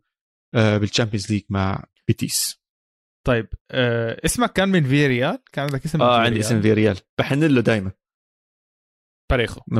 آه، 0.56 0.78
بال 0.78 0.88
Champions 0.88 1.32
League 1.32 1.44
مع 1.50 1.84
بيتيس. 2.08 2.60
طيب 3.28 3.48
آه 3.72 4.22
اسمك 4.26 4.54
كان 4.54 4.70
من 4.70 4.84
فيريال 4.84 5.40
كان 5.52 5.66
عندك 5.66 5.86
اسم 5.86 6.02
آه 6.02 6.20
عندي 6.20 6.40
اسم 6.40 6.62
فيريال 6.62 6.98
بحن 7.18 7.44
له 7.44 7.62
دائما 7.62 7.92
باريخو. 9.30 9.62
100% 9.72 9.74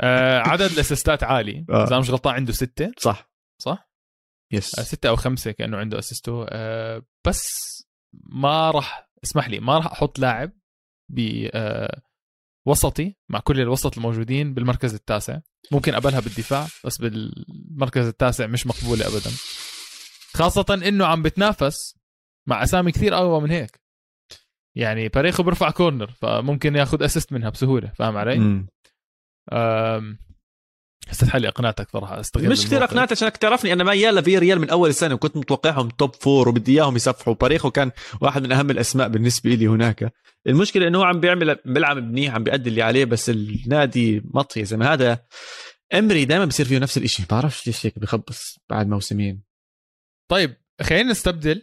آه 0.00 0.38
عدد 0.38 0.72
الأسيستات 0.72 1.22
عالي. 1.24 1.64
آه. 1.70 1.84
اذا 1.84 1.98
مش 1.98 2.10
غلطان 2.10 2.34
عنده 2.34 2.52
ستة. 2.52 2.92
صح. 2.98 3.30
صح؟ 3.62 3.90
yes 4.52 4.78
آه 4.78 4.82
ستة 4.82 5.08
أو 5.08 5.16
خمسة 5.16 5.50
كأنه 5.50 5.76
عنده 5.76 5.98
اسيستو 5.98 6.46
آه 6.48 7.02
بس 7.26 7.48
ما 8.14 8.70
راح 8.70 9.10
اسمح 9.24 9.48
لي 9.48 9.60
ما 9.60 9.76
راح 9.76 9.86
أحط 9.86 10.18
لاعب 10.18 10.52
ب 11.12 11.48
آه 11.54 12.02
وسطي 12.66 13.16
مع 13.28 13.38
كل 13.40 13.60
الوسط 13.60 13.96
الموجودين 13.96 14.54
بالمركز 14.54 14.94
التاسع،، 14.94 15.38
ممكن 15.72 15.94
قبلها 15.94 16.20
بالدفاع 16.20 16.66
بس 16.84 16.98
بالمركز 16.98 18.06
التاسع 18.06 18.46
مش 18.46 18.66
مقبولة 18.66 19.06
ابدا. 19.06 19.30
خاصة 20.34 20.80
إنه 20.88 21.06
عم 21.06 21.22
بتنافس 21.22 21.98
مع 22.48 22.62
أسامي 22.62 22.92
كثير 22.92 23.14
أقوى 23.14 23.40
من 23.40 23.50
هيك. 23.50 23.81
يعني 24.76 25.08
باريخو 25.08 25.42
بيرفع 25.42 25.70
corner 25.70 26.10
فممكن 26.10 26.76
ياخذ 26.76 27.04
assist 27.04 27.32
منها 27.32 27.50
بسهولة 27.50 27.92
فاهم 27.98 28.16
علي؟ 28.16 28.64
حسيت 31.08 31.28
حالي 31.28 31.48
اقنعتك 31.48 31.90
صراحة 31.90 32.20
استغل 32.20 32.48
مش 32.50 32.58
كثير 32.58 32.72
الموقف. 32.72 32.90
اقنعت 32.92 33.12
عشانك 33.12 33.36
تعرفني 33.36 33.72
أنا 33.72 33.84
ميال 33.84 34.14
لفي 34.14 34.38
ريال 34.38 34.60
من 34.60 34.70
أول 34.70 34.88
السنة 34.88 35.14
وكنت 35.14 35.36
متوقعهم 35.36 35.88
top 35.88 36.14
four 36.14 36.48
وبدي 36.48 36.72
إياهم 36.72 36.96
يسفحوا 36.96 37.34
باريخو 37.34 37.70
كان 37.70 37.90
واحد 38.20 38.42
من 38.42 38.52
أهم 38.52 38.70
الأسماء 38.70 39.08
بالنسبة 39.08 39.50
لي 39.50 39.66
هناك. 39.66 40.12
المشكلة 40.46 40.88
إنه 40.88 40.98
هو 40.98 41.02
عم 41.02 41.20
بيعمل 41.20 41.58
بيلعب 41.64 41.96
منيح 41.96 42.34
عم 42.34 42.44
بيأدي 42.44 42.70
اللي 42.70 42.82
عليه 42.82 43.04
بس 43.04 43.30
النادي 43.30 44.22
مطفي 44.24 44.60
يا 44.60 44.64
زلمة. 44.64 44.92
هذا 44.92 45.24
إمري 45.94 46.24
دائما 46.24 46.44
بصير 46.44 46.66
فيه 46.66 46.78
نفس 46.78 46.98
الشيء 46.98 47.26
بعرفش 47.30 47.66
ليش 47.66 47.86
هيك 47.86 47.98
بخبص 47.98 48.58
بعد 48.70 48.88
موسمين. 48.88 49.42
طيب 50.30 50.56
خلينا 50.82 51.10
نستبدل 51.10 51.62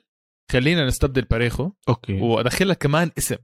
خلينا 0.52 0.86
نستبدل 0.86 1.22
باريخو 1.22 1.72
okay. 1.90 2.22
وأدخل 2.22 2.70
لك 2.70 2.78
كمان 2.78 3.12
اسم 3.18 3.36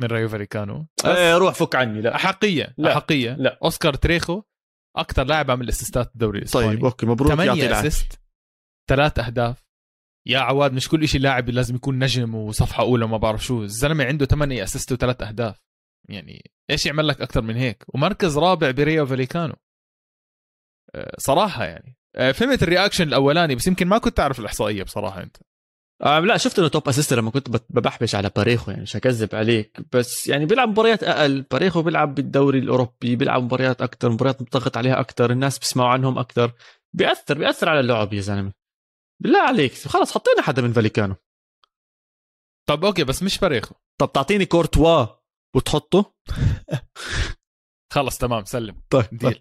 من 0.00 0.06
رايو 0.06 0.28
فاليكانو. 0.28 0.86
آه 1.04 1.34
روح 1.36 1.54
فك 1.54 1.74
عني 1.74 2.00
لا. 2.00 2.14
أحقية 2.14 2.74
لا. 2.78 2.92
أحقية. 2.92 3.30
لا. 3.34 3.58
أوسكار 3.64 3.94
تريخو 3.94 4.42
أكثر 4.96 5.24
لاعب 5.24 5.50
عمل 5.50 5.68
أسيستات 5.68 6.10
بالدوري 6.10 6.38
الإسباني. 6.38 6.66
طيب 6.66 6.84
okay 6.84 7.06
مبروك 7.06 7.30
يعطيه 7.30 7.44
8 7.44 7.66
العافية. 7.66 7.88
assist 7.88 8.20
ثلاث 8.90 9.18
أهداف. 9.18 9.64
يا 10.26 10.38
عواد 10.38 10.72
مش 10.72 10.88
كل 10.88 11.08
شيء 11.08 11.20
لاعب 11.20 11.50
لازم 11.50 11.74
يكون 11.74 11.98
نجم 11.98 12.34
وصفحة 12.34 12.82
أولى 12.82 13.04
وما 13.04 13.16
بعرف 13.16 13.44
شو. 13.44 13.62
الزلمة 13.62 14.04
عنده 14.04 14.26
8 14.26 14.62
assist 14.62 14.92
وثلاث 14.92 15.22
أهداف. 15.22 15.60
يعني 16.08 16.50
إيش 16.70 16.86
يعمل 16.86 17.08
لك 17.08 17.20
أكثر 17.20 17.42
من 17.42 17.56
هيك؟ 17.56 17.84
ومركز 17.88 18.38
رابع 18.38 18.70
بريو 18.70 19.06
فاليكانو. 19.06 19.54
أه، 20.94 21.16
صراحة 21.18 21.64
يعني. 21.64 21.96
أه، 22.16 22.32
فهمت 22.32 22.62
ال 22.62 22.67
reaction 22.67 23.08
الأولاني 23.08 23.54
بس 23.54 23.66
يمكن 23.66 23.86
ما 23.86 23.98
كنت 23.98 24.16
تعرف 24.16 24.40
الإحصائية 24.40 24.82
بصراحة 24.82 25.22
أنت. 25.22 25.36
آه 26.02 26.20
لا 26.20 26.36
شفت 26.36 26.58
إنه 26.58 26.68
top 26.68 26.88
assist 26.88 27.12
لما 27.12 27.30
كنت 27.30 27.48
ببحبش 27.70 28.14
على 28.14 28.30
باريخو 28.36 28.70
يعني 28.70 28.82
مش 28.82 28.96
هكذب 28.96 29.34
عليك. 29.34 29.80
بس 29.92 30.26
يعني 30.26 30.46
بيلعب 30.46 30.68
مباريات 30.68 31.02
أقل. 31.02 31.42
باريخو 31.42 31.82
بيلعب 31.82 32.14
بالدوري 32.14 32.58
الأوروبي 32.58 33.16
بيلعب 33.16 33.42
مباريات 33.42 33.82
أكثر 33.82 34.10
مباريات 34.10 34.42
مضغط 34.42 34.76
عليها 34.76 35.00
أكثر 35.00 35.30
الناس 35.30 35.58
بيسمعوا 35.58 35.88
عنهم 35.88 36.18
أكثر 36.18 36.52
بيأثر 36.96 37.38
بيأثر 37.38 37.68
على 37.68 37.80
اللعب 37.80 38.12
يا 38.12 38.20
زلمة. 38.20 38.52
بالله 39.22 39.40
عليك. 39.40 39.72
خلص 39.74 40.12
حطينا 40.12 40.42
حدا 40.42 40.62
من 40.62 40.72
فاليكانو. 40.72 41.16
طب 42.68 42.84
okay 42.84 43.04
بس 43.04 43.22
مش 43.22 43.38
باريخو. 43.38 43.74
طب 44.00 44.12
تعطيني 44.12 44.46
كورتوا 44.46 45.06
وتحطه. 45.56 46.14
خلص 47.94 48.18
تمام 48.18 48.44
سلم. 48.44 48.82
طيب 48.90 49.08
ديل. 49.12 49.40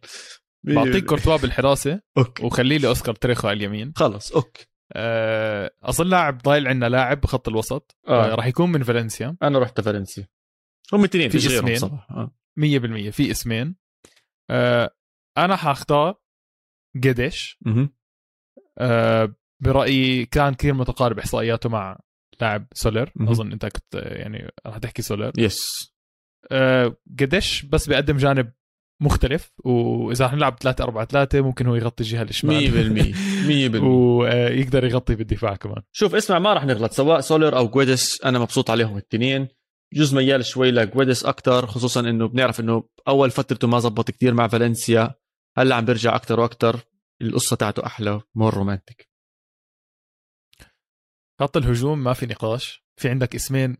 بعطيك 0.63 1.05
كورتوا 1.05 1.37
بالحراسة 1.37 2.01
okay. 2.17 2.45
وخلي 2.45 2.77
لي 2.77 2.87
اوسكار 2.87 3.15
تريخو 3.15 3.47
على 3.47 3.57
اليمين. 3.57 3.93
خلص 3.95 4.31
okay. 4.31 4.72
اظن 4.95 6.07
لاعب 6.07 6.37
ضايل 6.37 6.67
عندنا 6.67 6.89
لاعب 6.89 7.21
بخط 7.21 7.47
الوسط 7.49 7.97
آه. 8.07 8.31
أه. 8.31 8.35
راح 8.35 8.45
يكون 8.45 8.71
من 8.71 8.83
فالنسيا 8.83 9.37
أنا 9.43 9.59
رحت 9.59 9.81
فالنسيا 9.81 10.27
هم 10.93 11.03
اثنين 11.03 11.29
في 11.29 11.39
فيش 11.39 11.47
غيرهم 11.47 11.65
اسمين. 11.65 11.77
صراحة 11.77 12.15
آه. 12.15 12.35
100% 12.59 13.09
في 13.09 13.31
اسمين 13.31 13.75
أنا 15.37 15.55
حاختار 15.55 16.15
قديش. 17.03 17.59
أه 18.79 19.35
برأيي 19.59 20.25
كان 20.25 20.53
كثير 20.53 20.73
متقارب 20.73 21.19
إحصائياته 21.19 21.69
مع 21.69 21.99
لاعب 22.41 22.67
سولر. 22.73 23.11
أظن 23.21 23.51
أنت 23.51 23.65
كنت 23.65 23.95
آه، 23.95 24.17
يعني 24.17 24.51
راح 24.65 24.77
تحكي 24.77 25.01
سولر 25.01 25.31
yes 25.37 25.93
أه 26.51 26.97
قديش 27.19 27.65
بس 27.65 27.89
بيقدم 27.89 28.17
جانب 28.17 28.53
مختلف 29.03 29.51
وإذا 29.65 30.25
رح 30.25 30.33
نلعب 30.33 30.57
3 30.61 30.83
4 30.83 31.05
3 31.05 31.41
ممكن 31.41 31.67
هو 31.67 31.75
يغطي 31.75 32.03
الجهة 32.03 32.23
100% 32.25 32.29
الشمال 32.29 33.13
100% 33.81 33.83
ويقدر 33.83 34.85
يغطي 34.85 35.15
بالدفاع 35.15 35.55
كمان. 35.55 35.81
شوف 35.91 36.15
اسمع 36.15 36.39
ما 36.39 36.53
راح 36.53 36.65
نغلط 36.65 36.91
سواء 36.91 37.19
سولر 37.19 37.57
أو 37.57 37.67
جويدس 37.67 38.21
أنا 38.25 38.39
مبسوط 38.39 38.69
عليهم 38.69 38.93
الاثنين 38.93 39.47
جزء 39.93 40.15
ميال 40.15 40.45
شوي 40.45 40.71
لجويدس 40.71 41.25
أكثر 41.25 41.67
خصوصا 41.67 41.99
إنه 41.99 42.27
بنعرف 42.27 42.59
إنه 42.59 42.83
أول 43.07 43.31
فترته 43.31 43.67
ما 43.67 43.79
زبط 43.79 44.11
كثير 44.11 44.33
مع 44.33 44.47
فالنسيا 44.47 45.15
هلأ 45.57 45.75
عم 45.75 45.85
بيرجع 45.85 46.15
أكثر 46.15 46.39
وأكثر 46.39 46.79
القصة 47.21 47.55
تاعته 47.55 47.85
أحلى 47.85 48.21
more 48.35 48.53
romantic. 48.53 49.09
خط 51.39 51.57
الهجوم 51.57 52.03
ما 52.03 52.13
في 52.13 52.25
نقاش. 52.25 52.83
في 52.95 53.09
عندك 53.09 53.35
اسمين 53.35 53.77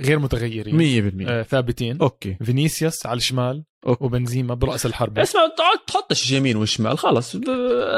غير 0.00 0.18
متغيرين. 0.18 0.76
100% 0.76 1.28
آه 1.28 1.42
ثابتين. 1.42 1.98
okay. 2.00 2.34
فينيسيوس 2.44 3.06
على 3.06 3.16
الشمال 3.16 3.64
okay. 3.86 4.04
وبنزيما 4.04 4.54
برأس 4.54 4.86
الحربة. 4.86 5.22
اسمع 5.22 5.40
تقعد 5.56 5.78
تحطش 5.86 6.30
يمين 6.32 6.56
وشمال 6.56 6.98
خلص 6.98 7.36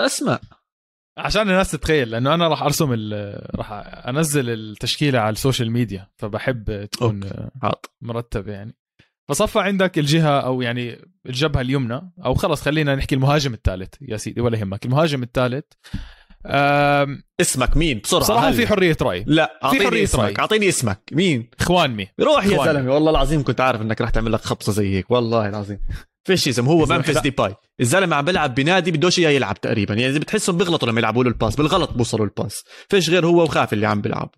أسماء. 0.07 0.41
عشان 1.19 1.43
الناس 1.43 1.71
تتخيل 1.71 2.11
لأنه 2.11 2.35
أنا 2.35 2.49
راح 2.49 2.63
أرسم 2.63 2.93
ال- 2.93 3.49
راح 3.57 3.73
أنزل 4.09 4.51
التشكيلة 4.51 5.19
على 5.19 5.33
ال 5.33 5.38
social 5.38 5.71
media 5.71 6.09
فبحب 6.19 6.85
تكون 6.85 7.23
okay. 7.25 7.49
آه، 7.65 7.81
مرتبه 8.03 8.53
يعني. 8.53 8.77
فصفى 9.29 9.59
عندك 9.61 9.99
الجهة 9.99 10.41
أو 10.41 10.63
يعني 10.63 10.99
الجبهة 11.27 11.61
اليمنى 11.61 12.13
أو 12.25 12.35
خلص 12.35 12.63
خلينا 12.63 12.95
نحكي 12.95 13.15
المهاجم 13.15 13.55
الثالث 13.55 13.95
يا 14.01 14.17
سيدي 14.17 14.41
ولا 14.41 14.59
يهمك. 14.59 14.85
المهاجم 14.85 15.23
الثالث 15.23 15.65
اسمك 17.41 17.77
مين؟ 17.77 18.01
بسرعة 18.05 18.23
صراحة 18.23 18.49
هلا. 18.49 18.57
في 18.57 18.67
حرية 18.67 18.97
رأي. 19.03 19.25
لا 19.27 19.59
أعطيني 19.65 19.85
حرية 19.85 19.91
رأي. 19.91 20.05
اسمك 20.05 20.39
أعطيني 20.39 20.69
اسمك. 20.69 21.01
مين؟ 21.13 21.51
خوانمي 21.61 22.09
روح 22.21 22.47
يا. 22.47 22.65
زلمة 22.65 22.95
والله 22.95 23.11
العظيم 23.11 23.45
كنت 23.45 23.61
عارف 23.61 23.83
إنك 23.83 24.01
رح 24.01 24.11
تعمل 24.11 24.33
لك 24.33 24.41
خبصة 24.41 24.73
زي 24.73 24.95
هيك 24.95 25.11
والله 25.11 25.49
العظيم. 25.49 25.79
فيش 26.25 26.49
اسم؟ 26.49 26.67
هو 26.67 26.85
لا. 26.85 27.21
ديباي 27.21 27.55
الزلمة 27.81 28.17
عم 28.17 28.25
بيلعب 28.25 28.55
بنادي 28.55 28.91
بدوش 28.91 29.19
اياه 29.19 29.31
يلعب 29.31 29.61
تقريبا. 29.61 29.95
يعني 29.95 30.19
بتحسهم 30.19 30.57
بيغلطوا 30.57 30.89
لما 30.89 31.01
يلعبوا 31.01 31.25
له 31.25 31.31
ال 31.31 31.36
pass 31.36 31.57
بالغلط 31.57 31.93
بوصلوا 31.93 32.25
ال 32.27 32.33
pass. 32.33 32.65
فيش 32.89 33.11
غير 33.11 33.27
هو 33.27 33.43
وخاف 33.43 33.73
اللي 33.73 33.87
عم 33.87 34.01
بيلعب 34.01 34.31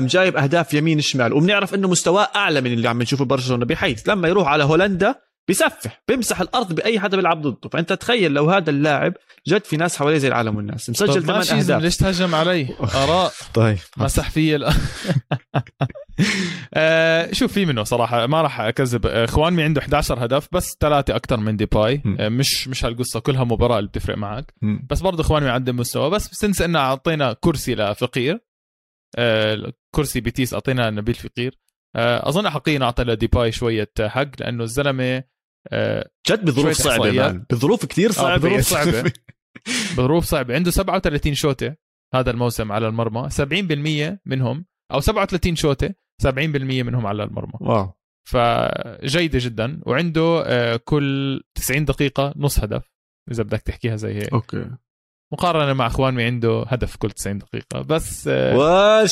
جايب 0.00 0.36
أهداف 0.36 0.74
يمين 0.74 1.00
شمال 1.00 1.32
وبنعرف 1.32 1.74
إنه 1.74 1.88
مستواه 1.88 2.28
أعلى 2.36 2.60
من 2.60 2.72
اللي 2.72 2.88
عم 2.88 3.02
نشوفه 3.02 3.24
برشلونة 3.24 3.64
بحيث 3.64 4.08
لما 4.08 4.28
يروح 4.28 4.48
على 4.48 4.64
هولندا 4.64 5.14
بيسفح 5.48 6.02
بيمسح 6.08 6.40
الأرض 6.40 6.74
بأي 6.74 7.00
حدا 7.00 7.16
بيلعب 7.16 7.42
ضده. 7.42 7.68
فأنت 7.68 7.92
تخيل 7.92 8.32
لو 8.32 8.50
هذا 8.50 8.70
اللاعب 8.70 9.14
جد 9.48 9.64
في 9.64 9.76
ناس 9.76 9.96
حواليه 9.96 10.18
زي 10.18 10.28
العالم 10.28 10.56
والناس. 10.56 10.90
مسجل 10.90 11.14
طب 11.14 11.20
ثمان 11.42 11.58
أهداف. 11.58 11.82
ليش 11.82 11.96
تهجم 11.96 12.34
علي؟ 12.34 12.68
آراء. 12.94 13.32
طيب. 13.54 13.78
مسح 13.96 14.30
في 14.30 14.56
ال... 14.56 14.72
آه 16.74 17.32
شوف 17.32 17.52
في 17.52 17.66
منه 17.66 17.84
صراحة. 17.84 18.26
ما 18.26 18.42
راح 18.42 18.60
أكذب. 18.60 19.06
آه، 19.06 19.26
خوانمي 19.26 19.62
عنده 19.62 19.80
11 19.80 20.24
هدف 20.24 20.48
بس 20.52 20.76
ثلاثة 20.80 21.16
أكثر 21.16 21.36
من 21.36 21.56
ديباي. 21.56 22.02
م. 22.04 22.16
آه 22.20 22.28
مش 22.28 22.68
مش 22.68 22.84
هالقصة. 22.84 23.20
كلها 23.20 23.44
مباراة 23.44 23.78
اللي 23.78 23.88
بتفرق 23.88 24.16
معك. 24.16 24.54
مم. 24.62 24.86
بس 24.90 25.00
برضه 25.00 25.22
خوانمي 25.22 25.50
عندهم 25.50 25.76
مستوى. 25.76 26.10
بس 26.10 26.28
since 26.32 26.62
إنه 26.62 26.78
أعطينا 26.78 27.32
كرسي 27.32 27.74
لفقير. 27.74 28.38
آه 29.16 29.72
كرسي 29.94 30.20
بيتيس 30.20 30.54
أعطينا 30.54 30.90
نبيل 30.90 31.14
فقير. 31.14 31.58
آه 31.96 32.28
أظن 32.28 32.48
حقيقي 32.50 32.78
نعطي 32.78 33.02
لديباي 33.04 33.52
شوية 33.52 33.90
حق 34.00 34.28
لأنه 34.40 34.64
الزلمة 34.64 35.04
آه 35.04 35.24
جد 36.28 36.44
بظروف 36.44 36.82
شوية 36.82 36.96
صعبة. 36.96 37.12
man 37.12 37.44
بظروف 37.50 37.86
كثير 37.86 38.12
صعبة 38.12 38.36
بظروف 38.36 38.52
يا 38.56 38.60
صعبة. 38.60 38.90
زلمة. 38.90 39.12
بظروف 39.96 40.24
صعبة. 40.24 40.54
عنده 40.54 40.70
37 40.70 41.34
شوطة 41.34 41.76
هذا 42.14 42.30
الموسم 42.30 42.72
على 42.72 42.88
المرمى. 42.88 43.28
70% 43.30 44.18
منهم 44.26 44.66
أو 44.92 45.00
37 45.00 45.56
شوطة 45.56 45.94
70% 46.22 46.28
منهم 46.82 47.06
على 47.06 47.22
المرمى. 47.24 47.52
wow. 47.60 47.92
فجيدة 48.28 49.38
جدا. 49.42 49.80
وعنده 49.86 50.42
آه، 50.46 50.76
كل 50.84 51.40
90 51.54 51.84
دقيقة 51.84 52.34
نص 52.36 52.58
هدف 52.58 52.90
إذا 53.30 53.42
بدك 53.42 53.60
تحكيها 53.60 53.96
زي 53.96 54.14
هيك. 54.14 54.32
okay. 54.32 54.70
مقارنة 55.32 55.72
مع 55.72 55.86
خوانمي 55.86 56.24
عنده 56.24 56.64
هدف 56.68 56.96
كل 56.96 57.10
90 57.10 57.38
دقيقة. 57.38 57.82
بس 57.82 58.28
آه، 58.28 58.56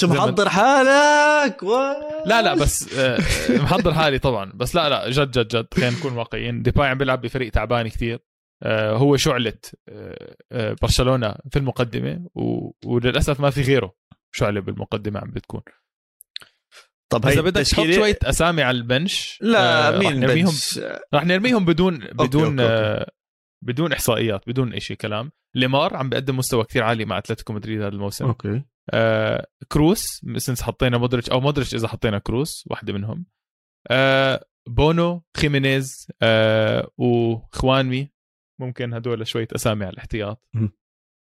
ما- 0.08 0.14
محضر 0.26 0.48
حالك؟ 0.48 1.62
لا 2.26 2.42
لا 2.42 2.54
بس 2.54 2.94
آه، 2.98 3.18
محضر 3.50 3.94
حالي 3.94 4.18
طبعا. 4.18 4.52
بس 4.54 4.74
لا 4.74 4.88
لا 4.88 5.10
جد 5.10 5.30
جد 5.30 5.48
جد 5.56 5.66
خلينا 5.74 5.90
نكون 5.98 6.12
واقعيين. 6.12 6.62
ديباي 6.62 6.88
عم 6.88 6.98
بيلعب 6.98 7.20
بفريق 7.20 7.52
تعبان 7.52 7.88
كثير. 7.88 8.18
آه، 8.62 8.92
هو 8.96 9.16
شعلة 9.16 9.52
آه، 9.88 10.36
آه، 10.52 10.76
برشلونة 10.82 11.34
في 11.52 11.58
المقدمة 11.58 12.26
و- 12.34 12.70
وللأسف 12.84 13.40
ما 13.40 13.50
في 13.50 13.62
غيره 13.62 13.92
شعلة 14.34 14.60
بالمقدمة 14.60 15.20
عم 15.20 15.30
بتكون. 15.30 15.60
طب 17.12 17.26
هي 17.26 17.42
بدك 17.42 17.62
تحط 17.66 17.84
شوية 17.86 18.18
أسامي 18.24 18.62
على 18.62 18.76
ال 18.76 18.86
bench 18.86 19.38
لا 19.42 19.88
آه، 19.88 19.90
رح 19.90 19.98
مين 19.98 20.20
نرميهم 20.20 20.44
bench 20.46 20.80
رح 21.14 21.24
نرميهم 21.24 21.64
بدون 21.64 21.98
بدون 21.98 22.60
okay، 22.60 22.72
okay. 22.72 22.82
آه، 23.02 23.10
بدون 23.66 23.92
إحصائيات 23.92 24.48
بدون 24.48 24.74
إشي 24.74 24.96
كلام. 24.96 25.32
ليمار 25.54 25.96
عم 25.96 26.08
بيقدم 26.08 26.36
مستوى 26.36 26.64
كثير 26.64 26.82
عالي 26.82 27.04
مع 27.04 27.18
أتلتيكو 27.18 27.52
مدريد 27.52 27.80
هذا 27.80 27.88
الموسم. 27.88 28.24
okay. 28.24 28.62
آه 28.90 29.46
كروس 29.68 30.20
since 30.36 30.62
حطينا 30.62 30.98
مودريتش 30.98 31.30
أو 31.30 31.40
مودريتش 31.40 31.74
إذا 31.74 31.88
حطينا 31.88 32.18
كروس 32.18 32.64
واحدة 32.70 32.92
منهم. 32.92 33.26
آه 33.90 34.46
بونو 34.68 35.24
خيمينيز 35.36 36.08
آه 36.22 36.90
وخوانمي. 36.98 38.12
ممكن 38.60 38.94
هدول 38.94 39.26
شوية 39.26 39.48
أسامي 39.54 39.84
على 39.84 39.92
الاحتياط. 39.92 40.42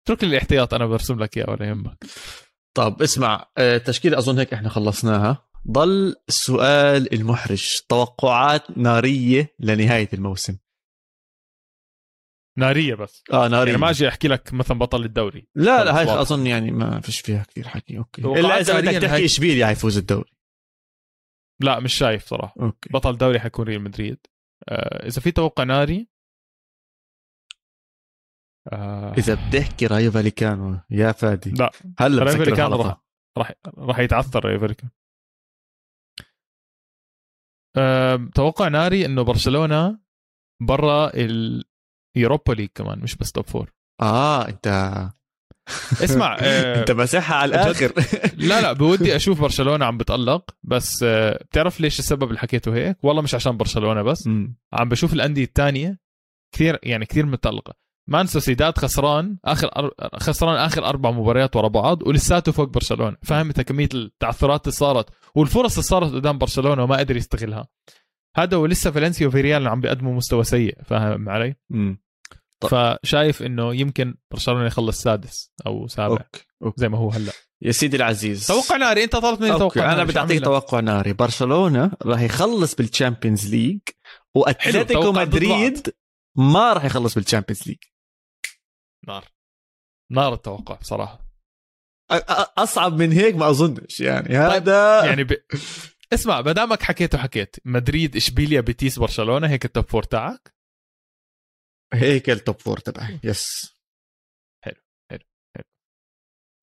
اترك 0.04 0.24
لي 0.24 0.30
الاحتياط 0.30 0.74
أنا 0.74 0.86
برسم 0.86 1.18
لك 1.18 1.36
إياه 1.36 1.50
ولا 1.50 1.68
يهمك. 1.68 2.04
طب 2.76 3.02
اسمع 3.02 3.46
آه، 3.58 3.78
تشكيلة 3.78 4.18
أظن 4.18 4.38
هيك 4.38 4.52
إحنا 4.52 4.68
خلصناها. 4.68 5.48
ضل 5.70 6.14
السؤال 6.28 7.14
المحرج 7.14 7.80
توقعات 7.88 8.78
نارية 8.78 9.54
لنهاية 9.60 10.08
الموسم. 10.12 10.56
نارية 12.58 12.94
بس. 12.94 13.24
آه 13.32 13.48
ناري 13.48 13.70
يعني 13.70 13.82
ما 13.82 13.90
أجي 13.90 14.08
أحكي 14.08 14.28
لك 14.28 14.52
مثلا 14.52 14.78
بطل 14.78 15.04
الدوري. 15.04 15.48
لا 15.54 15.84
لا 15.84 15.98
هاي 15.98 16.06
واضح. 16.06 16.20
أظن 16.20 16.46
يعني 16.46 16.70
ما 16.70 17.00
فيش 17.00 17.20
فيها 17.20 17.42
كثير 17.42 17.68
حكي. 17.68 17.98
okay. 17.98 18.22
إلا 18.22 18.60
إذا 18.60 18.80
بدك 18.80 18.92
تحكي 18.92 19.06
هاي- 19.06 19.24
اشبيليا 19.24 19.66
حيفوز 19.66 19.98
الدوري. 19.98 20.30
لا 21.60 21.80
مش 21.80 21.94
شايف 21.94 22.26
صراحة. 22.26 22.54
okay. 22.60 22.88
بطل 22.92 23.10
الدوري 23.10 23.40
حيكون 23.40 23.64
ريال 23.66 23.82
مدريد. 23.82 24.18
آه 24.68 25.06
إذا 25.06 25.20
في 25.20 25.30
توقع 25.32 25.64
ناري؟ 25.64 26.08
آه. 28.72 29.12
إذا 29.18 29.48
بتحكي 29.48 29.86
رايو 29.86 30.10
فاليكانو 30.10 30.80
يا 30.90 31.12
فادي. 31.12 31.50
لا. 31.50 31.70
هلا 31.98 32.24
بسكر 32.24 32.44
فاليكانو. 32.44 32.76
راح 32.76 33.00
راح 33.38 33.52
راح 33.78 33.98
يتعثر 33.98 34.44
رايو 34.44 34.60
فاليكانو. 34.60 34.90
آه 37.76 38.28
توقع 38.34 38.68
ناري 38.68 39.06
إنه 39.06 39.22
برشلونة 39.22 39.98
برا 40.62 41.10
ال 42.16 42.21
Europa 42.21 42.52
League 42.52 42.68
كمان 42.74 42.98
مش 42.98 43.16
بس 43.16 43.32
top 43.32 43.46
four 43.46 43.72
آه 44.02 44.48
إنت 44.48 44.66
اسمع 46.04 46.36
آه 46.40 46.80
انت 46.80 46.90
مسحها 46.90 47.36
على 47.36 47.54
الآخر. 47.54 47.92
لا 48.48 48.60
لا 48.60 48.72
بودي 48.72 49.16
أشوف 49.16 49.40
برشلونة 49.40 49.84
عم 49.84 49.98
بتألق 49.98 50.50
بس 50.62 51.02
آه 51.02 51.44
بتعرف 51.44 51.80
ليش 51.80 51.98
السبب 51.98 52.22
اللي 52.28 52.38
حكيته 52.38 52.74
هيك؟ 52.74 52.98
والله 53.02 53.22
مش 53.22 53.34
عشان 53.34 53.56
برشلونة 53.56 54.02
بس 54.02 54.26
مم. 54.26 54.56
عم 54.72 54.88
بشوف 54.88 55.12
الأندية 55.12 55.44
الثانية 55.44 55.98
كثير 56.54 56.78
يعني 56.82 57.06
كثير 57.06 57.26
متألقة. 57.26 57.74
man 58.10 58.26
سوسيداد 58.26 58.78
خسران 58.78 59.38
آخر 59.44 59.68
أر... 59.76 59.90
خسران 60.20 60.56
آخر 60.56 60.84
أربع 60.86 61.10
مباريات 61.10 61.56
ورا 61.56 61.68
بعض 61.68 62.06
ولساته 62.06 62.52
فوق 62.52 62.68
برشلونة. 62.68 63.16
فاهم 63.22 63.46
انت 63.46 63.60
كمية 63.60 63.88
التعثرات 63.94 64.60
اللي 64.66 64.72
صارت 64.76 65.08
والفرص 65.34 65.72
اللي 65.72 65.82
صارت 65.82 66.12
قدام 66.12 66.38
برشلونة 66.38 66.82
وما 66.84 66.96
قدر 66.96 67.16
يستغلها. 67.16 67.66
هذا 68.36 68.56
ولسه 68.56 68.90
فالنسيا 68.90 69.26
وفيريال 69.26 69.68
عم 69.68 69.80
بيقدموا 69.80 70.14
مستوى 70.14 70.44
سيء 70.44 70.78
فاهم 70.84 71.28
علي؟ 71.28 71.54
مم. 71.70 72.03
طب. 72.68 72.98
فشايف 73.02 73.42
إنه 73.42 73.74
يمكن 73.74 74.14
برشلونة 74.30 74.66
يخلص 74.66 75.02
سادس 75.02 75.52
أو 75.66 75.86
سابع 75.88 76.12
okay 76.12 76.46
okay. 76.62 76.80
زي 76.80 76.88
ما 76.88 76.98
هو 76.98 77.10
هلأ. 77.10 77.32
يا 77.62 77.72
سيدي 77.72 77.96
العزيز. 77.96 78.46
توقع 78.46 78.76
ناري 78.76 79.04
أنت 79.04 79.16
طلبت 79.16 79.40
مني 79.40 79.58
توقع 79.58 79.92
أنا. 79.92 80.04
بدي 80.04 80.18
أعطيك؟ 80.18 80.44
توقع 80.44 80.80
ناري. 80.80 81.12
برشلونة 81.12 81.92
راح 82.02 82.20
يخلص 82.20 82.74
بال 82.74 82.89
Champions 82.89 83.54
League 83.54 83.80
وأتلتيكو 84.34 85.12
مدريد 85.12 85.94
ما 86.36 86.72
راح 86.72 86.84
يخلص 86.84 87.14
بال 87.14 87.24
Champions 87.24 87.68
League 87.68 87.78
نار. 89.08 89.24
نار 90.12 90.34
التوقع 90.34 90.74
بصراحة. 90.74 91.24
أصعب 92.58 93.02
من 93.02 93.12
هيك 93.12 93.34
ما 93.34 93.50
أظنش 93.50 94.00
يعني 94.00 94.36
هذا 94.36 95.04
يعني 95.04 95.24
ب... 95.24 95.32
اسمع 96.12 96.40
ما 96.40 96.52
دامك 96.52 96.82
حكيت 96.82 97.14
وحكيت 97.14 97.56
مدريد 97.64 98.16
إشبيليا 98.16 98.60
بيتيس 98.60 98.98
برشلونة 98.98 99.48
هيك 99.48 99.64
ال 99.64 99.69
top 99.69 99.84
four 99.88 100.02
تاعك؟ 100.02 100.53
هيك 101.92 102.30
ال 102.30 102.37
top 102.37 102.58
four 102.58 102.78
تبعي 102.78 103.20
yes 103.24 103.74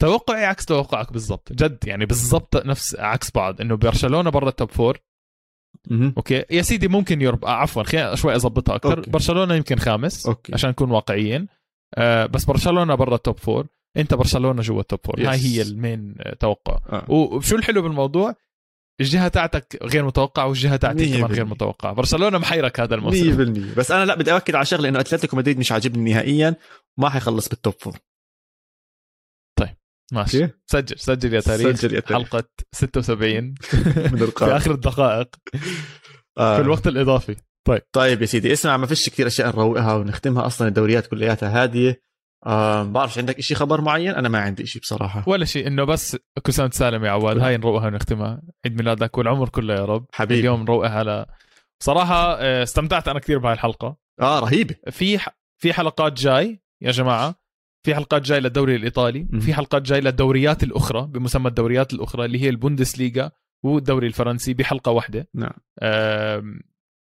توقعي 0.01 0.45
عكس 0.45 0.65
توقعك 0.65 1.13
بالضبط؟ 1.13 1.53
جد 1.53 1.87
يعني 1.87 2.05
بالضبط 2.05 2.65
نفس 2.65 2.95
عكس 2.99 3.31
بعض 3.31 3.61
إنه 3.61 3.75
برشلونة 3.75 4.29
برا 4.29 4.49
ال 4.49 4.55
top 4.55 4.71
four 4.71 4.97
مهم. 5.89 6.13
okay. 6.17 6.45
يا 6.51 6.61
سيدي 6.61 6.87
ممكن 6.87 7.21
يورب 7.21 7.45
آه 7.45 7.49
عفوا 7.49 7.83
خلينا 7.83 8.15
شوي 8.15 8.35
أظبطها 8.35 8.75
أكثر. 8.75 8.97
أوكي. 8.97 9.11
برشلونة 9.11 9.55
يمكن 9.55 9.75
خامس 9.79 10.25
okay. 10.27 10.53
عشان 10.53 10.69
نكون 10.69 10.91
واقعيين. 10.91 11.47
آه 11.97 12.25
بس 12.25 12.45
برشلونة 12.45 12.95
برا 12.95 13.15
ال 13.15 13.21
top 13.21 13.39
four 13.39 13.67
أنت 13.97 14.13
برشلونة 14.13 14.61
جوا 14.61 14.81
ال 14.81 14.86
top 14.86 14.99
four 15.05 15.15
Yes. 15.15 15.27
هاي 15.27 15.37
هي 15.39 15.61
المين 15.61 16.15
توقع. 16.39 16.79
آه. 16.89 17.11
وشو 17.11 17.55
الحلو 17.55 17.81
بالموضوع؟ 17.81 18.35
الجهة 19.01 19.27
تاعتك 19.27 19.77
غير 19.83 20.05
متوقعة 20.05 20.47
والجهة 20.47 20.75
تاعتي 20.75 21.17
كمان 21.17 21.31
غير. 21.31 21.45
متوقعة. 21.45 21.93
برشلونة 21.93 22.37
محيرك 22.37 22.79
هذا 22.79 22.95
الموسم. 22.95 23.71
100% 23.73 23.77
بس 23.77 23.91
أنا 23.91 24.05
لا 24.05 24.15
بدي 24.15 24.33
أؤكد 24.33 24.55
على 24.55 24.65
شغله 24.65 24.89
إنه 24.89 24.99
أتلتيكو 24.99 25.37
مدريد 25.37 25.59
مش 25.59 25.71
عاجبني 25.71 26.13
نهائيا 26.13 26.55
وما 26.97 27.09
حيخلص 27.09 27.49
بال 27.49 27.59
top 27.59 27.73
four 27.79 27.97
ماشي. 30.13 30.43
okay. 30.43 30.53
سجل 30.71 30.99
سجل 30.99 31.33
يا 31.33 31.39
تاريخ. 31.39 31.75
سجل 31.77 31.95
يا 31.95 31.99
تاريخ. 31.99 32.27
حلقة 32.29 32.43
76 32.75 33.55
من 34.13 34.23
في. 34.23 34.57
آخر 34.57 34.71
الدقائق. 34.71 35.27
آه. 36.37 36.55
في 36.55 36.61
الوقت 36.61 36.87
الإضافي. 36.87 37.35
طيب. 37.67 37.81
طيب 37.95 38.21
يا 38.21 38.25
سيدي 38.25 38.53
اسمع 38.53 38.77
ما 38.77 38.85
فيش 38.85 39.09
كثير 39.09 39.27
أشياء 39.27 39.47
نروقها 39.47 39.93
ونختمها 39.95 40.45
أصلا 40.45 40.67
الدوريات 40.67 41.07
كلياتها 41.07 41.63
هادية. 41.63 42.01
آه 42.45 42.83
بعرفش 42.83 43.17
عندك 43.17 43.39
إشي 43.39 43.55
خبر 43.55 43.81
معين؟ 43.81 44.11
أنا 44.11 44.29
ما 44.29 44.39
عندي 44.39 44.63
إشي 44.63 44.79
بصراحة. 44.79 45.23
ولا 45.27 45.45
شيء 45.45 45.67
إنه 45.67 45.83
بس 45.83 46.17
كل 46.45 46.53
سنه 46.53 46.69
سالم 46.69 47.05
يا 47.05 47.09
عواد 47.09 47.37
هاي 47.37 47.57
نروقها 47.57 47.87
ونختمها 47.87 48.41
عيد 48.65 48.77
ميلادك 48.77 49.17
والعمر 49.17 49.49
كله 49.49 49.73
يا 49.73 49.85
رب. 49.85 50.05
حبيبي. 50.13 50.39
اليوم 50.39 50.61
نروقها 50.61 50.99
على 50.99 51.25
صراحة 51.83 52.33
آه، 52.39 52.63
استمتعت 52.63 53.07
أنا 53.07 53.19
كثير 53.19 53.37
بهاي 53.39 53.53
الحلقة. 53.53 53.97
آه 54.21 54.39
رهيبة. 54.39 54.75
في 54.91 55.19
ح... 55.19 55.29
في 55.57 55.73
حلقات 55.73 56.13
جاي 56.13 56.61
يا 56.81 56.91
جماعة. 56.91 57.35
في 57.85 57.95
حلقات 57.95 58.21
جاي 58.21 58.39
للدوري 58.39 58.75
الإيطالي. 58.75 59.27
مم. 59.29 59.39
في 59.39 59.53
حلقات 59.53 59.81
جاي 59.81 60.01
للدوريات 60.01 60.63
الأخرى 60.63 61.01
بمسمى 61.01 61.47
الدوريات 61.47 61.93
الأخرى 61.93 62.25
اللي 62.25 62.41
هي 62.41 62.49
البوندسليغا 62.49 63.31
والدوري 63.63 64.07
الفرنسي 64.07 64.53
بحلقة 64.53 64.91
واحدة. 64.91 65.27
نعم. 65.33 65.53
أم... 65.81 66.61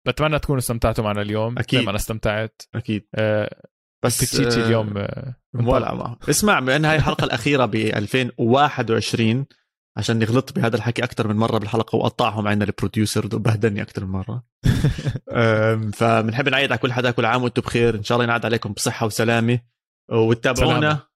بتمنى 0.08 0.40
تكونوا 0.40 0.60
استمتعتوا 0.60 1.04
معنا 1.04 1.22
اليوم. 1.22 1.56
زي 1.72 1.82
ما 1.82 1.90
أنا 1.90 1.96
استمتعت. 1.96 2.62
أكيد. 2.76 3.08
أه... 3.16 3.62
بس 4.06 4.24
بتشيتشي 4.24 4.62
آه، 4.62 4.66
اليوم 4.66 4.98
أه... 4.98 5.36
ولا 5.54 5.94
معه 5.94 6.18
اسمع 6.30 6.60
بأن 6.60 6.86
هاي 6.86 6.96
الحلقة 6.96 7.26
الأخيرة 7.26 7.66
ب 7.66 7.76
2021 7.76 9.46
عشان 9.98 10.24
غلطت 10.24 10.56
بهذا 10.56 10.76
الحكي 10.76 11.04
أكثر 11.04 11.28
من 11.28 11.36
مرة 11.36 11.58
بالحلقة 11.58 11.96
وقطعهم 11.96 12.48
عنا 12.48 12.66
البروديوسر 12.66 13.26
وبهدلني 13.26 13.82
أكثر 13.82 14.06
من 14.06 14.12
مرة. 14.12 14.44
فبنحب 15.98 16.50
نعيد 16.50 16.72
على 16.72 16.78
كل 16.78 16.94
حدا 16.94 17.12
كل 17.12 17.26
عام 17.26 17.44
وأنتم 17.44 17.62
بخير. 17.62 17.96
إن 17.96 18.04
شاء 18.04 18.16
الله 18.16 18.24
ينعاد 18.24 18.46
عليكم 18.46 18.74
بصحة 18.74 19.06
وسلامة. 19.06 19.60
وتتابعونا 20.12 21.08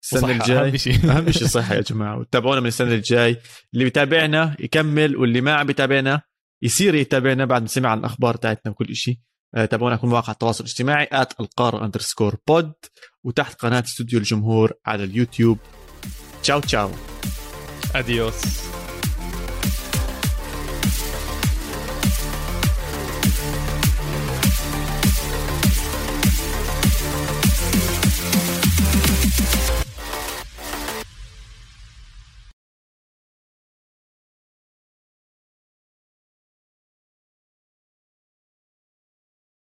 سلامة. 0.00 0.32
السنة 0.32 0.32
الجاي. 0.32 0.68
أهم 0.68 0.76
شيء. 0.76 0.94
أهم 1.16 1.30
شيء 1.30 1.46
صحة 1.46 1.74
يا 1.74 1.80
جماعة. 1.80 2.18
وتابعونا 2.18 2.60
من 2.60 2.66
السنة 2.66 2.94
الجاي. 2.94 3.36
اللي 3.74 3.84
بيتابعنا 3.84 4.56
يكمل 4.60 5.16
واللي 5.16 5.40
ما 5.40 5.54
عم 5.54 5.66
بيتابعنا 5.66 6.22
يصير 6.62 6.94
يتابعنا 6.94 7.44
بعد 7.44 7.62
ما 7.62 7.68
سمع 7.68 7.90
عن 7.90 7.98
الأخبار 7.98 8.36
تاعتنا 8.36 8.72
وكل 8.72 8.96
شيء 8.96 9.14
آه، 9.14 9.20
تابعونا 9.52 9.94
على 9.94 10.02
كل 10.02 10.08
مواقع 10.08 10.32
التواصل 10.32 10.64
الاجتماعي 10.64 11.08
@القار 11.40 11.84
underscore 11.84 12.36
pod 12.46 12.72
وتحت 13.24 13.60
قناة 13.60 13.80
استوديو 13.80 14.18
الجمهور 14.18 14.72
على 14.86 15.04
اليوتيوب. 15.04 15.58
تشاو 16.42 16.60
تشاو. 16.60 16.90
اديوس 17.94 18.67